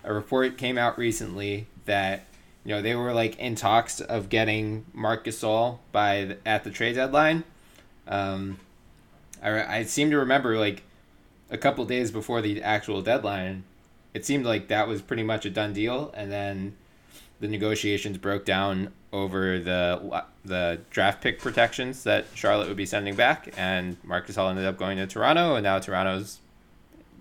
a 0.04 0.14
report 0.14 0.58
came 0.58 0.78
out 0.78 0.98
recently 0.98 1.68
that 1.86 2.26
you 2.66 2.74
know 2.74 2.82
they 2.82 2.96
were 2.96 3.14
like 3.14 3.38
in 3.38 3.56
talks 3.56 4.02
of 4.02 4.28
getting 4.28 4.86
Marc 4.92 5.26
Gasol 5.26 5.80
by 5.92 6.26
the, 6.26 6.38
at 6.46 6.64
the 6.64 6.72
trade 6.72 6.96
deadline. 6.96 7.44
Um, 8.08 8.60
I, 9.42 9.78
I 9.78 9.84
seem 9.84 10.10
to 10.10 10.18
remember 10.18 10.58
like 10.58 10.84
a 11.50 11.58
couple 11.58 11.86
days 11.86 12.12
before 12.12 12.42
the 12.42 12.62
actual 12.64 13.02
deadline, 13.02 13.64
it 14.14 14.26
seemed 14.26 14.46
like 14.46 14.68
that 14.70 14.88
was 14.88 15.02
pretty 15.02 15.24
much 15.24 15.46
a 15.46 15.50
done 15.50 15.74
deal, 15.74 16.12
and 16.16 16.32
then 16.32 16.76
the 17.40 17.48
negotiations 17.48 18.18
broke 18.18 18.46
down 18.46 18.92
over 19.14 19.60
the 19.60 20.24
the 20.44 20.80
draft 20.90 21.22
pick 21.22 21.40
protections 21.40 22.04
that 22.04 22.26
Charlotte 22.34 22.68
would 22.68 22.78
be 22.78 22.86
sending 22.86 23.16
back, 23.16 23.54
and 23.58 23.98
Marc 24.04 24.28
Gasol 24.28 24.50
ended 24.50 24.66
up 24.66 24.78
going 24.78 24.98
to 24.98 25.06
Toronto, 25.06 25.56
and 25.56 25.64
now 25.64 25.78
Toronto's 25.80 26.40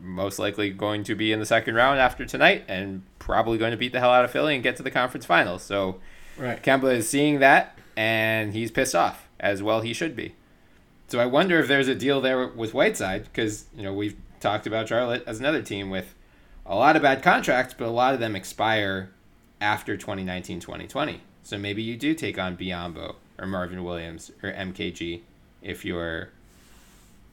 most 0.04 0.38
likely 0.38 0.70
going 0.70 1.02
to 1.04 1.14
be 1.14 1.32
in 1.32 1.40
the 1.40 1.46
second 1.46 1.74
round 1.74 1.98
after 1.98 2.24
tonight, 2.24 2.64
and 2.68 3.02
probably 3.18 3.58
going 3.58 3.70
to 3.70 3.76
beat 3.76 3.92
the 3.92 4.00
hell 4.00 4.10
out 4.10 4.24
of 4.24 4.30
Philly 4.30 4.54
and 4.54 4.62
get 4.62 4.76
to 4.76 4.82
the 4.82 4.90
conference 4.90 5.24
finals. 5.24 5.62
So, 5.62 6.00
right. 6.36 6.62
Kemba 6.62 6.94
is 6.94 7.08
seeing 7.08 7.40
that, 7.40 7.78
and 7.96 8.52
he's 8.52 8.70
pissed 8.70 8.94
off 8.94 9.28
as 9.40 9.62
well. 9.62 9.80
He 9.80 9.92
should 9.92 10.14
be. 10.14 10.34
So 11.08 11.20
I 11.20 11.26
wonder 11.26 11.58
if 11.58 11.68
there's 11.68 11.88
a 11.88 11.94
deal 11.94 12.20
there 12.20 12.46
with 12.46 12.74
Whiteside 12.74 13.24
because 13.24 13.66
you 13.76 13.82
know 13.82 13.92
we've 13.92 14.16
talked 14.40 14.66
about 14.66 14.88
Charlotte 14.88 15.22
as 15.26 15.38
another 15.38 15.62
team 15.62 15.90
with 15.90 16.14
a 16.66 16.74
lot 16.74 16.96
of 16.96 17.02
bad 17.02 17.22
contracts, 17.22 17.74
but 17.76 17.86
a 17.86 17.90
lot 17.90 18.14
of 18.14 18.20
them 18.20 18.34
expire 18.34 19.10
after 19.60 19.96
2019 19.96 20.60
2020. 20.60 21.20
So 21.42 21.58
maybe 21.58 21.82
you 21.82 21.96
do 21.96 22.14
take 22.14 22.38
on 22.38 22.56
Biyombo 22.56 23.16
or 23.38 23.46
Marvin 23.46 23.84
Williams 23.84 24.30
or 24.42 24.50
MKG 24.52 25.20
if 25.62 25.84
you're 25.84 26.30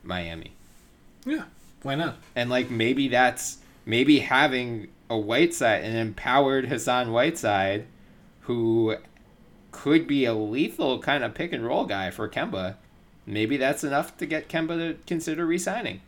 Miami. 0.04 0.52
Yeah, 1.26 1.46
why 1.84 1.96
not? 1.96 2.18
And 2.36 2.50
like 2.50 2.70
maybe 2.70 3.08
that's 3.08 3.58
maybe 3.86 4.20
having 4.20 4.88
a 5.10 5.18
Whiteside, 5.18 5.84
an 5.84 5.96
empowered 5.96 6.66
Hassan 6.66 7.12
Whiteside, 7.12 7.86
who 8.42 8.96
could 9.72 10.08
be 10.08 10.26
a 10.26 10.34
lethal 10.34 11.00
kind 11.00 11.24
of 11.24 11.34
pick 11.34 11.54
and 11.54 11.66
roll 11.66 11.86
guy 11.86 12.12
for 12.12 12.30
Kemba. 12.30 12.76
Maybe 13.26 13.58
that's 13.58 13.84
enough 13.84 14.18
to 14.18 14.26
get 14.26 14.50
Kemba 14.50 14.78
to 14.78 14.98
consider 15.06 15.46
re-signing. 15.46 16.02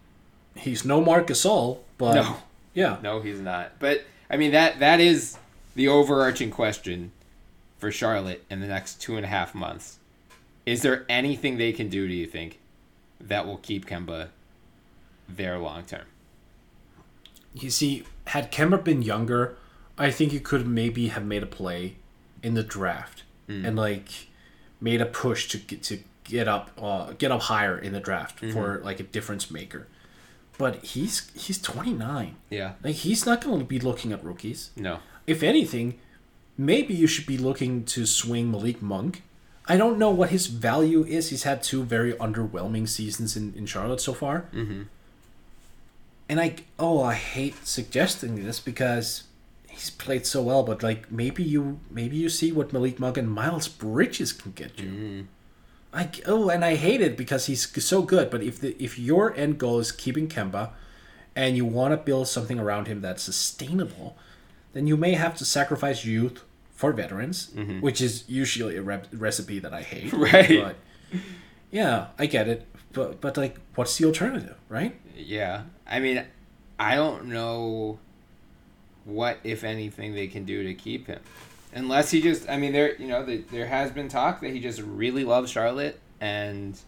He's 0.56 0.86
no 0.86 1.02
Marc 1.02 1.32
All, 1.46 1.84
but 1.98 2.16
no, 2.16 2.38
yeah, 2.74 2.98
no, 3.02 3.20
he's 3.22 3.40
not. 3.40 3.80
But 3.80 4.04
I 4.30 4.38
mean 4.38 4.52
that 4.52 4.80
that 4.80 5.00
is 5.00 5.38
the 5.76 5.88
overarching 5.88 6.52
question 6.52 7.12
for 7.78 7.92
Charlotte 7.92 8.44
in 8.50 8.62
the 8.62 8.68
next 8.68 9.02
two 9.02 9.18
and 9.18 9.26
a 9.26 9.30
half 9.30 9.56
months. 9.56 9.98
Is 10.66 10.82
there 10.82 11.06
anything 11.10 11.58
they 11.58 11.74
can 11.74 11.90
do, 11.90 12.08
do 12.08 12.14
you 12.14 12.28
think, 12.28 12.60
that 13.20 13.46
will 13.46 13.58
keep 13.58 13.86
Kemba 13.86 14.30
there 15.28 15.58
long 15.58 15.84
term? 15.84 16.06
You 17.54 17.70
see, 17.70 18.04
had 18.28 18.52
Kemba 18.52 18.84
been 18.84 19.02
younger, 19.02 19.58
I 19.98 20.12
think 20.12 20.32
he 20.32 20.40
could 20.40 20.68
maybe 20.68 21.10
have 21.10 21.26
made 21.26 21.44
a 21.44 21.48
play 21.48 21.96
in 22.42 22.56
the 22.56 22.64
draft 22.64 23.24
mm. 23.48 23.66
and 23.66 23.76
like 23.76 24.28
made 24.82 25.02
a 25.02 25.06
push 25.06 25.48
to 25.50 25.58
get 25.58 25.84
to 25.84 26.00
get 26.24 26.48
up 26.48 26.72
uh, 26.82 27.14
get 27.18 27.32
up 27.32 27.44
higher 27.44 27.78
in 27.78 27.94
the 27.94 28.00
draft 28.00 28.42
mm-hmm. 28.42 28.54
for 28.54 28.82
like 28.84 29.00
a 29.00 29.04
difference 29.04 29.52
maker. 29.52 29.88
But 30.58 30.84
he's 30.84 31.32
he's 31.36 31.60
29. 31.62 32.36
Yeah. 32.50 32.74
Like 32.84 32.96
he's 32.96 33.26
not 33.26 33.44
going 33.44 33.60
to 33.60 33.66
be 33.66 33.80
looking 33.80 34.12
at 34.12 34.24
rookies. 34.24 34.72
No. 34.76 35.00
If 35.26 35.42
anything, 35.42 36.00
maybe 36.58 36.94
you 36.94 37.08
should 37.08 37.26
be 37.26 37.38
looking 37.38 37.86
to 37.86 38.06
swing 38.06 38.52
Malik 38.52 38.82
Monk. 38.82 39.24
I 39.66 39.78
don't 39.78 39.98
know 39.98 40.10
what 40.10 40.30
his 40.30 40.48
value 40.48 41.06
is. 41.06 41.30
He's 41.30 41.44
had 41.44 41.64
two 41.64 41.84
very 41.84 42.14
underwhelming 42.14 42.88
seasons 42.88 43.38
in, 43.38 43.54
in 43.56 43.66
Charlotte 43.66 44.02
so 44.02 44.14
far. 44.14 44.50
Mm-hmm. 44.54 44.84
And 46.30 46.40
I 46.40 46.56
oh 46.80 47.02
I 47.02 47.14
hate 47.14 47.68
suggesting 47.68 48.44
this 48.44 48.60
because 48.60 49.24
he's 49.68 49.90
played 49.90 50.26
so 50.26 50.42
well, 50.42 50.64
but 50.64 50.84
like 50.84 51.12
maybe 51.12 51.44
you 51.44 51.80
maybe 51.90 52.16
you 52.16 52.30
see 52.30 52.52
what 52.52 52.74
Malik 52.74 53.00
Monk 53.00 53.18
and 53.18 53.30
Miles 53.30 53.68
Bridges 53.68 54.32
can 54.32 54.52
get 54.54 54.80
you. 54.80 54.90
Mm. 54.90 55.26
I 55.94 56.10
oh, 56.26 56.50
and 56.50 56.66
I 56.66 56.76
hate 56.76 57.02
it 57.02 57.18
because 57.18 57.46
he's 57.46 57.70
so 57.86 58.02
good. 58.02 58.30
But 58.30 58.42
if 58.42 58.60
the 58.60 58.76
if 58.84 58.98
your 58.98 59.36
end 59.36 59.60
goal 59.60 59.80
is 59.80 59.92
keeping 59.92 60.28
Kemba, 60.28 60.72
and 61.36 61.58
you 61.58 61.66
want 61.66 61.92
to 61.92 61.98
build 61.98 62.28
something 62.28 62.60
around 62.60 62.88
him 62.88 63.02
that's 63.02 63.24
sustainable, 63.24 64.18
then 64.74 64.88
you 64.88 64.98
may 64.98 65.14
have 65.14 65.36
to 65.38 65.46
sacrifice 65.46 66.06
youth 66.06 66.44
for 66.72 66.92
veterans, 66.92 67.52
mm-hmm. 67.56 67.80
which 67.82 68.02
is 68.02 68.24
usually 68.28 68.76
a 68.76 68.82
re- 68.82 69.02
recipe 69.12 69.60
that 69.60 69.74
I 69.74 69.82
hate. 69.82 70.14
Right. 70.34 70.64
But 70.64 70.76
yeah, 71.72 72.08
I 72.20 72.26
get 72.26 72.48
it. 72.48 72.68
But 72.92 73.22
but 73.22 73.38
like, 73.38 73.58
what's 73.76 73.98
the 73.98 74.06
alternative, 74.06 74.58
right? 74.70 74.96
Yeah, 75.16 75.64
I 75.88 76.00
mean, 76.00 76.26
I 76.80 76.96
don't 76.96 77.26
know 77.26 78.00
what 79.06 79.40
if 79.44 79.64
anything 79.64 80.14
they 80.14 80.28
can 80.28 80.46
do 80.46 80.64
to 80.64 80.74
keep 80.74 81.08
him. 81.08 81.20
Unless 81.76 82.12
he 82.12 82.22
just 82.22 82.48
i 82.50 82.58
mean 82.58 82.72
there 82.72 82.96
you 82.98 83.08
know 83.08 83.26
the, 83.26 83.38
there 83.52 83.66
has 83.66 83.92
been 83.92 84.08
talk 84.08 84.42
that 84.42 84.52
he 84.52 84.60
just 84.60 84.80
really 84.80 85.24
loves 85.24 85.50
charlotte 85.50 86.00
and 86.22 86.80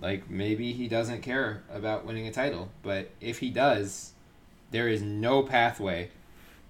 like 0.00 0.30
maybe 0.30 0.72
he 0.72 0.88
doesn't 0.88 1.20
care 1.20 1.62
about 1.70 2.06
winning 2.06 2.26
a 2.26 2.32
title. 2.32 2.70
But 2.82 3.10
if 3.20 3.38
he 3.38 3.50
does 3.50 4.12
there 4.70 4.88
is 4.88 5.02
no 5.02 5.42
pathway 5.42 6.10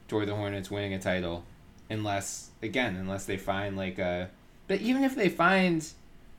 toward 0.08 0.28
the 0.28 0.34
hornets 0.34 0.70
winning 0.70 0.92
a 0.92 0.98
title 0.98 1.44
unless 1.88 2.50
again 2.62 2.96
unless 2.96 3.24
they 3.26 3.36
find 3.36 3.76
like 3.76 3.98
a 3.98 4.30
but 4.66 4.80
even 4.80 5.04
if 5.04 5.14
they 5.14 5.28
find 5.28 5.86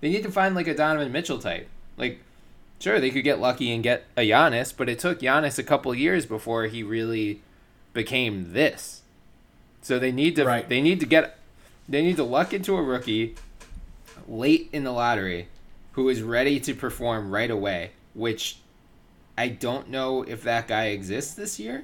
they 0.01 0.09
need 0.09 0.23
to 0.23 0.31
find 0.31 0.55
like 0.55 0.67
a 0.67 0.75
donovan 0.75 1.11
mitchell 1.11 1.39
type. 1.39 1.69
Like 1.95 2.19
sure 2.81 2.99
they 2.99 3.11
could 3.11 3.23
get 3.23 3.39
lucky 3.39 3.71
and 3.71 3.83
get 3.83 4.05
a 4.17 4.29
Giannis, 4.29 4.73
but 4.75 4.89
it 4.89 4.99
took 4.99 5.19
Giannis 5.19 5.57
a 5.57 5.63
couple 5.63 5.93
years 5.95 6.25
before 6.25 6.65
he 6.65 6.83
really 6.83 7.41
became 7.93 8.53
this 8.53 9.01
so 9.81 9.97
they 9.97 10.11
need 10.11 10.35
to 10.35 10.45
right. 10.45 10.69
they 10.69 10.81
need 10.81 10.99
to 10.99 11.05
get 11.05 11.37
they 11.89 12.01
need 12.01 12.15
to 12.15 12.23
luck 12.23 12.53
into 12.53 12.77
a 12.77 12.81
rookie 12.81 13.35
late 14.27 14.69
in 14.71 14.83
the 14.83 14.91
lottery 14.91 15.47
who 15.93 16.07
is 16.07 16.21
ready 16.21 16.59
to 16.59 16.73
perform 16.73 17.31
right 17.31 17.51
away, 17.51 17.91
which 18.13 18.57
I 19.37 19.49
don't 19.49 19.89
know 19.89 20.23
if 20.23 20.43
that 20.43 20.67
guy 20.67 20.85
exists 20.85 21.33
this 21.33 21.59
year. 21.59 21.83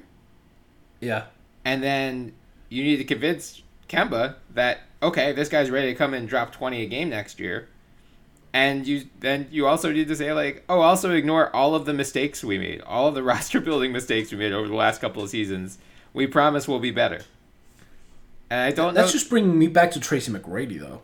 Yeah. 1.00 1.24
And 1.64 1.82
then 1.82 2.32
you 2.70 2.82
need 2.84 2.96
to 2.96 3.04
convince 3.04 3.62
Kemba 3.88 4.36
that 4.54 4.80
okay, 5.02 5.32
this 5.32 5.48
guy's 5.48 5.70
ready 5.70 5.92
to 5.92 5.94
come 5.94 6.14
in 6.14 6.20
and 6.20 6.28
drop 6.28 6.52
20 6.52 6.82
a 6.82 6.86
game 6.86 7.10
next 7.10 7.38
year. 7.40 7.68
And 8.52 8.86
you 8.86 9.04
then 9.20 9.46
you 9.50 9.66
also 9.66 9.92
need 9.92 10.08
to 10.08 10.16
say 10.16 10.32
like, 10.32 10.64
oh, 10.68 10.80
also 10.80 11.12
ignore 11.12 11.54
all 11.54 11.74
of 11.74 11.84
the 11.84 11.92
mistakes 11.92 12.42
we 12.42 12.58
made, 12.58 12.80
all 12.82 13.08
of 13.08 13.14
the 13.14 13.22
roster 13.32 13.60
building 13.60 13.92
mistakes 13.92 14.30
we 14.30 14.38
made 14.38 14.52
over 14.52 14.68
the 14.68 14.74
last 14.74 15.00
couple 15.00 15.22
of 15.22 15.30
seasons. 15.30 15.78
We 16.14 16.26
promise 16.26 16.66
we'll 16.66 16.78
be 16.78 16.90
better. 16.90 17.20
And 18.50 18.60
I 18.60 18.70
don't. 18.70 18.94
That's 18.94 19.08
know... 19.08 19.12
just 19.12 19.30
bringing 19.30 19.58
me 19.58 19.66
back 19.66 19.90
to 19.92 20.00
Tracy 20.00 20.32
McGrady 20.32 20.80
though. 20.80 21.02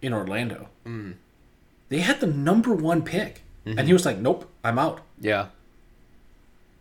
In 0.00 0.12
Orlando, 0.12 0.68
mm. 0.86 1.14
they 1.88 2.00
had 2.00 2.20
the 2.20 2.26
number 2.26 2.74
one 2.74 3.02
pick, 3.02 3.42
mm-hmm. 3.64 3.78
and 3.78 3.86
he 3.86 3.94
was 3.94 4.04
like, 4.04 4.18
"Nope, 4.18 4.50
I'm 4.62 4.78
out." 4.78 5.00
Yeah. 5.18 5.46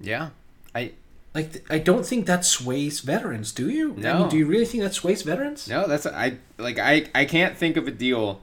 Yeah, 0.02 0.30
I 0.76 0.92
like. 1.34 1.66
I 1.70 1.80
don't 1.80 2.06
think 2.06 2.26
that 2.26 2.44
sways 2.44 3.00
veterans. 3.00 3.54
Do 3.54 3.70
you? 3.70 3.94
No. 3.94 4.12
I 4.12 4.20
mean, 4.20 4.30
do 4.30 4.38
you 4.38 4.46
really 4.46 4.66
think 4.66 4.84
that 4.84 4.94
sways 4.94 5.22
veterans? 5.22 5.70
No, 5.70 5.88
that's 5.88 6.06
I 6.06 6.38
like. 6.58 6.80
I 6.80 7.06
I 7.16 7.24
can't 7.24 7.58
think 7.58 7.78
of 7.78 7.88
a 7.88 7.92
deal 7.92 8.42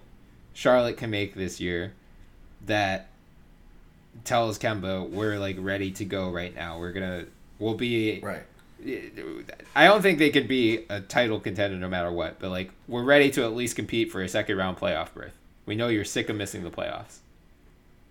Charlotte 0.53 0.97
can 0.97 1.11
make 1.11 1.35
this 1.35 1.61
year 1.61 1.93
that 2.67 3.09
tells 4.25 4.59
Kemba 4.59 5.09
we're 5.09 5.39
like 5.39 5.57
ready 5.59 5.91
to 5.93 6.05
go 6.05 6.31
right 6.31 6.55
now. 6.55 6.79
We're 6.79 6.93
gonna 6.93 7.27
we'll 7.59 7.75
be 7.75 8.21
right 8.23 8.43
I 9.77 9.85
don't 9.85 10.03
think 10.03 10.19
they 10.19 10.31
could 10.31 10.49
be 10.49 10.87
a 10.89 11.01
title 11.01 11.39
contender 11.39 11.77
no 11.77 11.89
matter 11.89 12.11
what, 12.11 12.39
but 12.39 12.51
like 12.51 12.71
we're 12.89 13.05
ready 13.05 13.31
to 13.33 13.45
at 13.45 13.55
least 13.55 13.77
compete 13.77 14.11
for 14.11 14.23
a 14.23 14.29
second 14.29 14.57
round 14.57 14.79
playoff 14.79 15.13
berth. 15.13 15.37
We 15.67 15.75
know 15.75 15.89
you're 15.89 16.05
sick 16.05 16.29
of 16.29 16.37
missing 16.37 16.65
the 16.65 16.71
playoffs. 16.71 17.19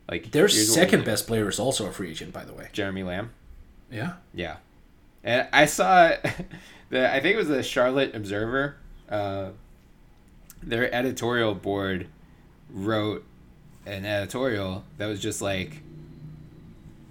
Like 0.09 0.31
their 0.31 0.47
second 0.47 1.05
best 1.05 1.27
player 1.27 1.49
is 1.49 1.59
also 1.59 1.87
a 1.87 1.91
free 1.91 2.11
agent, 2.11 2.33
by 2.33 2.45
the 2.45 2.53
way. 2.53 2.69
Jeremy 2.71 3.03
Lamb. 3.03 3.31
Yeah. 3.91 4.13
Yeah, 4.33 4.57
and 5.23 5.47
I 5.51 5.65
saw 5.65 6.13
the 6.89 7.13
I 7.13 7.19
think 7.19 7.35
it 7.35 7.37
was 7.37 7.47
the 7.47 7.63
Charlotte 7.63 8.15
Observer. 8.15 8.75
Uh, 9.09 9.49
their 10.61 10.93
editorial 10.93 11.55
board 11.55 12.07
wrote 12.71 13.25
an 13.85 14.05
editorial 14.05 14.83
that 14.97 15.07
was 15.07 15.19
just 15.19 15.41
like, 15.41 15.81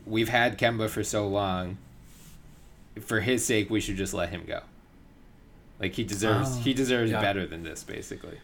"We've 0.07 0.29
had 0.29 0.59
Kemba 0.59 0.89
for 0.89 1.03
so 1.05 1.27
long." 1.27 1.79
for 3.01 3.21
his 3.21 3.45
sake, 3.45 3.71
we 3.71 3.81
should 3.81 3.97
just 3.97 4.15
let 4.15 4.31
him 4.31 4.45
go. 4.47 4.61
Like 5.81 5.95
he 5.95 6.05
deserves, 6.05 6.57
oh, 6.57 6.61
he 6.61 6.75
deserves 6.75 7.11
yeah. 7.11 7.21
better 7.21 7.47
than 7.47 7.63
this, 7.63 7.85
basically. 7.85 8.39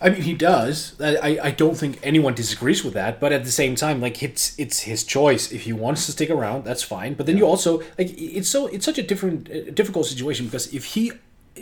I 0.00 0.10
mean, 0.10 0.22
he 0.22 0.34
does. 0.34 1.00
I, 1.00 1.38
I- 1.42 1.50
don't 1.52 1.76
think 1.76 2.00
anyone 2.02 2.34
disagrees 2.34 2.82
with 2.82 2.94
that. 2.94 3.20
But 3.20 3.32
at 3.32 3.44
the 3.44 3.52
same 3.52 3.76
time, 3.76 4.00
like 4.00 4.22
it's 4.22 4.58
it's 4.58 4.80
his 4.80 5.04
choice. 5.04 5.52
If 5.52 5.62
he 5.62 5.72
wants 5.72 6.06
to 6.06 6.12
stick 6.12 6.28
around, 6.28 6.64
that's 6.64 6.82
fine. 6.82 7.14
But 7.14 7.26
then 7.26 7.38
you 7.38 7.46
also 7.46 7.78
like 7.96 8.12
it's 8.18 8.48
so 8.48 8.66
it's 8.66 8.84
such 8.84 8.98
a 8.98 9.02
different 9.02 9.48
uh, 9.48 9.70
difficult 9.70 10.06
situation 10.06 10.46
because 10.46 10.74
if 10.74 10.86
he 10.86 11.12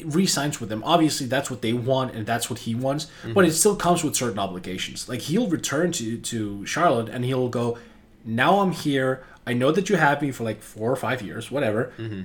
re-signs 0.05 0.61
with 0.61 0.69
them, 0.69 0.83
obviously 0.85 1.27
that's 1.27 1.51
what 1.51 1.63
they 1.63 1.73
want 1.73 2.15
and 2.15 2.27
that's 2.27 2.49
what 2.49 2.61
he 2.61 2.75
wants. 2.75 3.07
But 3.23 3.31
mm-hmm. 3.31 3.41
it 3.45 3.53
still 3.53 3.77
comes 3.77 4.05
with 4.05 4.17
certain 4.17 4.39
obligations. 4.39 5.09
Like 5.09 5.21
he'll 5.21 5.49
return 5.49 5.93
to 5.93 6.19
to 6.19 6.67
Charlotte 6.67 7.09
and 7.09 7.25
he'll 7.25 7.49
go, 7.49 7.79
now 8.25 8.61
I'm 8.61 8.73
here. 8.73 9.25
I 9.47 9.53
know 9.55 9.73
that 9.73 9.89
you 9.89 9.97
have 9.97 10.23
me 10.23 10.31
for 10.31 10.45
like 10.45 10.63
four 10.63 10.91
or 10.91 10.97
five 10.97 11.23
years, 11.23 11.51
whatever. 11.51 11.93
Mm-hmm. 11.99 12.23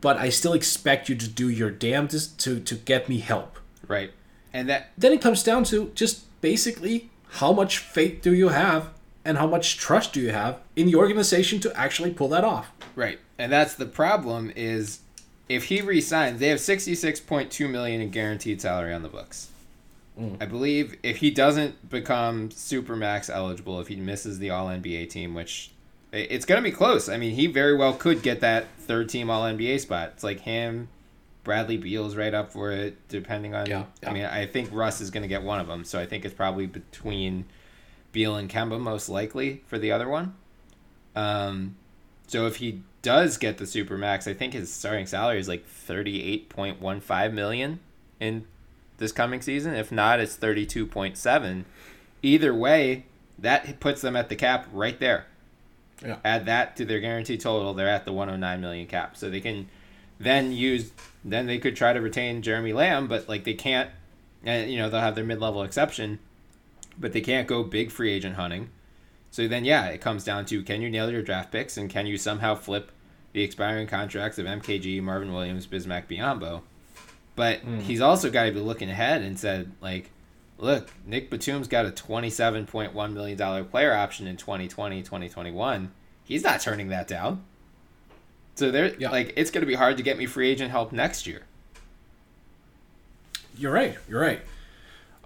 But 0.00 0.16
I 0.16 0.28
still 0.28 0.52
expect 0.52 1.08
you 1.08 1.16
to 1.16 1.26
do 1.26 1.48
your 1.48 1.70
damnedest 1.70 2.38
to 2.40 2.60
to 2.60 2.74
get 2.74 3.08
me 3.08 3.18
help 3.18 3.58
Right. 3.88 4.12
And 4.52 4.68
that 4.68 4.90
then 4.96 5.12
it 5.12 5.20
comes 5.20 5.42
down 5.42 5.64
to 5.64 5.90
just 5.94 6.40
basically 6.40 7.10
how 7.32 7.52
much 7.52 7.78
faith 7.78 8.22
do 8.22 8.34
you 8.34 8.48
have 8.48 8.90
and 9.24 9.38
how 9.38 9.46
much 9.46 9.76
trust 9.76 10.12
do 10.12 10.20
you 10.20 10.30
have 10.30 10.60
in 10.76 10.86
the 10.86 10.94
organization 10.94 11.60
to 11.60 11.76
actually 11.76 12.12
pull 12.12 12.28
that 12.28 12.44
off. 12.44 12.70
Right. 12.94 13.18
And 13.38 13.50
that's 13.50 13.74
the 13.74 13.86
problem 13.86 14.52
is 14.54 15.00
if 15.48 15.64
he 15.64 15.80
resigns, 15.80 16.40
they 16.40 16.48
have 16.48 16.58
66.2 16.58 17.70
million 17.70 18.00
in 18.00 18.10
guaranteed 18.10 18.60
salary 18.60 18.92
on 18.92 19.02
the 19.02 19.08
books. 19.08 19.50
I 20.40 20.46
believe 20.46 20.98
if 21.04 21.18
he 21.18 21.30
doesn't 21.30 21.90
become 21.90 22.48
supermax 22.48 23.30
eligible, 23.30 23.80
if 23.80 23.86
he 23.86 23.96
misses 23.96 24.40
the 24.40 24.50
All 24.50 24.66
NBA 24.66 25.10
team, 25.10 25.32
which 25.32 25.70
it's 26.12 26.44
going 26.44 26.60
to 26.60 26.68
be 26.68 26.74
close. 26.74 27.08
I 27.08 27.18
mean, 27.18 27.34
he 27.34 27.46
very 27.46 27.76
well 27.76 27.92
could 27.92 28.22
get 28.22 28.40
that 28.40 28.66
third 28.78 29.08
team 29.08 29.30
All 29.30 29.44
NBA 29.44 29.78
spot. 29.78 30.10
It's 30.14 30.24
like 30.24 30.40
him, 30.40 30.88
Bradley 31.44 31.76
Beal's 31.76 32.16
right 32.16 32.34
up 32.34 32.52
for 32.52 32.72
it, 32.72 32.96
depending 33.08 33.54
on. 33.54 33.66
Yeah, 33.66 33.84
I 34.04 34.12
mean, 34.12 34.24
I 34.24 34.46
think 34.46 34.70
Russ 34.72 35.00
is 35.00 35.10
going 35.10 35.22
to 35.22 35.28
get 35.28 35.44
one 35.44 35.60
of 35.60 35.68
them, 35.68 35.84
so 35.84 36.00
I 36.00 36.06
think 36.06 36.24
it's 36.24 36.34
probably 36.34 36.66
between 36.66 37.44
Beal 38.10 38.34
and 38.34 38.50
Kemba 38.50 38.80
most 38.80 39.08
likely 39.08 39.62
for 39.68 39.78
the 39.78 39.92
other 39.92 40.08
one. 40.08 40.34
Um, 41.14 41.76
so 42.26 42.46
if 42.46 42.56
he 42.56 42.82
does 43.02 43.36
get 43.36 43.58
the 43.58 43.64
supermax, 43.64 44.28
I 44.28 44.34
think 44.34 44.52
his 44.52 44.72
starting 44.72 45.06
salary 45.06 45.38
is 45.38 45.48
like 45.48 45.66
thirty 45.66 46.22
eight 46.22 46.48
point 46.48 46.80
one 46.80 47.00
five 47.00 47.32
million 47.32 47.80
in 48.20 48.46
this 48.98 49.12
coming 49.12 49.40
season. 49.40 49.74
If 49.74 49.92
not, 49.92 50.20
it's 50.20 50.36
thirty 50.36 50.66
two 50.66 50.86
point 50.86 51.16
seven. 51.16 51.64
Either 52.22 52.54
way, 52.54 53.06
that 53.38 53.80
puts 53.80 54.00
them 54.00 54.16
at 54.16 54.28
the 54.28 54.36
cap 54.36 54.66
right 54.72 54.98
there. 54.98 55.26
Yeah. 56.04 56.16
Add 56.24 56.46
that 56.46 56.76
to 56.76 56.84
their 56.84 57.00
guaranteed 57.00 57.40
total, 57.40 57.74
they're 57.74 57.88
at 57.88 58.04
the 58.04 58.12
one 58.12 58.28
hundred 58.28 58.40
nine 58.40 58.60
million 58.60 58.86
cap. 58.86 59.16
So 59.16 59.30
they 59.30 59.40
can 59.40 59.68
then 60.18 60.52
use. 60.52 60.92
Then 61.24 61.46
they 61.46 61.58
could 61.58 61.76
try 61.76 61.92
to 61.92 62.00
retain 62.00 62.42
Jeremy 62.42 62.72
Lamb, 62.72 63.08
but 63.08 63.28
like 63.28 63.44
they 63.44 63.54
can't. 63.54 63.90
And 64.44 64.70
you 64.70 64.78
know 64.78 64.88
they'll 64.88 65.00
have 65.00 65.14
their 65.14 65.24
mid 65.24 65.40
level 65.40 65.62
exception, 65.62 66.18
but 66.98 67.12
they 67.12 67.20
can't 67.20 67.48
go 67.48 67.62
big 67.62 67.90
free 67.90 68.12
agent 68.12 68.36
hunting. 68.36 68.70
So 69.30 69.46
then, 69.46 69.64
yeah, 69.64 69.86
it 69.86 70.00
comes 70.00 70.24
down 70.24 70.46
to 70.46 70.62
can 70.62 70.80
you 70.82 70.90
nail 70.90 71.10
your 71.10 71.22
draft 71.22 71.52
picks 71.52 71.76
and 71.76 71.90
can 71.90 72.06
you 72.06 72.16
somehow 72.16 72.54
flip 72.54 72.92
the 73.32 73.42
expiring 73.42 73.86
contracts 73.86 74.38
of 74.38 74.46
MKG, 74.46 75.02
Marvin 75.02 75.32
Williams, 75.32 75.66
Bismack, 75.66 76.06
Biyombo? 76.08 76.62
But 77.36 77.60
hmm. 77.60 77.80
he's 77.80 78.00
also 78.00 78.30
got 78.30 78.46
to 78.46 78.52
be 78.52 78.60
looking 78.60 78.90
ahead 78.90 79.22
and 79.22 79.38
said, 79.38 79.70
like, 79.80 80.10
look, 80.58 80.90
Nick 81.06 81.30
Batum's 81.30 81.68
got 81.68 81.86
a 81.86 81.90
$27.1 81.90 83.12
million 83.12 83.64
player 83.66 83.94
option 83.94 84.26
in 84.26 84.36
2020, 84.36 85.02
2021. 85.02 85.92
He's 86.24 86.42
not 86.42 86.60
turning 86.60 86.88
that 86.88 87.06
down. 87.06 87.44
So 88.56 88.72
there, 88.72 88.92
Yeah. 88.98 89.10
like, 89.10 89.34
it's 89.36 89.52
going 89.52 89.62
to 89.62 89.66
be 89.66 89.74
hard 89.74 89.96
to 89.98 90.02
get 90.02 90.18
me 90.18 90.26
free 90.26 90.50
agent 90.50 90.72
help 90.72 90.90
next 90.90 91.26
year. 91.26 91.42
You're 93.56 93.72
right. 93.72 93.96
You're 94.08 94.20
right. 94.20 94.40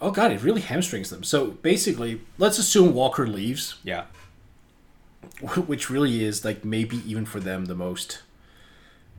Oh 0.04 0.10
god, 0.10 0.32
it 0.32 0.42
really 0.42 0.60
hamstrings 0.60 1.08
them. 1.10 1.22
So 1.22 1.52
basically, 1.62 2.20
let's 2.36 2.58
assume 2.58 2.92
Walker 2.92 3.26
leaves, 3.26 3.76
Yeah. 3.84 4.04
which 5.66 5.88
really 5.88 6.24
is 6.24 6.44
like 6.44 6.64
maybe 6.64 6.96
even 7.10 7.24
for 7.24 7.38
them 7.40 7.66
the 7.66 7.74
most 7.76 8.22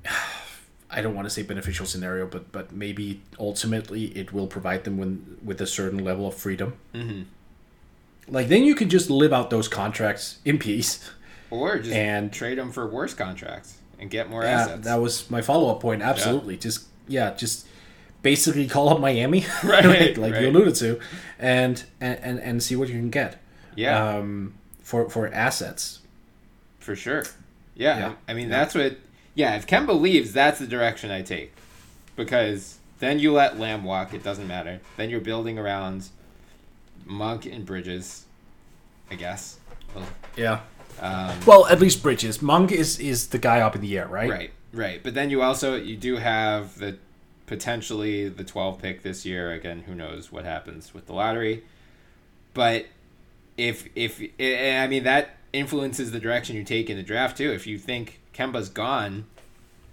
I 0.95 1.01
don't 1.01 1.15
want 1.15 1.25
to 1.25 1.29
say 1.31 1.41
beneficial 1.41 1.85
scenario, 1.87 2.27
but 2.27 2.51
but 2.51 2.71
maybe 2.71 3.21
ultimately 3.39 4.05
it 4.17 4.31
will 4.31 4.45
provide 4.47 4.83
them 4.83 4.97
with 4.97 5.39
with 5.43 5.61
a 5.61 5.65
certain 5.67 6.03
level 6.03 6.27
of 6.27 6.35
freedom. 6.35 6.73
Mm-hmm. 6.93 7.21
Like 8.27 8.47
then 8.49 8.63
you 8.63 8.75
can 8.75 8.89
just 8.89 9.09
live 9.09 9.33
out 9.33 9.49
those 9.49 9.67
contracts 9.67 10.37
in 10.45 10.59
peace. 10.59 11.09
Or 11.49 11.77
just 11.79 11.93
And- 11.95 12.31
trade 12.33 12.57
them 12.57 12.71
for 12.71 12.87
worse 12.87 13.13
contracts 13.13 13.77
and 13.99 14.09
get 14.09 14.29
more 14.29 14.43
Yeah, 14.43 14.61
assets. 14.61 14.83
that 14.85 14.95
was 15.01 15.29
my 15.31 15.41
follow 15.41 15.71
up 15.71 15.79
point. 15.81 16.01
Absolutely, 16.01 16.57
just 16.57 16.85
yeah, 17.07 17.33
just 17.33 17.65
basically 18.23 18.67
call 18.67 18.89
up 18.89 18.99
Miami, 18.99 19.45
Right, 19.63 19.85
like, 19.85 20.17
like 20.17 20.33
right. 20.33 20.41
you 20.41 20.49
alluded 20.49 20.73
to, 20.75 20.99
and, 21.37 21.83
and 22.01 22.39
and 22.39 22.63
see 22.63 22.75
what 22.75 22.87
you 22.89 22.95
can 22.95 23.11
get. 23.11 23.39
Yeah. 23.75 24.15
um, 24.17 24.55
for 24.81 25.09
for 25.09 25.27
assets. 25.31 25.99
For 26.79 26.95
sure. 26.95 27.23
Yeah. 27.75 27.97
Yeah. 27.99 28.13
I 28.27 28.33
mean, 28.33 28.49
that's 28.49 28.73
what. 28.75 28.97
Yeah, 29.35 29.55
if 29.55 29.65
Kemba 29.67 29.99
leaves, 29.99 30.31
that's 30.33 30.59
the 30.59 30.67
direction 30.67 31.09
I 31.11 31.21
take. 31.23 31.53
Because 32.15 32.77
then 32.99 33.17
you 33.19 33.31
let 33.33 33.57
Lamb 33.59 33.83
walk, 33.83 34.13
it 34.13 34.23
doesn't 34.23 34.47
matter. 34.47 34.79
Then 34.97 35.09
you're 35.09 35.21
building 35.21 35.57
around 35.57 36.09
Monk 37.05 37.45
and 37.47 37.65
Bridges, 37.65 38.25
I 39.09 39.15
guess. 39.15 39.57
Well, 39.95 40.05
Yeah. 40.37 40.59
um, 41.01 41.35
Well, 41.47 41.65
at 41.67 41.79
least 41.79 42.03
Bridges. 42.03 42.41
Monk 42.41 42.71
is 42.71 42.99
is 42.99 43.27
the 43.29 43.39
guy 43.39 43.59
up 43.61 43.75
in 43.75 43.81
the 43.81 43.97
air, 43.97 44.07
right? 44.07 44.29
right, 44.29 44.51
right. 44.71 45.01
But 45.03 45.13
then 45.15 45.29
you 45.31 45.41
also 45.41 45.75
you 45.75 45.95
do 45.97 46.17
have 46.17 46.77
the 46.77 46.97
potentially 47.45 48.29
the 48.29 48.43
12 48.43 48.81
pick 48.81 49.03
this 49.03 49.25
year. 49.25 49.51
Again, 49.51 49.81
who 49.85 49.95
knows 49.95 50.31
what 50.31 50.45
happens 50.45 50.93
with 50.93 51.05
the 51.07 51.13
lottery. 51.13 51.63
But 52.53 52.87
if 53.57 53.87
if 53.95 54.21
eh, 54.39 54.81
I 54.83 54.87
mean 54.87 55.03
that 55.03 55.37
influences 55.51 56.11
the 56.11 56.19
direction 56.19 56.55
you 56.55 56.63
take 56.63 56.89
in 56.89 56.97
the 56.97 57.03
draft 57.03 57.37
too. 57.37 57.51
If 57.51 57.67
you 57.67 57.77
think 57.77 58.19
Kemba's 58.33 58.69
gone, 58.69 59.25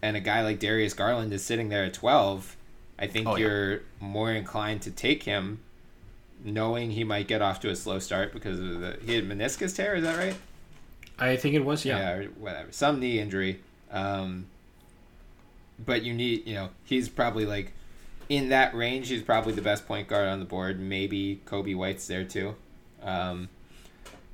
and 0.03 0.16
a 0.16 0.20
guy 0.20 0.42
like 0.42 0.59
Darius 0.59 0.94
Garland 0.94 1.32
is 1.32 1.44
sitting 1.44 1.68
there 1.68 1.84
at 1.84 1.94
twelve, 1.94 2.57
I 2.98 3.07
think 3.07 3.28
Oh, 3.28 3.36
you're 3.36 3.80
more 3.98 4.32
inclined 4.32 4.82
to 4.82 4.90
take 4.90 5.22
him, 5.24 5.61
knowing 6.44 6.90
he 6.92 7.05
might 7.05 7.28
get 7.28 7.42
off 7.42 7.61
to 7.61 7.70
a 7.70 7.76
slow 7.76 7.98
start 7.98 8.32
because 8.32 8.59
of 8.59 8.80
the 8.80 8.98
he 9.05 9.14
had 9.14 9.28
meniscus 9.28 9.74
tear. 9.74 9.94
Is 9.94 10.05
that 10.05 10.16
right? 10.18 10.36
I 11.18 11.36
think 11.36 11.55
it 11.55 11.64
was. 11.64 11.84
Yeah. 11.84 12.12
or 12.12 12.24
whatever, 12.38 12.72
some 12.72 13.01
knee 13.01 13.18
injury. 13.18 13.61
Um, 13.90 14.46
but 15.85 16.03
you 16.03 16.12
need, 16.14 16.47
you 16.47 16.55
know, 16.55 16.68
he's 16.85 17.09
probably 17.09 17.47
like 17.47 17.72
in 18.28 18.49
that 18.51 18.74
range. 18.74 19.09
He's 19.09 19.22
probably 19.22 19.53
the 19.53 19.62
best 19.62 19.87
point 19.87 20.09
guard 20.09 20.28
on 20.28 20.39
the 20.39 20.45
board. 20.45 20.78
Maybe 20.81 21.41
Coby 21.47 21.76
White's 21.76 22.07
there 22.07 22.24
too. 22.24 22.55
Um, 23.03 23.49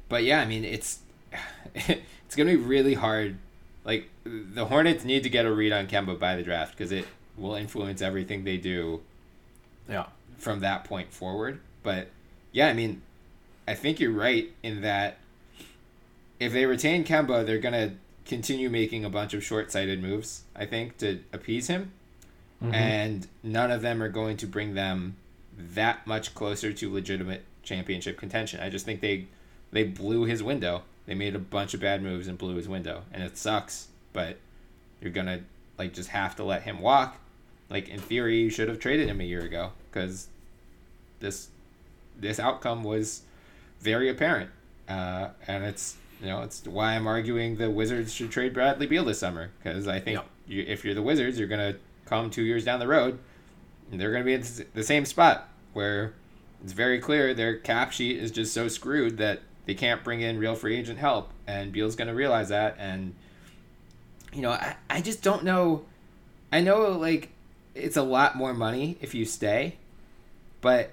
but 0.09 0.25
yeah, 0.25 0.41
I 0.41 0.45
mean, 0.47 0.65
it's 0.65 1.01
it's 1.75 2.35
gonna 2.37 2.51
be 2.51 2.57
really 2.57 2.95
hard. 2.95 3.37
Like 3.85 4.09
the 4.25 4.67
Hornets 4.67 5.05
need 5.05 5.23
to 5.23 5.29
get 5.29 5.47
a 5.47 5.53
read 5.53 5.73
on 5.73 5.87
Kemba 5.87 6.19
by 6.19 6.37
the 6.37 6.43
draft 6.43 6.73
because 6.77 6.91
it 6.93 7.07
will 7.37 7.55
influence 7.55 8.03
everything 8.03 8.45
they 8.45 8.57
do 8.57 9.01
Yeah. 9.89 10.07
from 10.39 10.61
that 10.61 10.85
point 10.85 11.13
forward. 11.13 11.61
But 11.83 12.09
yeah, 12.51 12.69
I 12.69 12.73
mean, 12.73 13.03
I 13.69 13.75
think 13.75 14.01
you're 14.01 14.11
right 14.13 14.51
in 14.63 14.81
that 14.81 15.19
if 16.41 16.53
they 16.53 16.67
retain 16.67 17.05
Kemba, 17.05 17.47
they're 17.47 17.59
gonna 17.59 17.93
continue 18.27 18.68
making 18.68 19.05
a 19.05 19.11
bunch 19.11 19.35
of 19.35 19.43
short-sighted 19.45 20.03
moves. 20.03 20.43
I 20.55 20.66
think 20.66 20.99
to 20.99 21.20
appease 21.33 21.68
him, 21.68 21.93
and 22.72 23.27
none 23.43 23.70
of 23.70 23.83
them 23.83 24.03
are 24.03 24.09
going 24.09 24.37
to 24.39 24.47
bring 24.47 24.74
them 24.74 25.16
that 25.57 26.07
much 26.07 26.35
closer 26.35 26.72
to 26.72 26.93
legitimate 26.93 27.45
championship 27.62 28.18
contention. 28.18 28.61
I 28.61 28.70
just 28.70 28.85
think 28.85 29.01
they 29.01 29.27
they 29.72 29.85
blew 29.85 30.24
his 30.24 30.43
window. 30.43 30.83
They 31.07 31.14
made 31.14 31.35
a 31.35 31.39
bunch 31.39 31.74
of 31.74 31.81
bad 31.81 32.03
moves 32.03 32.29
and 32.29 32.39
blew 32.39 32.57
his 32.57 32.68
window, 32.68 33.03
and 33.12 33.22
it 33.22 33.37
sucks. 33.37 33.89
But 34.12 34.39
you're 35.01 35.12
gonna 35.12 35.41
like 35.79 35.93
just 35.93 36.11
have 36.11 36.37
to 36.37 36.45
let 36.45 36.62
him 36.62 36.81
walk. 36.81 37.18
Like 37.68 37.89
in 37.89 38.01
theory, 38.01 38.39
you 38.41 38.51
should 38.51 38.68
have 38.68 38.79
traded 38.79 39.09
him 39.09 39.20
a 39.20 39.24
year 39.24 39.43
ago 39.43 39.72
because 39.91 40.29
this 41.21 41.49
this 42.18 42.38
outcome 42.38 42.84
was 42.84 43.22
very 43.80 44.09
apparent, 44.09 44.51
uh, 44.88 45.29
and 45.46 45.64
it's 45.64 45.96
you 46.21 46.26
know 46.26 46.43
it's 46.43 46.64
why 46.67 46.95
I'm 46.95 47.07
arguing 47.07 47.57
the 47.57 47.71
Wizards 47.71 48.13
should 48.13 48.30
trade 48.30 48.55
Bradley 48.55 48.87
Beal 48.87 49.05
this 49.05 49.18
summer 49.18 49.51
because 49.63 49.87
I 49.88 50.01
think 50.01 50.17
Yeah. 50.18 50.25
you, 50.47 50.64
if 50.67 50.84
you're 50.84 50.95
the 50.95 51.03
Wizards, 51.03 51.38
you're 51.38 51.49
gonna 51.49 51.76
come 52.05 52.30
two 52.30 52.43
years 52.43 52.64
down 52.64 52.80
the 52.80 52.87
road, 52.88 53.18
and 53.91 54.01
they're 54.01 54.13
gonna 54.13 54.25
be 54.25 54.34
in 54.34 54.45
the 54.75 54.83
same 54.83 55.05
spot 55.05 55.49
where 55.72 56.14
it's 56.63 56.72
very 56.72 56.99
clear 57.01 57.34
their 57.34 57.57
cap 57.57 57.93
sheet 57.93 58.17
is 58.18 58.30
just 58.30 58.53
so 58.55 58.68
screwed 58.68 59.18
that 59.18 59.41
they 59.67 59.75
can't 59.75 60.03
bring 60.05 60.21
in 60.21 60.38
real 60.38 60.55
free 60.55 60.76
agent 60.76 60.99
help, 60.99 61.30
and 61.47 61.72
Beal's 61.72 61.97
gonna 61.97 62.14
realize 62.14 62.49
that, 62.49 62.76
and 62.79 63.14
you 64.33 64.43
know 64.43 64.51
I, 64.53 64.76
I 64.88 65.01
just 65.01 65.22
don't 65.22 65.45
know. 65.45 65.84
I 66.53 66.61
know 66.61 66.91
like 66.93 67.30
it's 67.75 67.97
a 67.97 68.03
lot 68.03 68.37
more 68.37 68.55
money 68.55 68.97
if 69.01 69.14
you 69.14 69.25
stay, 69.26 69.76
but 70.61 70.93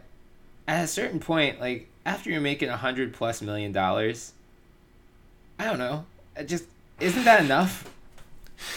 at 0.67 0.83
a 0.83 0.87
certain 0.87 1.19
point, 1.19 1.59
like 1.61 1.87
after 2.05 2.29
you're 2.29 2.41
making 2.41 2.69
a 2.69 2.77
hundred 2.77 3.13
plus 3.13 3.41
million 3.41 3.71
dollars, 3.71 4.33
I 5.63 5.67
don't 5.67 5.79
know. 5.79 6.05
I 6.35 6.43
just 6.43 6.65
isn't 6.99 7.23
that 7.23 7.43
enough? 7.43 7.89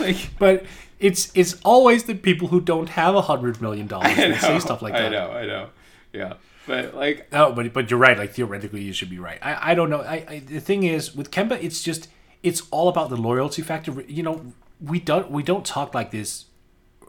Like 0.01 0.31
But 0.39 0.65
it's 0.99 1.31
it's 1.35 1.61
always 1.65 2.05
the 2.05 2.15
people 2.15 2.49
who 2.49 2.61
don't 2.61 2.89
have 2.89 3.15
a 3.15 3.23
hundred 3.23 3.61
million 3.63 3.87
dollars 3.87 4.17
that 4.17 4.41
say 4.41 4.59
stuff 4.59 4.83
like 4.83 4.95
that. 4.95 5.07
I 5.07 5.09
know, 5.09 5.31
I 5.31 5.47
know. 5.47 5.69
Yeah, 6.13 6.35
but 6.67 6.95
like 6.95 7.31
no, 7.31 7.53
but 7.53 7.73
but 7.73 7.91
you're 7.91 8.01
right. 8.01 8.19
Like 8.19 8.33
theoretically, 8.33 8.83
you 8.83 8.93
should 8.93 9.11
be 9.11 9.19
right. 9.19 9.39
I 9.43 9.73
I 9.73 9.75
don't 9.75 9.91
know. 9.91 10.01
I, 10.01 10.25
I 10.29 10.39
the 10.41 10.61
thing 10.61 10.83
is 10.83 11.15
with 11.15 11.31
Kemba, 11.31 11.63
it's 11.63 11.83
just 11.83 12.09
it's 12.43 12.63
all 12.71 12.89
about 12.89 13.11
the 13.11 13.17
loyalty 13.17 13.63
factor. 13.63 14.03
You 14.09 14.23
know, 14.23 14.53
we 14.81 14.99
don't 14.99 15.31
we 15.31 15.43
don't 15.43 15.65
talk 15.65 15.95
like 15.95 16.11
this 16.11 16.47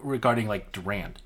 regarding 0.01 0.47
like 0.47 0.71
Durant. 0.71 1.19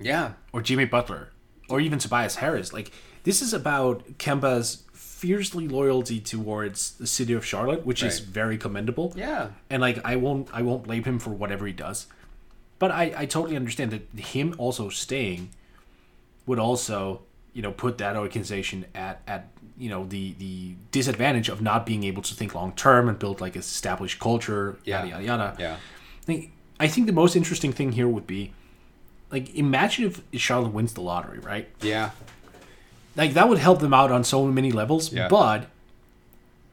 Yeah. 0.00 0.32
Or 0.52 0.62
Jimmy 0.62 0.86
Butler, 0.86 1.30
or 1.68 1.80
even 1.80 1.98
Tobias 1.98 2.36
Harris. 2.36 2.72
Like 2.72 2.90
this 3.22 3.42
is 3.42 3.52
about 3.52 4.18
Kemba's 4.18 4.82
fiercely 5.26 5.66
loyalty 5.66 6.20
towards 6.20 6.92
the 6.92 7.06
city 7.06 7.32
of 7.32 7.44
Charlotte, 7.44 7.84
which 7.84 8.00
is 8.04 8.20
very 8.20 8.56
commendable. 8.56 9.12
Yeah. 9.16 9.48
And 9.68 9.82
like 9.82 9.98
I 10.04 10.14
won't 10.14 10.48
I 10.52 10.62
won't 10.62 10.84
blame 10.84 11.02
him 11.02 11.18
for 11.18 11.30
whatever 11.30 11.66
he 11.66 11.72
does. 11.72 12.06
But 12.78 12.92
I, 12.92 13.12
I 13.16 13.26
totally 13.26 13.56
understand 13.56 13.90
that 13.90 14.20
him 14.20 14.54
also 14.56 14.88
staying 14.88 15.50
would 16.46 16.60
also, 16.60 17.22
you 17.54 17.62
know, 17.62 17.72
put 17.72 17.98
that 17.98 18.14
organization 18.16 18.84
at, 18.94 19.20
at 19.26 19.48
you 19.76 19.88
know, 19.88 20.04
the 20.04 20.34
the 20.38 20.76
disadvantage 20.92 21.48
of 21.48 21.60
not 21.60 21.84
being 21.84 22.04
able 22.04 22.22
to 22.22 22.34
think 22.34 22.54
long 22.54 22.72
term 22.72 23.08
and 23.08 23.18
build 23.18 23.40
like 23.40 23.56
a 23.56 23.60
established 23.60 24.20
culture, 24.20 24.78
yada 24.84 25.08
yada 25.08 25.24
yada. 25.24 25.56
Yeah. 25.58 25.74
I 25.74 26.24
think 26.24 26.52
I 26.78 26.86
think 26.86 27.08
the 27.08 27.12
most 27.12 27.34
interesting 27.34 27.72
thing 27.72 27.92
here 27.92 28.06
would 28.06 28.28
be 28.28 28.52
like 29.32 29.52
imagine 29.56 30.04
if 30.04 30.22
Charlotte 30.40 30.72
wins 30.72 30.94
the 30.94 31.00
lottery, 31.00 31.40
right? 31.40 31.68
Yeah. 31.80 32.10
Like 33.16 33.32
that 33.34 33.48
would 33.48 33.58
help 33.58 33.80
them 33.80 33.94
out 33.94 34.12
on 34.12 34.24
so 34.24 34.44
many 34.46 34.70
levels. 34.72 35.12
Yeah. 35.12 35.28
But 35.28 35.66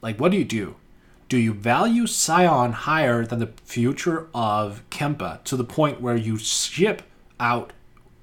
like, 0.02 0.20
what 0.20 0.30
do 0.30 0.36
you 0.38 0.44
do? 0.44 0.76
Do 1.28 1.38
you 1.38 1.52
value 1.54 2.06
Zion 2.06 2.72
higher 2.72 3.24
than 3.24 3.38
the 3.38 3.50
future 3.64 4.28
of 4.34 4.82
Kemba 4.90 5.42
to 5.44 5.56
the 5.56 5.64
point 5.64 6.00
where 6.00 6.16
you 6.16 6.36
ship 6.38 7.02
out 7.40 7.72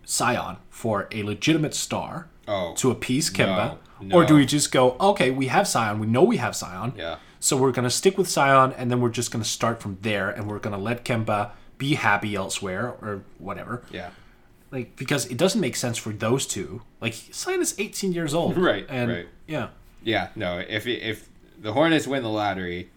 Zion 0.08 0.58
for 0.70 1.08
a 1.12 1.24
legitimate 1.24 1.74
star 1.74 2.28
Oh, 2.48 2.74
to 2.78 2.92
appease 2.92 3.30
Kemba? 3.30 3.78
no, 4.02 4.16
Or 4.18 4.26
do 4.26 4.36
we 4.36 4.46
just 4.46 4.72
go, 4.72 4.96
okay, 5.00 5.32
we 5.32 5.48
have 5.48 5.68
Zion, 5.68 6.00
we 6.00 6.08
know 6.08 6.24
we 6.24 6.38
have 6.38 6.56
Zion, 6.56 6.94
Yeah. 6.98 7.18
so 7.40 7.56
we're 7.58 7.72
gonna 7.72 7.90
stick 7.90 8.18
with 8.18 8.28
Zion, 8.30 8.74
and 8.78 8.90
then 8.92 9.00
we're 9.02 9.10
just 9.10 9.32
gonna 9.32 9.44
start 9.44 9.82
from 9.82 9.98
there, 10.02 10.30
and 10.30 10.48
we're 10.48 10.60
gonna 10.60 10.78
let 10.80 11.04
Kemba 11.06 11.52
be 11.78 11.96
happy 11.96 12.36
elsewhere 12.36 12.94
or 13.02 13.22
whatever. 13.40 13.84
Yeah. 13.92 14.10
Like 14.72 14.96
because 14.96 15.26
it 15.28 15.38
doesn't 15.38 15.60
make 15.62 15.76
sense 15.76 15.98
for 15.98 16.12
those 16.14 16.48
two. 16.48 16.82
Like 17.02 17.14
is 17.30 17.76
18 17.78 18.14
years 18.14 18.34
old, 18.34 18.58
Right, 18.72 18.86
And 18.90 19.12
right. 19.12 19.28
yeah, 19.48 19.70
Yeah, 20.04 20.30
no. 20.36 20.60
If 20.60 20.88
if 20.88 21.28
the 21.60 21.74
Hornets 21.74 22.08
win 22.08 22.24
the 22.24 22.30
lottery, 22.30 22.90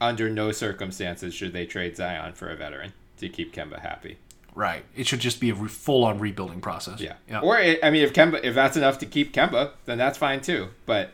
under 0.00 0.28
no 0.30 0.50
circumstances 0.52 1.32
should 1.34 1.52
they 1.52 1.66
trade 1.66 1.96
Zion 1.96 2.32
for 2.32 2.48
a 2.50 2.56
veteran 2.56 2.92
to 3.18 3.28
keep 3.28 3.54
Kemba 3.54 3.80
happy. 3.80 4.16
right. 4.54 4.84
It 4.96 5.06
should 5.06 5.20
just 5.20 5.40
be 5.40 5.50
a 5.50 5.54
re- 5.54 5.68
full-on 5.68 6.18
rebuilding 6.18 6.60
process. 6.60 7.00
Yeah. 7.00 7.14
yeah. 7.28 7.40
Or 7.40 7.58
it, 7.58 7.78
I 7.82 7.90
mean, 7.90 8.02
if 8.02 8.12
Kemba, 8.12 8.40
if 8.42 8.54
that's 8.54 8.76
enough 8.76 8.98
to 8.98 9.06
keep 9.06 9.32
Kemba, 9.32 9.72
then 9.84 9.98
that's 9.98 10.18
fine 10.18 10.40
too. 10.40 10.68
But 10.86 11.10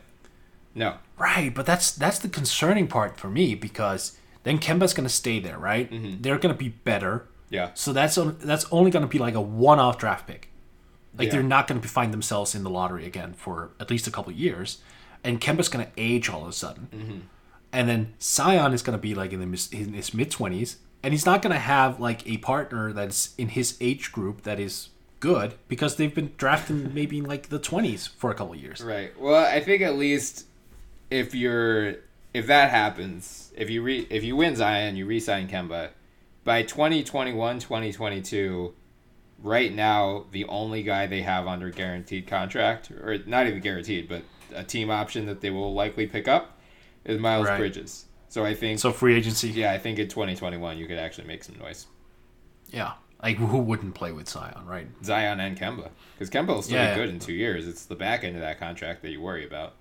no. 0.73 0.95
Right, 1.17 1.53
but 1.53 1.65
that's 1.65 1.91
that's 1.91 2.19
the 2.19 2.29
concerning 2.29 2.87
part 2.87 3.19
for 3.19 3.29
me 3.29 3.55
because 3.55 4.17
then 4.43 4.57
Kemba's 4.59 4.93
gonna 4.93 5.09
stay 5.09 5.39
there, 5.39 5.57
right? 5.57 5.89
Mm-hmm. 5.91 6.21
They're 6.21 6.37
gonna 6.39 6.53
be 6.53 6.69
better. 6.69 7.25
Yeah. 7.49 7.71
So 7.73 7.93
that's 7.93 8.17
on, 8.17 8.37
that's 8.39 8.65
only 8.71 8.91
gonna 8.91 9.07
be 9.07 9.19
like 9.19 9.35
a 9.35 9.41
one-off 9.41 9.97
draft 9.97 10.27
pick. 10.27 10.49
Like 11.17 11.27
Yeah. 11.27 11.33
they're 11.33 11.43
not 11.43 11.67
gonna 11.67 11.81
find 11.81 12.13
themselves 12.13 12.53
in 12.55 12.63
the 12.63 12.69
lottery 12.69 13.05
again 13.05 13.33
for 13.33 13.71
at 13.79 13.89
least 13.89 14.07
a 14.07 14.11
couple 14.11 14.31
of 14.33 14.37
years, 14.39 14.79
and 15.23 15.39
Kemba's 15.41 15.69
gonna 15.69 15.87
age 15.97 16.29
all 16.29 16.43
of 16.43 16.49
a 16.49 16.53
sudden, 16.53 16.87
Mm-hmm. 16.93 17.17
and 17.71 17.89
then 17.89 18.13
Zion 18.21 18.73
is 18.73 18.81
gonna 18.81 18.97
be 18.97 19.15
like 19.15 19.31
in, 19.33 19.39
the, 19.39 19.67
in 19.71 19.93
his 19.93 20.13
mid 20.13 20.29
twenties, 20.31 20.77
and 21.03 21.13
he's 21.13 21.25
not 21.25 21.41
gonna 21.41 21.59
have 21.59 21.99
like 21.99 22.27
a 22.27 22.37
partner 22.37 22.91
that's 22.93 23.33
in 23.37 23.49
his 23.49 23.77
age 23.81 24.11
group 24.11 24.43
that 24.43 24.59
is 24.59 24.89
good 25.19 25.55
because 25.67 25.95
they've 25.95 26.13
been 26.13 26.31
drafting 26.37 26.93
maybe 26.99 27.17
in 27.19 27.25
like 27.25 27.49
the 27.49 27.59
twenties 27.59 28.05
for 28.07 28.29
a 28.29 28.35
couple 28.35 28.53
of 28.53 28.59
years. 28.61 28.81
Right. 28.81 29.17
Well, 29.19 29.43
I 29.45 29.59
think 29.61 29.81
at 29.81 29.97
least 29.97 30.45
if 31.09 31.33
you're 31.33 31.95
if 32.33 32.45
that 32.47 32.69
happens, 32.69 33.51
if 33.55 33.69
you 33.69 33.81
re, 33.81 34.05
if 34.11 34.23
you 34.23 34.35
win 34.35 34.55
Zion, 34.55 34.95
you 34.95 35.05
re-sign 35.07 35.47
Kemba 35.47 35.89
by 36.47 36.63
2021, 36.63 37.59
2022, 37.59 38.73
right 39.43 39.73
now 39.73 40.25
the 40.31 40.45
only 40.45 40.81
guy 40.81 41.05
they 41.05 41.21
have 41.21 41.45
under 41.45 41.69
guaranteed 41.69 42.25
contract 42.25 42.89
or 42.89 43.17
not 43.25 43.45
even 43.47 43.59
guaranteed, 43.59 44.07
but 44.07 44.23
a 44.55 44.63
team 44.63 44.89
option 44.89 45.25
that 45.25 45.41
they 45.41 45.49
will 45.49 45.73
likely 45.73 46.07
pick 46.07 46.25
up 46.25 46.57
is 47.03 47.19
Miles 47.19 47.47
Right. 47.47 47.57
Bridges. 47.57 48.05
So 48.29 48.45
I 48.45 48.53
think 48.53 48.79
So 48.79 48.93
free 48.93 49.15
agency. 49.15 49.49
yeah, 49.49 49.73
I 49.73 49.77
think 49.77 49.99
in 49.99 50.07
2021 50.07 50.77
you 50.77 50.87
could 50.87 50.97
actually 50.97 51.27
make 51.27 51.43
some 51.43 51.59
noise. 51.59 51.85
Yeah. 52.69 52.93
Like 53.21 53.35
who 53.35 53.57
wouldn't 53.57 53.93
play 53.93 54.13
with 54.13 54.29
Zion, 54.29 54.65
right? 54.65 54.87
Zion 55.03 55.41
and 55.41 55.57
Kemba 55.59 55.89
because 56.13 56.29
Kemba 56.29 56.47
will 56.47 56.61
still 56.61 56.77
Yeah. 56.77 56.93
be 56.95 57.01
good 57.01 57.09
in 57.09 57.19
two 57.19 57.33
years. 57.33 57.67
It's 57.67 57.85
the 57.85 57.95
back 57.95 58.23
end 58.23 58.35
of 58.37 58.41
that 58.41 58.57
contract 58.57 59.01
that 59.01 59.11
you 59.11 59.19
worry 59.19 59.45
about. 59.45 59.73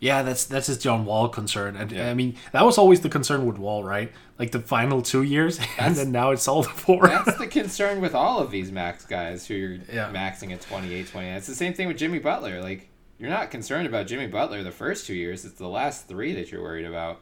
Yeah, 0.00 0.22
that's 0.22 0.44
that's 0.44 0.66
his 0.66 0.78
John 0.78 1.04
Wall 1.06 1.28
concern, 1.28 1.76
and 1.76 1.90
Yeah. 1.90 2.10
I 2.10 2.14
mean 2.14 2.36
that 2.52 2.64
was 2.64 2.76
always 2.78 3.00
the 3.00 3.08
concern 3.08 3.46
with 3.46 3.56
Wall, 3.58 3.82
right? 3.84 4.12
Like 4.38 4.50
the 4.52 4.60
final 4.60 5.00
two 5.00 5.22
years, 5.22 5.58
and 5.78 5.94
then 5.96 6.12
now 6.12 6.30
it's 6.32 6.46
all 6.48 6.62
the 6.62 6.68
four. 6.68 7.06
That's 7.08 7.38
the 7.38 7.46
concern 7.46 8.00
with 8.00 8.14
all 8.14 8.40
of 8.40 8.50
these 8.50 8.70
max 8.72 9.04
guys 9.06 9.46
who 9.46 9.54
you're 9.54 9.78
Yeah. 9.92 10.10
maxing 10.12 10.52
at 10.52 10.60
28, 10.60 11.08
29. 11.08 11.36
It's 11.36 11.46
the 11.46 11.54
same 11.54 11.72
thing 11.72 11.88
with 11.88 11.96
Jimmy 11.96 12.18
Butler. 12.18 12.60
Like, 12.60 12.88
you're 13.18 13.30
not 13.30 13.50
concerned 13.50 13.86
about 13.86 14.06
Jimmy 14.06 14.26
Butler 14.26 14.62
the 14.62 14.72
first 14.72 15.06
two 15.06 15.14
years. 15.14 15.44
It's 15.44 15.54
the 15.58 15.68
last 15.68 16.08
three 16.08 16.34
that 16.34 16.50
you're 16.50 16.62
worried 16.62 16.86
about. 16.86 17.20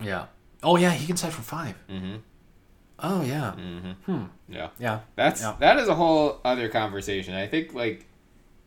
yeah. 0.00 0.26
Oh 0.62 0.76
yeah, 0.76 0.90
he 0.92 1.06
can 1.06 1.16
sign 1.16 1.30
for 1.30 1.42
5 1.42 1.74
Mhm. 1.90 2.20
Oh 3.00 3.22
yeah. 3.22 3.52
Hmm. 4.06 4.24
Yeah. 4.48 4.68
Yeah. 4.78 5.00
That's 5.16 5.40
Yeah. 5.42 5.56
that 5.58 5.78
is 5.78 5.88
a 5.88 5.94
whole 5.94 6.40
other 6.44 6.68
conversation. 6.68 7.34
I 7.34 7.46
think 7.48 7.74
like 7.74 8.06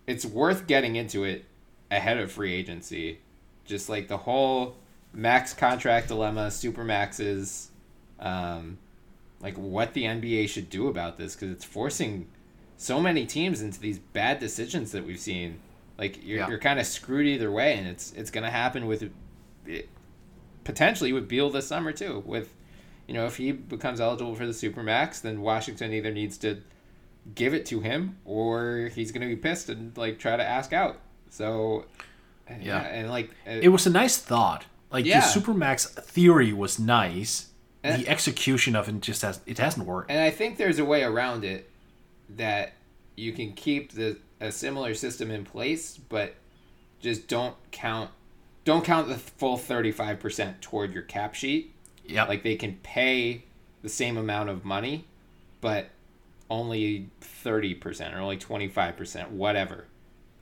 it's 0.05 0.25
worth 0.25 0.67
getting 0.67 0.95
into 0.95 1.23
it 1.23 1.45
ahead 1.89 2.17
of 2.17 2.31
free 2.31 2.53
agency. 2.53 3.19
Just 3.67 3.89
like 3.89 4.07
the 4.07 4.17
whole 4.17 4.75
max 5.13 5.53
contract 5.53 6.07
dilemma, 6.07 6.49
super 6.49 6.83
maxes, 6.83 7.69
um, 8.19 8.77
like 9.39 9.55
what 9.57 9.93
the 9.93 10.03
NBA 10.05 10.49
should 10.49 10.69
do 10.69 10.87
about 10.87 11.17
this 11.17 11.35
because 11.35 11.51
it's 11.51 11.63
forcing 11.65 12.27
so 12.77 12.99
many 12.99 13.25
teams 13.25 13.61
into 13.61 13.79
these 13.79 13.99
bad 13.99 14.39
decisions 14.39 14.91
that 14.93 15.05
we've 15.05 15.19
seen. 15.19 15.59
Like 15.97 16.23
you're, 16.25 16.39
Yeah. 16.39 16.47
you're 16.49 16.59
kind 16.59 16.79
of 16.79 16.85
screwed 16.87 17.27
either 17.27 17.51
way, 17.51 17.73
and 17.77 17.87
it's 17.87 18.13
it's 18.13 18.31
gonna 18.31 18.51
happen 18.51 18.87
with 18.87 19.11
it, 19.67 19.89
potentially 20.63 21.13
with 21.13 21.27
Beal 21.27 21.49
this 21.49 21.67
summer 21.67 21.91
too. 21.91 22.23
With 22.25 22.53
you 23.07 23.13
know, 23.13 23.25
if 23.25 23.37
he 23.37 23.51
becomes 23.53 24.01
eligible 24.01 24.35
for 24.35 24.45
the 24.45 24.53
super 24.53 24.83
max, 24.83 25.21
then 25.21 25.41
Washington 25.41 25.93
either 25.93 26.11
needs 26.11 26.37
to 26.39 26.61
give 27.35 27.53
it 27.53 27.65
to 27.67 27.79
him 27.79 28.17
or 28.25 28.89
he's 28.93 29.11
going 29.11 29.21
to 29.21 29.27
be 29.33 29.35
pissed 29.35 29.69
and 29.69 29.95
like 29.97 30.19
try 30.19 30.35
to 30.35 30.43
ask 30.43 30.73
out. 30.73 30.99
So 31.29 31.85
yeah, 32.61 32.79
and 32.81 33.09
like 33.09 33.29
uh, 33.47 33.51
It 33.51 33.69
was 33.69 33.85
a 33.85 33.89
nice 33.89 34.17
thought. 34.17 34.65
Like 34.91 35.05
Yeah. 35.05 35.19
the 35.21 35.39
supermax 35.39 35.87
theory 35.89 36.53
was 36.53 36.79
nice. 36.79 37.47
And- 37.83 38.01
the 38.03 38.09
execution 38.09 38.75
of 38.75 38.87
it 38.89 38.99
just 39.01 39.21
has 39.21 39.39
it 39.45 39.57
hasn't 39.59 39.85
worked. 39.85 40.09
and 40.11 40.19
I 40.19 40.29
think 40.31 40.57
there's 40.57 40.79
a 40.79 40.85
way 40.85 41.03
around 41.03 41.43
it 41.43 41.69
that 42.29 42.73
you 43.15 43.31
can 43.33 43.53
keep 43.53 43.93
the 43.93 44.17
a 44.39 44.51
similar 44.51 44.93
system 44.93 45.31
in 45.31 45.43
place, 45.45 45.97
but 45.97 46.35
just 46.99 47.27
don't 47.27 47.55
count 47.71 48.11
don't 48.65 48.83
count 48.83 49.07
the 49.07 49.17
full 49.17 49.57
35% 49.57 50.59
toward 50.61 50.93
your 50.93 51.03
cap 51.03 51.33
sheet. 51.35 51.73
Yeah. 52.05 52.25
Like 52.25 52.43
they 52.43 52.55
can 52.55 52.77
pay 52.83 53.43
the 53.81 53.89
same 53.89 54.17
amount 54.17 54.49
of 54.49 54.65
money, 54.65 55.05
but 55.61 55.89
only 56.49 57.09
30% 57.21 58.13
or 58.15 58.19
only 58.19 58.37
25%, 58.37 59.29
whatever. 59.31 59.85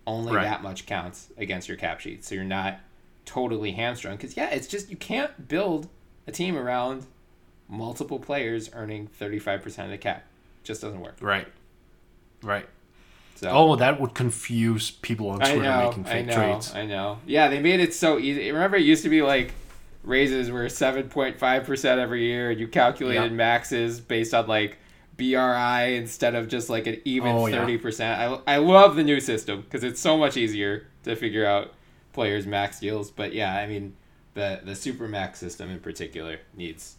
Only 0.08 0.34
Right. 0.36 0.44
that 0.44 0.62
much 0.62 0.86
counts 0.86 1.30
against 1.38 1.68
your 1.68 1.78
cap 1.78 2.00
sheet. 2.00 2.24
So 2.24 2.36
you're 2.36 2.44
not 2.44 2.80
totally 3.26 3.72
hamstrung. 3.72 4.16
Because, 4.18 4.38
yeah, 4.38 4.50
it's 4.52 4.68
just 4.68 4.90
you 4.90 4.98
can't 4.98 5.48
build 5.48 5.88
a 6.28 6.32
team 6.32 6.56
around 6.58 7.06
multiple 7.68 8.20
players 8.20 8.70
earning 8.74 9.08
35% 9.20 9.86
of 9.86 9.90
the 9.92 9.98
cap. 9.98 10.24
just 10.64 10.82
doesn't 10.82 11.02
work. 11.02 11.16
Right. 11.22 11.48
Right. 12.42 12.68
So 13.36 13.50
Oh, 13.52 13.76
that 13.76 14.00
would 14.00 14.14
confuse 14.16 14.90
people 14.92 15.30
on 15.30 15.40
Twitter 15.40 15.62
know, 15.62 15.88
making 15.90 16.08
I 16.08 16.22
know, 16.24 16.34
trades. 16.34 16.74
I 16.74 16.86
know. 16.86 17.20
Yeah, 17.28 17.50
they 17.50 17.60
made 17.60 17.80
it 17.80 17.94
so 17.94 18.18
easy. 18.18 18.52
Remember, 18.52 18.78
it 18.78 18.84
used 18.84 19.04
to 19.04 19.10
be 19.10 19.22
like 19.22 19.54
raises 20.04 20.50
were 20.50 20.70
seven 20.70 21.10
point 21.10 21.38
five 21.38 21.66
percent 21.66 22.00
every 22.00 22.24
year, 22.26 22.50
and 22.52 22.60
you 22.60 22.68
calculated 22.68 23.24
Yeah. 23.32 23.38
maxes 23.38 24.00
based 24.00 24.34
on 24.34 24.48
like 24.48 24.78
BRI 25.18 25.96
instead 25.96 26.36
of 26.36 26.48
just 26.48 26.70
like 26.70 26.88
an 26.88 27.02
even 27.06 27.30
Oh, 27.30 27.46
yeah. 27.48 27.60
thirty 27.60 27.78
percent. 27.78 28.20
I 28.48 28.56
I 28.56 28.58
love 28.58 28.96
the 28.96 29.04
new 29.04 29.20
system 29.20 29.62
because 29.62 29.84
it's 29.84 30.00
so 30.02 30.18
much 30.18 30.38
easier 30.38 30.88
to 31.04 31.16
figure 31.16 31.46
out 31.46 31.74
players' 32.14 32.46
max 32.46 32.80
deals. 32.80 33.12
But 33.12 33.34
yeah, 33.34 33.56
I 33.56 33.68
mean 33.68 33.96
the 34.34 34.62
the 34.64 34.76
super 34.76 35.08
max 35.08 35.40
system 35.40 35.70
in 35.72 35.80
particular 35.80 36.40
needs 36.56 36.96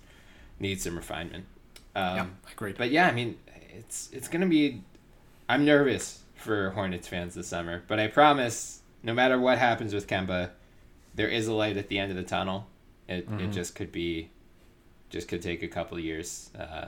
needs 0.58 0.82
some 0.84 0.96
refinement. 0.96 1.44
Um, 1.94 2.16
Yeah, 2.16 2.26
agreed. 2.52 2.76
But 2.78 2.90
yeah, 2.90 3.06
I 3.08 3.12
mean 3.12 3.38
it's 3.76 4.08
it's 4.12 4.28
gonna 4.28 4.46
be. 4.46 4.82
I'm 5.48 5.64
nervous 5.64 6.22
for 6.34 6.70
Hornets 6.70 7.06
fans 7.08 7.34
this 7.34 7.46
summer, 7.48 7.82
but 7.86 7.98
I 8.00 8.08
promise, 8.08 8.80
no 9.02 9.14
matter 9.14 9.38
what 9.38 9.58
happens 9.58 9.94
with 9.94 10.06
Kemba, 10.06 10.50
there 11.14 11.28
is 11.28 11.46
a 11.46 11.52
light 11.54 11.76
at 11.76 11.88
the 11.88 11.98
end 11.98 12.10
of 12.10 12.16
the 12.16 12.22
tunnel. 12.24 12.66
It 13.08 13.18
it 13.18 13.28
Mhm. 13.28 13.52
just 13.52 13.74
could 13.74 13.92
be, 13.92 14.30
just 15.10 15.28
could 15.28 15.40
take 15.42 15.62
a 15.62 15.68
couple 15.68 15.96
of 15.98 16.02
years, 16.04 16.50
uh, 16.58 16.86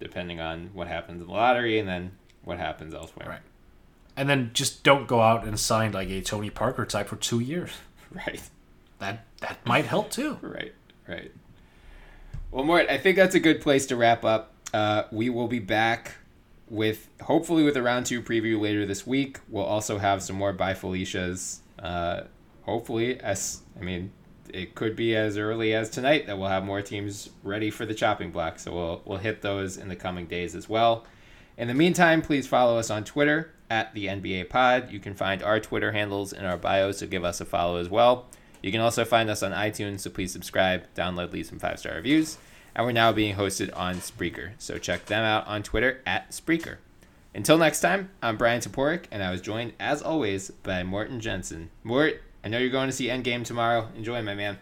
depending 0.00 0.40
on 0.40 0.70
what 0.74 0.88
happens 0.88 1.20
in 1.20 1.26
the 1.26 1.32
lottery 1.32 1.78
and 1.78 1.88
then 1.88 2.12
what 2.44 2.58
happens 2.58 2.94
elsewhere. 2.94 3.28
Right. 3.28 3.40
and 4.16 4.28
then 4.28 4.50
just 4.52 4.82
don't 4.82 5.06
go 5.06 5.20
out 5.20 5.44
and 5.46 5.58
sign 5.58 5.92
like 5.92 6.08
a 6.10 6.20
Tony 6.20 6.50
Parker 6.50 6.84
type 6.84 7.08
for 7.08 7.16
two 7.16 7.40
years. 7.40 7.70
Right. 8.10 8.40
That 9.00 9.26
that 9.40 9.58
might 9.66 9.84
help 9.84 10.10
too. 10.10 10.38
Right. 10.42 10.72
Right. 11.06 11.30
Well, 12.50 12.64
Mort, 12.64 12.86
I 12.88 12.96
think 12.96 13.16
that's 13.16 13.34
a 13.34 13.40
good 13.40 13.60
place 13.60 13.84
to 13.86 13.96
wrap 13.96 14.24
up. 14.24 14.54
Uh, 14.72 15.02
we 15.12 15.28
will 15.28 15.48
be 15.48 15.58
back 15.58 16.16
with 16.70 17.08
hopefully 17.22 17.62
with 17.64 17.76
a 17.76 17.82
round 17.82 18.06
two 18.06 18.22
preview 18.22 18.58
later 18.60 18.86
this 18.86 19.06
week. 19.06 19.38
We'll 19.48 19.64
also 19.64 19.98
have 19.98 20.22
some 20.22 20.36
more 20.36 20.52
Bye 20.54 20.72
Felicia's. 20.74 21.60
Uh, 21.78 22.22
hopefully, 22.62 23.20
as 23.20 23.60
I 23.78 23.84
mean, 23.84 24.10
it 24.54 24.74
could 24.74 24.96
be 24.96 25.16
as 25.16 25.36
early 25.36 25.74
as 25.74 25.90
tonight 25.90 26.26
that 26.26 26.38
we'll 26.38 26.48
have 26.48 26.64
more 26.64 26.82
teams 26.82 27.30
ready 27.42 27.70
for 27.70 27.86
the 27.86 27.94
chopping 27.94 28.30
block. 28.30 28.58
So 28.58 28.72
we'll 28.72 29.02
we'll 29.04 29.18
hit 29.18 29.42
those 29.42 29.76
in 29.76 29.88
the 29.88 29.96
coming 29.96 30.26
days 30.26 30.54
as 30.54 30.68
well. 30.68 31.04
In 31.56 31.68
the 31.68 31.74
meantime, 31.74 32.22
please 32.22 32.46
follow 32.46 32.78
us 32.78 32.90
on 32.90 33.04
Twitter 33.04 33.52
at 33.70 33.92
the 33.94 34.06
NBA 34.06 34.48
Pod. 34.48 34.90
You 34.90 35.00
can 35.00 35.14
find 35.14 35.42
our 35.42 35.60
Twitter 35.60 35.92
handles 35.92 36.32
in 36.32 36.44
our 36.44 36.56
bio, 36.56 36.92
so 36.92 37.06
give 37.06 37.24
us 37.24 37.40
a 37.40 37.44
follow 37.44 37.76
as 37.76 37.88
well. 37.88 38.26
You 38.62 38.72
can 38.72 38.80
also 38.80 39.04
find 39.04 39.30
us 39.30 39.42
on 39.42 39.52
iTunes, 39.52 40.00
so 40.00 40.10
please 40.10 40.32
subscribe, 40.32 40.84
download, 40.94 41.32
leave 41.32 41.46
some 41.46 41.58
five 41.58 41.78
star 41.78 41.94
reviews. 41.94 42.38
And 42.74 42.86
we're 42.86 42.92
now 42.92 43.12
being 43.12 43.34
hosted 43.34 43.76
on 43.76 43.96
Spreaker, 43.96 44.52
so 44.58 44.78
check 44.78 45.06
them 45.06 45.24
out 45.24 45.46
on 45.46 45.62
Twitter 45.62 46.00
at 46.06 46.30
Spreaker. 46.30 46.76
Until 47.34 47.58
next 47.58 47.80
time, 47.80 48.10
I'm 48.22 48.36
Bryan 48.36 48.60
Toporek, 48.60 49.04
and 49.10 49.22
I 49.22 49.30
was 49.30 49.40
joined, 49.40 49.72
as 49.78 50.00
always, 50.00 50.50
by 50.50 50.82
Morten 50.82 51.20
Jensen. 51.20 51.70
Mort, 51.82 52.22
I 52.44 52.48
know 52.48 52.58
you're 52.58 52.70
going 52.70 52.88
to 52.88 52.92
see 52.94 53.06
Endgame 53.08 53.44
tomorrow. 53.44 53.88
Enjoy, 53.96 54.22
my 54.22 54.34
man. 54.34 54.58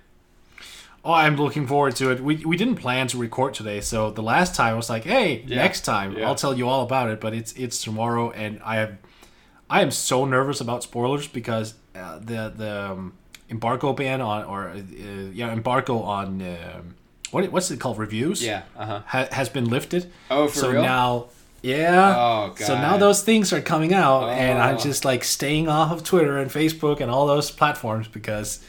Oh, 1.04 1.12
I'm 1.12 1.36
looking 1.36 1.66
forward 1.68 1.94
to 1.96 2.10
it. 2.10 2.20
We, 2.20 2.36
we 2.44 2.56
didn't 2.56 2.76
plan 2.76 3.06
to 3.08 3.18
record 3.18 3.54
today, 3.54 3.80
so 3.80 4.10
the 4.10 4.22
last 4.22 4.54
time 4.56 4.72
I 4.74 4.76
was 4.76 4.90
like, 4.90 5.04
"Hey, 5.04 5.44
Yeah. 5.46 5.56
next 5.56 5.82
time 5.82 6.16
Yeah. 6.16 6.26
I'll 6.26 6.34
tell 6.34 6.56
you 6.58 6.68
all 6.68 6.82
about 6.82 7.10
it." 7.10 7.20
But 7.20 7.32
it's 7.32 7.52
it's 7.52 7.80
tomorrow, 7.82 8.30
and 8.32 8.60
I 8.64 8.76
have 8.76 8.96
I 9.70 9.82
am 9.82 9.92
so 9.92 10.24
nervous 10.24 10.60
about 10.60 10.82
spoilers 10.82 11.28
because 11.28 11.74
uh, 11.94 12.18
the 12.18 12.52
the 12.56 12.90
um, 12.92 13.12
embargo 13.50 13.92
ban 13.92 14.20
on 14.20 14.44
or 14.46 14.70
uh, 14.70 14.80
yeah 15.32 15.52
embargo 15.52 16.00
on 16.00 16.42
um, 16.42 16.94
what 17.30 17.52
what's 17.52 17.70
it 17.70 17.78
called 17.78 17.98
reviews 17.98 18.42
Yeah, 18.42 18.62
uh-huh. 18.76 19.02
ha- 19.06 19.28
has 19.30 19.48
been 19.48 19.66
lifted. 19.66 20.10
Oh, 20.28 20.48
for 20.48 20.58
so 20.58 20.70
real? 20.72 20.82
now 20.82 21.26
yeah. 21.66 22.14
Oh, 22.16 22.48
God. 22.48 22.58
So 22.66 22.74
now 22.74 22.96
those 22.96 23.22
things 23.22 23.52
are 23.52 23.60
coming 23.60 23.92
out, 23.92 24.28
and 24.30 24.58
I'm 24.58 24.76
Oh. 24.76 24.78
just 24.78 25.04
like 25.04 25.24
staying 25.24 25.68
off 25.68 25.90
of 25.92 26.04
Twitter 26.04 26.38
and 26.38 26.50
Facebook 26.50 27.00
and 27.00 27.10
all 27.10 27.26
those 27.26 27.50
platforms 27.50 28.08
because 28.08 28.60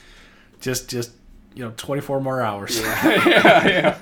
just 0.61 0.89
just 0.89 1.11
you 1.53 1.63
know 1.63 1.73
24 1.77 2.19
more 2.21 2.41
hours. 2.41 2.79
yeah, 2.79 3.67
yeah. 3.67 3.97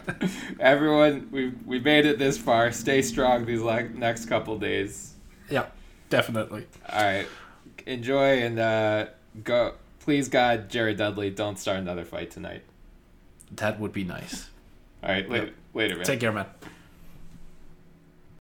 Everyone, 0.60 1.28
we 1.32 1.52
we 1.66 1.80
made 1.80 2.06
it 2.06 2.20
this 2.20 2.38
far. 2.38 2.72
Stay 2.72 3.02
strong 3.02 3.46
these 3.46 3.62
like 3.62 3.94
next 3.96 4.26
couple 4.26 4.58
days. 4.58 5.14
Yeah, 5.50 5.66
definitely. 6.10 6.66
All 6.90 7.04
right, 7.04 7.28
enjoy 7.86 8.40
and 8.44 8.60
uh, 8.60 9.06
go. 9.44 9.74
Please 10.00 10.30
God, 10.30 10.70
Jared 10.70 10.98
Dudley, 10.98 11.32
don't 11.32 11.58
start 11.58 11.80
another 11.80 12.06
fight 12.06 12.30
tonight. 12.30 12.62
That 13.56 13.80
would 13.80 13.92
be 13.92 14.04
nice. 14.04 14.50
All 15.04 15.10
right, 15.10 15.28
Wait. 15.30 15.40
later, 15.42 15.54
later, 15.74 15.96
man. 15.96 16.06
Take 16.06 16.20
care, 16.20 16.32
man. 16.32 16.46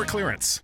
store 0.00 0.06
clearance. 0.06 0.62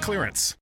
clearance. 0.00 0.56